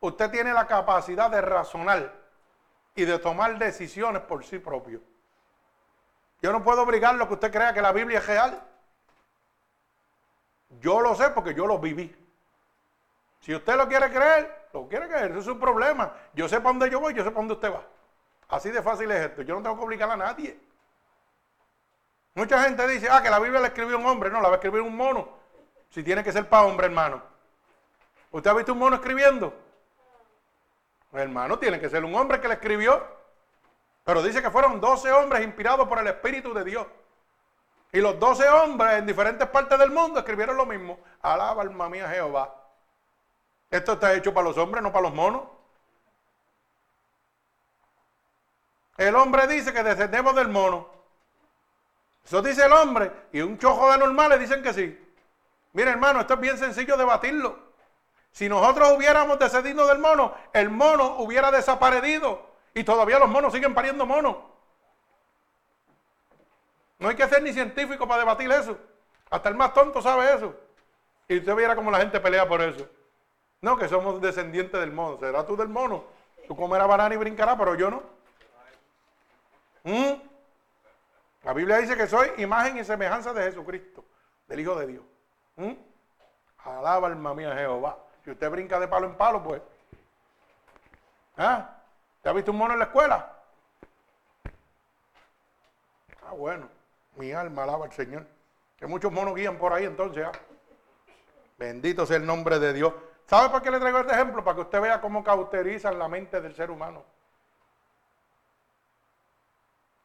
Usted 0.00 0.30
tiene 0.30 0.52
la 0.52 0.66
capacidad 0.66 1.30
de 1.30 1.40
razonar 1.40 2.12
y 2.94 3.04
de 3.04 3.18
tomar 3.18 3.56
decisiones 3.56 4.22
por 4.22 4.44
sí 4.44 4.58
propio. 4.58 5.00
Yo 6.40 6.52
no 6.52 6.62
puedo 6.62 6.82
obligar 6.82 7.14
lo 7.14 7.26
que 7.26 7.34
usted 7.34 7.52
crea 7.52 7.72
que 7.72 7.82
la 7.82 7.92
Biblia 7.92 8.18
es 8.18 8.26
real. 8.26 8.62
Yo 10.80 11.00
lo 11.00 11.14
sé 11.14 11.30
porque 11.30 11.54
yo 11.54 11.66
lo 11.66 11.78
viví. 11.78 12.14
Si 13.40 13.54
usted 13.54 13.76
lo 13.76 13.88
quiere 13.88 14.10
creer, 14.10 14.68
lo 14.72 14.88
quiere 14.88 15.08
creer, 15.08 15.30
eso 15.30 15.40
es 15.40 15.46
un 15.46 15.60
problema. 15.60 16.12
Yo 16.34 16.48
sé 16.48 16.56
para 16.56 16.70
dónde 16.70 16.90
yo 16.90 17.00
voy, 17.00 17.14
yo 17.14 17.24
sé 17.24 17.30
para 17.30 17.40
dónde 17.40 17.54
usted 17.54 17.72
va. 17.72 17.82
Así 18.48 18.70
de 18.70 18.82
fácil 18.82 19.10
es 19.10 19.26
esto. 19.26 19.42
Yo 19.42 19.54
no 19.54 19.62
tengo 19.62 19.76
que 19.76 19.84
obligar 19.84 20.10
a 20.10 20.16
nadie. 20.16 20.58
Mucha 22.34 22.62
gente 22.62 22.86
dice, 22.86 23.08
ah, 23.10 23.22
que 23.22 23.30
la 23.30 23.40
Biblia 23.40 23.60
la 23.60 23.68
escribió 23.68 23.98
un 23.98 24.06
hombre. 24.06 24.30
No, 24.30 24.40
la 24.40 24.48
va 24.48 24.54
a 24.54 24.58
escribir 24.58 24.80
un 24.80 24.96
mono. 24.96 25.28
Si 25.90 26.02
tiene 26.02 26.22
que 26.22 26.32
ser 26.32 26.48
para 26.48 26.66
hombre, 26.66 26.86
hermano. 26.86 27.22
¿Usted 28.30 28.50
ha 28.50 28.54
visto 28.54 28.72
un 28.72 28.78
mono 28.78 28.96
escribiendo? 28.96 29.54
Hermano, 31.12 31.58
tiene 31.58 31.80
que 31.80 31.88
ser 31.88 32.04
un 32.04 32.14
hombre 32.14 32.40
que 32.40 32.48
la 32.48 32.54
escribió. 32.54 33.17
Pero 34.08 34.22
dice 34.22 34.40
que 34.40 34.50
fueron 34.50 34.80
12 34.80 35.12
hombres 35.12 35.44
inspirados 35.44 35.86
por 35.86 35.98
el 35.98 36.06
Espíritu 36.06 36.54
de 36.54 36.64
Dios. 36.64 36.86
Y 37.92 38.00
los 38.00 38.18
12 38.18 38.48
hombres 38.48 38.94
en 38.94 39.06
diferentes 39.06 39.46
partes 39.48 39.78
del 39.78 39.90
mundo 39.90 40.20
escribieron 40.20 40.56
lo 40.56 40.64
mismo. 40.64 40.98
Alaba 41.20 41.60
alma 41.60 41.90
mía 41.90 42.08
Jehová. 42.08 42.54
Esto 43.70 43.92
está 43.92 44.14
hecho 44.14 44.32
para 44.32 44.48
los 44.48 44.56
hombres, 44.56 44.82
no 44.82 44.90
para 44.90 45.02
los 45.02 45.14
monos. 45.14 45.42
El 48.96 49.14
hombre 49.14 49.46
dice 49.46 49.74
que 49.74 49.82
descendemos 49.82 50.34
del 50.34 50.48
mono. 50.48 50.88
Eso 52.24 52.40
dice 52.40 52.64
el 52.64 52.72
hombre. 52.72 53.12
Y 53.32 53.42
un 53.42 53.58
chojo 53.58 53.92
de 53.92 53.98
normales 53.98 54.40
dicen 54.40 54.62
que 54.62 54.72
sí. 54.72 54.98
Mira, 55.74 55.90
hermano, 55.90 56.20
esto 56.20 56.32
es 56.32 56.40
bien 56.40 56.56
sencillo 56.56 56.96
debatirlo. 56.96 57.58
Si 58.32 58.48
nosotros 58.48 58.90
hubiéramos 58.96 59.38
descendido 59.38 59.86
del 59.86 59.98
mono, 59.98 60.32
el 60.54 60.70
mono 60.70 61.16
hubiera 61.18 61.50
desaparecido. 61.50 62.47
Y 62.78 62.84
todavía 62.84 63.18
los 63.18 63.28
monos 63.28 63.52
siguen 63.52 63.74
pariendo 63.74 64.06
monos. 64.06 64.36
No 67.00 67.08
hay 67.08 67.16
que 67.16 67.26
ser 67.26 67.42
ni 67.42 67.52
científico 67.52 68.06
para 68.06 68.20
debatir 68.20 68.48
eso. 68.52 68.78
Hasta 69.30 69.48
el 69.48 69.56
más 69.56 69.74
tonto 69.74 70.00
sabe 70.00 70.32
eso. 70.32 70.54
Y 71.26 71.38
usted 71.38 71.56
viera 71.56 71.74
cómo 71.74 71.90
la 71.90 71.98
gente 71.98 72.20
pelea 72.20 72.46
por 72.46 72.62
eso. 72.62 72.88
No, 73.62 73.76
que 73.76 73.88
somos 73.88 74.20
descendientes 74.20 74.78
del 74.78 74.92
mono. 74.92 75.18
¿Será 75.18 75.44
tú 75.44 75.56
del 75.56 75.68
mono? 75.68 76.04
Tú 76.46 76.54
comerás 76.54 76.86
banana 76.86 77.12
y 77.12 77.18
brincarás, 77.18 77.56
pero 77.58 77.74
yo 77.74 77.90
no. 77.90 78.02
¿Mm? 79.82 80.12
La 81.42 81.52
Biblia 81.54 81.78
dice 81.78 81.96
que 81.96 82.06
soy 82.06 82.30
imagen 82.36 82.78
y 82.78 82.84
semejanza 82.84 83.32
de 83.32 83.42
Jesucristo, 83.42 84.04
del 84.46 84.60
Hijo 84.60 84.76
de 84.76 84.86
Dios. 84.86 85.04
¿Mm? 85.56 85.72
Alaba 86.58 87.08
alma 87.08 87.34
mía 87.34 87.56
Jehová. 87.56 87.98
Si 88.24 88.30
usted 88.30 88.48
brinca 88.48 88.78
de 88.78 88.86
palo 88.86 89.08
en 89.08 89.16
palo, 89.16 89.42
pues. 89.42 89.60
¿Ah? 91.36 91.74
¿Te 92.28 92.34
visto 92.34 92.50
un 92.50 92.58
mono 92.58 92.74
en 92.74 92.80
la 92.80 92.84
escuela? 92.84 93.26
Ah, 96.26 96.32
bueno. 96.32 96.68
Mi 97.16 97.32
alma 97.32 97.62
alaba 97.62 97.86
al 97.86 97.92
Señor. 97.92 98.26
Que 98.76 98.86
muchos 98.86 99.10
monos 99.10 99.34
guían 99.34 99.56
por 99.56 99.72
ahí 99.72 99.86
entonces. 99.86 100.26
¿ah? 100.26 100.32
Bendito 101.56 102.04
sea 102.04 102.18
el 102.18 102.26
nombre 102.26 102.58
de 102.58 102.74
Dios. 102.74 102.92
¿Sabe 103.24 103.48
por 103.48 103.62
qué 103.62 103.70
le 103.70 103.80
traigo 103.80 104.00
este 104.00 104.12
ejemplo? 104.12 104.44
Para 104.44 104.56
que 104.56 104.60
usted 104.60 104.78
vea 104.78 105.00
cómo 105.00 105.24
cauterizan 105.24 105.98
la 105.98 106.06
mente 106.06 106.38
del 106.42 106.54
ser 106.54 106.70
humano. 106.70 107.02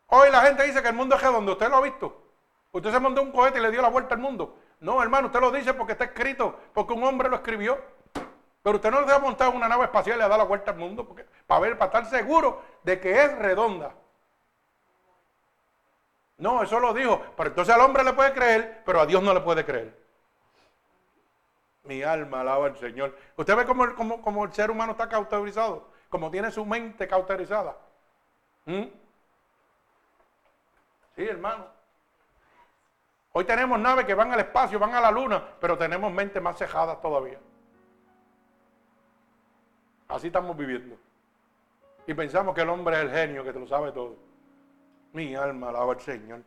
Hoy 0.07 0.31
la 0.31 0.43
gente 0.43 0.63
dice 0.63 0.81
que 0.81 0.87
el 0.87 0.95
mundo 0.95 1.17
es 1.17 1.21
redondo. 1.21 1.51
¿Usted 1.51 1.67
lo 1.67 1.75
ha 1.75 1.81
visto? 1.81 2.23
Usted 2.71 2.89
se 2.89 2.99
montó 3.01 3.21
un 3.21 3.33
cohete 3.33 3.59
y 3.59 3.61
le 3.61 3.69
dio 3.69 3.81
la 3.81 3.89
vuelta 3.89 4.15
al 4.15 4.21
mundo. 4.21 4.59
No, 4.79 5.03
hermano, 5.03 5.27
usted 5.27 5.41
lo 5.41 5.51
dice 5.51 5.73
porque 5.73 5.91
está 5.91 6.05
escrito, 6.05 6.57
porque 6.73 6.93
un 6.93 7.03
hombre 7.03 7.27
lo 7.27 7.35
escribió. 7.35 7.81
Pero 8.63 8.77
usted 8.77 8.91
no 8.91 9.05
se 9.05 9.13
ha 9.13 9.19
montado 9.19 9.51
una 9.51 9.67
nave 9.67 9.83
espacial 9.83 10.15
y 10.15 10.19
le 10.19 10.23
ha 10.23 10.29
dado 10.29 10.39
la 10.39 10.47
vuelta 10.47 10.71
al 10.71 10.77
mundo 10.77 11.05
porque, 11.05 11.25
para 11.47 11.61
ver, 11.61 11.77
para 11.77 11.87
estar 11.87 12.05
seguro 12.05 12.61
de 12.83 12.99
que 12.99 13.23
es 13.23 13.37
redonda. 13.37 13.93
No, 16.37 16.63
eso 16.63 16.79
lo 16.79 16.93
dijo. 16.93 17.21
Pero 17.37 17.49
entonces 17.49 17.73
al 17.73 17.81
hombre 17.81 18.03
le 18.03 18.13
puede 18.13 18.33
creer, 18.33 18.81
pero 18.85 18.99
a 19.01 19.05
Dios 19.05 19.21
no 19.23 19.33
le 19.33 19.41
puede 19.41 19.65
creer. 19.65 19.97
Mi 21.83 22.01
alma 22.01 22.41
alaba 22.41 22.67
al 22.67 22.77
Señor. 22.77 23.17
¿Usted 23.35 23.55
ve 23.55 23.65
cómo, 23.65 24.43
el 24.45 24.53
ser 24.53 24.71
humano 24.71 24.93
está 24.93 25.07
cauterizado? 25.09 25.89
Como 26.09 26.31
tiene 26.31 26.51
su 26.51 26.65
mente 26.65 27.07
cauterizada. 27.07 27.77
¿Mm? 28.65 28.83
Sí, 31.15 31.27
hermano. 31.27 31.65
Hoy 33.33 33.45
tenemos 33.45 33.79
naves 33.79 34.05
que 34.05 34.13
van 34.13 34.31
al 34.31 34.39
espacio, 34.39 34.79
van 34.79 34.93
a 34.93 35.01
la 35.01 35.11
luna, 35.11 35.43
pero 35.59 35.77
tenemos 35.77 36.11
mentes 36.11 36.41
más 36.41 36.57
cejadas 36.57 37.01
todavía. 37.01 37.39
Así 40.07 40.27
estamos 40.27 40.55
viviendo. 40.55 40.95
Y 42.05 42.13
pensamos 42.13 42.53
que 42.53 42.61
el 42.61 42.69
hombre 42.69 42.97
es 42.97 43.03
el 43.03 43.11
genio, 43.11 43.43
que 43.43 43.53
te 43.53 43.59
lo 43.59 43.67
sabe 43.67 43.91
todo. 43.91 44.15
Mi 45.13 45.35
alma 45.35 45.69
alaba 45.69 45.93
al 45.93 46.01
Señor. 46.01 46.41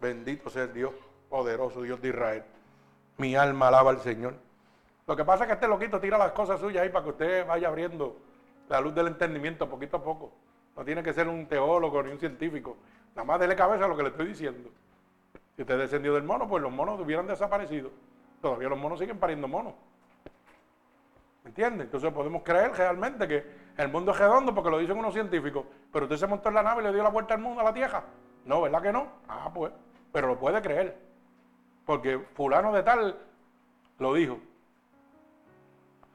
Bendito 0.00 0.50
sea 0.50 0.64
el 0.64 0.74
Dios, 0.74 0.92
poderoso 1.30 1.82
Dios 1.82 2.00
de 2.02 2.08
Israel. 2.08 2.44
Mi 3.16 3.34
alma 3.34 3.68
alaba 3.68 3.90
al 3.90 4.00
Señor. 4.00 4.34
Lo 5.06 5.16
que 5.16 5.24
pasa 5.24 5.44
es 5.44 5.48
que 5.48 5.54
este 5.54 5.68
loquito 5.68 6.00
tira 6.00 6.18
las 6.18 6.32
cosas 6.32 6.60
suyas 6.60 6.82
ahí 6.82 6.90
para 6.90 7.04
que 7.04 7.10
usted 7.10 7.46
vaya 7.46 7.68
abriendo 7.68 8.16
la 8.68 8.80
luz 8.80 8.94
del 8.94 9.06
entendimiento 9.06 9.68
poquito 9.68 9.96
a 9.96 10.02
poco. 10.02 10.32
No 10.76 10.84
tiene 10.84 11.02
que 11.02 11.12
ser 11.12 11.28
un 11.28 11.46
teólogo 11.46 12.02
ni 12.02 12.10
un 12.12 12.18
científico. 12.18 12.76
Nada 13.14 13.24
más 13.24 13.40
dele 13.40 13.56
cabeza 13.56 13.86
a 13.86 13.88
lo 13.88 13.96
que 13.96 14.02
le 14.02 14.08
estoy 14.10 14.26
diciendo. 14.26 14.68
Si 15.54 15.62
usted 15.62 15.78
descendió 15.78 16.12
del 16.12 16.24
mono, 16.24 16.46
pues 16.46 16.62
los 16.62 16.72
monos 16.72 17.00
hubieran 17.00 17.26
desaparecido. 17.26 17.90
Todavía 18.42 18.68
los 18.68 18.78
monos 18.78 18.98
siguen 18.98 19.18
pariendo 19.18 19.48
monos. 19.48 19.72
¿Me 21.44 21.50
entiende? 21.50 21.84
Entonces 21.84 22.12
podemos 22.12 22.42
creer 22.42 22.72
realmente 22.72 23.26
que 23.26 23.65
el 23.76 23.88
mundo 23.88 24.12
es 24.12 24.18
redondo 24.18 24.54
porque 24.54 24.70
lo 24.70 24.78
dicen 24.78 24.98
unos 24.98 25.12
científicos. 25.12 25.66
Pero 25.92 26.06
usted 26.06 26.16
se 26.16 26.26
montó 26.26 26.48
en 26.48 26.54
la 26.54 26.62
nave 26.62 26.82
y 26.82 26.86
le 26.86 26.92
dio 26.92 27.02
la 27.02 27.10
vuelta 27.10 27.34
al 27.34 27.40
mundo, 27.40 27.60
a 27.60 27.64
la 27.64 27.74
Tierra. 27.74 28.04
No, 28.44 28.62
¿verdad 28.62 28.82
que 28.82 28.92
no? 28.92 29.08
Ah, 29.28 29.50
pues. 29.52 29.72
Pero 30.12 30.28
lo 30.28 30.38
puede 30.38 30.62
creer. 30.62 30.96
Porque 31.84 32.18
fulano 32.34 32.72
de 32.72 32.82
tal 32.82 33.18
lo 33.98 34.14
dijo. 34.14 34.38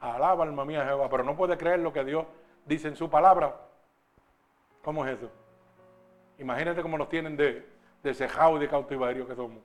Alaba 0.00 0.44
alma 0.44 0.64
mía 0.64 0.84
Jehová, 0.84 1.08
pero 1.08 1.22
no 1.22 1.36
puede 1.36 1.56
creer 1.56 1.78
lo 1.78 1.92
que 1.92 2.04
Dios 2.04 2.26
dice 2.66 2.88
en 2.88 2.96
su 2.96 3.08
palabra. 3.08 3.54
¿Cómo 4.82 5.06
es 5.06 5.16
eso? 5.16 5.30
Imagínate 6.38 6.82
cómo 6.82 6.98
nos 6.98 7.08
tienen 7.08 7.36
de, 7.36 7.68
de 8.02 8.14
cejado 8.14 8.56
y 8.56 8.60
de 8.60 8.68
cautiverio 8.68 9.28
que 9.28 9.36
somos. 9.36 9.60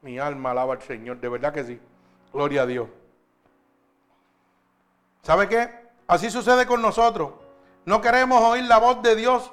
Mi 0.00 0.18
alma 0.18 0.52
alaba 0.52 0.72
al 0.72 0.82
Señor, 0.82 1.18
de 1.20 1.28
verdad 1.28 1.52
que 1.52 1.64
sí. 1.64 1.80
Gloria 2.32 2.62
a 2.62 2.66
Dios. 2.66 2.88
¿Sabe 5.22 5.48
qué? 5.48 5.68
Así 6.06 6.30
sucede 6.30 6.66
con 6.66 6.80
nosotros. 6.80 7.32
No 7.84 8.00
queremos 8.00 8.40
oír 8.42 8.64
la 8.64 8.78
voz 8.78 9.02
de 9.02 9.16
Dios 9.16 9.52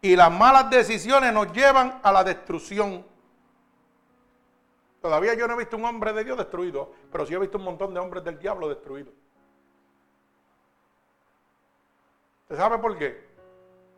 y 0.00 0.16
las 0.16 0.32
malas 0.32 0.68
decisiones 0.70 1.32
nos 1.32 1.52
llevan 1.52 2.00
a 2.02 2.10
la 2.10 2.24
destrucción. 2.24 3.06
Todavía 5.00 5.34
yo 5.34 5.46
no 5.46 5.54
he 5.54 5.58
visto 5.58 5.76
un 5.76 5.84
hombre 5.84 6.12
de 6.12 6.24
Dios 6.24 6.36
destruido, 6.36 6.92
pero 7.10 7.24
sí 7.24 7.34
he 7.34 7.38
visto 7.38 7.58
un 7.58 7.64
montón 7.64 7.94
de 7.94 8.00
hombres 8.00 8.24
del 8.24 8.38
diablo 8.38 8.68
destruidos. 8.68 9.14
¿Usted 12.42 12.56
sabe 12.56 12.78
por 12.78 12.98
qué? 12.98 13.32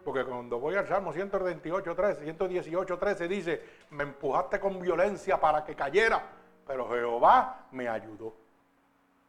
Porque 0.05 0.25
cuando 0.25 0.61
voy 0.61 0.75
al 0.75 0.87
Salmo 0.87 1.13
128, 1.13 1.95
13, 1.95 2.25
118, 2.25 2.99
13 2.99 3.29
dice, 3.29 3.63
me 3.91 4.05
empujaste 4.05 4.61
con 4.61 4.81
violencia 4.81 5.41
para 5.41 5.65
que 5.65 5.75
cayera, 5.75 6.23
pero 6.67 6.89
Jehová 6.91 7.67
me 7.73 7.89
ayudó. 7.89 8.35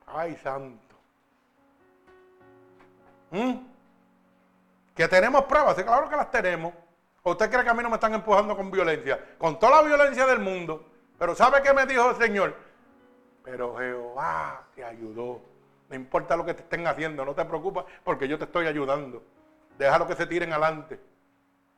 Ay, 0.05 0.35
santo. 0.35 0.95
¿Mm? 3.31 3.74
Que 4.95 5.07
tenemos 5.07 5.43
pruebas, 5.43 5.75
claro 5.75 6.09
que 6.09 6.15
las 6.15 6.31
tenemos. 6.31 6.73
¿O 7.21 7.31
usted 7.31 7.51
cree 7.51 7.63
que 7.63 7.69
a 7.69 7.73
mí 7.73 7.83
no 7.83 7.89
me 7.89 7.95
están 7.95 8.13
empujando 8.13 8.55
con 8.55 8.71
violencia? 8.71 9.19
Con 9.37 9.59
toda 9.59 9.81
la 9.81 9.87
violencia 9.87 10.25
del 10.25 10.39
mundo. 10.39 10.85
Pero 11.19 11.35
¿sabe 11.35 11.61
qué 11.61 11.73
me 11.73 11.85
dijo 11.85 12.11
el 12.11 12.15
Señor? 12.15 12.55
Pero 13.43 13.75
Jehová 13.77 14.63
te 14.73 14.83
ayudó. 14.83 15.41
No 15.89 15.95
importa 15.95 16.35
lo 16.35 16.45
que 16.45 16.53
te 16.53 16.61
estén 16.61 16.87
haciendo, 16.87 17.25
no 17.25 17.33
te 17.35 17.45
preocupes 17.45 17.83
porque 18.03 18.27
yo 18.27 18.37
te 18.37 18.45
estoy 18.45 18.67
ayudando. 18.67 19.21
Déjalo 19.77 20.07
que 20.07 20.15
se 20.15 20.25
tiren 20.25 20.51
adelante. 20.53 20.99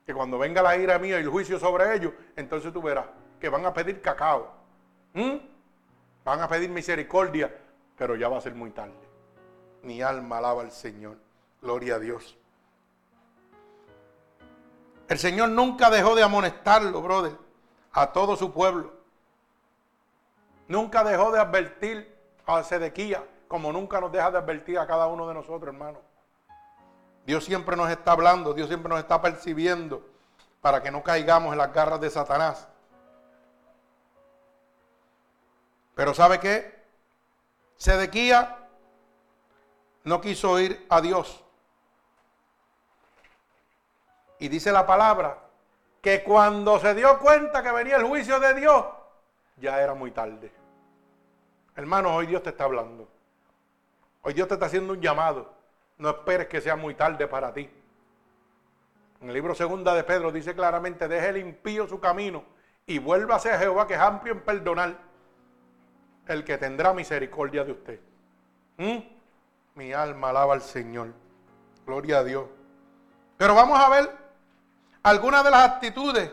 Que 0.06 0.14
cuando 0.14 0.38
venga 0.38 0.62
la 0.62 0.78
ira 0.78 1.00
mía 1.00 1.18
y 1.18 1.24
el 1.24 1.30
juicio 1.30 1.60
sobre 1.60 1.96
ellos, 1.96 2.14
entonces 2.36 2.72
tú 2.72 2.82
verás 2.82 3.06
que 3.40 3.50
van 3.50 3.66
a 3.66 3.74
pedir 3.74 4.02
cacao. 4.02 4.52
¿Mm? 5.14 5.38
Van 6.24 6.42
a 6.42 6.48
pedir 6.48 6.70
misericordia, 6.70 7.54
pero 7.98 8.16
ya 8.16 8.30
va 8.30 8.38
a 8.38 8.42
ser 8.42 8.54
muy 8.54 8.72
tarde. 8.72 8.94
Mi 9.82 10.02
alma 10.02 10.38
alaba 10.38 10.62
al 10.62 10.72
Señor. 10.72 11.18
Gloria 11.62 11.96
a 11.96 12.00
Dios. 12.00 12.37
El 15.08 15.20
Señor 15.20 15.50
nunca 15.50 15.90
dejó 15.90 16.16
de 16.16 16.24
amonestarlo, 16.24 17.02
brother, 17.02 17.38
a 17.94 18.12
todo 18.12 18.36
su 18.36 18.52
pueblo. 18.52 18.94
Nunca 20.68 21.04
dejó 21.04 21.32
de 21.32 21.40
advertir 21.40 22.16
a 22.46 22.62
Sedequía, 22.64 23.24
como 23.48 23.72
nunca 23.72 24.02
nos 24.02 24.12
deja 24.12 24.32
de 24.32 24.38
advertir 24.38 24.78
a 24.78 24.86
cada 24.88 25.08
uno 25.08 25.28
de 25.28 25.34
nosotros, 25.34 25.74
hermano. 25.74 26.00
Dios 27.26 27.46
siempre 27.46 27.76
nos 27.76 27.90
está 27.90 28.12
hablando, 28.12 28.54
Dios 28.54 28.68
siempre 28.68 28.90
nos 28.90 29.00
está 29.00 29.22
percibiendo 29.22 30.06
para 30.62 30.82
que 30.82 30.92
no 30.92 31.04
caigamos 31.04 31.52
en 31.54 31.58
las 31.58 31.74
garras 31.74 32.02
de 32.02 32.10
Satanás. 32.10 32.68
Pero 35.96 36.14
¿sabe 36.14 36.40
qué? 36.40 36.84
Sedequía 37.78 38.58
no 40.04 40.22
quiso 40.22 40.52
oír 40.52 40.86
a 40.90 41.02
Dios. 41.02 41.44
Y 44.40 44.48
dice 44.50 44.72
la 44.72 44.86
palabra 44.86 45.38
que 46.02 46.24
cuando 46.24 46.80
se 46.80 46.94
dio 46.94 47.20
cuenta 47.20 47.64
que 47.64 47.72
venía 47.72 47.98
el 47.98 48.06
juicio 48.06 48.40
de 48.40 48.54
Dios, 48.54 48.86
ya 49.58 49.82
era 49.82 49.94
muy 49.94 50.12
tarde. 50.12 50.52
Hermanos, 51.76 52.12
hoy 52.14 52.28
Dios 52.28 52.44
te 52.44 52.50
está 52.50 52.66
hablando. 52.66 53.08
Hoy 54.22 54.34
Dios 54.34 54.48
te 54.48 54.56
está 54.56 54.68
haciendo 54.68 54.94
un 54.94 55.02
llamado. 55.02 55.54
No 55.98 56.10
esperes 56.10 56.48
que 56.48 56.62
sea 56.62 56.76
muy 56.76 56.96
tarde 56.96 57.28
para 57.28 57.54
ti. 57.54 57.70
En 59.22 59.30
el 59.30 59.34
libro 59.34 59.56
segunda 59.56 59.96
de 59.96 60.04
Pedro 60.04 60.32
dice 60.32 60.54
claramente, 60.54 61.08
deje 61.08 61.30
el 61.30 61.38
impío 61.38 61.88
su 61.88 62.00
camino 62.00 62.44
y 62.86 63.00
vuelva 63.00 63.36
a 63.36 63.40
Jehová 63.40 63.88
que 63.88 63.96
es 63.96 64.00
amplio 64.00 64.34
en 64.34 64.42
perdonar, 64.42 64.98
el 66.28 66.44
que 66.44 66.58
tendrá 66.58 66.94
misericordia 66.94 67.64
de 67.64 67.72
usted. 67.72 68.00
¿Mm? 68.78 68.98
Mi 69.76 69.94
alma 69.94 70.30
alaba 70.30 70.54
al 70.54 70.62
Señor. 70.62 71.14
Gloria 71.86 72.20
a 72.20 72.24
Dios. 72.24 72.46
Pero 73.38 73.56
vamos 73.56 73.80
a 73.80 73.90
ver 73.90 74.27
algunas 75.04 75.44
de 75.44 75.52
las 75.52 75.64
actitudes 75.64 76.32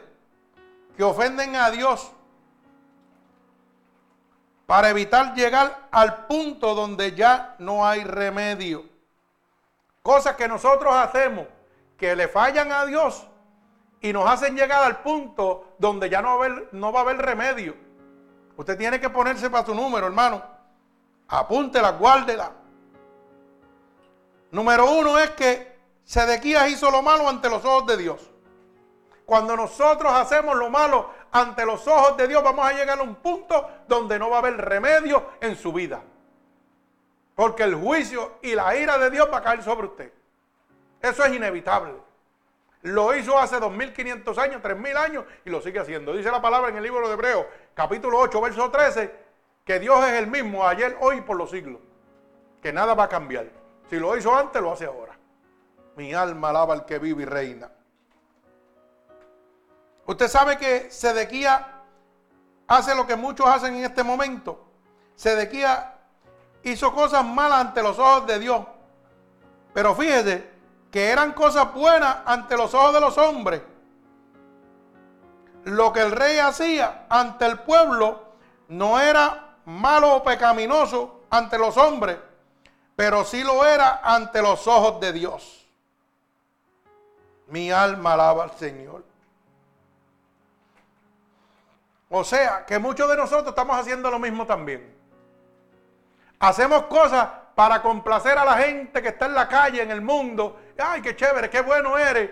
que 0.96 1.02
ofenden 1.02 1.56
a 1.56 1.70
Dios 1.70 2.10
para 4.66 4.90
evitar 4.90 5.34
llegar 5.34 5.88
al 5.90 6.26
punto 6.26 6.74
donde 6.74 7.12
ya 7.12 7.54
no 7.58 7.86
hay 7.86 8.04
remedio. 8.04 8.84
Cosas 10.02 10.36
que 10.36 10.48
nosotros 10.48 10.94
hacemos 10.94 11.46
que 11.96 12.16
le 12.16 12.28
fallan 12.28 12.72
a 12.72 12.84
Dios 12.86 13.26
y 14.00 14.12
nos 14.12 14.28
hacen 14.28 14.56
llegar 14.56 14.82
al 14.82 15.00
punto 15.00 15.74
donde 15.78 16.10
ya 16.10 16.20
no 16.20 16.38
va 16.92 16.98
a 16.98 17.02
haber, 17.02 17.18
remedio. 17.18 17.74
Usted 18.56 18.76
tiene 18.76 19.00
que 19.00 19.10
ponerse 19.10 19.48
para 19.50 19.64
su 19.64 19.74
número, 19.74 20.06
hermano. 20.06 20.42
Apúntela, 21.28 21.92
guárdela. 21.92 22.52
Número 24.50 24.90
uno 24.90 25.18
es 25.18 25.30
que 25.30 25.74
Sedequías 26.04 26.68
hizo 26.70 26.90
lo 26.90 27.02
malo 27.02 27.28
ante 27.28 27.48
los 27.48 27.64
ojos 27.64 27.86
de 27.86 27.96
Dios. 27.96 28.30
Cuando 29.26 29.56
nosotros 29.56 30.12
hacemos 30.12 30.56
lo 30.56 30.68
malo 30.68 31.10
ante 31.32 31.64
los 31.64 31.86
ojos 31.88 32.16
de 32.16 32.28
Dios, 32.28 32.42
vamos 32.42 32.66
a 32.66 32.72
llegar 32.72 32.98
a 32.98 33.02
un 33.02 33.16
punto 33.16 33.68
donde 33.88 34.18
no 34.18 34.30
va 34.30 34.36
a 34.36 34.38
haber 34.40 34.56
remedio 34.56 35.30
en 35.40 35.56
su 35.56 35.72
vida. 35.72 36.02
Porque 37.34 37.64
el 37.64 37.74
juicio 37.74 38.34
y 38.42 38.54
la 38.54 38.76
ira 38.76 38.98
de 38.98 39.10
Dios 39.10 39.28
va 39.32 39.38
a 39.38 39.42
caer 39.42 39.62
sobre 39.62 39.86
usted. 39.86 40.12
Eso 41.00 41.24
es 41.24 41.34
inevitable. 41.34 41.94
Lo 42.82 43.14
hizo 43.16 43.38
hace 43.38 43.58
2500 43.58 44.36
años, 44.36 44.60
3000 44.60 44.96
años 44.96 45.24
y 45.44 45.50
lo 45.50 45.62
sigue 45.62 45.80
haciendo. 45.80 46.12
Dice 46.12 46.30
la 46.30 46.42
palabra 46.42 46.68
en 46.68 46.76
el 46.76 46.82
libro 46.82 47.08
de 47.08 47.14
Hebreos, 47.14 47.46
capítulo 47.72 48.18
8, 48.18 48.40
verso 48.42 48.70
13, 48.70 49.10
que 49.64 49.78
Dios 49.78 50.04
es 50.06 50.12
el 50.12 50.26
mismo 50.26 50.66
ayer, 50.66 50.96
hoy 51.00 51.16
y 51.16 51.20
por 51.22 51.36
los 51.36 51.50
siglos. 51.50 51.80
Que 52.62 52.72
nada 52.74 52.94
va 52.94 53.04
a 53.04 53.08
cambiar. 53.08 53.46
Si 53.88 53.98
lo 53.98 54.14
hizo 54.16 54.36
antes, 54.36 54.60
lo 54.60 54.72
hace 54.72 54.84
ahora. 54.84 55.18
Mi 55.96 56.12
alma 56.12 56.50
alaba 56.50 56.74
al 56.74 56.84
que 56.84 56.98
vive 56.98 57.22
y 57.22 57.26
reina. 57.26 57.70
Usted 60.06 60.28
sabe 60.28 60.58
que 60.58 60.90
Sedequía 60.90 61.66
hace 62.66 62.94
lo 62.94 63.06
que 63.06 63.16
muchos 63.16 63.46
hacen 63.46 63.76
en 63.76 63.84
este 63.84 64.02
momento. 64.02 64.64
Sedequía 65.14 65.94
hizo 66.62 66.92
cosas 66.92 67.24
malas 67.24 67.60
ante 67.60 67.82
los 67.82 67.98
ojos 67.98 68.26
de 68.26 68.38
Dios. 68.38 68.66
Pero 69.72 69.94
fíjese 69.94 70.50
que 70.90 71.10
eran 71.10 71.32
cosas 71.32 71.72
buenas 71.72 72.18
ante 72.24 72.56
los 72.56 72.72
ojos 72.74 72.92
de 72.94 73.00
los 73.00 73.18
hombres. 73.18 73.62
Lo 75.64 75.92
que 75.92 76.00
el 76.00 76.12
rey 76.12 76.38
hacía 76.38 77.06
ante 77.08 77.46
el 77.46 77.60
pueblo 77.60 78.22
no 78.68 79.00
era 79.00 79.56
malo 79.64 80.16
o 80.16 80.22
pecaminoso 80.22 81.22
ante 81.30 81.58
los 81.58 81.76
hombres, 81.76 82.18
pero 82.94 83.24
sí 83.24 83.42
lo 83.42 83.64
era 83.64 84.00
ante 84.04 84.42
los 84.42 84.66
ojos 84.66 85.00
de 85.00 85.12
Dios. 85.12 85.66
Mi 87.48 87.70
alma 87.70 88.12
alaba 88.12 88.44
al 88.44 88.52
Señor. 88.52 89.13
O 92.16 92.22
sea, 92.22 92.64
que 92.64 92.78
muchos 92.78 93.10
de 93.10 93.16
nosotros 93.16 93.48
estamos 93.48 93.76
haciendo 93.76 94.08
lo 94.08 94.20
mismo 94.20 94.46
también. 94.46 94.96
Hacemos 96.38 96.84
cosas 96.84 97.28
para 97.56 97.82
complacer 97.82 98.38
a 98.38 98.44
la 98.44 98.56
gente 98.58 99.02
que 99.02 99.08
está 99.08 99.26
en 99.26 99.34
la 99.34 99.48
calle, 99.48 99.82
en 99.82 99.90
el 99.90 100.00
mundo. 100.00 100.60
Ay, 100.78 101.02
qué 101.02 101.16
chévere, 101.16 101.50
qué 101.50 101.60
bueno 101.60 101.98
eres. 101.98 102.30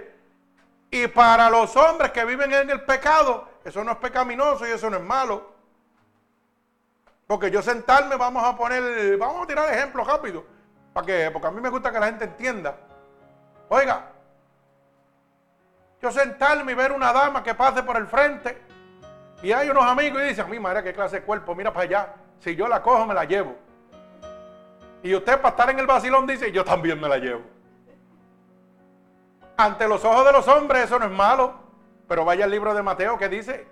Y 0.89 1.09
para 1.09 1.51
los 1.51 1.75
hombres 1.75 2.13
que 2.13 2.25
viven 2.25 2.53
en 2.53 2.71
el 2.71 2.83
pecado, 2.83 3.49
eso 3.65 3.83
no 3.83 3.91
es 3.91 3.97
pecaminoso 3.99 4.65
y 4.69 4.71
eso 4.71 4.89
no 4.89 4.99
es 4.99 5.03
malo. 5.03 5.53
Porque 7.27 7.51
yo 7.51 7.61
sentarme, 7.61 8.15
vamos 8.15 8.45
a 8.45 8.57
poner, 8.57 9.19
vamos 9.19 9.43
a 9.43 9.47
tirar 9.49 9.69
ejemplos 9.69 10.07
rápido. 10.07 10.45
¿Para 10.93 11.07
qué? 11.07 11.31
Porque 11.33 11.49
a 11.49 11.51
mí 11.51 11.61
me 11.61 11.71
gusta 11.71 11.91
que 11.91 11.99
la 11.99 12.07
gente 12.07 12.27
entienda. 12.27 12.77
Oiga, 13.69 14.13
yo 16.01 16.13
sentarme 16.13 16.71
y 16.71 16.75
ver 16.77 16.93
una 16.93 17.13
dama 17.13 17.43
que 17.43 17.57
pase 17.57 17.83
por 17.83 17.97
el 17.97 18.07
frente 18.07 18.71
y 19.43 19.53
hay 19.53 19.69
unos 19.71 19.85
amigos 19.85 20.23
y 20.23 20.27
dicen, 20.27 20.49
mí 20.49 20.59
madre, 20.59 20.83
qué 20.85 20.93
clase 20.93 21.17
de 21.17 21.23
cuerpo, 21.23 21.55
mira 21.55 21.73
para 21.73 21.85
allá. 21.85 22.15
Si 22.39 22.55
yo 22.55 22.69
la 22.69 22.81
cojo, 22.81 23.07
me 23.07 23.15
la 23.15 23.25
llevo. 23.25 23.57
Y 25.03 25.15
usted 25.15 25.37
para 25.39 25.49
estar 25.49 25.71
en 25.71 25.81
el 25.81 25.87
vacilón 25.87 26.27
dice, 26.27 26.53
yo 26.53 26.65
también 26.65 27.01
me 27.01 27.09
la 27.09 27.19
llevo. 27.19 27.43
Ante 29.57 29.89
los 29.89 30.05
ojos 30.05 30.25
de 30.25 30.33
los 30.33 30.47
hombres 30.47 30.85
eso 30.85 30.99
no 30.99 31.07
es 31.07 31.11
malo. 31.11 31.55
Pero 32.09 32.25
vaya 32.25 32.45
el 32.45 32.51
libro 32.51 32.75
de 32.75 32.83
Mateo 32.83 33.19
que 33.19 33.29
dice 33.29 33.67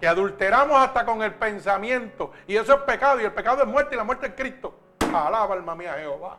que 0.00 0.08
adulteramos 0.08 0.76
hasta 0.80 1.04
con 1.04 1.22
el 1.22 1.34
pensamiento. 1.34 2.32
Y 2.46 2.56
eso 2.56 2.74
es 2.74 2.80
pecado. 2.82 3.20
Y 3.20 3.24
el 3.24 3.32
pecado 3.32 3.62
es 3.62 3.68
muerte 3.68 3.94
y 3.94 3.98
la 3.98 4.04
muerte 4.04 4.26
es 4.26 4.32
Cristo. 4.34 4.74
Alaba 5.14 5.54
alma 5.54 5.74
mía 5.76 5.94
Jehová. 5.98 6.38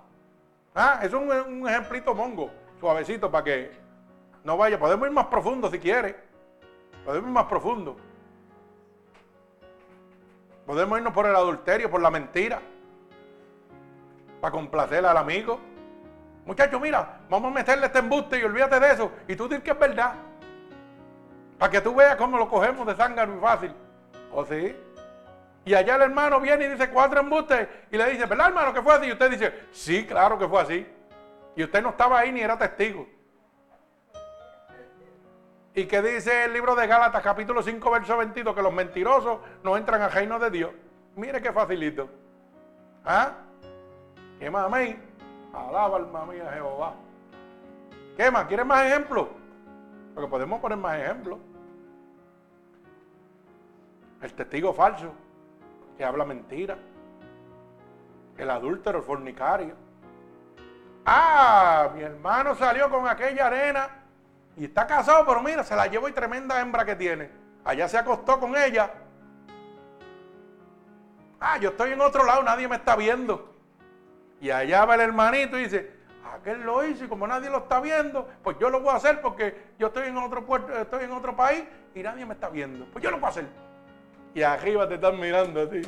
Ah, 0.75 0.99
es 1.03 1.13
un, 1.13 1.29
un 1.29 1.69
ejemplito 1.69 2.15
mongo, 2.15 2.49
suavecito 2.79 3.31
para 3.31 3.43
que 3.43 3.71
no 4.43 4.57
vaya. 4.57 4.77
Podemos 4.77 5.07
ir 5.07 5.13
más 5.13 5.27
profundo 5.27 5.69
si 5.69 5.79
quiere. 5.79 6.15
Podemos 7.05 7.27
ir 7.27 7.33
más 7.33 7.45
profundo. 7.45 7.95
Podemos 10.65 10.97
irnos 10.97 11.13
por 11.13 11.25
el 11.25 11.35
adulterio, 11.35 11.89
por 11.89 12.01
la 12.01 12.09
mentira. 12.09 12.61
Para 14.39 14.51
complacer 14.51 15.05
al 15.05 15.17
amigo. 15.17 15.59
Muchachos, 16.45 16.79
mira, 16.81 17.19
vamos 17.29 17.51
a 17.51 17.55
meterle 17.55 17.85
este 17.85 17.99
embuste 17.99 18.39
y 18.39 18.43
olvídate 18.43 18.79
de 18.79 18.91
eso. 18.93 19.11
Y 19.27 19.35
tú 19.35 19.47
dices 19.47 19.63
que 19.63 19.71
es 19.71 19.79
verdad. 19.79 20.15
Para 21.57 21.71
que 21.71 21.81
tú 21.81 21.95
veas 21.95 22.15
cómo 22.15 22.37
lo 22.37 22.49
cogemos 22.49 22.85
de 22.85 22.95
sangre 22.95 23.27
muy 23.27 23.39
fácil. 23.39 23.73
¿O 24.31 24.45
sí? 24.45 24.75
Y 25.65 25.73
allá 25.73 25.95
el 25.95 26.01
hermano 26.01 26.39
viene 26.39 26.65
y 26.65 26.69
dice 26.69 26.89
cuatro 26.89 27.21
embustes 27.21 27.67
y 27.89 27.97
le 27.97 28.09
dice, 28.09 28.25
¿verdad 28.25 28.49
hermano 28.49 28.73
que 28.73 28.81
fue 28.81 28.93
así? 28.93 29.07
Y 29.07 29.11
usted 29.13 29.31
dice, 29.31 29.53
sí, 29.71 30.05
claro 30.05 30.37
que 30.37 30.47
fue 30.47 30.61
así. 30.61 30.87
Y 31.55 31.63
usted 31.63 31.81
no 31.81 31.89
estaba 31.89 32.19
ahí 32.19 32.31
ni 32.31 32.41
era 32.41 32.57
testigo. 32.57 33.07
¿Y 35.75 35.85
qué 35.85 36.03
dice 36.03 36.45
el 36.45 36.53
libro 36.53 36.75
de 36.75 36.85
Gálatas, 36.85 37.23
capítulo 37.23 37.63
5, 37.63 37.91
verso 37.91 38.15
22? 38.15 38.55
Que 38.55 38.61
los 38.61 38.73
mentirosos 38.73 39.39
no 39.63 39.75
entran 39.75 40.01
al 40.03 40.11
reino 40.11 40.37
de 40.37 40.51
Dios. 40.51 40.71
Mire 41.15 41.41
qué 41.41 41.51
facilito. 41.51 42.07
¿Ah? 43.03 43.31
¿Qué 44.39 44.51
más, 44.51 44.65
amén? 44.65 45.01
Alaba 45.51 45.97
alma 45.97 46.25
mía 46.27 46.51
Jehová. 46.53 46.93
¿Qué 48.15 48.29
más? 48.29 48.45
¿Quieres 48.45 48.67
más 48.67 48.85
ejemplos? 48.85 49.29
Porque 50.13 50.29
podemos 50.29 50.61
poner 50.61 50.77
más 50.77 50.99
ejemplos. 50.99 51.39
El 54.21 54.31
testigo 54.33 54.73
falso, 54.73 55.11
que 55.97 56.05
habla 56.05 56.23
mentira. 56.23 56.77
El 58.37 58.49
adúltero, 58.51 58.99
el 58.99 59.03
fornicario. 59.03 59.73
Ah, 61.03 61.89
mi 61.95 62.03
hermano 62.03 62.53
salió 62.55 62.91
con 62.91 63.07
aquella 63.07 63.47
arena 63.47 64.02
y 64.55 64.65
está 64.65 64.85
casado, 64.85 65.25
pero 65.25 65.41
mira, 65.41 65.63
se 65.63 65.75
la 65.75 65.87
llevó 65.87 66.07
y 66.07 66.11
tremenda 66.11 66.59
hembra 66.59 66.85
que 66.85 66.95
tiene. 66.95 67.29
Allá 67.63 67.87
se 67.87 67.97
acostó 67.97 68.39
con 68.39 68.55
ella. 68.55 68.91
Ah, 71.39 71.57
yo 71.57 71.69
estoy 71.69 71.91
en 71.91 72.01
otro 72.01 72.23
lado, 72.23 72.43
nadie 72.43 72.67
me 72.67 72.75
está 72.75 72.95
viendo. 72.95 73.53
Y 74.39 74.51
allá 74.51 74.85
va 74.85 74.95
el 74.95 75.01
hermanito 75.01 75.57
y 75.57 75.63
dice, 75.63 75.91
aquel 76.33 76.61
lo 76.63 76.85
hizo 76.85 77.05
y 77.05 77.07
como 77.07 77.27
nadie 77.27 77.49
lo 77.49 77.59
está 77.59 77.79
viendo, 77.79 78.29
pues 78.43 78.57
yo 78.59 78.69
lo 78.69 78.81
voy 78.81 78.89
a 78.89 78.97
hacer 78.97 79.21
porque 79.21 79.73
yo 79.79 79.87
estoy 79.87 80.07
en 80.07 80.17
otro 80.17 80.45
puerto, 80.45 80.73
estoy 80.77 81.05
en 81.05 81.11
otro 81.11 81.35
país 81.35 81.63
y 81.95 82.03
nadie 82.03 82.25
me 82.25 82.33
está 82.33 82.49
viendo. 82.49 82.85
Pues 82.85 83.03
yo 83.03 83.11
lo 83.11 83.17
voy 83.17 83.27
a 83.27 83.29
hacer. 83.29 83.45
Y 84.33 84.41
arriba 84.41 84.87
te 84.87 84.95
están 84.95 85.19
mirando 85.19 85.61
así. 85.61 85.81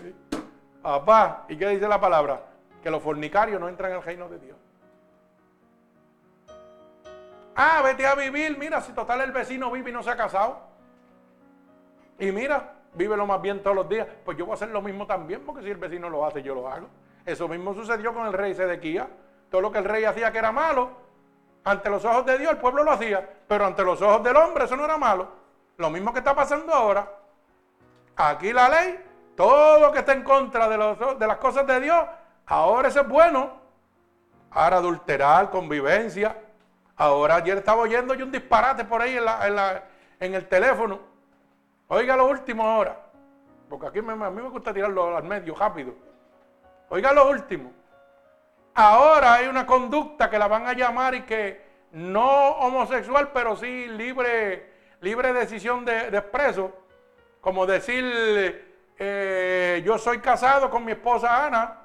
Papá, 0.81 1.45
¿y 1.49 1.57
qué 1.57 1.69
dice 1.69 1.87
la 1.87 1.99
palabra? 1.99 2.41
Que 2.81 2.89
los 2.89 3.01
fornicarios 3.01 3.59
no 3.59 3.67
entran 3.67 3.91
al 3.91 4.03
reino 4.03 4.29
de 4.29 4.39
Dios. 4.39 4.54
Ah, 7.55 7.81
vete 7.83 8.05
a 8.05 8.15
vivir, 8.15 8.57
mira, 8.57 8.81
si 8.81 8.91
total 8.91 9.21
el 9.21 9.31
vecino 9.31 9.71
vive 9.71 9.89
y 9.89 9.93
no 9.93 10.03
se 10.03 10.09
ha 10.09 10.17
casado. 10.17 10.59
Y 12.19 12.31
mira, 12.31 12.73
vive 12.93 13.15
lo 13.15 13.25
más 13.25 13.41
bien 13.41 13.63
todos 13.63 13.75
los 13.75 13.87
días. 13.87 14.07
Pues 14.25 14.37
yo 14.37 14.45
voy 14.45 14.53
a 14.53 14.55
hacer 14.55 14.69
lo 14.69 14.81
mismo 14.81 15.07
también, 15.07 15.41
porque 15.45 15.63
si 15.63 15.69
el 15.69 15.77
vecino 15.77 16.09
lo 16.09 16.25
hace, 16.25 16.43
yo 16.43 16.53
lo 16.53 16.67
hago. 16.67 16.87
Eso 17.25 17.47
mismo 17.47 17.73
sucedió 17.73 18.13
con 18.13 18.27
el 18.27 18.33
rey 18.33 18.53
Sedequía. 18.53 19.07
Todo 19.49 19.61
lo 19.61 19.71
que 19.71 19.77
el 19.77 19.85
rey 19.85 20.03
hacía 20.03 20.31
que 20.31 20.37
era 20.37 20.51
malo, 20.51 20.91
ante 21.63 21.89
los 21.89 22.03
ojos 22.03 22.25
de 22.25 22.37
Dios 22.37 22.51
el 22.51 22.57
pueblo 22.57 22.83
lo 22.83 22.91
hacía, 22.91 23.27
pero 23.47 23.65
ante 23.65 23.83
los 23.83 24.01
ojos 24.01 24.23
del 24.23 24.35
hombre 24.35 24.65
eso 24.65 24.75
no 24.75 24.85
era 24.85 24.97
malo. 24.97 25.29
Lo 25.77 25.89
mismo 25.89 26.11
que 26.11 26.19
está 26.19 26.35
pasando 26.35 26.73
ahora. 26.73 27.09
Aquí 28.15 28.53
la 28.53 28.69
ley, 28.69 28.99
todo 29.35 29.79
lo 29.79 29.91
que 29.91 29.99
está 29.99 30.13
en 30.13 30.23
contra 30.23 30.67
de, 30.67 31.15
de 31.17 31.27
las 31.27 31.37
cosas 31.37 31.65
de 31.65 31.79
Dios, 31.79 32.05
ahora 32.45 32.89
eso 32.89 33.01
es 33.01 33.07
bueno. 33.07 33.63
Ahora 34.51 34.77
adulterar, 34.77 35.49
convivencia, 35.49 36.37
Ahora 36.97 37.35
ayer 37.35 37.57
estaba 37.57 37.81
oyendo 37.81 38.13
yo 38.13 38.25
un 38.25 38.31
disparate 38.31 38.85
por 38.85 39.01
ahí 39.01 39.17
en, 40.19 40.33
el 40.33 40.47
teléfono. 40.47 40.99
Oiga 41.87 42.15
lo 42.15 42.27
último 42.27 42.65
ahora. 42.65 42.97
Porque 43.69 43.87
aquí 43.87 43.99
a 43.99 44.01
mí 44.01 44.41
me 44.41 44.49
gusta 44.49 44.73
tirarlo 44.73 45.17
al 45.17 45.23
medio 45.23 45.55
rápido. 45.55 45.93
Oiga 46.89 47.11
lo 47.11 47.29
último. 47.29 47.73
Ahora 48.73 49.33
hay 49.33 49.47
una 49.47 49.65
conducta 49.65 50.29
que 50.29 50.39
la 50.39 50.47
van 50.47 50.67
a 50.67 50.73
llamar 50.73 51.15
y 51.15 51.21
que 51.23 51.65
no 51.91 52.51
homosexual, 52.57 53.31
pero 53.33 53.55
sí 53.55 53.87
libre, 53.87 54.71
libre 55.01 55.33
decisión 55.33 55.83
de, 55.83 56.07
expreso. 56.07 56.71
Como 57.41 57.65
decir, 57.65 58.03
eh, 58.97 59.81
yo 59.85 59.97
soy 59.97 60.19
casado 60.19 60.69
con 60.69 60.85
mi 60.85 60.93
esposa 60.93 61.45
Ana 61.45 61.84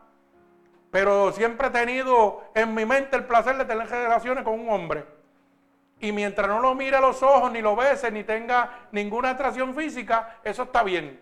pero 0.90 1.30
siempre 1.32 1.68
he 1.68 1.70
tenido 1.70 2.42
en 2.54 2.74
mi 2.74 2.84
mente 2.84 3.16
el 3.16 3.24
placer 3.24 3.56
de 3.56 3.64
tener 3.64 3.88
relaciones 3.88 4.44
con 4.44 4.58
un 4.58 4.68
hombre. 4.70 5.04
Y 6.00 6.12
mientras 6.12 6.48
no 6.48 6.60
lo 6.60 6.74
mire 6.74 6.96
a 6.96 7.00
los 7.00 7.22
ojos, 7.22 7.52
ni 7.52 7.60
lo 7.60 7.76
bese, 7.76 8.10
ni 8.10 8.24
tenga 8.24 8.88
ninguna 8.90 9.30
atracción 9.30 9.74
física, 9.74 10.38
eso 10.42 10.64
está 10.64 10.82
bien. 10.82 11.20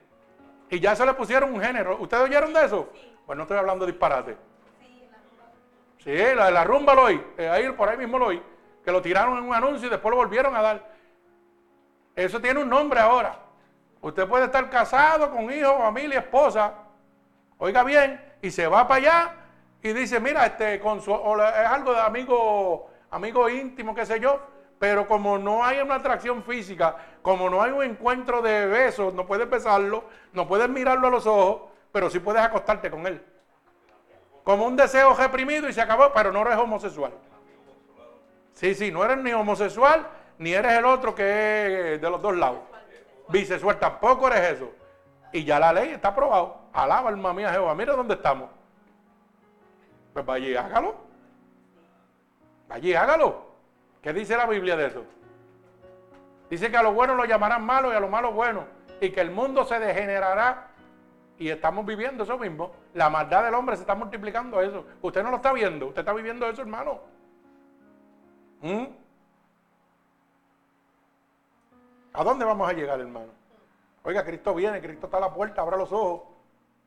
Y 0.71 0.81
ya 0.81 0.95
se 0.95 1.05
le 1.05 1.14
pusieron 1.14 1.53
un 1.53 1.61
género. 1.61 1.99
¿Ustedes 2.01 2.25
oyeron 2.25 2.53
de 2.53 2.64
eso? 2.64 2.91
Pues 3.27 3.37
no 3.37 3.43
estoy 3.43 3.59
hablando 3.59 3.85
de 3.85 3.93
disparate. 3.93 4.37
Sí, 5.99 6.14
la 6.35 6.47
de 6.47 6.53
la 6.53 6.64
rumba 6.64 6.95
lo 6.95 7.03
oí. 7.05 7.23
Eh, 7.37 7.49
ahí, 7.49 7.71
por 7.73 7.89
ahí 7.89 7.99
mismo 7.99 8.19
lo 8.19 8.27
oí. 8.27 8.43
Que 8.85 8.93
lo 8.93 9.03
tiraron 9.03 9.37
en 9.37 9.45
un 9.45 9.55
anuncio 9.55 9.89
y 9.89 9.91
después 9.91 10.11
lo 10.11 10.16
volvieron 10.16 10.55
a 10.55 10.62
dar. 10.62 10.93
Eso 12.14 12.41
tiene 12.41 12.61
un 12.61 12.69
nombre 12.69 13.01
ahora. 13.01 13.39
Usted 14.01 14.27
puede 14.29 14.45
estar 14.45 14.71
casado 14.71 15.31
con 15.31 15.53
hijo, 15.53 15.77
familia, 15.79 16.21
esposa. 16.21 16.73
Oiga 17.59 17.83
bien, 17.83 18.21
y 18.41 18.51
se 18.51 18.69
va 18.69 18.87
para 18.87 18.99
allá 18.99 19.35
y 19.83 19.93
dice, 19.93 20.18
mira, 20.20 20.47
este, 20.47 20.74
es 20.74 20.83
algo 20.85 21.93
de 21.93 22.01
amigo, 22.01 22.91
amigo 23.11 23.49
íntimo, 23.49 23.95
qué 23.95 24.05
sé 24.05 24.18
yo, 24.18 24.41
pero 24.79 25.07
como 25.07 25.39
no 25.39 25.64
hay 25.64 25.79
una 25.79 25.97
atracción 25.97 26.43
física, 26.43 26.97
como 27.22 27.49
no 27.49 27.62
hay 27.62 27.70
un 27.70 27.85
encuentro 27.85 28.43
de 28.43 28.66
besos, 28.66 29.14
no 29.14 29.26
puedes 29.26 29.49
besarlo, 29.49 30.05
no 30.33 30.49
puedes 30.49 30.68
mirarlo 30.68 31.07
a 31.09 31.11
los 31.11 31.26
ojos, 31.26 31.70
pero 31.93 32.11
sí 32.11 32.18
puedes 32.18 32.43
acostarte 32.43 32.91
con 32.91 33.07
él. 33.07 33.24
Como 34.43 34.66
un 34.66 34.76
deseo 34.76 35.14
reprimido 35.14 35.68
y 35.68 35.72
se 35.72 35.81
acabó, 35.81 36.12
pero 36.12 36.33
no 36.33 36.43
eres 36.43 36.57
homosexual. 36.57 37.12
Sí, 38.55 38.74
sí, 38.74 38.91
no 38.91 39.05
eres 39.05 39.18
ni 39.18 39.33
homosexual, 39.33 40.09
ni 40.39 40.55
eres 40.55 40.72
el 40.72 40.85
otro 40.85 41.14
que 41.14 41.95
es 41.95 42.01
de 42.01 42.11
los 42.11 42.20
dos 42.20 42.37
lados. 42.37 42.61
Bisexual 43.29 43.79
tampoco 43.79 44.26
eres 44.29 44.57
eso. 44.57 44.70
Y 45.33 45.45
ya 45.45 45.61
la 45.61 45.72
ley 45.72 45.91
está 45.91 46.09
aprobado. 46.09 46.62
Alaba 46.72 47.11
alma 47.11 47.35
mía 47.35 47.53
Jehová. 47.53 47.74
Mira 47.74 47.95
dónde 47.95 48.14
estamos. 48.14 48.57
Pues 50.19 50.27
vaya 50.27 50.49
y 50.49 50.57
hágalo. 50.57 50.97
Vaya 52.69 53.03
hágalo. 53.03 53.47
¿Qué 54.03 54.12
dice 54.12 54.37
la 54.37 54.47
Biblia 54.47 54.77
de 54.77 54.87
eso? 54.87 55.05
Dice 56.51 56.73
que 56.73 56.77
a 56.77 56.83
lo 56.83 56.93
bueno 56.93 57.14
lo 57.14 57.25
llamarán 57.25 57.64
malo 57.64 57.93
y 57.93 57.95
a 57.95 58.01
lo 58.01 58.09
malo 58.09 58.33
bueno. 58.33 58.64
Y 59.01 59.11
que 59.11 59.21
el 59.21 59.31
mundo 59.31 59.64
se 59.64 59.79
degenerará. 59.79 60.71
Y 61.39 61.51
estamos 61.51 61.87
viviendo 61.87 62.25
eso 62.25 62.37
mismo. 62.37 62.73
La 62.95 63.09
maldad 63.09 63.45
del 63.45 63.55
hombre 63.55 63.77
se 63.77 63.83
está 63.83 63.95
multiplicando 63.95 64.61
eso. 64.61 64.85
Usted 65.03 65.23
no 65.23 65.31
lo 65.31 65.37
está 65.37 65.53
viendo. 65.53 65.87
Usted 65.87 66.01
está 66.01 66.12
viviendo 66.12 66.49
eso, 66.49 66.62
hermano. 66.62 67.01
¿Mm? 68.61 68.87
¿A 72.12 72.25
dónde 72.25 72.45
vamos 72.45 72.69
a 72.69 72.73
llegar, 72.73 72.99
hermano? 72.99 73.29
Oiga, 74.03 74.25
Cristo 74.25 74.53
viene, 74.53 74.81
Cristo 74.81 75.07
está 75.07 75.19
a 75.19 75.21
la 75.21 75.33
puerta, 75.33 75.62
abra 75.62 75.77
los 75.77 75.93
ojos. 75.93 76.23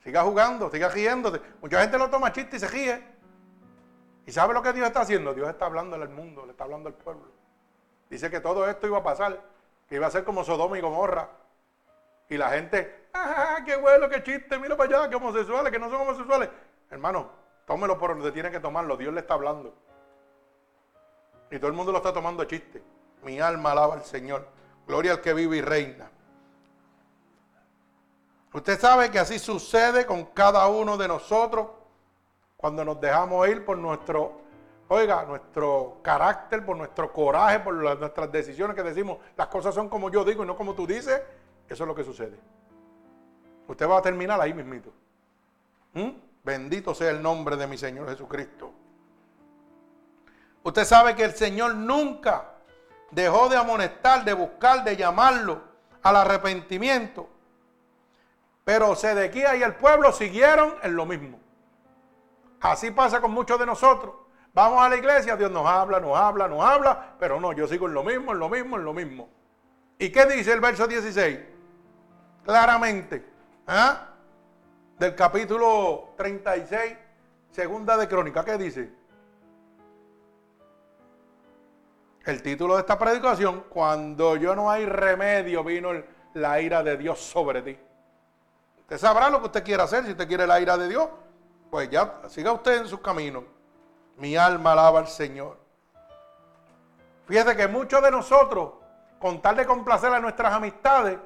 Siga 0.04 0.24
jugando, 0.24 0.70
siga 0.70 0.90
riéndote. 0.90 1.40
Mucha 1.62 1.80
gente 1.80 1.98
lo 1.98 2.10
toma 2.10 2.34
chiste 2.34 2.58
y 2.58 2.60
se 2.60 2.68
ríe. 2.68 3.20
¿Y 4.26 4.32
sabe 4.32 4.53
lo 4.53 4.61
que 4.61 4.74
Dios 4.74 4.88
está 4.88 5.01
haciendo? 5.01 5.34
Dios 5.34 5.49
está 5.49 5.65
hablando 5.65 5.95
al 5.95 6.09
mundo, 6.09 6.45
le 6.45 6.51
está 6.51 6.63
hablando 6.63 6.89
al 6.89 6.95
pueblo. 6.95 7.28
Dice 8.09 8.30
que 8.30 8.39
todo 8.39 8.69
esto 8.69 8.88
iba 8.88 8.99
a 8.99 9.03
pasar, 9.03 9.41
que 9.88 9.95
iba 9.95 10.07
a 10.07 10.11
ser 10.11 10.24
como 10.24 10.43
Sodoma 10.43 10.78
y 10.78 10.82
Gomorra. 10.82 11.30
Y 12.30 12.38
la 12.38 12.49
gente, 12.49 13.07
¡ah, 13.13 13.59
qué 13.65 13.76
bueno, 13.76 14.07
qué 14.09 14.24
chiste! 14.24 14.57
Mira 14.57 14.78
para 14.78 14.99
allá, 14.99 15.09
que 15.09 15.15
homosexuales, 15.15 15.72
que 15.72 15.80
no 15.80 15.89
son 15.89 16.01
homosexuales. 16.01 16.49
Hermano, 16.89 17.30
tómelo 17.65 17.97
por 17.97 18.11
donde 18.11 18.32
tiene 18.32 18.51
que 18.51 18.59
tomarlo, 18.59 18.95
Dios 18.95 19.13
le 19.13 19.22
está 19.22 19.34
hablando. 19.34 19.74
Y 21.49 21.57
todo 21.57 21.67
el 21.67 21.74
mundo 21.74 21.91
lo 21.91 21.97
está 21.97 22.13
tomando 22.13 22.45
chiste. 22.45 22.82
Mi 23.24 23.39
alma 23.39 23.72
alaba 23.72 23.95
al 23.95 24.03
Señor. 24.03 24.47
Gloria 24.88 25.13
al 25.13 25.22
que 25.22 25.34
vive 25.34 25.57
y 25.57 25.61
reina. 25.61 26.09
Usted 28.53 28.80
sabe 28.80 29.11
que 29.11 29.19
así 29.19 29.39
sucede 29.39 30.05
con 30.05 30.26
cada 30.26 30.67
uno 30.67 30.97
de 30.97 31.07
nosotros 31.07 31.67
cuando 32.62 32.86
nos 32.86 33.01
dejamos 33.01 33.47
ir 33.49 33.66
por 33.66 33.78
nuestro, 33.78 34.39
oiga, 34.88 35.26
nuestro 35.26 35.97
carácter, 36.03 36.64
por 36.64 36.78
nuestro 36.78 37.12
coraje, 37.12 37.59
por 37.59 37.74
nuestras 37.74 38.32
decisiones 38.32 38.76
que 38.76 38.84
decimos, 38.84 39.18
las 39.36 39.47
cosas 39.47 39.74
son 39.74 39.89
como 39.89 40.12
yo 40.12 40.24
digo 40.24 40.43
y 40.43 40.47
no 40.47 40.55
como 40.55 40.76
tú 40.76 40.86
dices, 40.86 41.22
eso 41.68 41.84
es 41.84 41.88
lo 41.88 41.95
que 41.95 42.03
sucede. 42.03 42.38
Usted 43.68 43.89
va 43.89 43.97
a 43.97 44.01
terminar 44.01 44.39
ahí 44.39 44.53
mismito. 44.53 44.93
¿Mm? 45.93 46.09
Bendito 46.43 46.93
sea 46.93 47.09
el 47.09 47.22
nombre 47.22 47.57
de 47.57 47.66
mi 47.66 47.78
Señor 47.78 48.07
Jesucristo. 48.09 48.72
Usted 50.64 50.86
sabe 50.86 51.16
que 51.16 51.24
el 51.24 51.34
Señor 51.34 51.74
nunca 51.74 52.45
dejó 53.09 53.49
de 53.49 53.57
amonestar, 53.57 54.24
de 54.24 54.34
buscar, 54.34 54.84
de 54.84 54.95
llamarlo 54.95 55.62
al 56.03 56.16
arrepentimiento. 56.16 57.28
Pero 58.64 58.95
Sedequía 58.95 59.55
y 59.55 59.64
el 59.64 59.76
pueblo 59.76 60.12
siguieron 60.12 60.76
en 60.84 60.95
lo 60.95 61.07
mismo. 61.07 61.41
Así 62.62 62.91
pasa 62.91 63.20
con 63.20 63.32
muchos 63.32 63.59
de 63.59 63.66
nosotros. 63.66 64.14
Vamos 64.53 64.82
a 64.82 64.89
la 64.89 64.97
iglesia, 64.97 65.36
Dios 65.36 65.49
nos 65.49 65.66
habla, 65.66 65.99
nos 65.99 66.16
habla, 66.18 66.47
nos 66.47 66.64
habla, 66.64 67.16
pero 67.20 67.39
no, 67.39 67.53
yo 67.53 67.68
sigo 67.68 67.88
en 67.88 67.93
lo 67.93 68.03
mismo, 68.03 68.34
en 68.34 68.39
lo 68.39 68.49
mismo, 68.49 68.78
en 68.78 68.84
lo 68.84 68.93
mismo. 68.93 69.30
¿Y 69.97 70.12
qué 70.12 70.26
dice 70.26 70.51
el 70.53 70.59
verso 70.59 70.88
16? 70.88 71.39
Claramente, 72.43 73.26
¿ah? 73.68 74.09
del 74.99 75.16
capítulo 75.16 76.14
36, 76.18 76.97
segunda 77.51 77.97
de 77.97 78.07
Crónica, 78.07 78.43
¿qué 78.43 78.57
dice? 78.57 78.91
El 82.26 82.43
título 82.43 82.76
de 82.76 82.82
esta 82.82 82.99
predicación, 82.99 83.66
cuando 83.70 84.36
yo 84.36 84.55
no 84.55 84.70
hay 84.70 84.86
remedio, 84.86 85.64
vino 85.64 85.91
la 86.34 86.62
ira 86.62 86.84
de 86.84 86.97
Dios 86.97 87.20
sobre 87.20 87.62
ti. 87.62 87.80
Usted 88.82 88.97
sabrá 88.97 89.30
lo 89.30 89.39
que 89.39 89.45
usted 89.47 89.64
quiere 89.64 89.82
hacer, 89.82 90.03
si 90.03 90.12
usted 90.12 90.28
quiere 90.28 90.45
la 90.45 90.59
ira 90.59 90.78
de 90.78 90.88
Dios, 90.88 91.07
pues 91.72 91.89
ya 91.89 92.19
siga 92.28 92.51
usted 92.51 92.82
en 92.82 92.88
su 92.88 93.01
camino. 93.01 93.45
Mi 94.17 94.36
alma 94.36 94.74
alaba 94.74 94.99
al 94.99 95.07
Señor. 95.07 95.57
Fíjese 97.26 97.55
que 97.55 97.67
muchos 97.67 98.03
de 98.03 98.11
nosotros, 98.11 98.74
con 99.19 99.41
tal 99.41 99.55
de 99.55 99.65
complacer 99.65 100.13
a 100.13 100.19
nuestras 100.19 100.53
amistades, 100.53 101.17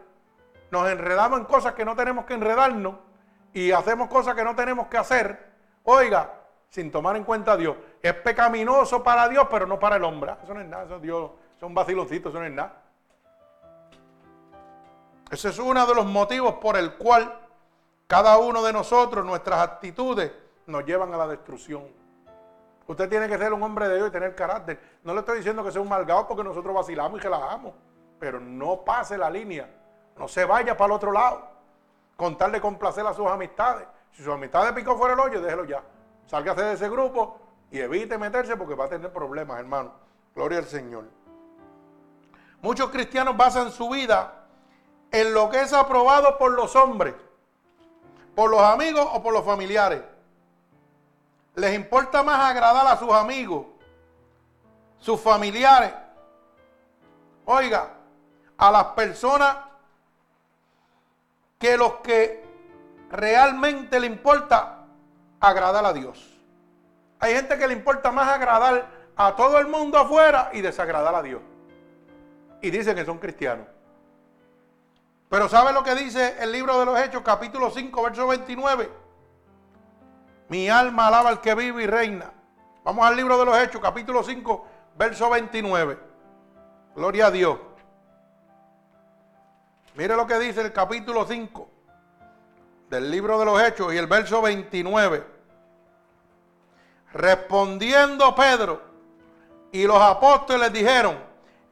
nos 0.69 0.87
enredamos 0.87 1.39
en 1.39 1.45
cosas 1.45 1.73
que 1.73 1.83
no 1.83 1.95
tenemos 1.95 2.25
que 2.25 2.35
enredarnos 2.35 2.95
y 3.53 3.71
hacemos 3.71 4.07
cosas 4.07 4.35
que 4.35 4.43
no 4.43 4.55
tenemos 4.55 4.87
que 4.87 4.97
hacer. 4.97 5.51
Oiga, 5.83 6.31
sin 6.69 6.91
tomar 6.91 7.15
en 7.15 7.23
cuenta 7.23 7.53
a 7.53 7.57
Dios. 7.57 7.75
Es 8.01 8.13
pecaminoso 8.13 9.03
para 9.03 9.27
Dios, 9.27 9.47
pero 9.49 9.65
no 9.65 9.79
para 9.79 9.95
el 9.95 10.03
hombre. 10.03 10.35
Eso 10.43 10.53
no 10.53 10.61
es 10.61 10.67
nada, 10.67 10.83
eso 10.85 10.97
es 10.97 11.01
Dios, 11.01 11.31
son 11.59 11.73
vaciloncitos, 11.73 12.31
eso 12.31 12.39
no 12.39 12.45
es 12.45 12.53
nada. 12.53 12.83
Ese 15.31 15.49
es 15.49 15.57
uno 15.57 15.85
de 15.87 15.95
los 15.95 16.05
motivos 16.05 16.55
por 16.55 16.77
el 16.77 16.93
cual 16.93 17.44
cada 18.07 18.37
uno 18.37 18.63
de 18.63 18.73
nosotros, 18.73 19.25
nuestras 19.25 19.59
actitudes, 19.59 20.31
nos 20.67 20.85
llevan 20.85 21.13
a 21.13 21.17
la 21.17 21.27
destrucción. 21.27 21.83
Usted 22.87 23.09
tiene 23.09 23.27
que 23.27 23.37
ser 23.37 23.51
un 23.51 23.63
hombre 23.63 23.87
de 23.87 23.95
Dios 23.95 24.09
y 24.09 24.11
tener 24.11 24.35
carácter. 24.35 24.79
No 25.03 25.13
le 25.13 25.21
estoy 25.21 25.37
diciendo 25.37 25.63
que 25.63 25.71
sea 25.71 25.81
un 25.81 25.89
malgado 25.89 26.27
porque 26.27 26.43
nosotros 26.43 26.73
vacilamos 26.73 27.19
y 27.19 27.23
relajamos. 27.23 27.73
Pero 28.19 28.39
no 28.39 28.81
pase 28.83 29.17
la 29.17 29.29
línea. 29.29 29.69
No 30.17 30.27
se 30.27 30.45
vaya 30.45 30.77
para 30.77 30.85
el 30.87 30.91
otro 30.91 31.11
lado. 31.11 31.47
Con 32.15 32.37
tal 32.37 32.51
de 32.51 32.61
complacer 32.61 33.05
a 33.05 33.13
sus 33.13 33.25
amistades. 33.27 33.87
Si 34.11 34.23
sus 34.23 34.33
amistades 34.33 34.71
picó 34.73 34.95
fuera 34.97 35.15
el 35.15 35.19
hoyo, 35.19 35.41
déjelo 35.41 35.65
ya. 35.65 35.83
Sálgase 36.27 36.61
de 36.61 36.73
ese 36.73 36.89
grupo 36.89 37.39
y 37.71 37.79
evite 37.79 38.17
meterse 38.17 38.55
porque 38.55 38.75
va 38.75 38.85
a 38.85 38.89
tener 38.89 39.11
problemas, 39.11 39.59
hermano. 39.59 39.91
Gloria 40.35 40.59
al 40.59 40.65
Señor. 40.65 41.05
Muchos 42.61 42.89
cristianos 42.89 43.35
basan 43.35 43.71
su 43.71 43.89
vida 43.89 44.45
en 45.11 45.33
lo 45.33 45.49
que 45.49 45.61
es 45.61 45.73
aprobado 45.73 46.37
por 46.37 46.51
los 46.51 46.75
hombres, 46.75 47.13
por 48.35 48.51
los 48.51 48.61
amigos 48.61 49.07
o 49.13 49.23
por 49.23 49.33
los 49.33 49.45
familiares. 49.45 50.01
Les 51.55 51.73
importa 51.73 52.21
más 52.21 52.51
agradar 52.51 52.85
a 52.85 52.97
sus 52.97 53.11
amigos, 53.11 53.65
sus 54.99 55.19
familiares. 55.19 55.93
Oiga, 57.45 57.93
a 58.57 58.71
las 58.71 58.85
personas 58.87 59.55
que 61.57 61.77
los 61.77 61.93
que 61.95 62.43
realmente 63.09 63.99
le 63.99 64.07
importa 64.07 64.85
agradar 65.39 65.85
a 65.85 65.93
Dios. 65.93 66.37
Hay 67.19 67.33
gente 67.33 67.57
que 67.57 67.67
le 67.67 67.73
importa 67.73 68.11
más 68.11 68.27
agradar 68.27 68.87
a 69.15 69.35
todo 69.35 69.57
el 69.59 69.67
mundo 69.67 69.97
afuera 69.97 70.49
y 70.51 70.61
desagradar 70.61 71.15
a 71.15 71.23
Dios. 71.23 71.41
Y 72.61 72.69
dicen 72.69 72.95
que 72.95 73.05
son 73.05 73.17
cristianos. 73.17 73.67
Pero 75.29 75.49
¿sabe 75.49 75.73
lo 75.73 75.83
que 75.83 75.95
dice 75.95 76.35
el 76.39 76.51
libro 76.51 76.79
de 76.79 76.85
los 76.85 76.99
Hechos, 76.99 77.21
capítulo 77.23 77.71
5, 77.71 78.03
verso 78.03 78.27
29? 78.27 78.91
Mi 80.49 80.69
alma 80.69 81.07
alaba 81.07 81.29
al 81.29 81.41
que 81.41 81.55
vive 81.55 81.83
y 81.83 81.87
reina. 81.87 82.31
Vamos 82.83 83.05
al 83.05 83.15
libro 83.15 83.37
de 83.39 83.45
los 83.45 83.57
Hechos, 83.57 83.81
capítulo 83.81 84.23
5, 84.23 84.67
verso 84.95 85.29
29. 85.29 85.99
Gloria 86.95 87.27
a 87.27 87.31
Dios. 87.31 87.57
Mire 89.95 90.15
lo 90.15 90.27
que 90.27 90.37
dice 90.37 90.61
el 90.61 90.71
capítulo 90.71 91.25
5 91.25 91.69
del 92.89 93.09
libro 93.09 93.39
de 93.39 93.45
los 93.45 93.61
Hechos 93.61 93.93
y 93.93 93.97
el 93.97 94.07
verso 94.07 94.41
29. 94.41 95.25
Respondiendo 97.13 98.35
Pedro 98.35 98.81
y 99.71 99.85
los 99.85 100.01
apóstoles 100.01 100.71
dijeron, 100.71 101.17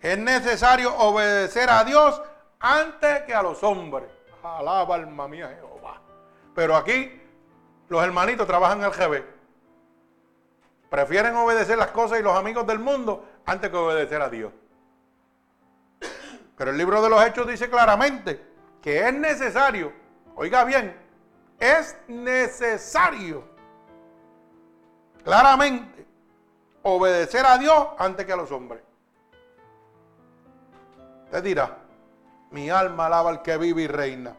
es 0.01 0.17
necesario 0.17 0.95
obedecer 0.97 1.69
a 1.69 1.83
Dios 1.83 2.21
antes 2.63 3.23
que 3.23 3.35
a 3.35 3.43
los 3.43 3.61
hombres. 3.61 4.09
Alaba 4.41 4.95
alma 4.95 5.27
mía 5.27 5.55
Jehová. 5.55 6.01
Pero 6.55 6.75
aquí 6.75 7.21
los 7.89 8.03
hermanitos 8.03 8.47
trabajan 8.47 8.83
al 8.83 8.91
GB. 8.91 9.23
Prefieren 10.89 11.35
obedecer 11.35 11.77
las 11.77 11.89
cosas 11.89 12.19
y 12.19 12.23
los 12.23 12.35
amigos 12.35 12.65
del 12.65 12.79
mundo 12.79 13.25
antes 13.45 13.69
que 13.69 13.77
obedecer 13.77 14.21
a 14.21 14.29
Dios. 14.29 14.51
Pero 16.57 16.71
el 16.71 16.77
libro 16.77 17.01
de 17.01 17.09
los 17.09 17.23
Hechos 17.25 17.47
dice 17.47 17.69
claramente 17.69 18.53
que 18.81 19.07
es 19.07 19.13
necesario, 19.13 19.91
oiga 20.35 20.63
bien, 20.63 20.95
es 21.59 21.97
necesario 22.07 23.43
claramente 25.23 26.05
obedecer 26.83 27.45
a 27.45 27.57
Dios 27.57 27.87
antes 27.97 28.25
que 28.25 28.33
a 28.33 28.37
los 28.37 28.51
hombres. 28.51 28.83
Usted 31.25 31.43
dirá, 31.43 31.82
mi 32.53 32.69
alma 32.69 33.07
alaba 33.07 33.31
al 33.31 33.41
que 33.41 33.57
vive 33.57 33.81
y 33.81 33.87
reina. 33.87 34.35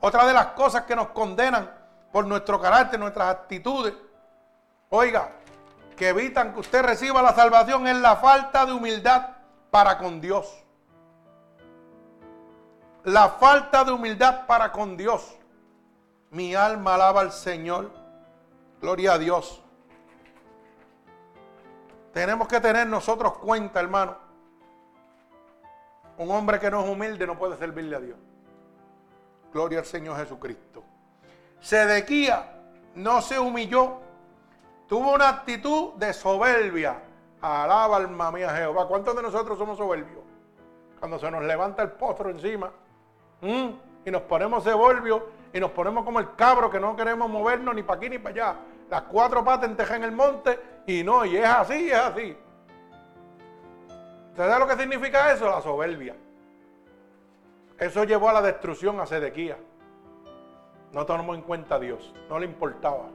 Otra 0.00 0.26
de 0.26 0.34
las 0.34 0.48
cosas 0.48 0.82
que 0.82 0.96
nos 0.96 1.08
condenan 1.10 1.70
por 2.12 2.26
nuestro 2.26 2.60
carácter, 2.60 2.98
nuestras 2.98 3.28
actitudes, 3.28 3.94
oiga, 4.90 5.30
que 5.96 6.08
evitan 6.08 6.52
que 6.52 6.60
usted 6.60 6.82
reciba 6.82 7.22
la 7.22 7.34
salvación 7.34 7.86
es 7.86 7.96
la 7.96 8.16
falta 8.16 8.66
de 8.66 8.72
humildad 8.72 9.28
para 9.70 9.96
con 9.96 10.20
Dios. 10.20 10.60
La 13.04 13.28
falta 13.28 13.84
de 13.84 13.92
humildad 13.92 14.44
para 14.46 14.72
con 14.72 14.96
Dios. 14.96 15.36
Mi 16.30 16.56
alma 16.56 16.96
alaba 16.96 17.20
al 17.20 17.30
Señor. 17.30 17.92
Gloria 18.80 19.12
a 19.12 19.18
Dios. 19.18 19.62
Tenemos 22.12 22.48
que 22.48 22.60
tener 22.60 22.88
nosotros 22.88 23.38
cuenta, 23.38 23.78
hermano. 23.78 24.23
Un 26.18 26.30
hombre 26.30 26.58
que 26.58 26.70
no 26.70 26.82
es 26.84 26.88
humilde 26.88 27.26
no 27.26 27.38
puede 27.38 27.56
servirle 27.56 27.96
a 27.96 28.00
Dios. 28.00 28.18
Gloria 29.52 29.80
al 29.80 29.84
Señor 29.84 30.16
Jesucristo. 30.16 30.82
Sedequía 31.60 32.60
no 32.94 33.20
se 33.20 33.38
humilló. 33.38 33.98
Tuvo 34.86 35.14
una 35.14 35.28
actitud 35.28 35.94
de 35.94 36.12
soberbia. 36.12 37.02
Alaba 37.40 37.96
alma 37.96 38.30
mía 38.30 38.50
Jehová. 38.50 38.86
¿Cuántos 38.86 39.14
de 39.16 39.22
nosotros 39.22 39.58
somos 39.58 39.76
soberbios? 39.76 40.22
Cuando 40.98 41.18
se 41.18 41.30
nos 41.30 41.42
levanta 41.44 41.82
el 41.82 41.92
postro 41.92 42.30
encima 42.30 42.70
y 43.42 44.10
nos 44.10 44.22
ponemos 44.22 44.64
soberbios 44.64 45.22
y 45.52 45.60
nos 45.60 45.70
ponemos 45.72 46.04
como 46.04 46.18
el 46.18 46.34
cabro 46.34 46.70
que 46.70 46.80
no 46.80 46.96
queremos 46.96 47.28
movernos 47.28 47.74
ni 47.74 47.82
para 47.82 47.98
aquí 47.98 48.08
ni 48.08 48.18
para 48.18 48.34
allá 48.34 48.56
las 48.90 49.02
cuatro 49.02 49.44
patas 49.44 49.70
entejan 49.70 49.98
en 49.98 50.04
el 50.04 50.12
monte 50.12 50.58
y 50.86 51.02
no, 51.02 51.24
y 51.24 51.36
es 51.36 51.46
así, 51.46 51.90
es 51.90 51.98
así. 51.98 52.36
¿Usted 54.34 54.48
sabe 54.48 54.58
lo 54.58 54.66
que 54.66 54.82
significa 54.82 55.32
eso? 55.32 55.48
La 55.48 55.62
soberbia. 55.62 56.16
Eso 57.78 58.02
llevó 58.02 58.30
a 58.30 58.32
la 58.32 58.42
destrucción 58.42 58.98
a 58.98 59.06
Sedequía. 59.06 59.56
No 60.90 61.06
tomó 61.06 61.36
en 61.36 61.42
cuenta 61.42 61.76
a 61.76 61.78
Dios, 61.78 62.12
no 62.28 62.40
le 62.40 62.46
importaba. 62.46 63.10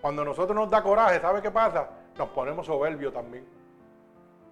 Cuando 0.00 0.24
nosotros 0.24 0.56
nos 0.56 0.70
da 0.70 0.82
coraje, 0.82 1.20
¿sabe 1.20 1.42
qué 1.42 1.50
pasa? 1.50 1.90
Nos 2.16 2.30
ponemos 2.30 2.64
soberbios 2.64 3.12
también. 3.12 3.46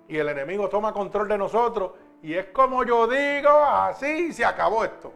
Y 0.08 0.18
el 0.18 0.28
enemigo 0.28 0.68
toma 0.68 0.92
control 0.92 1.26
de 1.26 1.38
nosotros 1.38 1.92
y 2.22 2.34
es 2.34 2.48
como 2.48 2.84
yo 2.84 3.06
digo, 3.06 3.48
así 3.48 4.34
se 4.34 4.44
acabó 4.44 4.84
esto. 4.84 5.10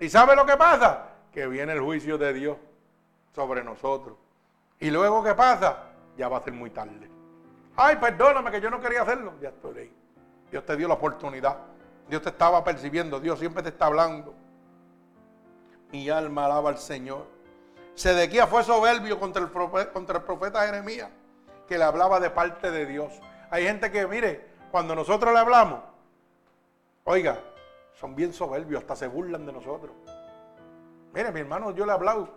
¿Y 0.00 0.08
sabe 0.08 0.34
lo 0.34 0.44
que 0.44 0.56
pasa? 0.56 1.10
Que 1.30 1.46
viene 1.46 1.72
el 1.72 1.80
juicio 1.80 2.18
de 2.18 2.32
Dios 2.32 2.56
sobre 3.32 3.62
nosotros. 3.62 4.16
Y 4.80 4.90
luego, 4.90 5.22
¿qué 5.22 5.36
pasa? 5.36 5.84
Ya 6.16 6.28
va 6.28 6.38
a 6.38 6.42
ser 6.42 6.52
muy 6.52 6.70
tarde. 6.70 7.17
Ay, 7.80 7.94
perdóname 7.94 8.50
que 8.50 8.60
yo 8.60 8.70
no 8.70 8.80
quería 8.80 9.02
hacerlo. 9.02 9.34
Ya 9.40 9.50
estoy 9.50 9.78
ahí. 9.78 9.96
Dios 10.50 10.66
te 10.66 10.76
dio 10.76 10.88
la 10.88 10.94
oportunidad. 10.94 11.58
Dios 12.08 12.20
te 12.22 12.30
estaba 12.30 12.64
percibiendo, 12.64 13.20
Dios 13.20 13.38
siempre 13.38 13.62
te 13.62 13.68
está 13.68 13.86
hablando. 13.86 14.34
Mi 15.92 16.10
alma 16.10 16.46
alaba 16.46 16.70
al 16.70 16.78
Señor. 16.78 17.26
Sedequía 17.94 18.48
fue 18.48 18.64
soberbio 18.64 19.20
contra 19.20 19.42
el, 19.42 19.50
contra 19.92 20.18
el 20.18 20.24
profeta 20.24 20.66
Jeremías, 20.66 21.08
que 21.68 21.78
le 21.78 21.84
hablaba 21.84 22.18
de 22.18 22.30
parte 22.30 22.72
de 22.72 22.84
Dios. 22.84 23.12
Hay 23.48 23.64
gente 23.64 23.92
que, 23.92 24.08
mire, 24.08 24.44
cuando 24.72 24.96
nosotros 24.96 25.32
le 25.32 25.38
hablamos, 25.38 25.80
oiga, 27.04 27.38
son 27.94 28.16
bien 28.16 28.32
soberbios, 28.32 28.80
hasta 28.80 28.96
se 28.96 29.06
burlan 29.06 29.46
de 29.46 29.52
nosotros. 29.52 29.92
Mire, 31.14 31.30
mi 31.30 31.40
hermano, 31.40 31.70
yo 31.70 31.86
le 31.86 31.92
he 31.92 31.94
hablado 31.94 32.28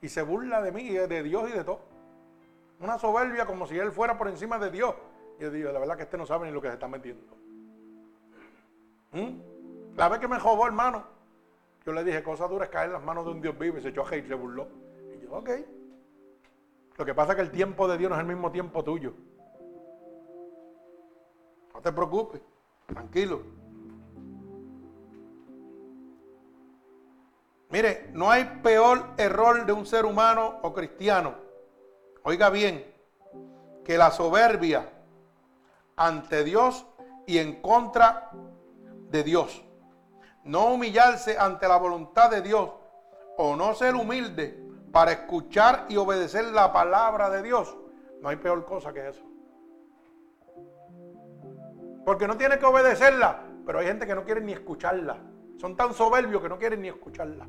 y 0.00 0.08
se 0.08 0.22
burla 0.22 0.62
de 0.62 0.72
mí, 0.72 0.88
de 0.88 1.22
Dios 1.22 1.50
y 1.50 1.52
de 1.52 1.64
todo. 1.64 1.93
Una 2.84 2.98
soberbia 2.98 3.46
como 3.46 3.66
si 3.66 3.78
él 3.78 3.92
fuera 3.92 4.18
por 4.18 4.28
encima 4.28 4.58
de 4.58 4.70
Dios. 4.70 4.94
Yo 5.38 5.50
digo, 5.50 5.72
la 5.72 5.78
verdad 5.78 5.96
que 5.96 6.02
este 6.02 6.18
no 6.18 6.26
sabe 6.26 6.46
ni 6.46 6.52
lo 6.52 6.60
que 6.60 6.68
se 6.68 6.74
está 6.74 6.86
metiendo. 6.86 7.34
¿Mm? 9.12 9.96
La 9.96 10.10
vez 10.10 10.18
que 10.18 10.28
me 10.28 10.38
jodó, 10.38 10.66
hermano, 10.66 11.02
yo 11.86 11.94
le 11.94 12.04
dije, 12.04 12.22
cosas 12.22 12.50
duras 12.50 12.68
caer 12.68 12.88
en 12.88 12.92
las 12.92 13.02
manos 13.02 13.24
de 13.24 13.30
un 13.30 13.40
Dios 13.40 13.58
vivo 13.58 13.78
y 13.78 13.80
se 13.80 13.88
echó 13.88 14.02
a 14.02 14.10
reír, 14.10 14.28
se 14.28 14.34
burló. 14.34 14.68
Y 15.14 15.22
yo, 15.22 15.32
ok. 15.32 15.50
Lo 16.98 17.06
que 17.06 17.14
pasa 17.14 17.32
es 17.32 17.36
que 17.36 17.42
el 17.42 17.50
tiempo 17.50 17.88
de 17.88 17.96
Dios 17.96 18.10
no 18.10 18.16
es 18.16 18.20
el 18.20 18.26
mismo 18.26 18.52
tiempo 18.52 18.84
tuyo. 18.84 19.14
No 21.72 21.80
te 21.80 21.90
preocupes, 21.90 22.42
tranquilo. 22.86 23.40
Mire, 27.70 28.10
no 28.12 28.30
hay 28.30 28.60
peor 28.62 29.06
error 29.16 29.64
de 29.64 29.72
un 29.72 29.86
ser 29.86 30.04
humano 30.04 30.58
o 30.60 30.74
cristiano, 30.74 31.44
oiga 32.24 32.50
bien, 32.50 32.84
que 33.84 33.96
la 33.96 34.10
soberbia 34.10 34.90
ante 35.96 36.42
Dios 36.42 36.86
y 37.26 37.38
en 37.38 37.60
contra 37.60 38.30
de 39.10 39.22
Dios. 39.22 39.64
No 40.42 40.66
humillarse 40.66 41.38
ante 41.38 41.68
la 41.68 41.76
voluntad 41.76 42.30
de 42.30 42.42
Dios 42.42 42.70
o 43.36 43.56
no 43.56 43.74
ser 43.74 43.94
humilde 43.94 44.62
para 44.92 45.12
escuchar 45.12 45.86
y 45.88 45.96
obedecer 45.96 46.46
la 46.46 46.72
palabra 46.72 47.30
de 47.30 47.42
Dios. 47.42 47.76
No 48.20 48.28
hay 48.28 48.36
peor 48.36 48.64
cosa 48.64 48.92
que 48.92 49.08
eso. 49.08 49.24
Porque 52.04 52.26
no 52.26 52.36
tiene 52.36 52.58
que 52.58 52.66
obedecerla, 52.66 53.42
pero 53.64 53.78
hay 53.78 53.86
gente 53.86 54.06
que 54.06 54.14
no 54.14 54.24
quiere 54.24 54.40
ni 54.40 54.52
escucharla. 54.52 55.18
Son 55.58 55.76
tan 55.76 55.94
soberbios 55.94 56.42
que 56.42 56.48
no 56.48 56.58
quieren 56.58 56.82
ni 56.82 56.88
escucharla. 56.88 57.46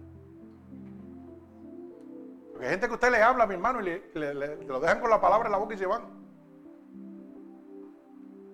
Porque 2.55 2.67
hay 2.67 2.71
gente 2.71 2.87
que 2.87 2.93
usted 2.93 3.11
le 3.11 3.21
habla, 3.21 3.45
mi 3.45 3.55
hermano, 3.55 3.81
y 3.81 4.01
le, 4.13 4.55
lo 4.65 4.79
dejan 4.79 5.01
con 5.01 5.09
la 5.09 5.19
palabra 5.19 5.47
en 5.47 5.51
la 5.51 5.57
boca 5.57 5.73
y 5.73 5.77
se 5.77 5.85
van. 5.85 6.03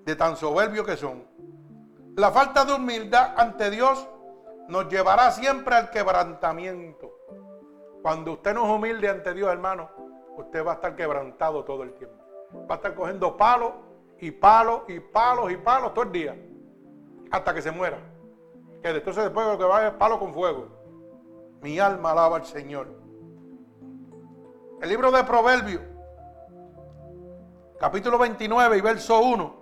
De 0.05 0.15
tan 0.15 0.35
soberbios 0.35 0.87
que 0.87 0.97
son. 0.97 1.23
La 2.15 2.31
falta 2.31 2.65
de 2.65 2.73
humildad 2.73 3.35
ante 3.37 3.69
Dios 3.69 4.07
nos 4.69 4.89
llevará 4.89 5.29
siempre 5.29 5.75
al 5.75 5.91
quebrantamiento. 5.91 7.15
Cuando 8.01 8.31
usted 8.31 8.55
no 8.55 8.63
es 8.65 8.71
humilde 8.71 9.07
ante 9.07 9.35
Dios, 9.35 9.51
hermano, 9.51 9.91
usted 10.35 10.65
va 10.65 10.71
a 10.71 10.75
estar 10.75 10.95
quebrantado 10.95 11.63
todo 11.63 11.83
el 11.83 11.93
tiempo. 11.93 12.17
Va 12.67 12.73
a 12.73 12.77
estar 12.77 12.95
cogiendo 12.95 13.37
palos 13.37 13.73
y 14.17 14.31
palos 14.31 14.81
y 14.87 14.99
palos 14.99 15.51
y 15.51 15.57
palos 15.57 15.93
todo 15.93 16.05
el 16.05 16.11
día. 16.11 16.35
Hasta 17.29 17.53
que 17.53 17.61
se 17.61 17.69
muera. 17.69 17.99
Que 18.81 18.89
entonces 18.89 19.25
después 19.25 19.45
lo 19.45 19.59
que 19.59 19.63
va 19.63 19.89
es 19.89 19.93
palo 19.93 20.17
con 20.17 20.33
fuego. 20.33 20.69
Mi 21.61 21.77
alma 21.77 22.13
alaba 22.13 22.37
al 22.37 22.45
Señor. 22.45 23.00
El 24.82 24.89
libro 24.89 25.11
de 25.11 25.23
Proverbios, 25.23 25.84
capítulo 27.79 28.17
29 28.17 28.79
y 28.79 28.82
verso 28.82 29.19
1. 29.19 29.55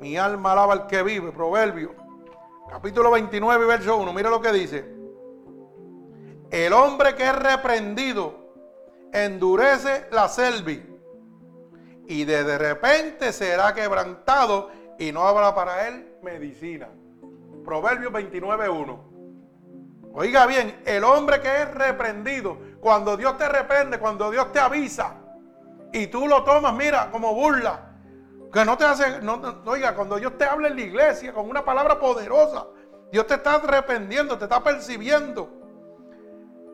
Mi 0.00 0.16
alma 0.16 0.52
alaba 0.52 0.72
al 0.72 0.86
que 0.86 1.02
vive, 1.02 1.32
Proverbios, 1.32 1.92
capítulo 2.66 3.10
29 3.10 3.64
y 3.64 3.68
verso 3.68 3.94
1. 3.98 4.12
Mira 4.14 4.30
lo 4.30 4.40
que 4.40 4.52
dice. 4.52 4.90
El 6.50 6.72
hombre 6.72 7.14
que 7.14 7.24
es 7.24 7.36
reprendido 7.36 8.54
endurece 9.12 10.06
la 10.10 10.30
selvi 10.30 10.82
y 12.06 12.24
de 12.24 12.56
repente 12.56 13.34
será 13.34 13.74
quebrantado 13.74 14.70
y 14.98 15.12
no 15.12 15.26
habrá 15.26 15.54
para 15.54 15.88
él 15.88 16.16
medicina. 16.22 16.88
Proverbios 17.66 18.14
29, 18.14 18.66
1. 18.66 19.16
Oiga 20.18 20.46
bien, 20.46 20.80
el 20.86 21.04
hombre 21.04 21.42
que 21.42 21.60
es 21.60 21.74
reprendido, 21.74 22.56
cuando 22.86 23.16
Dios 23.16 23.36
te 23.36 23.48
reprende, 23.48 23.98
cuando 23.98 24.30
Dios 24.30 24.52
te 24.52 24.60
avisa, 24.60 25.16
y 25.92 26.06
tú 26.06 26.28
lo 26.28 26.44
tomas, 26.44 26.72
mira, 26.72 27.10
como 27.10 27.34
burla, 27.34 27.80
que 28.52 28.64
no 28.64 28.78
te 28.78 28.84
hace, 28.84 29.22
no, 29.22 29.42
oiga, 29.64 29.96
cuando 29.96 30.14
Dios 30.18 30.38
te 30.38 30.44
habla 30.44 30.68
en 30.68 30.76
la 30.76 30.82
iglesia 30.82 31.32
con 31.32 31.50
una 31.50 31.64
palabra 31.64 31.98
poderosa, 31.98 32.64
Dios 33.10 33.26
te 33.26 33.34
está 33.34 33.58
reprendiendo, 33.58 34.38
te 34.38 34.44
está 34.44 34.62
percibiendo. 34.62 35.50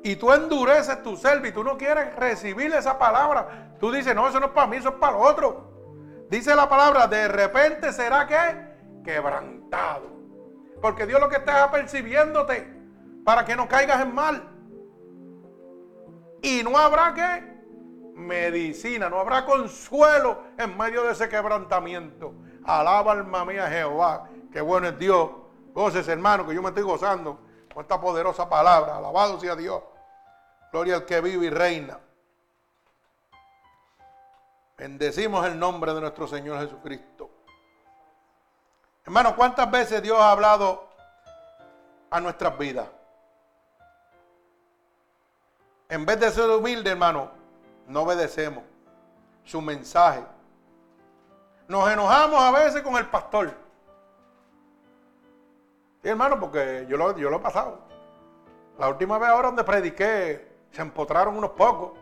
Y 0.02 0.16
tú 0.16 0.30
endureces 0.34 1.02
tu 1.02 1.16
ser 1.16 1.42
y 1.46 1.50
tú 1.50 1.64
no 1.64 1.78
quieres 1.78 2.14
recibir 2.16 2.74
esa 2.74 2.98
palabra. 2.98 3.72
Tú 3.80 3.90
dices, 3.90 4.14
no, 4.14 4.28
eso 4.28 4.38
no 4.38 4.48
es 4.48 4.52
para 4.52 4.66
mí, 4.66 4.76
eso 4.76 4.90
es 4.90 4.96
para 4.96 5.16
otro. 5.16 6.26
Dice 6.28 6.54
la 6.54 6.68
palabra, 6.68 7.06
de 7.06 7.26
repente 7.26 7.90
será 7.90 8.26
que 8.26 9.02
quebrantado. 9.02 10.10
Porque 10.82 11.06
Dios 11.06 11.22
lo 11.22 11.30
que 11.30 11.36
está 11.36 11.70
percibiéndote 11.70 12.70
para 13.24 13.46
que 13.46 13.56
no 13.56 13.66
caigas 13.66 14.02
en 14.02 14.14
mal. 14.14 14.51
Y 16.42 16.62
no 16.64 16.76
habrá 16.76 17.14
que 17.14 17.52
medicina, 18.14 19.08
no 19.08 19.18
habrá 19.18 19.46
consuelo 19.46 20.42
en 20.58 20.76
medio 20.76 21.04
de 21.04 21.12
ese 21.12 21.28
quebrantamiento. 21.28 22.34
Alaba 22.64 23.12
alma 23.12 23.44
mía 23.44 23.68
Jehová, 23.68 24.28
que 24.52 24.60
bueno 24.60 24.88
es 24.88 24.98
Dios. 24.98 25.30
Goces 25.72 26.06
hermano, 26.08 26.46
que 26.46 26.54
yo 26.54 26.60
me 26.60 26.68
estoy 26.68 26.82
gozando 26.82 27.38
con 27.72 27.82
esta 27.82 28.00
poderosa 28.00 28.48
palabra. 28.48 28.96
Alabado 28.96 29.38
sea 29.40 29.56
Dios. 29.56 29.82
Gloria 30.72 30.96
al 30.96 31.04
que 31.04 31.20
vive 31.20 31.46
y 31.46 31.50
reina. 31.50 31.98
Bendecimos 34.76 35.46
el 35.46 35.58
nombre 35.58 35.94
de 35.94 36.00
nuestro 36.00 36.26
Señor 36.26 36.58
Jesucristo. 36.58 37.30
Hermano, 39.04 39.36
¿cuántas 39.36 39.70
veces 39.70 40.02
Dios 40.02 40.18
ha 40.18 40.32
hablado 40.32 40.88
a 42.10 42.20
nuestras 42.20 42.58
vidas? 42.58 42.88
En 45.92 46.06
vez 46.06 46.18
de 46.18 46.30
ser 46.30 46.48
humilde, 46.48 46.90
hermano, 46.90 47.28
no 47.86 48.00
obedecemos 48.00 48.64
su 49.44 49.60
mensaje. 49.60 50.24
Nos 51.68 51.86
enojamos 51.90 52.40
a 52.40 52.50
veces 52.50 52.80
con 52.80 52.96
el 52.96 53.06
pastor. 53.08 53.52
Sí, 56.02 56.08
hermano, 56.08 56.40
porque 56.40 56.86
yo 56.88 56.96
lo, 56.96 57.14
yo 57.18 57.28
lo 57.28 57.36
he 57.36 57.40
pasado. 57.40 57.78
La 58.78 58.88
última 58.88 59.18
vez 59.18 59.28
ahora 59.28 59.48
donde 59.48 59.64
prediqué, 59.64 60.56
se 60.70 60.80
empotraron 60.80 61.36
unos 61.36 61.50
pocos. 61.50 61.92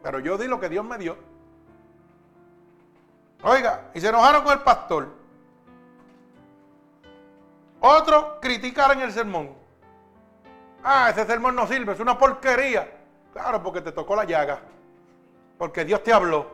Pero 0.00 0.20
yo 0.20 0.38
di 0.38 0.46
lo 0.46 0.60
que 0.60 0.68
Dios 0.68 0.84
me 0.84 0.98
dio. 0.98 1.16
Oiga, 3.42 3.90
y 3.92 4.00
se 4.00 4.08
enojaron 4.08 4.44
con 4.44 4.52
el 4.52 4.60
pastor. 4.60 5.08
Otros 7.80 8.24
criticaron 8.40 9.00
el 9.00 9.10
sermón. 9.10 9.61
Ah, 10.84 11.10
ese 11.10 11.24
sermón 11.26 11.54
no 11.54 11.66
sirve, 11.66 11.92
es 11.92 12.00
una 12.00 12.18
porquería. 12.18 12.90
Claro, 13.32 13.62
porque 13.62 13.80
te 13.80 13.92
tocó 13.92 14.16
la 14.16 14.24
llaga. 14.24 14.60
Porque 15.58 15.84
Dios 15.84 16.02
te 16.02 16.12
habló 16.12 16.46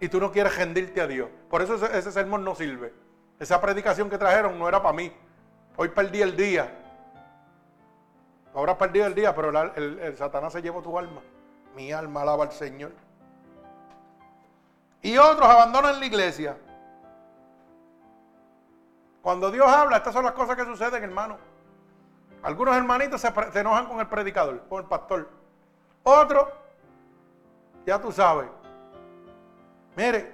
y 0.00 0.08
tú 0.08 0.18
no 0.18 0.32
quieres 0.32 0.56
rendirte 0.56 1.00
a 1.00 1.06
Dios. 1.06 1.28
Por 1.48 1.62
eso 1.62 1.74
ese, 1.74 2.10
sermón 2.10 2.42
no 2.42 2.54
sirve. 2.54 2.92
Esa 3.38 3.60
predicación 3.60 4.08
que 4.08 4.18
trajeron 4.18 4.58
no 4.58 4.68
era 4.68 4.82
para 4.82 4.94
mí. 4.94 5.12
Hoy 5.76 5.88
perdí 5.90 6.22
el 6.22 6.36
día. 6.36 6.76
Ahora 8.54 8.76
perdido 8.76 9.06
el 9.06 9.14
día, 9.14 9.34
pero 9.34 9.50
el, 9.50 9.98
el 10.00 10.16
Satanás 10.16 10.52
se 10.52 10.62
llevó 10.62 10.82
tu 10.82 10.98
alma. 10.98 11.20
Mi 11.76 11.92
alma 11.92 12.22
alaba 12.22 12.44
al 12.44 12.52
Señor. 12.52 12.92
Y 15.02 15.16
otros 15.16 15.48
abandonan 15.48 16.00
la 16.00 16.06
iglesia. 16.06 16.56
Cuando 19.22 19.50
Dios 19.50 19.68
habla, 19.68 19.98
estas 19.98 20.14
son 20.14 20.24
las 20.24 20.32
cosas 20.32 20.56
que 20.56 20.64
suceden, 20.64 21.04
hermano. 21.04 21.38
Algunos 22.42 22.74
hermanitos 22.74 23.20
se, 23.20 23.28
enojan 23.58 23.86
con 23.86 24.00
el 24.00 24.06
predicador, 24.06 24.66
con 24.68 24.82
el 24.82 24.88
pastor. 24.88 25.28
Otros, 26.02 26.48
ya 27.84 28.00
tú 28.00 28.10
sabes. 28.10 28.48
Mire, 29.96 30.32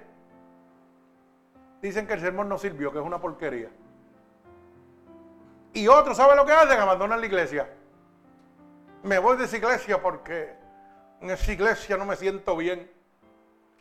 dicen 1.81 2.07
que 2.07 2.13
el 2.13 2.21
sermón 2.21 2.47
no 2.47 2.57
sirvió, 2.57 2.91
que 2.91 2.99
es 2.99 3.05
una 3.05 3.19
porquería. 3.19 3.69
Y 5.73 5.87
otros, 5.87 6.15
¿sabe 6.15 6.35
lo 6.35 6.45
que 6.45 6.53
hacen? 6.53 6.79
Abandonan 6.79 7.19
la 7.19 7.25
iglesia. 7.25 7.69
Me 9.03 9.19
voy 9.19 9.37
de 9.37 9.43
esa 9.43 9.57
iglesia 9.57 10.01
porque 10.01 10.55
en 11.19 11.29
esa 11.29 11.51
iglesia 11.51 11.97
no 11.97 12.05
me 12.05 12.15
siento 12.15 12.55
bien. 12.55 12.89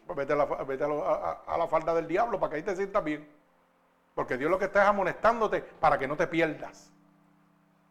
Pues 0.05 0.17
vete, 0.17 0.33
a 0.33 0.37
la, 0.37 1.43
a 1.47 1.59
la 1.59 1.67
falda 1.69 1.95
del 1.95 2.07
diablo 2.07 2.39
para 2.39 2.51
que 2.51 2.57
ahí 2.57 2.63
te 2.63 2.77
sientas 2.77 3.03
bien. 3.05 3.29
Porque 4.15 4.37
Dios 4.37 4.51
lo 4.51 4.59
que 4.59 4.67
está 4.67 4.83
es 4.83 4.89
amonestándote 4.89 5.63
para 5.63 5.99
que 5.99 6.09
no 6.09 6.17
te 6.17 6.27
pierdas. 6.27 6.93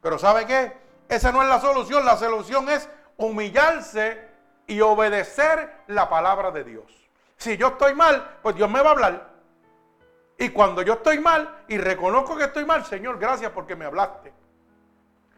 Pero 0.06 0.20
¿sabe 0.20 0.46
qué? 0.46 0.72
Esa 1.10 1.32
no 1.32 1.42
es 1.42 1.50
la 1.50 1.60
solución. 1.60 2.06
La 2.06 2.16
solución 2.16 2.70
es 2.70 2.88
humillarse 3.18 4.22
y 4.68 4.80
obedecer 4.80 5.78
la 5.88 6.08
palabra 6.08 6.52
de 6.52 6.64
Dios. 6.64 7.10
Si 7.38 7.58
yo 7.58 7.70
estoy 7.70 7.96
mal, 7.96 8.38
pues 8.44 8.56
Dios 8.56 8.70
me 8.70 8.84
va 8.84 8.90
a 8.90 8.92
hablar. 8.92 9.30
Y 10.38 10.50
cuando 10.50 10.84
yo 10.84 10.94
estoy 10.94 11.18
mal 11.18 11.64
y 11.68 11.80
reconozco 11.80 12.38
que 12.38 12.44
estoy 12.44 12.66
mal, 12.66 12.86
Señor, 12.86 13.18
gracias 13.18 13.50
porque 13.50 13.76
me 13.76 13.86
hablaste. 13.86 14.32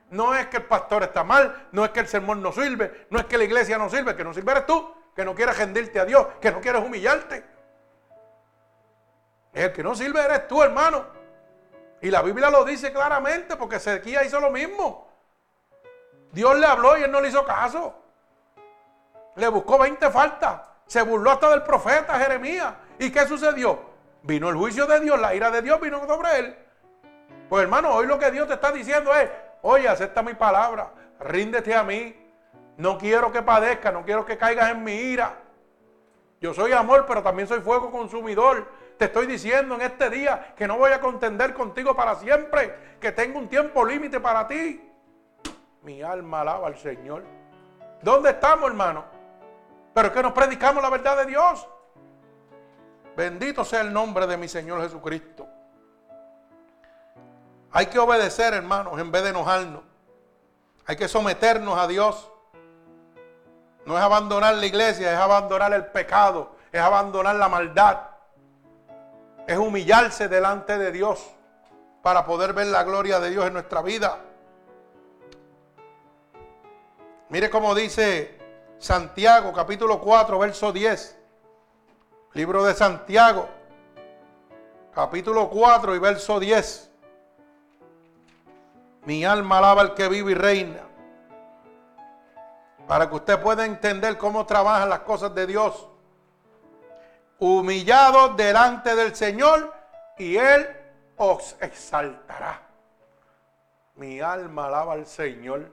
No 0.10 0.35
es 0.35 0.48
que 0.48 0.57
el 0.57 0.65
pastor 0.65 1.03
está 1.03 1.23
mal, 1.23 1.69
no 1.72 1.85
es 1.85 1.91
que 1.91 2.02
el 2.02 2.07
sermón 2.10 2.41
no 2.41 2.52
sirve, 2.52 3.07
no 3.10 3.19
es 3.19 3.26
que 3.26 3.38
la 3.38 3.45
iglesia 3.45 3.77
no 3.77 3.89
sirve, 3.89 4.18
que 4.18 4.26
no 4.26 4.34
sirve 4.34 4.52
eres 4.52 4.65
tú, 4.65 4.94
que 5.15 5.23
no 5.23 5.34
quieres 5.34 5.57
rendirte 5.57 5.98
a 5.98 6.03
Dios, 6.03 6.27
que 6.41 6.52
no 6.52 6.60
quieres 6.60 6.84
humillarte. 6.84 7.41
El 9.53 9.72
que 9.72 9.81
no 9.81 9.95
sirve 9.95 10.19
eres 10.19 10.45
tú, 10.45 10.61
hermano. 10.61 11.16
Y 12.02 12.11
la 12.11 12.22
Biblia 12.22 12.49
lo 12.49 12.64
dice 12.64 12.91
claramente 12.91 13.56
porque 13.56 13.78
Ezequiel 13.78 14.26
hizo 14.26 14.40
lo 14.40 14.52
mismo. 14.52 15.07
Dios 16.32 16.57
le 16.57 16.65
habló 16.65 16.98
y 16.98 17.03
él 17.03 17.11
no 17.11 17.22
le 17.22 17.30
hizo 17.30 17.44
caso. 17.45 17.95
Le 19.36 19.48
buscó 19.48 19.78
20 19.78 20.10
faltas. 20.10 20.61
Se 20.86 21.02
burló 21.02 21.32
hasta 21.32 21.49
del 21.49 21.64
profeta 21.64 22.19
Jeremías. 22.19 22.74
¿Y 22.99 23.11
qué 23.11 23.28
sucedió? 23.28 23.80
Vino 24.24 24.49
el 24.49 24.56
juicio 24.56 24.86
de 24.86 24.99
Dios, 24.99 25.19
la 25.19 25.34
ira 25.36 25.52
de 25.52 25.61
Dios 25.61 25.80
vino 25.80 26.06
sobre 26.06 26.40
él. 26.40 26.57
Pues 27.49 27.64
hermano, 27.64 27.94
hoy 27.94 28.07
lo 28.07 28.19
que 28.19 28.32
Dios 28.32 28.48
te 28.48 28.56
está 28.56 28.72
diciendo 28.72 29.14
es, 29.15 29.30
oye, 29.61 29.88
acepta 29.88 30.22
mi 30.22 30.34
palabra, 30.34 30.91
ríndete 31.19 31.74
a 31.74 31.84
mí. 31.84 32.15
No 32.78 32.98
quiero 32.98 33.32
que 33.32 33.41
padezca, 33.41 33.91
no 33.91 34.03
quiero 34.03 34.26
que 34.26 34.38
caigas 34.38 34.72
en 34.72 34.84
mi 34.84 34.94
ira. 34.94 35.38
Yo 36.40 36.53
soy 36.53 36.72
amor, 36.72 37.06
pero 37.07 37.24
también 37.24 37.48
soy 37.48 37.61
fuego 37.61 37.90
consumidor. 37.90 38.68
Te 38.98 39.06
estoy 39.06 39.28
diciendo 39.28 39.76
en 39.76 39.82
este 39.82 40.10
día 40.10 40.53
que 40.56 40.68
no 40.68 40.78
voy 40.78 40.91
a 40.91 40.99
contender 40.99 41.53
contigo 41.53 41.95
para 41.95 42.15
siempre, 42.15 42.98
que 42.99 43.11
tengo 43.11 43.38
un 43.38 43.48
tiempo 43.48 43.86
límite 43.86 44.19
para 44.19 44.48
ti. 44.48 44.84
Mi 45.84 46.02
alma 46.02 46.41
alaba 46.41 46.68
al 46.68 46.78
Señor. 46.78 47.24
¿Dónde 48.02 48.32
estamos, 48.32 48.68
hermano? 48.69 49.06
Pero 49.94 50.07
es 50.07 50.14
que 50.14 50.24
nos 50.24 50.34
predicamos 50.34 50.82
la 50.82 50.90
verdad 50.90 51.18
de 51.18 51.26
Dios. 51.28 51.68
Bendito 53.15 53.64
sea 53.64 53.82
el 53.82 53.94
nombre 53.94 54.26
de 54.26 54.38
mi 54.38 54.48
Señor 54.48 54.82
Jesucristo. 54.82 55.48
Hay 57.72 57.88
que 57.88 57.99
obedecer, 57.99 58.53
hermanos, 58.53 58.99
en 58.99 59.11
vez 59.11 59.24
de 59.24 59.30
enojarnos. 59.30 59.82
Hay 60.86 60.95
que 60.95 61.07
someternos 61.07 61.78
a 61.78 61.88
Dios. 61.88 62.32
No 63.86 63.98
es 63.98 64.03
abandonar 64.03 64.56
la 64.56 64.65
iglesia, 64.65 65.14
es 65.14 65.19
abandonar 65.19 65.74
el 65.74 65.86
pecado, 65.88 66.56
es 66.72 66.82
abandonar 66.82 67.36
la 67.36 67.48
maldad. 67.48 67.99
Es 69.48 69.57
humillarse 69.57 70.28
delante 70.28 70.78
de 70.78 70.91
Dios 70.91 71.26
para 72.03 72.26
poder 72.26 72.52
ver 72.52 72.68
la 72.68 72.84
gloria 72.84 73.22
de 73.22 73.30
Dios 73.30 73.48
en 73.48 73.53
nuestra 73.53 73.82
vida. 73.82 74.19
Mire 77.30 77.49
cómo 77.49 77.74
dice 77.74 78.38
Santiago 78.78 79.53
capítulo 79.53 80.02
4, 80.02 80.38
verso 80.38 80.74
10. 80.74 81.18
Libro 82.34 82.64
de 82.65 82.74
Santiago, 82.74 83.48
capítulo 84.94 85.49
4 85.49 85.95
y 85.95 85.99
verso 85.99 86.40
10. 86.40 86.91
Mi 89.06 89.24
alma 89.24 89.60
alaba 89.60 89.82
al 89.82 89.94
que 89.94 90.10
vive 90.10 90.34
y 90.34 90.36
reina. 90.36 90.82
Para 92.86 93.10
que 93.10 93.15
usted 93.15 93.41
pueda 93.41 93.65
entender 93.65 94.18
cómo 94.18 94.45
trabajan 94.45 94.90
las 94.90 94.99
cosas 94.99 95.34
de 95.34 95.48
Dios. 95.48 95.88
Humillados 97.39 98.35
delante 98.35 98.95
del 98.95 99.15
Señor 99.15 99.73
y 100.18 100.38
Él 100.38 100.68
os 101.18 101.55
exaltará. 101.59 102.61
Mi 103.95 104.19
alma 104.19 104.68
alaba 104.68 104.93
al 104.93 105.05
Señor. 105.05 105.72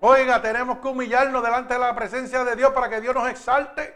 Oiga, 0.00 0.40
tenemos 0.40 0.78
que 0.78 0.88
humillarnos 0.88 1.42
delante 1.42 1.74
de 1.74 1.80
la 1.80 1.94
presencia 1.94 2.42
de 2.44 2.56
Dios 2.56 2.72
para 2.72 2.88
que 2.88 3.00
Dios 3.00 3.14
nos 3.14 3.28
exalte. 3.28 3.94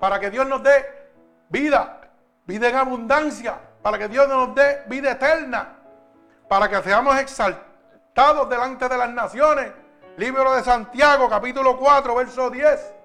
Para 0.00 0.18
que 0.18 0.30
Dios 0.30 0.46
nos 0.46 0.62
dé 0.62 1.10
vida, 1.50 2.00
vida 2.46 2.68
en 2.68 2.76
abundancia. 2.76 3.58
Para 3.82 3.98
que 3.98 4.08
Dios 4.08 4.26
nos 4.28 4.54
dé 4.54 4.82
vida 4.86 5.12
eterna. 5.12 5.76
Para 6.48 6.68
que 6.68 6.82
seamos 6.82 7.18
exaltados 7.18 8.48
delante 8.48 8.88
de 8.88 8.96
las 8.96 9.10
naciones. 9.10 9.72
Libro 10.16 10.54
de 10.54 10.62
Santiago, 10.62 11.28
capítulo 11.28 11.76
4, 11.78 12.14
verso 12.14 12.48
10. 12.48 12.95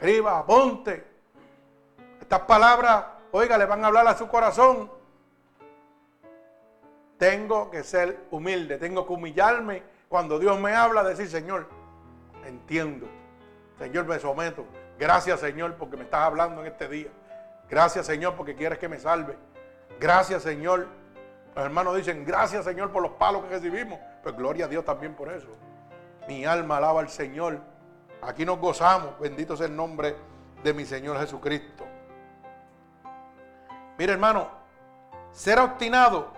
Escriba, 0.00 0.38
aponte. 0.38 1.04
Estas 2.22 2.40
palabras, 2.40 3.04
oiga, 3.32 3.58
le 3.58 3.66
van 3.66 3.84
a 3.84 3.88
hablar 3.88 4.08
a 4.08 4.16
su 4.16 4.28
corazón. 4.28 4.90
Tengo 7.18 7.70
que 7.70 7.84
ser 7.84 8.18
humilde, 8.30 8.78
tengo 8.78 9.06
que 9.06 9.12
humillarme 9.12 9.82
cuando 10.08 10.38
Dios 10.38 10.58
me 10.58 10.74
habla, 10.74 11.04
decir, 11.04 11.28
Señor, 11.28 11.68
entiendo. 12.46 13.06
Señor, 13.78 14.06
me 14.06 14.18
someto. 14.18 14.64
Gracias, 14.98 15.38
Señor, 15.38 15.74
porque 15.74 15.98
me 15.98 16.04
estás 16.04 16.22
hablando 16.22 16.62
en 16.62 16.68
este 16.68 16.88
día. 16.88 17.10
Gracias, 17.68 18.06
Señor, 18.06 18.36
porque 18.36 18.54
quieres 18.54 18.78
que 18.78 18.88
me 18.88 18.98
salve. 18.98 19.36
Gracias, 20.00 20.42
Señor. 20.42 20.88
Los 21.54 21.62
hermanos 21.62 21.94
dicen, 21.94 22.24
gracias, 22.24 22.64
Señor, 22.64 22.90
por 22.90 23.02
los 23.02 23.12
palos 23.12 23.44
que 23.44 23.50
recibimos. 23.50 24.00
Pues 24.22 24.34
gloria 24.34 24.64
a 24.64 24.68
Dios 24.68 24.82
también 24.82 25.14
por 25.14 25.30
eso. 25.30 25.48
Mi 26.26 26.46
alma 26.46 26.78
alaba 26.78 27.00
al 27.00 27.10
Señor. 27.10 27.60
Aquí 28.22 28.44
nos 28.44 28.58
gozamos. 28.58 29.18
Bendito 29.18 29.56
sea 29.56 29.66
el 29.66 29.76
nombre 29.76 30.16
de 30.62 30.74
mi 30.74 30.84
Señor 30.84 31.18
Jesucristo. 31.18 31.86
Mire, 33.98 34.12
hermano, 34.12 34.48
ser 35.32 35.58
obstinado 35.58 36.32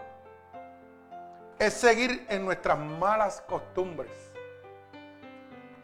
es 1.58 1.74
seguir 1.74 2.26
en 2.28 2.44
nuestras 2.44 2.78
malas 2.78 3.40
costumbres. 3.42 4.10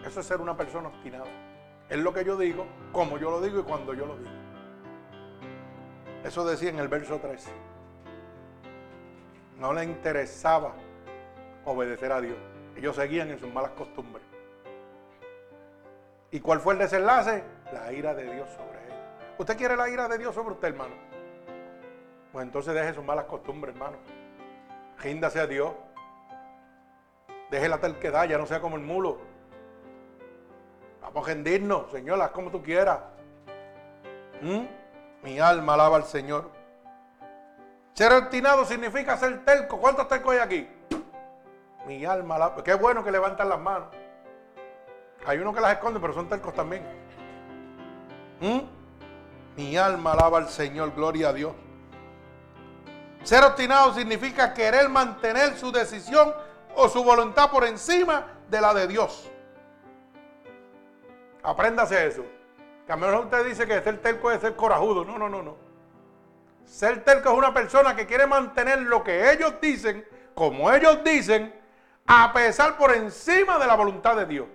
Eso 0.05 0.21
es 0.21 0.27
ser 0.27 0.41
una 0.41 0.57
persona 0.57 0.89
obstinada. 0.89 1.27
Es 1.89 1.99
lo 1.99 2.13
que 2.13 2.25
yo 2.25 2.37
digo, 2.37 2.67
como 2.93 3.19
yo 3.19 3.31
lo 3.31 3.41
digo 3.41 3.61
y 3.61 3.63
cuando 3.63 3.95
yo 3.95 4.07
lo 4.07 4.17
digo. 4.17 4.31
Eso 6.25 6.45
decía 6.45 6.71
en 6.71 6.79
el 6.79 6.89
verso 6.89 7.19
13. 7.19 7.51
No 9.59 9.73
le 9.73 9.85
interesaba 9.85 10.75
obedecer 11.65 12.13
a 12.13 12.21
Dios. 12.21 12.37
Ellos 12.77 12.97
seguían 12.97 13.31
en 13.31 13.39
sus 13.39 13.53
malas 13.53 13.73
costumbres. 13.73 14.28
¿Y 16.31 16.41
cuál 16.41 16.61
fue 16.61 16.75
el 16.75 16.79
desenlace? 16.79 17.43
La 17.73 17.93
ira 17.93 18.15
de 18.15 18.25
Dios 18.25 18.49
sobre 18.51 18.85
ellos. 18.85 18.99
¿Usted 19.39 19.57
quiere 19.57 19.77
la 19.77 19.89
ira 19.89 20.09
de 20.09 20.19
Dios 20.19 20.35
sobre 20.35 20.55
usted, 20.55 20.69
hermano? 20.69 20.95
Pues 22.33 22.45
entonces 22.45 22.75
deje 22.75 22.95
sus 22.95 23.05
malas 23.05 23.25
costumbres, 23.25 23.75
hermano. 23.75 23.97
Ríndase 24.99 25.41
a 25.41 25.47
Dios. 25.47 25.73
Deje 27.51 27.69
la 27.69 27.79
terquedad, 27.79 28.29
ya 28.29 28.37
no 28.37 28.47
sea 28.47 28.61
como 28.61 28.77
el 28.77 28.83
mulo. 28.83 29.19
Vamos 31.01 31.27
a 31.27 31.33
rendirnos, 31.33 31.91
Señor, 31.91 32.21
haz 32.21 32.31
como 32.33 32.51
tú 32.51 32.63
quieras. 32.63 32.99
¿Mm? 34.43 34.67
Mi 35.23 35.41
alma 35.41 35.75
alaba 35.75 35.97
al 35.97 36.05
Señor. 36.05 36.51
Ser 37.95 38.13
obstinado 38.13 38.65
significa 38.67 39.17
ser 39.17 39.45
terco. 39.45 39.79
¿Cuántos 39.79 40.07
tercos 40.09 40.35
hay 40.35 40.41
aquí? 40.41 40.69
Mi 41.87 42.05
alma 42.05 42.37
alaba. 42.37 42.63
Qué 42.63 42.75
bueno 42.75 43.03
que 43.03 43.11
levantan 43.11 43.49
las 43.49 43.59
manos. 43.59 43.89
Hay 45.29 45.37
uno 45.41 45.53
que 45.53 45.61
las 45.61 45.73
esconde, 45.73 46.01
pero 46.01 46.15
son 46.15 46.27
tercos 46.27 46.55
también. 46.55 46.83
¿Mm? 48.41 48.61
Mi 49.59 49.77
alma 49.77 50.13
alaba 50.13 50.39
al 50.39 50.49
Señor, 50.49 50.95
gloria 50.95 51.29
a 51.29 51.33
Dios. 51.35 51.53
Ser 53.25 53.45
obstinado 53.45 53.93
significa 53.93 54.55
querer 54.55 54.89
mantener 54.89 55.59
su 55.59 55.71
decisión 55.71 56.33
o 56.75 56.89
su 56.89 57.05
voluntad 57.05 57.51
por 57.51 57.67
encima 57.67 58.25
de 58.49 58.59
la 58.59 58.73
de 58.73 58.87
Dios. 58.87 59.31
Apréndase 61.43 62.07
eso. 62.07 62.25
Que 62.87 62.93
a 62.93 62.97
menos 62.97 63.27
usted 63.27 63.45
dice 63.45 63.67
que 63.67 63.83
ser 63.83 64.01
terco 64.01 64.31
es 64.31 64.41
ser 64.41 64.57
corajudo. 64.57 65.05
No, 65.05 65.19
no, 65.19 65.29
no, 65.29 65.43
no. 65.43 65.57
Ser 66.65 67.05
terco 67.05 67.33
es 67.33 67.37
una 67.37 67.53
persona 67.53 67.95
que 67.95 68.07
quiere 68.07 68.27
mantener 68.27 68.79
lo 68.81 69.05
que 69.05 69.31
ellos 69.31 69.53
dicen, 69.61 70.09
como 70.35 70.73
ellos 70.73 71.05
dicen, 71.05 71.55
a 72.07 72.33
pesar 72.33 72.79
por 72.79 72.95
encima 72.95 73.59
de 73.59 73.67
la 73.67 73.75
voluntad 73.75 74.17
de 74.17 74.25
Dios. 74.25 74.47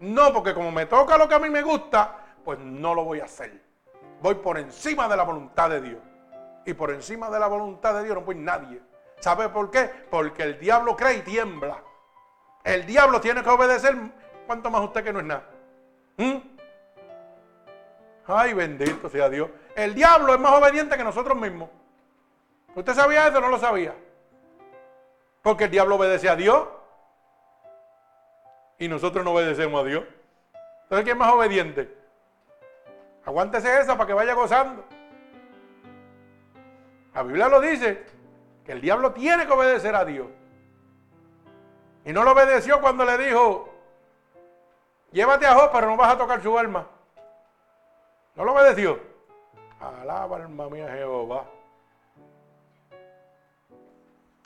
No, 0.00 0.32
porque 0.32 0.54
como 0.54 0.70
me 0.70 0.86
toca 0.86 1.16
lo 1.16 1.28
que 1.28 1.34
a 1.34 1.38
mí 1.38 1.48
me 1.50 1.62
gusta, 1.62 2.16
pues 2.44 2.58
no 2.58 2.94
lo 2.94 3.04
voy 3.04 3.20
a 3.20 3.24
hacer. 3.24 3.60
Voy 4.20 4.34
por 4.36 4.58
encima 4.58 5.08
de 5.08 5.16
la 5.16 5.22
voluntad 5.22 5.70
de 5.70 5.80
Dios. 5.80 6.00
Y 6.64 6.74
por 6.74 6.90
encima 6.90 7.30
de 7.30 7.38
la 7.38 7.46
voluntad 7.46 7.94
de 7.94 8.04
Dios 8.04 8.16
no 8.16 8.24
puede 8.24 8.40
nadie. 8.40 8.80
¿Sabe 9.20 9.48
por 9.48 9.70
qué? 9.70 9.90
Porque 10.10 10.42
el 10.42 10.58
diablo 10.58 10.96
cree 10.96 11.18
y 11.18 11.22
tiembla. 11.22 11.82
El 12.64 12.84
diablo 12.84 13.20
tiene 13.20 13.42
que 13.42 13.48
obedecer. 13.48 13.96
¿Cuánto 14.46 14.70
más 14.70 14.82
usted 14.82 15.04
que 15.04 15.12
no 15.12 15.20
es 15.20 15.26
nada? 15.26 15.48
¿Mm? 16.16 16.36
Ay, 18.26 18.52
bendito 18.54 19.08
sea 19.08 19.28
Dios. 19.28 19.48
El 19.74 19.94
diablo 19.94 20.34
es 20.34 20.40
más 20.40 20.52
obediente 20.52 20.96
que 20.96 21.04
nosotros 21.04 21.36
mismos. 21.38 21.70
¿Usted 22.74 22.94
sabía 22.94 23.28
eso 23.28 23.38
o 23.38 23.40
no 23.40 23.48
lo 23.48 23.58
sabía? 23.58 23.94
Porque 25.42 25.64
el 25.64 25.70
diablo 25.70 25.96
obedece 25.96 26.28
a 26.28 26.36
Dios 26.36 26.66
y 28.78 28.88
nosotros 28.88 29.24
no 29.24 29.32
obedecemos 29.32 29.82
a 29.82 29.86
Dios. 29.86 30.04
Entonces, 30.82 31.04
¿quién 31.04 31.16
es 31.16 31.18
más 31.18 31.32
obediente? 31.32 31.96
Aguántese 33.24 33.80
esa 33.80 33.96
para 33.96 34.06
que 34.06 34.14
vaya 34.14 34.34
gozando. 34.34 34.84
La 37.14 37.22
Biblia 37.22 37.48
lo 37.48 37.60
dice, 37.60 38.04
que 38.64 38.72
el 38.72 38.80
diablo 38.80 39.12
tiene 39.12 39.46
que 39.46 39.52
obedecer 39.52 39.94
a 39.94 40.04
Dios. 40.04 40.28
Y 42.04 42.12
no 42.12 42.22
lo 42.22 42.32
obedeció 42.32 42.80
cuando 42.80 43.04
le 43.04 43.18
dijo, 43.18 43.68
llévate 45.10 45.46
a 45.46 45.54
Job, 45.54 45.70
pero 45.72 45.88
no 45.88 45.96
vas 45.96 46.14
a 46.14 46.18
tocar 46.18 46.42
su 46.42 46.56
alma. 46.58 46.86
No 48.36 48.44
lo 48.44 48.52
obedeció. 48.52 49.00
Alaba 49.80 50.36
alma 50.36 50.68
mía 50.68 50.88
Jehová. 50.88 51.46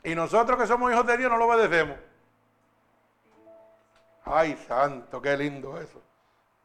Y 0.03 0.15
nosotros 0.15 0.57
que 0.57 0.65
somos 0.65 0.91
hijos 0.91 1.05
de 1.05 1.17
Dios 1.17 1.29
no 1.29 1.37
lo 1.37 1.45
obedecemos. 1.45 1.97
Ay, 4.23 4.55
santo, 4.67 5.21
qué 5.21 5.35
lindo 5.35 5.79
eso. 5.79 6.01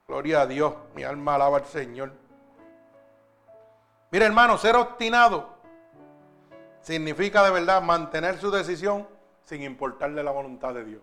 Gloria 0.07 0.43
a 0.43 0.47
Dios, 0.47 0.75
mi 0.95 1.03
alma 1.03 1.35
alaba 1.35 1.59
al 1.59 1.65
Señor. 1.65 2.13
Mire, 4.11 4.25
hermano, 4.25 4.57
ser 4.57 4.77
obstinado 4.77 5.57
significa 6.81 7.43
de 7.43 7.51
verdad 7.51 7.83
mantener 7.83 8.39
su 8.39 8.51
decisión 8.51 9.09
sin 9.43 9.63
importarle 9.63 10.23
la 10.23 10.31
voluntad 10.31 10.75
de 10.75 10.85
Dios. 10.85 11.03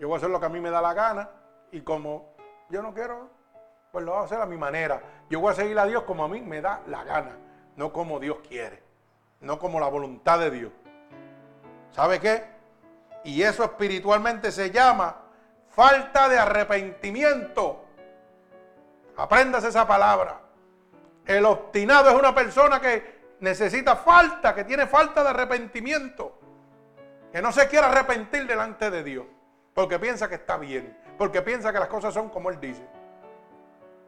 Yo 0.00 0.08
voy 0.08 0.16
a 0.16 0.18
hacer 0.18 0.30
lo 0.30 0.40
que 0.40 0.46
a 0.46 0.48
mí 0.48 0.60
me 0.60 0.70
da 0.70 0.80
la 0.80 0.94
gana 0.94 1.30
y 1.70 1.82
como 1.82 2.34
yo 2.68 2.82
no 2.82 2.92
quiero, 2.92 3.28
pues 3.92 4.04
lo 4.04 4.12
voy 4.12 4.22
a 4.22 4.24
hacer 4.24 4.40
a 4.40 4.46
mi 4.46 4.56
manera. 4.56 5.00
Yo 5.28 5.40
voy 5.40 5.52
a 5.52 5.54
seguir 5.54 5.78
a 5.78 5.86
Dios 5.86 6.02
como 6.04 6.24
a 6.24 6.28
mí 6.28 6.40
me 6.40 6.60
da 6.60 6.82
la 6.86 7.04
gana, 7.04 7.36
no 7.76 7.92
como 7.92 8.18
Dios 8.18 8.38
quiere, 8.48 8.82
no 9.40 9.58
como 9.58 9.78
la 9.78 9.88
voluntad 9.88 10.38
de 10.38 10.50
Dios. 10.50 10.72
¿Sabe 11.92 12.18
qué? 12.18 12.44
Y 13.22 13.42
eso 13.42 13.62
espiritualmente 13.62 14.50
se 14.50 14.70
llama 14.70 15.16
falta 15.70 16.28
de 16.28 16.38
arrepentimiento. 16.38 17.84
Apréndase 19.16 19.68
esa 19.68 19.86
palabra. 19.86 20.40
El 21.26 21.44
obstinado 21.44 22.10
es 22.10 22.16
una 22.16 22.34
persona 22.34 22.80
que 22.80 23.20
necesita 23.40 23.96
falta, 23.96 24.54
que 24.54 24.64
tiene 24.64 24.86
falta 24.86 25.22
de 25.22 25.30
arrepentimiento. 25.30 26.38
Que 27.32 27.40
no 27.40 27.52
se 27.52 27.68
quiere 27.68 27.86
arrepentir 27.86 28.46
delante 28.46 28.90
de 28.90 29.04
Dios. 29.04 29.26
Porque 29.74 29.98
piensa 29.98 30.28
que 30.28 30.34
está 30.34 30.56
bien. 30.56 30.98
Porque 31.16 31.42
piensa 31.42 31.72
que 31.72 31.78
las 31.78 31.88
cosas 31.88 32.12
son 32.12 32.30
como 32.30 32.50
Él 32.50 32.58
dice. 32.60 32.84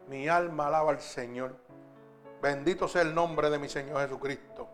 Mi 0.08 0.28
alma 0.28 0.66
alaba 0.66 0.90
al 0.90 1.00
Señor. 1.00 1.56
Bendito 2.40 2.88
sea 2.88 3.02
el 3.02 3.14
nombre 3.14 3.50
de 3.50 3.58
mi 3.58 3.68
Señor 3.68 4.00
Jesucristo. 4.00 4.68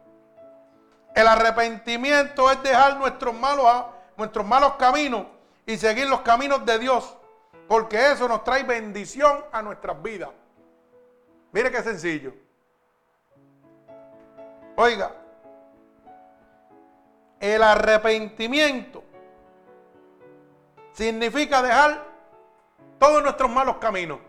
El 1.15 1.27
arrepentimiento 1.27 2.51
es 2.51 2.63
dejar 2.63 2.97
nuestros 2.97 3.35
malos, 3.35 3.87
nuestros 4.17 4.47
malos 4.47 4.75
caminos 4.75 5.27
y 5.69 5.77
seguir 5.77 6.09
los 6.09 6.23
caminos 6.23 6.65
de 6.65 6.79
Dios. 6.79 7.15
Porque 7.69 8.13
eso 8.13 8.27
nos 8.27 8.43
trae 8.43 8.63
bendición 8.65 9.45
a 9.53 9.61
nuestras 9.61 10.03
vidas. 10.03 10.31
Mire 11.53 11.71
qué 11.71 11.83
sencillo. 11.83 12.33
Oiga, 14.77 15.15
el 17.39 17.63
arrepentimiento 17.63 19.05
significa 20.93 21.61
dejar 21.61 22.03
todos 22.99 23.23
nuestros 23.23 23.51
malos 23.51 23.77
caminos. 23.77 24.21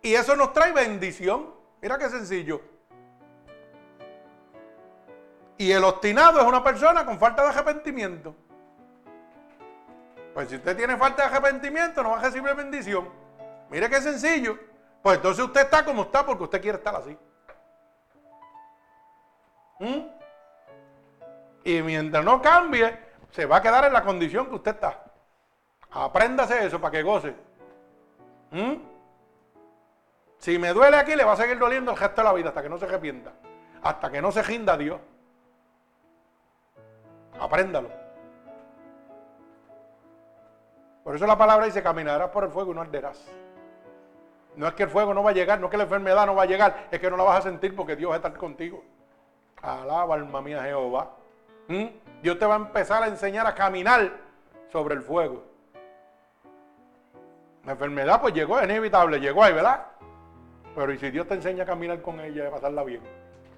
Y 0.00 0.14
eso 0.14 0.34
nos 0.36 0.54
trae 0.54 0.72
bendición. 0.72 1.52
Mira 1.82 1.98
qué 1.98 2.08
sencillo. 2.08 2.62
Y 5.58 5.70
el 5.70 5.84
obstinado 5.84 6.40
es 6.40 6.46
una 6.46 6.64
persona 6.64 7.04
con 7.04 7.18
falta 7.18 7.42
de 7.42 7.50
arrepentimiento. 7.50 8.34
Pues 10.34 10.48
si 10.48 10.56
usted 10.56 10.76
tiene 10.76 10.96
falta 10.96 11.22
de 11.22 11.28
arrepentimiento, 11.28 12.02
no 12.02 12.10
va 12.10 12.18
a 12.18 12.22
recibir 12.22 12.54
bendición. 12.54 13.08
Mire 13.70 13.88
qué 13.90 14.00
sencillo. 14.00 14.58
Pues 15.02 15.16
entonces 15.16 15.44
usted 15.44 15.62
está 15.62 15.84
como 15.84 16.02
está 16.02 16.24
porque 16.24 16.44
usted 16.44 16.60
quiere 16.60 16.78
estar 16.78 16.94
así. 16.94 17.18
¿Mm? 19.80 20.06
Y 21.64 21.82
mientras 21.82 22.24
no 22.24 22.40
cambie, 22.40 22.98
se 23.30 23.46
va 23.46 23.56
a 23.56 23.62
quedar 23.62 23.84
en 23.84 23.92
la 23.92 24.02
condición 24.02 24.48
que 24.48 24.54
usted 24.54 24.74
está. 24.74 25.04
Apréndase 25.90 26.66
eso 26.66 26.80
para 26.80 26.92
que 26.92 27.02
goce. 27.02 27.34
¿Mm? 28.52 28.74
Si 30.38 30.58
me 30.58 30.72
duele 30.72 30.96
aquí, 30.96 31.14
le 31.14 31.24
va 31.24 31.32
a 31.32 31.36
seguir 31.36 31.58
doliendo 31.58 31.92
el 31.92 31.96
gesto 31.96 32.20
de 32.20 32.24
la 32.24 32.32
vida 32.32 32.48
hasta 32.48 32.62
que 32.62 32.68
no 32.68 32.78
se 32.78 32.84
arrepienta. 32.86 33.32
Hasta 33.82 34.10
que 34.10 34.22
no 34.22 34.32
se 34.32 34.42
rinda 34.42 34.74
a 34.74 34.76
Dios. 34.76 35.00
Apréndalo. 37.38 38.01
Por 41.04 41.16
eso 41.16 41.26
la 41.26 41.36
palabra 41.36 41.66
dice, 41.66 41.82
caminarás 41.82 42.30
por 42.30 42.44
el 42.44 42.50
fuego 42.50 42.72
y 42.72 42.74
no 42.74 42.80
arderás. 42.80 43.20
No 44.56 44.66
es 44.66 44.74
que 44.74 44.84
el 44.84 44.90
fuego 44.90 45.14
no 45.14 45.22
va 45.22 45.30
a 45.30 45.34
llegar, 45.34 45.58
no 45.58 45.66
es 45.66 45.70
que 45.70 45.76
la 45.76 45.84
enfermedad 45.84 46.26
no 46.26 46.34
va 46.34 46.42
a 46.42 46.46
llegar, 46.46 46.88
es 46.90 47.00
que 47.00 47.10
no 47.10 47.16
la 47.16 47.24
vas 47.24 47.38
a 47.38 47.42
sentir 47.42 47.74
porque 47.74 47.96
Dios 47.96 48.14
estar 48.14 48.34
contigo. 48.34 48.84
Alaba 49.62 50.14
alma 50.14 50.42
mía 50.42 50.62
Jehová. 50.62 51.10
¿Mm? 51.68 51.86
Dios 52.22 52.38
te 52.38 52.46
va 52.46 52.54
a 52.54 52.58
empezar 52.58 53.02
a 53.02 53.08
enseñar 53.08 53.46
a 53.46 53.54
caminar 53.54 54.12
sobre 54.70 54.94
el 54.94 55.02
fuego. 55.02 55.42
La 57.64 57.72
enfermedad 57.72 58.20
pues 58.20 58.34
llegó, 58.34 58.58
es 58.58 58.64
inevitable, 58.64 59.20
llegó 59.20 59.42
ahí, 59.44 59.54
¿verdad? 59.54 59.86
Pero 60.74 60.92
¿y 60.92 60.98
si 60.98 61.10
Dios 61.10 61.26
te 61.26 61.34
enseña 61.34 61.62
a 61.62 61.66
caminar 61.66 62.00
con 62.02 62.18
ella 62.20 62.44
y 62.44 62.46
a 62.46 62.50
pasarla 62.50 62.82
bien? 62.82 63.02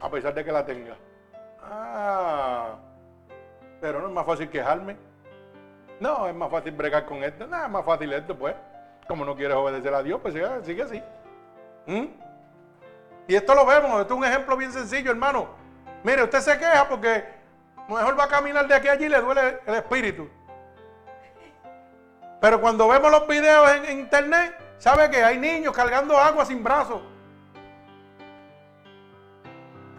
A 0.01 0.11
pesar 0.11 0.35
de 0.35 0.45
que 0.45 0.53
la 0.53 0.65
tenga. 0.65 0.97
Ah, 1.63 2.77
pero 3.81 4.01
no 4.01 4.09
es 4.09 4.13
más 4.13 4.27
fácil 4.27 4.49
quejarme. 4.49 4.97
No, 6.01 6.27
es 6.27 6.35
más 6.35 6.51
fácil 6.51 6.73
bregar 6.73 7.05
con 7.07 7.23
esto. 7.23 7.47
No, 7.47 7.63
es 7.63 7.71
más 7.71 7.85
fácil 7.85 8.13
esto, 8.13 8.37
pues. 8.37 8.55
Como 9.07 9.25
no 9.25 9.37
quieres 9.37 9.57
obedecer 9.57 9.93
a 9.95 10.03
Dios, 10.03 10.21
pues 10.21 10.35
sigue, 10.65 10.83
así. 10.83 11.03
¿Mm? 11.87 12.07
Y 13.29 13.35
esto 13.35 13.55
lo 13.55 13.65
vemos, 13.65 14.01
esto 14.01 14.15
es 14.15 14.19
un 14.19 14.25
ejemplo 14.25 14.57
bien 14.57 14.73
sencillo, 14.73 15.11
hermano. 15.11 15.49
Mire, 16.03 16.23
usted 16.23 16.41
se 16.41 16.59
queja 16.59 16.87
porque 16.89 17.25
mejor 17.89 18.19
va 18.19 18.25
a 18.25 18.29
caminar 18.29 18.67
de 18.67 18.75
aquí 18.75 18.89
a 18.89 18.93
allí 18.93 19.07
y 19.07 19.09
le 19.09 19.21
duele 19.21 19.61
el 19.67 19.75
espíritu. 19.75 20.29
Pero 22.41 22.61
cuando 22.61 22.87
vemos 22.89 23.11
los 23.11 23.27
videos 23.27 23.71
en, 23.71 24.01
internet, 24.01 24.55
¿sabe 24.79 25.09
que 25.09 25.25
hay 25.25 25.39
niños 25.39 25.75
cargando 25.75 26.19
agua 26.19 26.45
sin 26.45 26.63
brazos? 26.63 27.01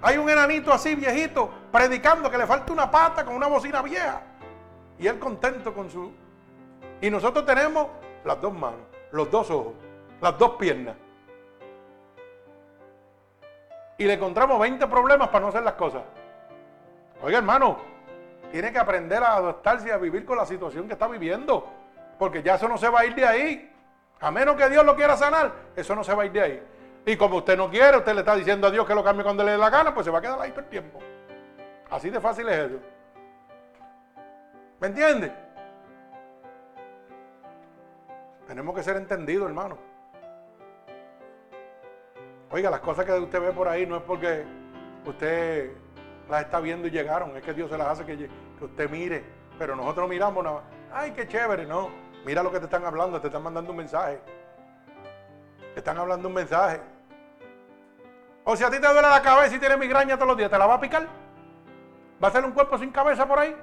Hay 0.02 0.18
un 0.18 0.30
enanito 0.30 0.72
así 0.72 0.94
viejito 0.94 1.52
predicando 1.72 2.30
que 2.30 2.38
le 2.38 2.46
falta 2.46 2.72
una 2.72 2.92
pata 2.92 3.26
con 3.26 3.34
una 3.34 3.48
bocina 3.48 3.82
vieja. 3.82 4.22
Y 5.00 5.08
él 5.08 5.20
contento 5.20 5.74
con 5.74 5.90
su... 5.90 6.12
Y 7.02 7.10
nosotros 7.10 7.46
tenemos 7.46 7.88
las 8.24 8.42
dos 8.42 8.54
manos, 8.54 8.82
los 9.12 9.30
dos 9.30 9.50
ojos, 9.52 9.74
las 10.22 10.38
dos 10.38 10.52
piernas. 10.52 10.96
Y 13.98 14.06
le 14.06 14.14
encontramos 14.14 14.60
20 14.60 14.88
problemas 14.88 15.30
para 15.30 15.42
no 15.42 15.48
hacer 15.48 15.64
las 15.64 15.74
cosas. 15.74 16.04
Oiga, 17.22 17.38
hermano, 17.38 17.78
tiene 18.52 18.72
que 18.72 18.80
aprender 18.80 19.24
a 19.24 19.36
adaptarse 19.36 19.88
y 19.88 19.92
a 19.92 19.98
vivir 19.98 20.26
con 20.26 20.38
la 20.38 20.46
situación 20.46 20.88
que 20.88 20.94
está 20.94 21.08
viviendo. 21.08 21.68
Porque 22.18 22.42
ya 22.42 22.56
eso 22.56 22.68
no 22.68 22.78
se 22.78 22.90
va 22.90 23.02
a 23.02 23.06
ir 23.06 23.16
de 23.16 23.26
ahí. 23.26 23.72
A 24.22 24.32
menos 24.32 24.56
que 24.56 24.70
Dios 24.70 24.86
lo 24.86 24.96
quiera 24.96 25.18
sanar, 25.18 25.52
eso 25.76 25.96
no 25.96 26.04
se 26.04 26.14
va 26.14 26.24
a 26.24 26.26
ir 26.26 26.32
de 26.32 26.42
ahí. 26.42 26.64
Y 27.06 27.18
como 27.18 27.38
usted 27.38 27.58
no 27.58 27.70
quiere, 27.70 27.98
usted 27.98 28.14
le 28.14 28.22
está 28.22 28.36
diciendo 28.36 28.68
a 28.68 28.72
Dios 28.72 28.86
que 28.88 28.96
lo 28.96 29.04
cambie 29.04 29.24
cuando 29.24 29.44
le 29.44 29.52
dé 29.52 29.58
la 29.58 29.70
gana, 29.70 29.94
pues 29.94 30.06
se 30.06 30.12
va 30.12 30.20
a 30.20 30.22
quedar 30.22 30.40
ahí 30.40 30.52
todo 30.52 30.62
el 30.62 30.68
tiempo. 30.68 31.00
Así 31.92 32.10
de 32.10 32.20
fácil 32.20 32.48
es 32.50 32.58
eso. 32.58 32.80
¿Me 34.86 34.90
entiende? 34.90 35.34
Tenemos 38.46 38.76
que 38.76 38.84
ser 38.84 38.98
entendidos, 38.98 39.48
hermano. 39.48 39.80
Oiga, 42.52 42.70
las 42.70 42.82
cosas 42.82 43.04
que 43.04 43.14
usted 43.14 43.42
ve 43.42 43.52
por 43.52 43.68
ahí 43.68 43.88
no 43.88 43.98
es 43.98 44.04
porque 44.04 44.46
usted 45.04 45.72
las 46.30 46.44
está 46.44 46.60
viendo 46.60 46.88
y 46.88 46.92
llegaron, 46.92 47.36
es 47.36 47.42
que 47.42 47.56
Dios 47.56 47.72
se 47.72 47.80
las 47.80 47.88
hace 47.88 48.06
que, 48.06 48.30
usted 48.62 48.88
mire. 48.92 49.24
Pero 49.58 49.76
nosotros 49.76 50.08
miramos 50.08 50.44
nada. 50.44 50.62
Ay, 50.94 51.14
qué 51.14 51.28
chévere, 51.28 51.66
no. 51.66 51.90
Mira 52.24 52.44
lo 52.44 52.52
que 52.52 52.60
te 52.60 52.66
están 52.66 52.86
hablando, 52.86 53.20
te 53.20 53.26
están 53.26 53.42
mandando 53.42 53.72
un 53.72 53.78
mensaje. 53.78 54.20
Te 55.74 55.80
están 55.80 55.98
hablando 55.98 56.28
un 56.28 56.36
mensaje. 56.36 56.80
O 58.44 58.56
si 58.56 58.64
a 58.64 58.70
ti 58.70 58.80
te 58.80 58.86
duele 58.86 59.02
la 59.02 59.24
cabeza 59.24 59.56
y 59.56 59.60
tienes 59.60 59.80
migraña 59.80 60.14
todos 60.14 60.28
los 60.28 60.38
días, 60.38 60.52
¿te 60.52 60.60
la 60.60 60.68
va 60.68 60.76
a 60.76 60.80
picar? 60.80 61.08
¿Va 62.24 62.28
a 62.28 62.32
ser 62.32 62.46
un 62.46 62.52
cuerpo 62.52 62.78
sin 62.78 62.92
cabeza 62.92 63.28
por 63.28 63.40
ahí? 63.40 63.56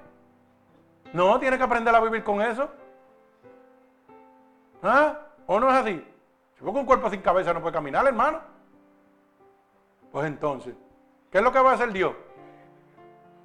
No, 1.12 1.38
tienes 1.38 1.58
que 1.58 1.64
aprender 1.64 1.94
a 1.94 2.00
vivir 2.00 2.24
con 2.24 2.40
eso. 2.40 2.68
¿Ah? 4.82 5.18
¿O 5.46 5.60
no 5.60 5.70
es 5.70 5.76
así? 5.76 6.04
Si 6.58 6.64
un 6.64 6.86
cuerpo 6.86 7.10
sin 7.10 7.20
cabeza 7.20 7.52
no 7.52 7.60
puede 7.60 7.74
caminar, 7.74 8.06
hermano. 8.06 8.40
Pues 10.10 10.26
entonces, 10.26 10.74
¿qué 11.30 11.38
es 11.38 11.44
lo 11.44 11.52
que 11.52 11.60
va 11.60 11.72
a 11.72 11.74
hacer 11.74 11.92
Dios? 11.92 12.14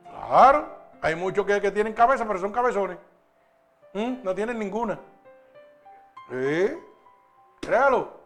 Claro, 0.04 0.68
hay 1.02 1.16
muchos 1.16 1.46
que, 1.46 1.72
tienen 1.72 1.94
cabeza, 1.94 2.26
pero 2.26 2.40
son 2.40 2.52
cabezones. 2.52 2.98
¿Mm? 3.94 4.24
No 4.24 4.36
tienen 4.36 4.60
ninguna. 4.60 5.00
¿Sí? 6.30 6.78
Créalo. 7.62 8.18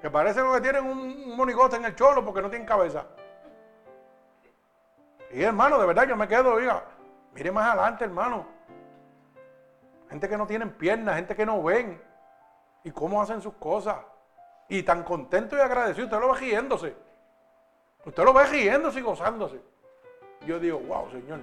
Que 0.00 0.10
parece 0.10 0.40
que 0.40 0.60
tienen 0.60 0.84
un, 0.84 1.36
monigote 1.36 1.76
en 1.76 1.84
el 1.84 1.94
cholo 1.94 2.24
porque 2.24 2.40
no 2.40 2.48
tienen 2.48 2.66
cabeza. 2.66 3.04
Y 5.30 5.42
hermano, 5.42 5.78
de 5.78 5.86
verdad 5.86 6.08
yo 6.08 6.16
me 6.16 6.28
quedo, 6.28 6.56
diga, 6.56 6.82
mire 7.38 7.52
más 7.52 7.68
adelante, 7.68 8.04
hermano. 8.04 8.46
Gente 10.10 10.28
que 10.28 10.36
no 10.36 10.46
tienen 10.46 10.72
piernas, 10.72 11.14
gente 11.14 11.36
que 11.36 11.46
no 11.46 11.62
ven. 11.62 12.02
Y 12.82 12.90
cómo 12.90 13.22
hacen 13.22 13.40
sus 13.40 13.54
cosas. 13.54 13.96
Y 14.68 14.82
tan 14.82 15.04
contento 15.04 15.56
y 15.56 15.60
agradecido. 15.60 16.06
Usted 16.06 16.18
lo 16.18 16.32
ve 16.32 16.40
riéndose. 16.40 16.96
Usted 18.04 18.24
lo 18.24 18.32
ve 18.32 18.44
riéndose 18.46 18.98
y 18.98 19.02
gozándose. 19.02 19.60
Yo 20.46 20.58
digo, 20.58 20.80
wow, 20.80 21.10
Señor. 21.12 21.38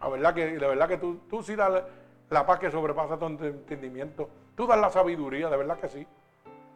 La 0.00 0.08
verdad 0.08 0.34
que, 0.34 0.46
de 0.46 0.66
verdad 0.66 0.88
que 0.88 0.96
tú, 0.96 1.20
tú 1.30 1.42
sí 1.42 1.54
das 1.54 1.84
la 2.30 2.44
paz 2.44 2.58
que 2.58 2.70
sobrepasa 2.70 3.16
tu 3.16 3.26
entendimiento. 3.26 4.28
Tú 4.56 4.66
das 4.66 4.78
la 4.78 4.90
sabiduría, 4.90 5.48
de 5.48 5.56
verdad 5.56 5.78
que 5.78 5.88
sí. 5.88 6.06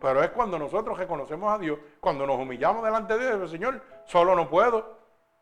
Pero 0.00 0.22
es 0.22 0.30
cuando 0.30 0.58
nosotros 0.58 0.96
reconocemos 0.96 1.52
a 1.52 1.58
Dios, 1.58 1.78
cuando 2.00 2.26
nos 2.26 2.36
humillamos 2.36 2.84
delante 2.84 3.18
de 3.18 3.36
Dios, 3.36 3.50
Señor, 3.50 3.80
solo 4.04 4.36
no 4.36 4.48
puedo. 4.48 4.98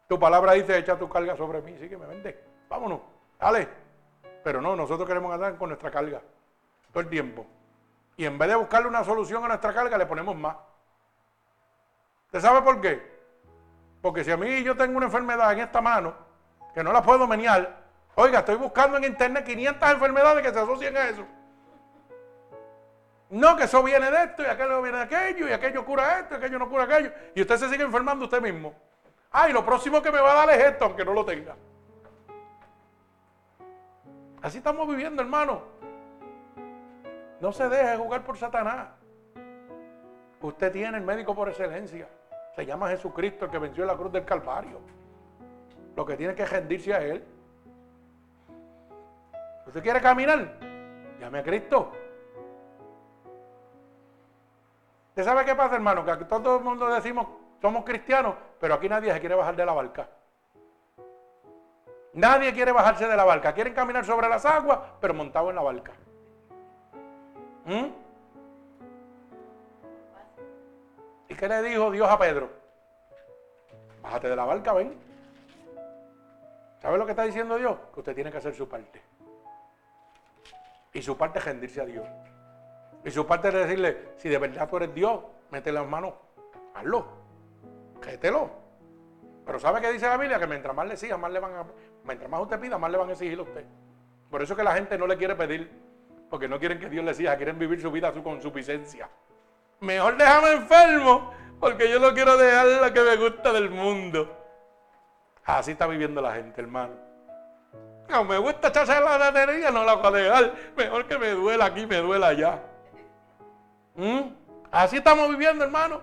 Tu 0.09 0.19
palabra 0.19 0.53
dice, 0.53 0.79
echa 0.79 0.99
tu 0.99 1.09
carga 1.09 1.37
sobre 1.37 1.61
mí, 1.61 1.77
sí 1.79 1.89
que 1.89 1.97
me 1.99 2.07
vende. 2.07 2.50
Vámonos, 2.71 3.01
dale. 3.39 3.69
Pero 4.43 4.63
no, 4.63 4.75
nosotros 4.75 5.07
queremos 5.07 5.35
andar 5.35 5.59
con 5.59 5.69
nuestra 5.69 5.91
carga 5.91 6.23
todo 6.93 7.03
el 7.03 7.09
tiempo. 7.09 7.45
Y 8.17 8.25
en 8.25 8.39
vez 8.39 8.49
de 8.49 8.55
buscarle 8.55 8.89
una 8.89 9.05
solución 9.05 9.45
a 9.45 9.49
nuestra 9.49 9.75
carga, 9.75 9.99
le 9.99 10.07
ponemos 10.07 10.37
más. 10.37 10.57
¿Usted 12.27 12.41
sabe 12.41 12.63
por 12.63 12.81
qué? 12.81 13.21
Porque 14.01 14.25
si 14.25 14.31
a 14.31 14.37
mí 14.37 14.63
yo 14.63 14.77
tengo 14.77 14.97
una 14.97 15.07
enfermedad 15.07 15.53
en 15.53 15.61
esta 15.61 15.81
mano, 15.81 16.15
que 16.73 16.85
no 16.85 16.93
la 16.93 17.03
puedo 17.03 17.27
menear, 17.27 17.83
oiga, 18.15 18.39
estoy 18.39 18.55
buscando 18.55 18.97
en 18.97 19.05
internet 19.05 19.45
500 19.45 19.91
enfermedades 19.91 20.47
que 20.47 20.53
se 20.53 20.61
asocian 20.61 20.97
a 20.97 21.09
eso. 21.09 21.27
No, 23.31 23.57
que 23.57 23.65
eso 23.65 23.83
viene 23.83 24.11
de 24.11 24.25
esto 24.25 24.43
y 24.43 24.47
aquello 24.47 24.83
viene 24.83 24.99
de 24.99 25.05
aquello 25.05 25.49
y 25.49 25.53
aquello 25.53 25.85
cura 25.85 26.21
esto 26.21 26.35
y 26.35 26.37
aquello 26.39 26.59
no 26.59 26.69
cura 26.69 26.85
aquello. 26.85 27.13
Y 27.35 27.43
usted 27.43 27.57
se 27.57 27.69
sigue 27.69 27.85
enfermando 27.85 28.25
usted 28.25 28.41
mismo. 28.41 28.75
Ay, 29.31 29.53
lo 29.53 29.65
próximo 29.65 30.03
que 30.03 30.11
me 30.11 30.21
va 30.21 30.33
a 30.33 30.47
dar 30.47 30.51
es 30.51 30.65
esto, 30.65 30.85
aunque 30.87 31.05
no 31.05 31.13
lo 31.13 31.25
tenga. 31.25 31.57
Así 34.43 34.59
estamos 34.59 34.89
viviendo, 34.89 35.23
hermano. 35.23 35.63
No 37.41 37.53
se 37.53 37.69
deje 37.69 37.97
jugar 37.97 38.25
por 38.25 38.37
Satanás. 38.37 38.89
Usted 40.41 40.73
tiene 40.73 40.99
el 40.99 41.05
médico 41.05 41.35
por 41.35 41.49
excelencia. 41.49 42.09
Se 42.55 42.65
llama 42.65 42.89
Jesucristo, 42.89 43.47
el 43.47 43.51
que 43.51 43.59
venció 43.59 43.85
en 43.85 43.89
la 43.89 43.97
cruz 43.97 44.13
del 44.13 44.25
Calvario. 44.25 44.81
Lo 45.97 46.05
que 46.05 46.17
tiene 46.17 46.35
que 46.35 46.47
rendirse 46.47 46.95
a 46.95 47.01
Él. 47.01 47.25
¿Usted 49.67 49.83
quiere 49.83 50.01
caminar? 50.01 50.59
Llame 51.21 51.39
a 51.39 51.43
Cristo. 51.43 51.93
¿Usted 55.09 55.25
sabe 55.25 55.45
qué 55.45 55.55
pasa, 55.55 55.75
hermano? 55.75 56.05
Que 56.05 56.11
aquí 56.13 56.25
todo 56.25 56.57
el 56.57 56.65
mundo 56.65 56.89
decimos 56.89 57.27
somos 57.61 57.85
cristianos, 57.85 58.35
pero 58.59 58.75
aquí 58.75 58.89
nadie 58.89 59.13
se 59.13 59.21
quiere 59.21 59.35
bajar 59.35 59.55
de 59.55 59.67
la 59.67 59.73
barca. 59.73 60.09
Nadie 62.13 62.53
quiere 62.53 62.73
bajarse 62.73 63.07
de 63.07 63.17
la 63.17 63.25
barca. 63.25 63.53
Quieren 63.53 63.75
caminar 63.75 64.05
sobre 64.05 64.29
las 64.29 64.45
aguas, 64.45 64.81
pero 65.01 65.15
montado 65.15 65.51
en 65.51 65.57
la 65.57 65.63
barca. 65.63 65.93
¿Mm? 67.65 67.87
¿Y 71.29 71.35
qué 71.35 71.49
le 71.49 71.63
dijo 71.63 71.91
Dios 71.91 72.09
a 72.09 72.19
Pedro? 72.19 72.51
Bájate 74.03 74.29
de 74.29 74.37
la 74.37 74.45
barca, 74.45 74.73
ven. 74.73 74.99
¿Sabe 76.81 76.99
lo 76.99 77.05
que 77.05 77.13
está 77.13 77.25
diciendo 77.25 77.57
Dios? 77.57 77.77
Que 77.95 78.01
usted 78.01 78.15
tiene 78.15 78.33
que 78.33 78.39
hacer 78.39 78.55
su 78.55 78.69
parte. 78.69 79.01
Y 80.93 81.03
su 81.03 81.17
parte 81.17 81.39
es 81.39 81.45
rendirse 81.45 81.81
a 81.81 81.85
Dios. 81.85 82.07
Y 83.05 83.11
su 83.11 83.27
parte 83.27 83.49
es 83.49 83.55
decirle, 83.55 84.09
si 84.17 84.29
de 84.29 84.39
verdad 84.39 84.69
tú 84.69 84.77
eres 84.79 84.95
Dios, 84.95 85.21
mete 85.51 85.71
las 85.71 85.87
manos, 85.87 86.15
hazlo, 86.75 87.07
créetelo. 88.01 88.60
Pero 89.45 89.59
¿sabe 89.59 89.81
qué 89.81 89.93
dice 89.93 90.07
la 90.07 90.17
Biblia? 90.17 90.39
Que 90.39 90.47
mientras 90.47 90.75
más 90.75 90.87
le 90.87 90.97
siga, 90.97 91.17
más 91.17 91.31
le 91.33 91.41
van 91.41 91.55
a, 91.55 91.67
mientras 92.05 92.31
más 92.31 92.41
usted 92.41 92.61
pida, 92.61 92.79
más 92.79 92.91
le 92.91 92.99
van 92.99 93.09
a 93.09 93.13
exigir 93.13 93.39
a 93.39 93.43
usted. 93.43 93.65
Por 94.31 94.43
eso 94.43 94.55
que 94.55 94.63
la 94.63 94.75
gente 94.75 94.97
no 94.97 95.07
le 95.07 95.17
quiere 95.17 95.35
pedir, 95.35 95.71
porque 96.29 96.49
no 96.49 96.59
quieren 96.59 96.79
que 96.79 96.89
Dios 96.89 97.05
le 97.05 97.15
siga, 97.15 97.37
quieren 97.37 97.59
vivir 97.59 97.81
su 97.81 97.91
vida 97.91 98.13
con 98.13 98.41
suficiencia. 98.41 99.09
Mejor 99.81 100.17
déjame 100.17 100.53
enfermo, 100.53 101.33
porque 101.59 101.91
yo 101.91 101.99
no 101.99 102.15
quiero 102.15 102.37
dejar 102.37 102.67
lo 102.67 102.93
que 102.93 103.01
me 103.01 103.17
gusta 103.17 103.53
del 103.53 103.71
mundo. 103.71 104.37
Así 105.45 105.73
está 105.73 105.87
viviendo 105.87 106.21
la 106.21 106.35
gente, 106.35 106.61
hermano. 106.61 106.95
No 108.09 108.25
me 108.25 108.39
gusta 108.39 108.69
echarse 108.69 109.01
la 109.01 109.17
batería, 109.19 109.71
no 109.71 109.85
la 109.85 109.95
voy 109.95 110.07
a 110.07 110.11
dejar. 110.11 110.55
Mejor 110.77 111.07
que 111.07 111.19
me 111.19 111.31
duela 111.31 111.65
aquí, 111.67 111.87
me 111.87 111.97
duela 111.99 112.29
allá. 112.29 112.63
¿Mm? 113.95 114.21
Así 114.71 114.99
estamos 114.99 115.29
viviendo, 115.31 115.65
hermano. 115.65 116.01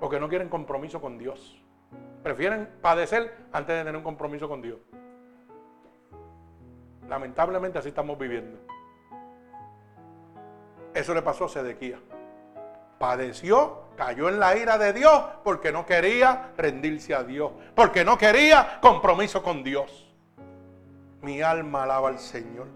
Porque 0.00 0.20
no 0.20 0.28
quieren 0.28 0.48
compromiso 0.48 1.00
con 1.00 1.18
Dios. 1.18 1.62
Prefieren 2.26 2.68
padecer 2.82 3.46
antes 3.52 3.72
de 3.72 3.84
tener 3.84 3.96
un 3.96 4.02
compromiso 4.02 4.48
con 4.48 4.60
Dios. 4.60 4.80
Lamentablemente 7.08 7.78
así 7.78 7.90
estamos 7.90 8.18
viviendo. 8.18 8.58
Eso 10.92 11.14
le 11.14 11.22
pasó 11.22 11.44
a 11.44 11.48
Sedequía. 11.48 12.00
Padeció, 12.98 13.84
cayó 13.96 14.28
en 14.28 14.40
la 14.40 14.56
ira 14.56 14.76
de 14.76 14.92
Dios 14.92 15.22
porque 15.44 15.70
no 15.70 15.86
quería 15.86 16.50
rendirse 16.56 17.14
a 17.14 17.22
Dios, 17.22 17.52
porque 17.76 18.04
no 18.04 18.18
quería 18.18 18.80
compromiso 18.80 19.40
con 19.40 19.62
Dios. 19.62 20.12
Mi 21.22 21.42
alma 21.42 21.84
alaba 21.84 22.08
al 22.08 22.18
Señor. 22.18 22.66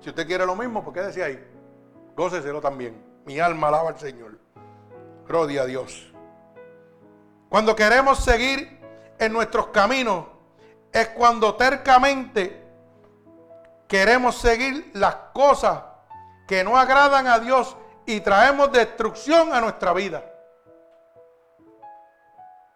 Si 0.00 0.10
usted 0.10 0.26
quiere 0.26 0.44
lo 0.44 0.54
mismo, 0.54 0.84
¿por 0.84 0.92
qué 0.92 1.00
decía 1.00 1.24
ahí? 1.24 1.42
Góceselo 2.14 2.60
también. 2.60 3.02
Mi 3.24 3.40
alma 3.40 3.68
alaba 3.68 3.88
al 3.88 3.98
Señor. 3.98 4.38
Gloria 5.26 5.62
a 5.62 5.64
Dios. 5.64 6.12
Cuando 7.48 7.74
queremos 7.74 8.22
seguir 8.22 8.77
en 9.18 9.32
nuestros 9.32 9.68
caminos, 9.68 10.26
es 10.92 11.08
cuando 11.08 11.54
tercamente 11.54 12.64
queremos 13.86 14.36
seguir 14.36 14.90
las 14.94 15.14
cosas 15.32 15.82
que 16.46 16.64
no 16.64 16.78
agradan 16.78 17.26
a 17.26 17.38
Dios 17.38 17.76
y 18.06 18.20
traemos 18.20 18.72
destrucción 18.72 19.52
a 19.52 19.60
nuestra 19.60 19.92
vida. 19.92 20.24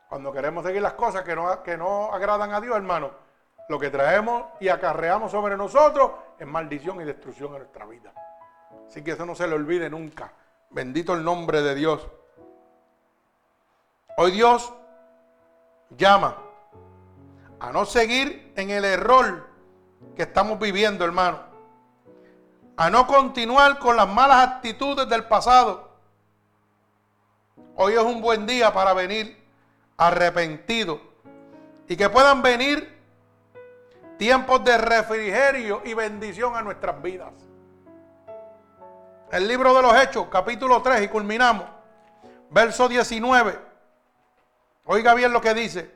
Cuando 0.09 0.31
queremos 0.31 0.64
seguir 0.64 0.82
las 0.82 0.93
cosas 0.93 1.23
que 1.23 1.35
no, 1.35 1.62
que 1.62 1.77
no 1.77 2.12
agradan 2.12 2.52
a 2.52 2.60
Dios, 2.60 2.77
hermano, 2.77 3.12
lo 3.69 3.78
que 3.78 3.89
traemos 3.89 4.44
y 4.60 4.69
acarreamos 4.69 5.31
sobre 5.31 5.56
nosotros 5.56 6.10
es 6.39 6.47
maldición 6.47 7.01
y 7.01 7.05
destrucción 7.05 7.55
a 7.55 7.59
nuestra 7.59 7.86
vida. 7.86 8.12
Así 8.86 9.02
que 9.02 9.12
eso 9.12 9.24
no 9.24 9.35
se 9.35 9.47
le 9.47 9.55
olvide 9.55 9.89
nunca. 9.89 10.32
Bendito 10.69 11.14
el 11.14 11.24
nombre 11.24 11.62
de 11.62 11.74
Dios. 11.74 12.06
Hoy 14.19 14.32
Dios 14.32 14.74
llama 15.97 16.36
a 17.60 17.73
no 17.73 17.85
seguir 17.85 18.52
en 18.56 18.70
el 18.70 18.85
error 18.85 19.48
que 20.16 20.23
estamos 20.23 20.59
viviendo, 20.59 21.05
hermano 21.05 21.52
a 22.77 22.90
no 22.90 23.06
continuar 23.06 23.78
con 23.78 23.97
las 23.97 24.09
malas 24.09 24.48
actitudes 24.48 25.09
del 25.09 25.24
pasado. 25.24 25.90
Hoy 27.77 27.94
es 27.94 28.01
un 28.01 28.20
buen 28.20 28.47
día 28.47 28.73
para 28.73 28.93
venir 28.93 29.40
arrepentido 29.97 31.01
y 31.89 31.97
que 31.97 32.09
puedan 32.09 32.43
venir 32.43 33.01
tiempos 34.19 34.64
de 34.64 34.78
refrigerio 34.78 35.82
y 35.85 35.94
bendición 35.94 36.56
a 36.56 36.62
nuestras 36.62 37.01
vidas. 37.02 37.32
El 39.31 39.48
libro 39.48 39.74
de 39.74 39.82
los 39.82 39.94
Hechos, 39.94 40.27
capítulo 40.31 40.82
3, 40.82 41.05
y 41.05 41.09
culminamos. 41.09 41.64
Verso 42.51 42.89
19. 42.89 43.72
Oiga 44.85 45.15
bien 45.15 45.33
lo 45.33 45.41
que 45.41 45.55
dice. 45.55 45.91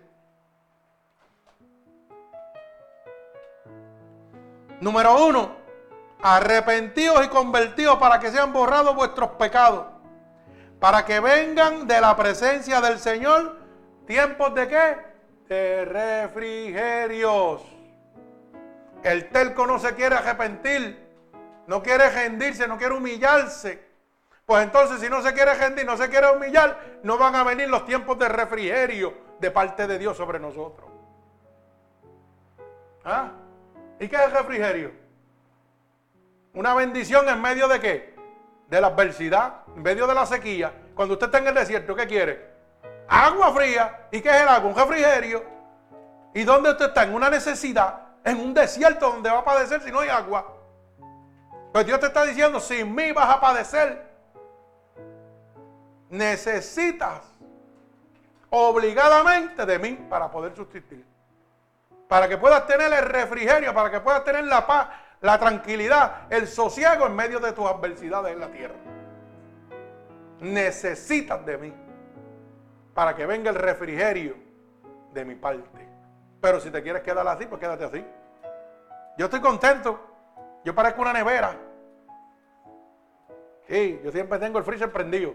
Número 4.81 5.27
uno, 5.27 5.57
arrepentidos 6.23 7.25
y 7.25 7.29
convertidos 7.29 7.99
para 7.99 8.21
que 8.21 8.31
sean 8.31 8.53
borrados 8.53 8.95
vuestros 8.95 9.31
pecados, 9.31 9.87
para 10.79 11.05
que 11.05 11.19
vengan 11.19 11.87
de 11.87 12.01
la 12.01 12.15
presencia 12.17 12.81
del 12.81 12.99
Señor 12.99 13.59
tiempos 14.07 14.55
de 14.55 14.69
qué? 14.69 14.97
De 15.49 15.85
refrigerios. 15.85 17.63
El 19.03 19.29
telco 19.31 19.67
no 19.67 19.79
se 19.79 19.95
quiere 19.95 20.17
arrepentir, 20.17 21.09
no 21.67 21.83
quiere 21.83 22.11
rendirse, 22.11 22.69
no 22.69 22.77
quiere 22.77 22.95
humillarse. 22.95 23.86
Pues 24.47 24.63
entonces 24.63 25.01
si 25.01 25.11
no 25.11 25.21
se 25.23 25.35
quiere 25.35 25.55
rendir, 25.55 25.85
no 25.85 25.97
se 25.97 26.09
quiere 26.09 26.31
humillar, 26.31 26.79
no 27.03 27.19
van 27.19 27.35
a 27.35 27.43
venir 27.43 27.69
los 27.69 27.85
tiempos 27.85 28.17
de 28.17 28.29
refrigerio 28.29 29.13
de 29.41 29.51
parte 29.51 29.89
de 29.89 29.99
Dios 29.99 30.17
sobre 30.17 30.39
nosotros. 30.39 30.89
¿Ah? 33.05 33.33
¿Y 33.99 34.07
qué 34.07 34.15
es 34.15 34.23
el 34.23 34.31
refrigerio? 34.31 34.93
Una 36.55 36.75
bendición 36.75 37.29
en 37.29 37.43
medio 37.43 37.67
de 37.67 37.81
qué? 37.81 38.15
De 38.69 38.81
la 38.81 38.87
adversidad, 38.87 39.65
en 39.75 39.83
medio 39.83 40.07
de 40.07 40.15
la 40.15 40.25
sequía. 40.25 40.73
Cuando 40.95 41.15
usted 41.15 41.27
está 41.27 41.39
en 41.39 41.49
el 41.49 41.55
desierto, 41.55 41.97
¿qué 41.97 42.07
quiere? 42.07 42.51
Agua 43.09 43.53
fría. 43.53 44.09
¿Y 44.13 44.21
qué 44.21 44.31
es 44.31 44.43
el 44.43 44.49
agua? 44.49 44.71
Un 44.71 44.77
refrigerio. 44.77 45.45
¿Y 46.35 46.45
dónde 46.45 46.71
usted 46.71 46.87
está? 46.87 47.03
En 47.03 47.15
una 47.15 47.31
necesidad, 47.31 48.01
en 48.25 48.39
un 48.39 48.55
desierto 48.55 49.11
donde 49.11 49.29
va 49.29 49.39
a 49.39 49.45
padecer 49.45 49.83
si 49.83 49.91
no 49.91 50.01
hay 50.01 50.09
agua. 50.09 50.55
Pues 51.73 51.85
Dios 51.85 51.99
te 51.99 52.07
está 52.07 52.25
diciendo, 52.25 52.61
sin 52.61 52.95
mí 52.95 53.11
vas 53.11 53.29
a 53.29 53.41
padecer. 53.41 54.16
Necesitas 56.11 57.23
obligadamente 58.51 59.67
de 59.67 59.79
mí 59.79 60.07
para 60.09 60.31
poder 60.31 60.55
sustituir. 60.55 61.05
Para 62.09 62.29
que 62.29 62.39
puedas 62.39 62.67
tener 62.67 62.93
el 62.93 63.05
refrigerio, 63.05 63.75
para 63.75 63.91
que 63.91 64.01
puedas 64.01 64.25
tener 64.25 64.45
la 64.45 64.67
paz, 64.67 64.89
la 65.21 65.39
tranquilidad, 65.39 66.33
el 66.33 66.47
sosiego 66.47 67.07
en 67.07 67.17
medio 67.17 67.41
de 67.41 67.53
tus 67.53 67.67
adversidades 67.67 68.33
en 68.33 68.41
la 68.41 68.49
tierra. 68.49 68.77
Necesitas 70.41 71.45
de 71.45 71.59
mí 71.59 71.75
para 72.95 73.15
que 73.15 73.27
venga 73.27 73.51
el 73.51 73.57
refrigerio 73.57 74.37
de 75.13 75.25
mi 75.25 75.35
parte. 75.35 75.87
Pero 76.41 76.61
si 76.61 76.71
te 76.71 76.83
quieres 76.83 77.03
quedar 77.03 77.27
así, 77.27 77.47
pues 77.47 77.61
quédate 77.61 77.85
así. 77.85 78.05
Yo 79.19 79.27
estoy 79.27 79.41
contento. 79.41 79.99
Yo 80.65 80.75
parezco 80.75 81.03
una 81.03 81.13
nevera. 81.13 81.57
Sí, 83.69 84.01
yo 84.05 84.13
siempre 84.13 84.39
tengo 84.39 84.59
el 84.59 84.65
freezer 84.65 84.93
prendido. 84.93 85.35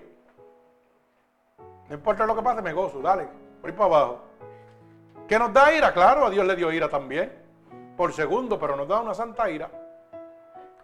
No 1.92 1.98
importa 1.98 2.26
lo 2.26 2.34
que 2.34 2.42
pase, 2.42 2.62
me 2.62 2.72
gozo, 2.72 3.02
dale, 3.02 3.28
por 3.60 3.70
ahí 3.70 3.76
para 3.76 3.86
abajo. 3.98 4.22
¿Qué 5.28 5.38
nos 5.38 5.52
da 5.52 5.74
ira? 5.74 5.92
Claro, 5.92 6.26
a 6.26 6.30
Dios 6.30 6.48
le 6.48 6.56
dio 6.56 6.72
ira 6.72 6.88
también. 6.88 7.38
Por 7.98 8.14
segundo, 8.14 8.58
pero 8.58 8.78
nos 8.78 8.88
da 8.88 9.02
una 9.02 9.14
santa 9.14 9.50
ira. 9.50 9.70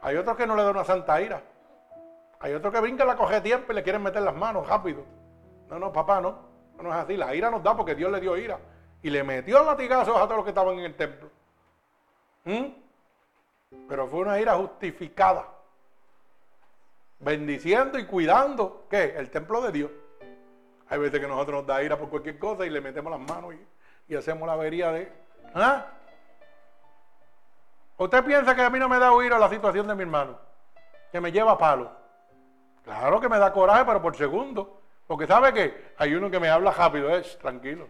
Hay 0.02 0.18
otros 0.18 0.36
que 0.36 0.46
no 0.46 0.54
le 0.54 0.64
dan 0.64 0.76
una 0.76 0.84
santa 0.84 1.22
ira. 1.22 1.42
Hay 2.42 2.54
otros 2.54 2.74
que 2.74 2.82
brincan 2.82 3.08
la 3.08 3.16
coge 3.16 3.40
tiempo 3.40 3.72
y 3.72 3.76
le 3.76 3.84
quieren 3.84 4.04
meter 4.04 4.22
las 4.22 4.36
manos 4.36 4.68
rápido. 4.68 5.06
No, 5.70 5.80
no, 5.80 5.94
papá, 5.94 6.20
no. 6.20 6.40
No 6.82 6.90
es 6.90 6.96
así. 6.96 7.16
La 7.16 7.34
ira 7.34 7.50
nos 7.50 7.64
da 7.64 7.74
porque 7.74 7.96
Dios 7.96 8.12
le 8.12 8.20
dio 8.20 8.36
ira. 8.36 8.60
Y 9.02 9.10
le 9.10 9.24
metió 9.24 9.64
latigazos 9.64 10.18
a 10.18 10.26
todos 10.26 10.36
los 10.36 10.44
que 10.44 10.52
estaban 10.52 10.78
en 10.78 10.84
el 10.84 10.96
templo. 10.98 11.30
¿Mm? 12.44 12.66
Pero 13.88 14.08
fue 14.08 14.20
una 14.20 14.42
ira 14.42 14.56
justificada. 14.56 15.48
Bendiciendo 17.20 17.98
y 17.98 18.06
cuidando, 18.06 18.88
¿qué? 18.90 19.16
El 19.16 19.30
templo 19.30 19.62
de 19.62 19.72
Dios. 19.72 19.92
Hay 20.90 21.00
veces 21.00 21.20
que 21.20 21.28
nosotros 21.28 21.60
nos 21.60 21.68
da 21.68 21.84
ira 21.84 21.98
por 21.98 22.10
cualquier 22.10 22.40
cosa 22.40 22.66
y 22.66 22.70
le 22.70 22.82
metemos 22.82 23.12
las 23.12 23.20
manos 23.20 23.56
y, 24.08 24.16
hacemos 24.16 24.48
la 24.48 24.54
avería 24.54 24.92
de... 24.92 25.12
¿Ah? 25.54 25.86
¿Usted 27.98 28.24
piensa 28.24 28.56
que 28.56 28.62
a 28.62 28.70
mí 28.70 28.80
no 28.80 28.88
me 28.88 29.00
da 29.00 29.12
ira 29.26 29.38
la 29.38 29.50
situación 29.50 29.88
de 29.88 29.96
mi 29.96 30.04
hermano? 30.04 30.38
Que 31.12 31.20
me 31.20 31.32
lleva 31.32 31.54
a 31.54 31.58
palo. 31.58 31.92
Claro 32.84 33.20
que 33.20 33.28
me 33.28 33.38
da 33.38 33.52
coraje, 33.52 33.84
pero 33.86 34.02
por 34.02 34.16
segundo. 34.16 34.80
Porque 35.08 35.28
sabe 35.28 35.54
que 35.54 35.94
hay 35.98 36.14
uno 36.14 36.30
que 36.30 36.40
me 36.40 36.50
habla 36.50 36.72
rápido, 36.72 37.10
es 37.10 37.38
tranquilo. 37.40 37.88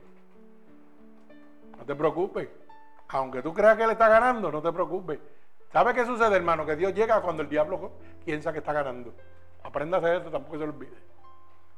No 1.78 1.86
te 1.86 1.94
preocupes. 1.94 2.48
Aunque 3.10 3.42
tú 3.42 3.54
creas 3.54 3.78
que 3.78 3.84
él 3.84 3.92
está 3.92 4.08
ganando, 4.08 4.52
no 4.52 4.62
te 4.62 4.72
preocupes. 4.72 5.20
¿Sabe 5.72 5.94
qué 5.94 6.06
sucede, 6.06 6.36
hermano? 6.36 6.66
Que 6.66 6.76
Dios 6.76 6.94
llega 6.94 7.22
cuando 7.22 7.44
el 7.44 7.50
diablo 7.50 7.92
piensa 8.26 8.52
que 8.52 8.60
está 8.60 8.74
ganando. 8.74 9.14
Aprenda 9.64 9.98
a 9.98 10.00
hacer 10.00 10.22
eso, 10.22 10.32
tampoco 10.32 10.58
se 10.58 10.66
lo 10.66 10.74
olvide. 10.74 10.98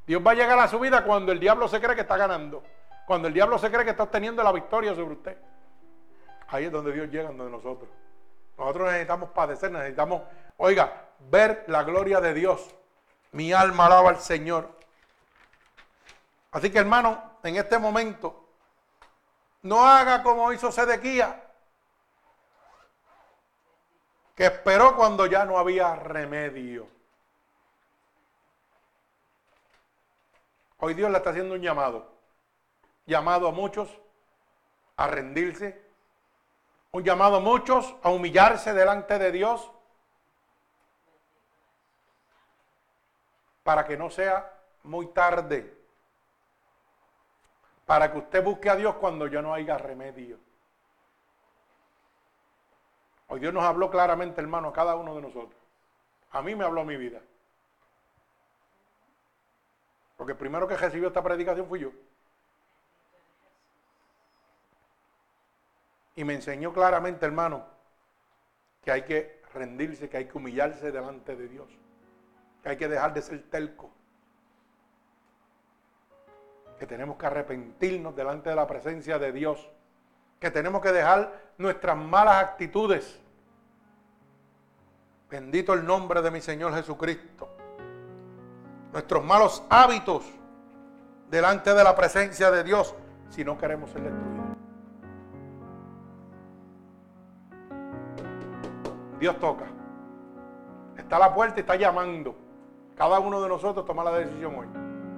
Dios 0.09 0.23
va 0.25 0.31
a 0.31 0.33
llegar 0.33 0.57
a 0.57 0.67
su 0.67 0.79
vida 0.79 1.03
cuando 1.03 1.31
el 1.31 1.39
diablo 1.39 1.67
se 1.67 1.79
cree 1.79 1.93
que 1.93 2.01
está 2.01 2.17
ganando. 2.17 2.63
Cuando 3.05 3.27
el 3.27 3.33
diablo 3.35 3.59
se 3.59 3.69
cree 3.69 3.83
que 3.83 3.91
está 3.91 4.01
obteniendo 4.01 4.41
la 4.41 4.51
victoria 4.51 4.95
sobre 4.95 5.13
usted. 5.13 5.37
Ahí 6.47 6.65
es 6.65 6.71
donde 6.71 6.91
Dios 6.91 7.11
llega, 7.11 7.27
donde 7.27 7.51
nosotros. 7.51 7.87
Nosotros 8.57 8.87
necesitamos 8.87 9.29
padecer, 9.29 9.71
necesitamos, 9.71 10.23
oiga, 10.57 11.09
ver 11.29 11.63
la 11.67 11.83
gloria 11.83 12.19
de 12.19 12.33
Dios. 12.33 12.73
Mi 13.33 13.53
alma 13.53 13.85
alaba 13.85 14.09
al 14.09 14.19
Señor. 14.19 14.71
Así 16.53 16.71
que 16.71 16.79
hermano, 16.79 17.33
en 17.43 17.57
este 17.57 17.77
momento, 17.77 18.47
no 19.61 19.85
haga 19.85 20.23
como 20.23 20.51
hizo 20.51 20.71
Sedequía, 20.71 21.39
que 24.33 24.47
esperó 24.47 24.95
cuando 24.95 25.27
ya 25.27 25.45
no 25.45 25.59
había 25.59 25.95
remedio. 25.95 26.87
Hoy 30.79 30.93
Dios 30.93 31.11
le 31.11 31.17
está 31.17 31.31
haciendo 31.31 31.55
un 31.55 31.61
llamado. 31.61 32.07
Llamado 33.05 33.47
a 33.47 33.51
muchos 33.51 33.89
a 34.95 35.07
rendirse. 35.07 35.81
Un 36.91 37.03
llamado 37.03 37.37
a 37.37 37.39
muchos 37.39 37.95
a 38.01 38.09
humillarse 38.09 38.73
delante 38.73 39.19
de 39.19 39.31
Dios. 39.31 39.71
Para 43.63 43.85
que 43.85 43.97
no 43.97 44.09
sea 44.09 44.51
muy 44.83 45.07
tarde. 45.07 45.77
Para 47.85 48.11
que 48.11 48.19
usted 48.19 48.43
busque 48.43 48.69
a 48.69 48.75
Dios 48.75 48.95
cuando 48.95 49.27
ya 49.27 49.41
no 49.41 49.53
haya 49.53 49.77
remedio. 49.77 50.39
Hoy 53.27 53.39
Dios 53.39 53.53
nos 53.53 53.63
habló 53.63 53.91
claramente, 53.91 54.41
hermano, 54.41 54.69
a 54.69 54.73
cada 54.73 54.95
uno 54.95 55.13
de 55.13 55.21
nosotros. 55.21 55.59
A 56.31 56.41
mí 56.41 56.55
me 56.55 56.65
habló 56.65 56.83
mi 56.83 56.97
vida. 56.97 57.21
Porque 60.19 60.33
el 60.33 60.37
primero 60.37 60.67
que 60.67 60.75
recibió 60.75 61.07
esta 61.07 61.23
predicación 61.23 61.65
fui 61.65 61.79
yo. 61.79 61.91
Y 66.13 66.25
me 66.25 66.33
enseñó 66.33 66.73
claramente, 66.73 67.25
hermano, 67.25 67.65
que 68.83 68.91
hay 68.91 69.03
que 69.03 69.41
rendirse, 69.53 70.09
que 70.09 70.17
hay 70.17 70.25
que 70.25 70.37
humillarse 70.37 70.91
delante 70.91 71.37
de 71.37 71.47
Dios. 71.47 71.69
Que 72.61 72.67
hay 72.67 72.75
que 72.75 72.89
dejar 72.89 73.13
de 73.13 73.21
ser 73.21 73.49
telco. 73.49 73.91
Que 76.79 76.85
tenemos 76.85 77.15
que 77.15 77.25
arrepentirnos 77.25 78.13
delante 78.13 78.49
de 78.49 78.57
la 78.57 78.67
presencia 78.67 79.17
de 79.19 79.31
Dios. 79.31 79.71
Que 80.41 80.51
tenemos 80.51 80.81
que 80.81 80.91
dejar 80.91 81.53
nuestras 81.57 81.95
malas 81.95 82.43
actitudes. 82.43 83.21
Bendito 85.29 85.73
el 85.73 85.85
nombre 85.85 86.21
de 86.21 86.29
mi 86.29 86.41
Señor 86.41 86.75
Jesucristo 86.75 87.48
nuestros 88.91 89.23
malos 89.23 89.63
hábitos 89.69 90.23
delante 91.29 91.73
de 91.73 91.83
la 91.83 91.95
presencia 91.95 92.51
de 92.51 92.63
Dios 92.63 92.95
si 93.29 93.43
no 93.43 93.57
queremos 93.57 93.89
ser 93.91 94.01
destruidos. 94.01 94.39
Dios 99.19 99.37
toca. 99.39 99.65
Está 100.97 101.17
a 101.17 101.19
la 101.19 101.33
puerta 101.33 101.59
y 101.59 101.61
está 101.61 101.75
llamando. 101.75 102.35
Cada 102.95 103.19
uno 103.19 103.41
de 103.41 103.49
nosotros 103.49 103.85
toma 103.85 104.03
la 104.03 104.11
decisión 104.11 104.55
hoy. 104.55 104.67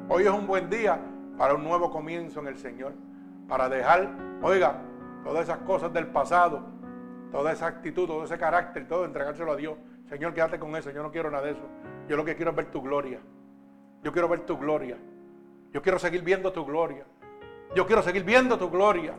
Hoy 0.10 0.24
es 0.24 0.30
un 0.30 0.48
buen 0.48 0.70
día 0.70 1.00
para 1.38 1.54
un 1.54 1.64
nuevo 1.64 1.92
comienzo 1.92 2.40
en 2.40 2.48
el 2.48 2.58
Señor. 2.58 2.94
Para 3.48 3.70
dejar, 3.70 4.10
oiga, 4.42 4.76
todas 5.24 5.44
esas 5.44 5.60
cosas 5.60 5.94
del 5.94 6.08
pasado, 6.08 6.62
toda 7.32 7.52
esa 7.52 7.68
actitud, 7.68 8.08
todo 8.08 8.24
ese 8.24 8.38
carácter, 8.38 8.88
todo 8.88 9.06
entregárselo 9.06 9.52
a 9.52 9.56
Dios. 9.56 9.78
Señor, 10.10 10.34
quédate 10.34 10.60
con 10.60 10.76
eso. 10.76 10.90
Yo 10.92 11.04
no 11.04 11.12
quiero 11.12 11.30
nada 11.32 11.46
de 11.46 11.52
eso. 11.52 11.64
Yo 12.08 12.18
lo 12.18 12.26
que 12.26 12.36
quiero 12.36 12.52
es 12.52 12.58
ver 12.58 12.72
tu 12.72 12.82
gloria. 12.82 13.20
Yo 14.04 14.12
quiero 14.12 14.28
ver 14.28 14.42
tu 14.42 14.58
gloria. 14.58 14.98
Yo 15.72 15.82
quiero 15.82 16.00
seguir 16.00 16.22
viendo 16.22 16.52
tu 16.52 16.66
gloria. 16.66 17.06
Yo 17.76 17.86
quiero 17.86 18.02
seguir 18.02 18.24
viendo 18.24 18.58
tu 18.58 18.70
gloria. 18.70 19.14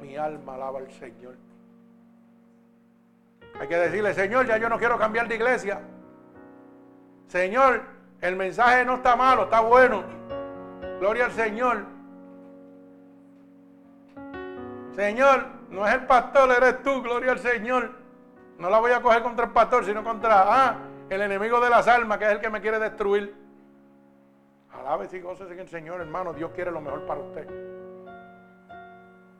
Mi 0.00 0.16
alma 0.16 0.54
alaba 0.54 0.78
al 0.78 0.90
Señor. 0.92 1.36
Hay 3.60 3.68
que 3.68 3.76
decirle, 3.76 4.14
Señor, 4.14 4.46
ya 4.46 4.56
yo 4.56 4.68
no 4.68 4.78
quiero 4.78 4.98
cambiar 4.98 5.28
de 5.28 5.34
iglesia. 5.34 5.80
Señor, 7.28 7.82
el 8.20 8.36
mensaje 8.36 8.84
no 8.84 8.94
está 8.94 9.16
malo, 9.16 9.44
está 9.44 9.60
bueno. 9.60 10.02
Gloria 10.98 11.26
al 11.26 11.32
Señor. 11.32 11.84
Señor, 14.94 15.46
no 15.70 15.86
es 15.86 15.94
el 15.94 16.06
pastor, 16.06 16.50
eres 16.50 16.82
tú, 16.82 17.02
gloria 17.02 17.32
al 17.32 17.38
Señor. 17.38 17.90
No 18.58 18.68
la 18.68 18.78
voy 18.78 18.92
a 18.92 19.00
coger 19.00 19.22
contra 19.22 19.46
el 19.46 19.52
pastor, 19.52 19.84
sino 19.84 20.02
contra 20.02 20.42
ah, 20.46 20.76
el 21.08 21.20
enemigo 21.20 21.60
de 21.60 21.70
las 21.70 21.86
almas, 21.88 22.18
que 22.18 22.24
es 22.24 22.30
el 22.32 22.40
que 22.40 22.50
me 22.50 22.60
quiere 22.60 22.78
destruir. 22.78 23.34
Alabe 24.80 25.08
y 25.12 25.20
goces 25.20 25.50
en 25.50 25.60
el 25.60 25.68
Señor, 25.68 26.00
hermano. 26.00 26.32
Dios 26.32 26.52
quiere 26.52 26.70
lo 26.70 26.80
mejor 26.80 27.04
para 27.04 27.20
usted. 27.20 27.46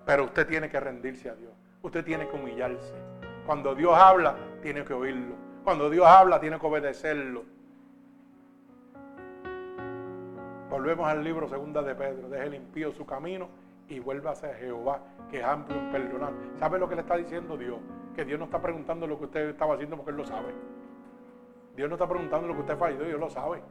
Pero 0.04 0.24
usted 0.24 0.46
tiene 0.46 0.68
que 0.68 0.78
rendirse 0.78 1.30
a 1.30 1.34
Dios. 1.34 1.52
Usted 1.82 2.04
tiene 2.04 2.28
que 2.28 2.36
humillarse. 2.36 2.94
Cuando 3.46 3.74
Dios 3.74 3.94
habla, 3.96 4.36
tiene 4.62 4.84
que 4.84 4.92
oírlo. 4.92 5.34
Cuando 5.64 5.88
Dios 5.88 6.06
habla, 6.06 6.40
tiene 6.40 6.58
que 6.58 6.66
obedecerlo. 6.66 7.44
Volvemos 10.68 11.08
al 11.08 11.24
libro 11.24 11.48
segunda 11.48 11.82
de 11.82 11.94
Pedro. 11.94 12.28
Deje 12.28 12.60
el 12.74 12.92
su 12.92 13.06
camino 13.06 13.48
y 13.88 13.98
vuelva 13.98 14.32
a 14.32 14.36
Jehová, 14.36 15.00
que 15.30 15.38
es 15.38 15.44
amplio 15.44 15.78
en 15.78 15.90
perdonar. 15.90 16.32
¿Sabe 16.58 16.78
lo 16.78 16.86
que 16.88 16.96
le 16.96 17.00
está 17.00 17.16
diciendo 17.16 17.56
Dios? 17.56 17.78
Que 18.14 18.26
Dios 18.26 18.38
no 18.38 18.44
está 18.44 18.60
preguntando 18.60 19.06
lo 19.06 19.18
que 19.18 19.24
usted 19.24 19.48
estaba 19.48 19.74
haciendo 19.74 19.96
porque 19.96 20.10
Él 20.10 20.18
lo 20.18 20.26
sabe. 20.26 20.52
Dios 21.76 21.88
no 21.88 21.94
está 21.94 22.06
preguntando 22.06 22.46
lo 22.46 22.54
que 22.54 22.60
usted 22.60 22.76
falló, 22.76 23.04
Dios 23.04 23.18
lo 23.18 23.30
sabe. 23.30 23.62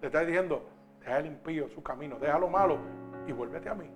Le 0.00 0.06
está 0.06 0.20
diciendo, 0.20 0.62
deja 1.08 1.20
el 1.20 1.26
impío 1.26 1.68
su 1.70 1.82
camino, 1.82 2.18
deja 2.18 2.38
lo 2.38 2.48
malo 2.48 2.78
y 3.26 3.32
vuélvete 3.32 3.68
a 3.68 3.74
mí. 3.74 3.90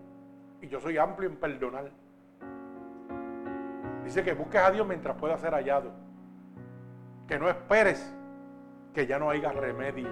Y 0.62 0.68
yo 0.68 0.80
soy 0.80 0.96
amplio 0.96 1.28
en 1.28 1.36
perdonar. 1.36 1.90
Dice 4.02 4.24
que 4.24 4.32
busques 4.32 4.60
a 4.60 4.70
Dios 4.70 4.86
mientras 4.86 5.16
pueda 5.16 5.36
ser 5.36 5.52
hallado. 5.52 5.92
Que 7.28 7.38
no 7.38 7.48
esperes 7.50 8.14
que 8.94 9.06
ya 9.06 9.18
no 9.18 9.28
haya 9.28 9.52
remedio. 9.52 10.08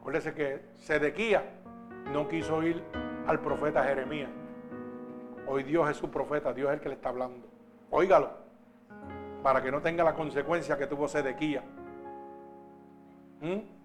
Acuérdese 0.00 0.34
que 0.34 0.66
Sedequía 0.76 1.44
no 2.12 2.26
quiso 2.28 2.62
ir 2.62 2.82
al 3.26 3.40
profeta 3.40 3.84
Jeremías. 3.84 4.30
Hoy 5.46 5.62
Dios 5.62 5.88
es 5.90 5.96
su 5.96 6.10
profeta, 6.10 6.52
Dios 6.52 6.70
es 6.70 6.74
el 6.74 6.80
que 6.80 6.88
le 6.88 6.96
está 6.96 7.10
hablando. 7.10 7.46
Óigalo, 7.90 8.30
para 9.42 9.62
que 9.62 9.70
no 9.70 9.80
tenga 9.80 10.02
la 10.02 10.14
consecuencia 10.14 10.76
que 10.76 10.86
tuvo 10.86 11.06
Sedequía. 11.06 11.62
¿Mm? 13.40 13.77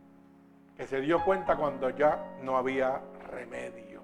Que 0.78 0.88
se 0.88 1.02
dio 1.02 1.24
cuenta 1.24 1.56
cuando 1.56 1.90
ya 1.90 2.38
no 2.42 2.58
había 2.58 3.02
remedio. 3.30 4.02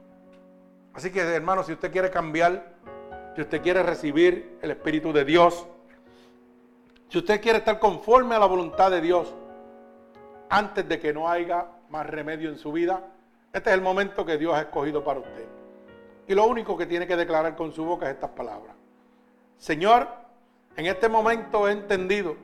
Así 0.93 1.11
que 1.11 1.21
hermano, 1.21 1.63
si 1.63 1.73
usted 1.73 1.91
quiere 1.91 2.09
cambiar, 2.09 2.73
si 3.35 3.41
usted 3.41 3.61
quiere 3.61 3.83
recibir 3.83 4.57
el 4.61 4.71
Espíritu 4.71 5.13
de 5.13 5.25
Dios, 5.25 5.67
si 7.09 7.17
usted 7.17 7.41
quiere 7.41 7.59
estar 7.59 7.79
conforme 7.79 8.35
a 8.35 8.39
la 8.39 8.45
voluntad 8.45 8.91
de 8.91 9.01
Dios, 9.01 9.33
antes 10.49 10.87
de 10.87 10.99
que 10.99 11.13
no 11.13 11.29
haya 11.29 11.65
más 11.89 12.05
remedio 12.05 12.49
en 12.49 12.57
su 12.57 12.71
vida, 12.71 13.03
este 13.51 13.69
es 13.69 13.75
el 13.75 13.81
momento 13.81 14.25
que 14.25 14.37
Dios 14.37 14.53
ha 14.53 14.61
escogido 14.61 15.03
para 15.03 15.19
usted. 15.19 15.47
Y 16.27 16.35
lo 16.35 16.45
único 16.45 16.77
que 16.77 16.85
tiene 16.85 17.07
que 17.07 17.15
declarar 17.15 17.55
con 17.55 17.71
su 17.71 17.83
boca 17.83 18.07
es 18.07 18.13
estas 18.13 18.31
palabras. 18.31 18.75
Señor, 19.57 20.07
en 20.75 20.85
este 20.85 21.09
momento 21.09 21.67
he 21.67 21.71
entendido 21.71 22.35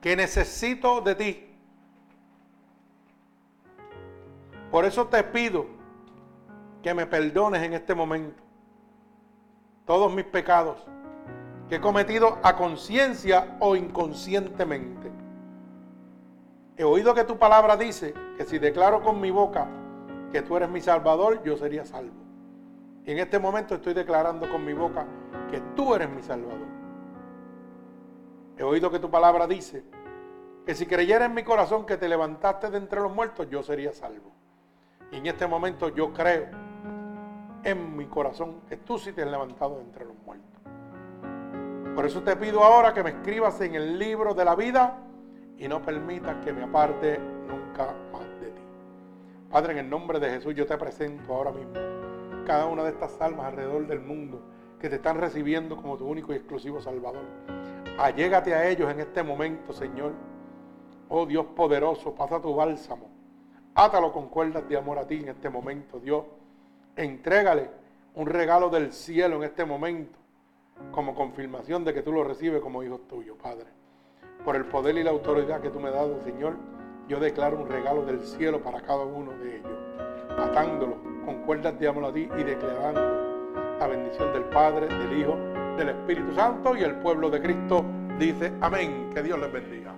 que 0.00 0.14
necesito 0.14 1.00
de 1.00 1.14
ti 1.16 1.47
Por 4.70 4.84
eso 4.84 5.06
te 5.06 5.22
pido 5.24 5.66
que 6.82 6.94
me 6.94 7.06
perdones 7.06 7.62
en 7.62 7.72
este 7.72 7.94
momento 7.94 8.42
todos 9.84 10.12
mis 10.12 10.24
pecados 10.24 10.86
que 11.68 11.76
he 11.76 11.80
cometido 11.80 12.38
a 12.42 12.56
conciencia 12.56 13.56
o 13.60 13.76
inconscientemente. 13.76 15.10
He 16.76 16.84
oído 16.84 17.14
que 17.14 17.24
tu 17.24 17.38
palabra 17.38 17.76
dice 17.76 18.14
que 18.36 18.44
si 18.44 18.58
declaro 18.58 19.02
con 19.02 19.20
mi 19.20 19.30
boca 19.30 19.66
que 20.32 20.42
tú 20.42 20.56
eres 20.56 20.68
mi 20.68 20.80
salvador, 20.80 21.42
yo 21.42 21.56
sería 21.56 21.84
salvo. 21.84 22.14
Y 23.04 23.10
en 23.12 23.18
este 23.18 23.38
momento 23.38 23.74
estoy 23.74 23.94
declarando 23.94 24.48
con 24.50 24.64
mi 24.64 24.74
boca 24.74 25.06
que 25.50 25.60
tú 25.74 25.94
eres 25.94 26.10
mi 26.10 26.22
salvador. 26.22 26.68
He 28.58 28.62
oído 28.62 28.90
que 28.90 28.98
tu 28.98 29.10
palabra 29.10 29.46
dice 29.46 29.82
que 30.66 30.74
si 30.74 30.84
creyera 30.86 31.24
en 31.24 31.34
mi 31.34 31.42
corazón 31.42 31.86
que 31.86 31.96
te 31.96 32.08
levantaste 32.08 32.70
de 32.70 32.78
entre 32.78 33.00
los 33.00 33.14
muertos, 33.14 33.48
yo 33.48 33.62
sería 33.62 33.92
salvo. 33.92 34.37
Y 35.10 35.16
en 35.16 35.26
este 35.26 35.46
momento 35.46 35.88
yo 35.88 36.12
creo 36.12 36.46
en 37.64 37.96
mi 37.96 38.06
corazón 38.06 38.60
que 38.68 38.76
tú 38.76 38.98
sí 38.98 39.12
te 39.12 39.22
has 39.22 39.30
levantado 39.30 39.76
de 39.76 39.82
entre 39.82 40.04
los 40.04 40.16
muertos. 40.24 40.48
Por 41.94 42.06
eso 42.06 42.22
te 42.22 42.36
pido 42.36 42.62
ahora 42.62 42.94
que 42.94 43.02
me 43.02 43.10
escribas 43.10 43.60
en 43.60 43.74
el 43.74 43.98
libro 43.98 44.34
de 44.34 44.44
la 44.44 44.54
vida 44.54 44.98
y 45.56 45.66
no 45.66 45.82
permitas 45.82 46.36
que 46.44 46.52
me 46.52 46.62
aparte 46.62 47.18
nunca 47.18 47.94
más 48.12 48.22
de 48.40 48.50
ti. 48.50 48.62
Padre, 49.50 49.72
en 49.72 49.78
el 49.78 49.90
nombre 49.90 50.20
de 50.20 50.30
Jesús 50.30 50.54
yo 50.54 50.66
te 50.66 50.76
presento 50.76 51.34
ahora 51.34 51.50
mismo 51.50 51.72
cada 52.48 52.64
una 52.64 52.82
de 52.82 52.88
estas 52.88 53.20
almas 53.20 53.44
alrededor 53.44 53.86
del 53.86 54.00
mundo 54.00 54.40
que 54.80 54.88
te 54.88 54.96
están 54.96 55.18
recibiendo 55.18 55.76
como 55.76 55.98
tu 55.98 56.06
único 56.06 56.32
y 56.32 56.36
exclusivo 56.36 56.80
Salvador. 56.80 57.24
Allégate 57.98 58.54
a 58.54 58.66
ellos 58.66 58.90
en 58.90 59.00
este 59.00 59.22
momento, 59.22 59.74
Señor. 59.74 60.12
Oh 61.10 61.26
Dios 61.26 61.44
poderoso, 61.54 62.14
pasa 62.14 62.40
tu 62.40 62.54
bálsamo. 62.54 63.17
Átalo 63.74 64.12
con 64.12 64.28
cuerdas 64.28 64.68
de 64.68 64.76
amor 64.76 64.98
a 64.98 65.06
ti 65.06 65.16
en 65.16 65.28
este 65.28 65.48
momento, 65.50 66.00
Dios. 66.00 66.24
Entrégale 66.96 67.70
un 68.14 68.26
regalo 68.26 68.68
del 68.70 68.92
cielo 68.92 69.36
en 69.36 69.44
este 69.44 69.64
momento 69.64 70.18
como 70.90 71.14
confirmación 71.14 71.84
de 71.84 71.94
que 71.94 72.02
tú 72.02 72.12
lo 72.12 72.24
recibes 72.24 72.60
como 72.60 72.82
hijo 72.82 72.98
tuyo, 73.08 73.36
Padre. 73.36 73.66
Por 74.44 74.56
el 74.56 74.64
poder 74.66 74.96
y 74.96 75.04
la 75.04 75.10
autoridad 75.10 75.60
que 75.60 75.70
tú 75.70 75.80
me 75.80 75.88
has 75.88 75.94
dado, 75.94 76.20
Señor, 76.22 76.56
yo 77.08 77.20
declaro 77.20 77.60
un 77.60 77.68
regalo 77.68 78.04
del 78.04 78.20
cielo 78.20 78.62
para 78.62 78.80
cada 78.82 79.04
uno 79.04 79.32
de 79.32 79.56
ellos, 79.56 79.78
atándolo 80.38 80.96
con 81.24 81.42
cuerdas 81.44 81.78
de 81.78 81.88
amor 81.88 82.04
a 82.06 82.12
ti 82.12 82.28
y 82.38 82.42
declarando 82.42 83.28
la 83.78 83.86
bendición 83.86 84.32
del 84.32 84.44
Padre, 84.44 84.86
del 84.86 85.20
Hijo, 85.20 85.36
del 85.76 85.90
Espíritu 85.90 86.34
Santo 86.34 86.76
y 86.76 86.82
el 86.82 86.96
pueblo 86.96 87.30
de 87.30 87.40
Cristo 87.40 87.84
dice 88.18 88.52
amén. 88.60 89.10
Que 89.14 89.22
Dios 89.22 89.38
les 89.38 89.52
bendiga. 89.52 89.97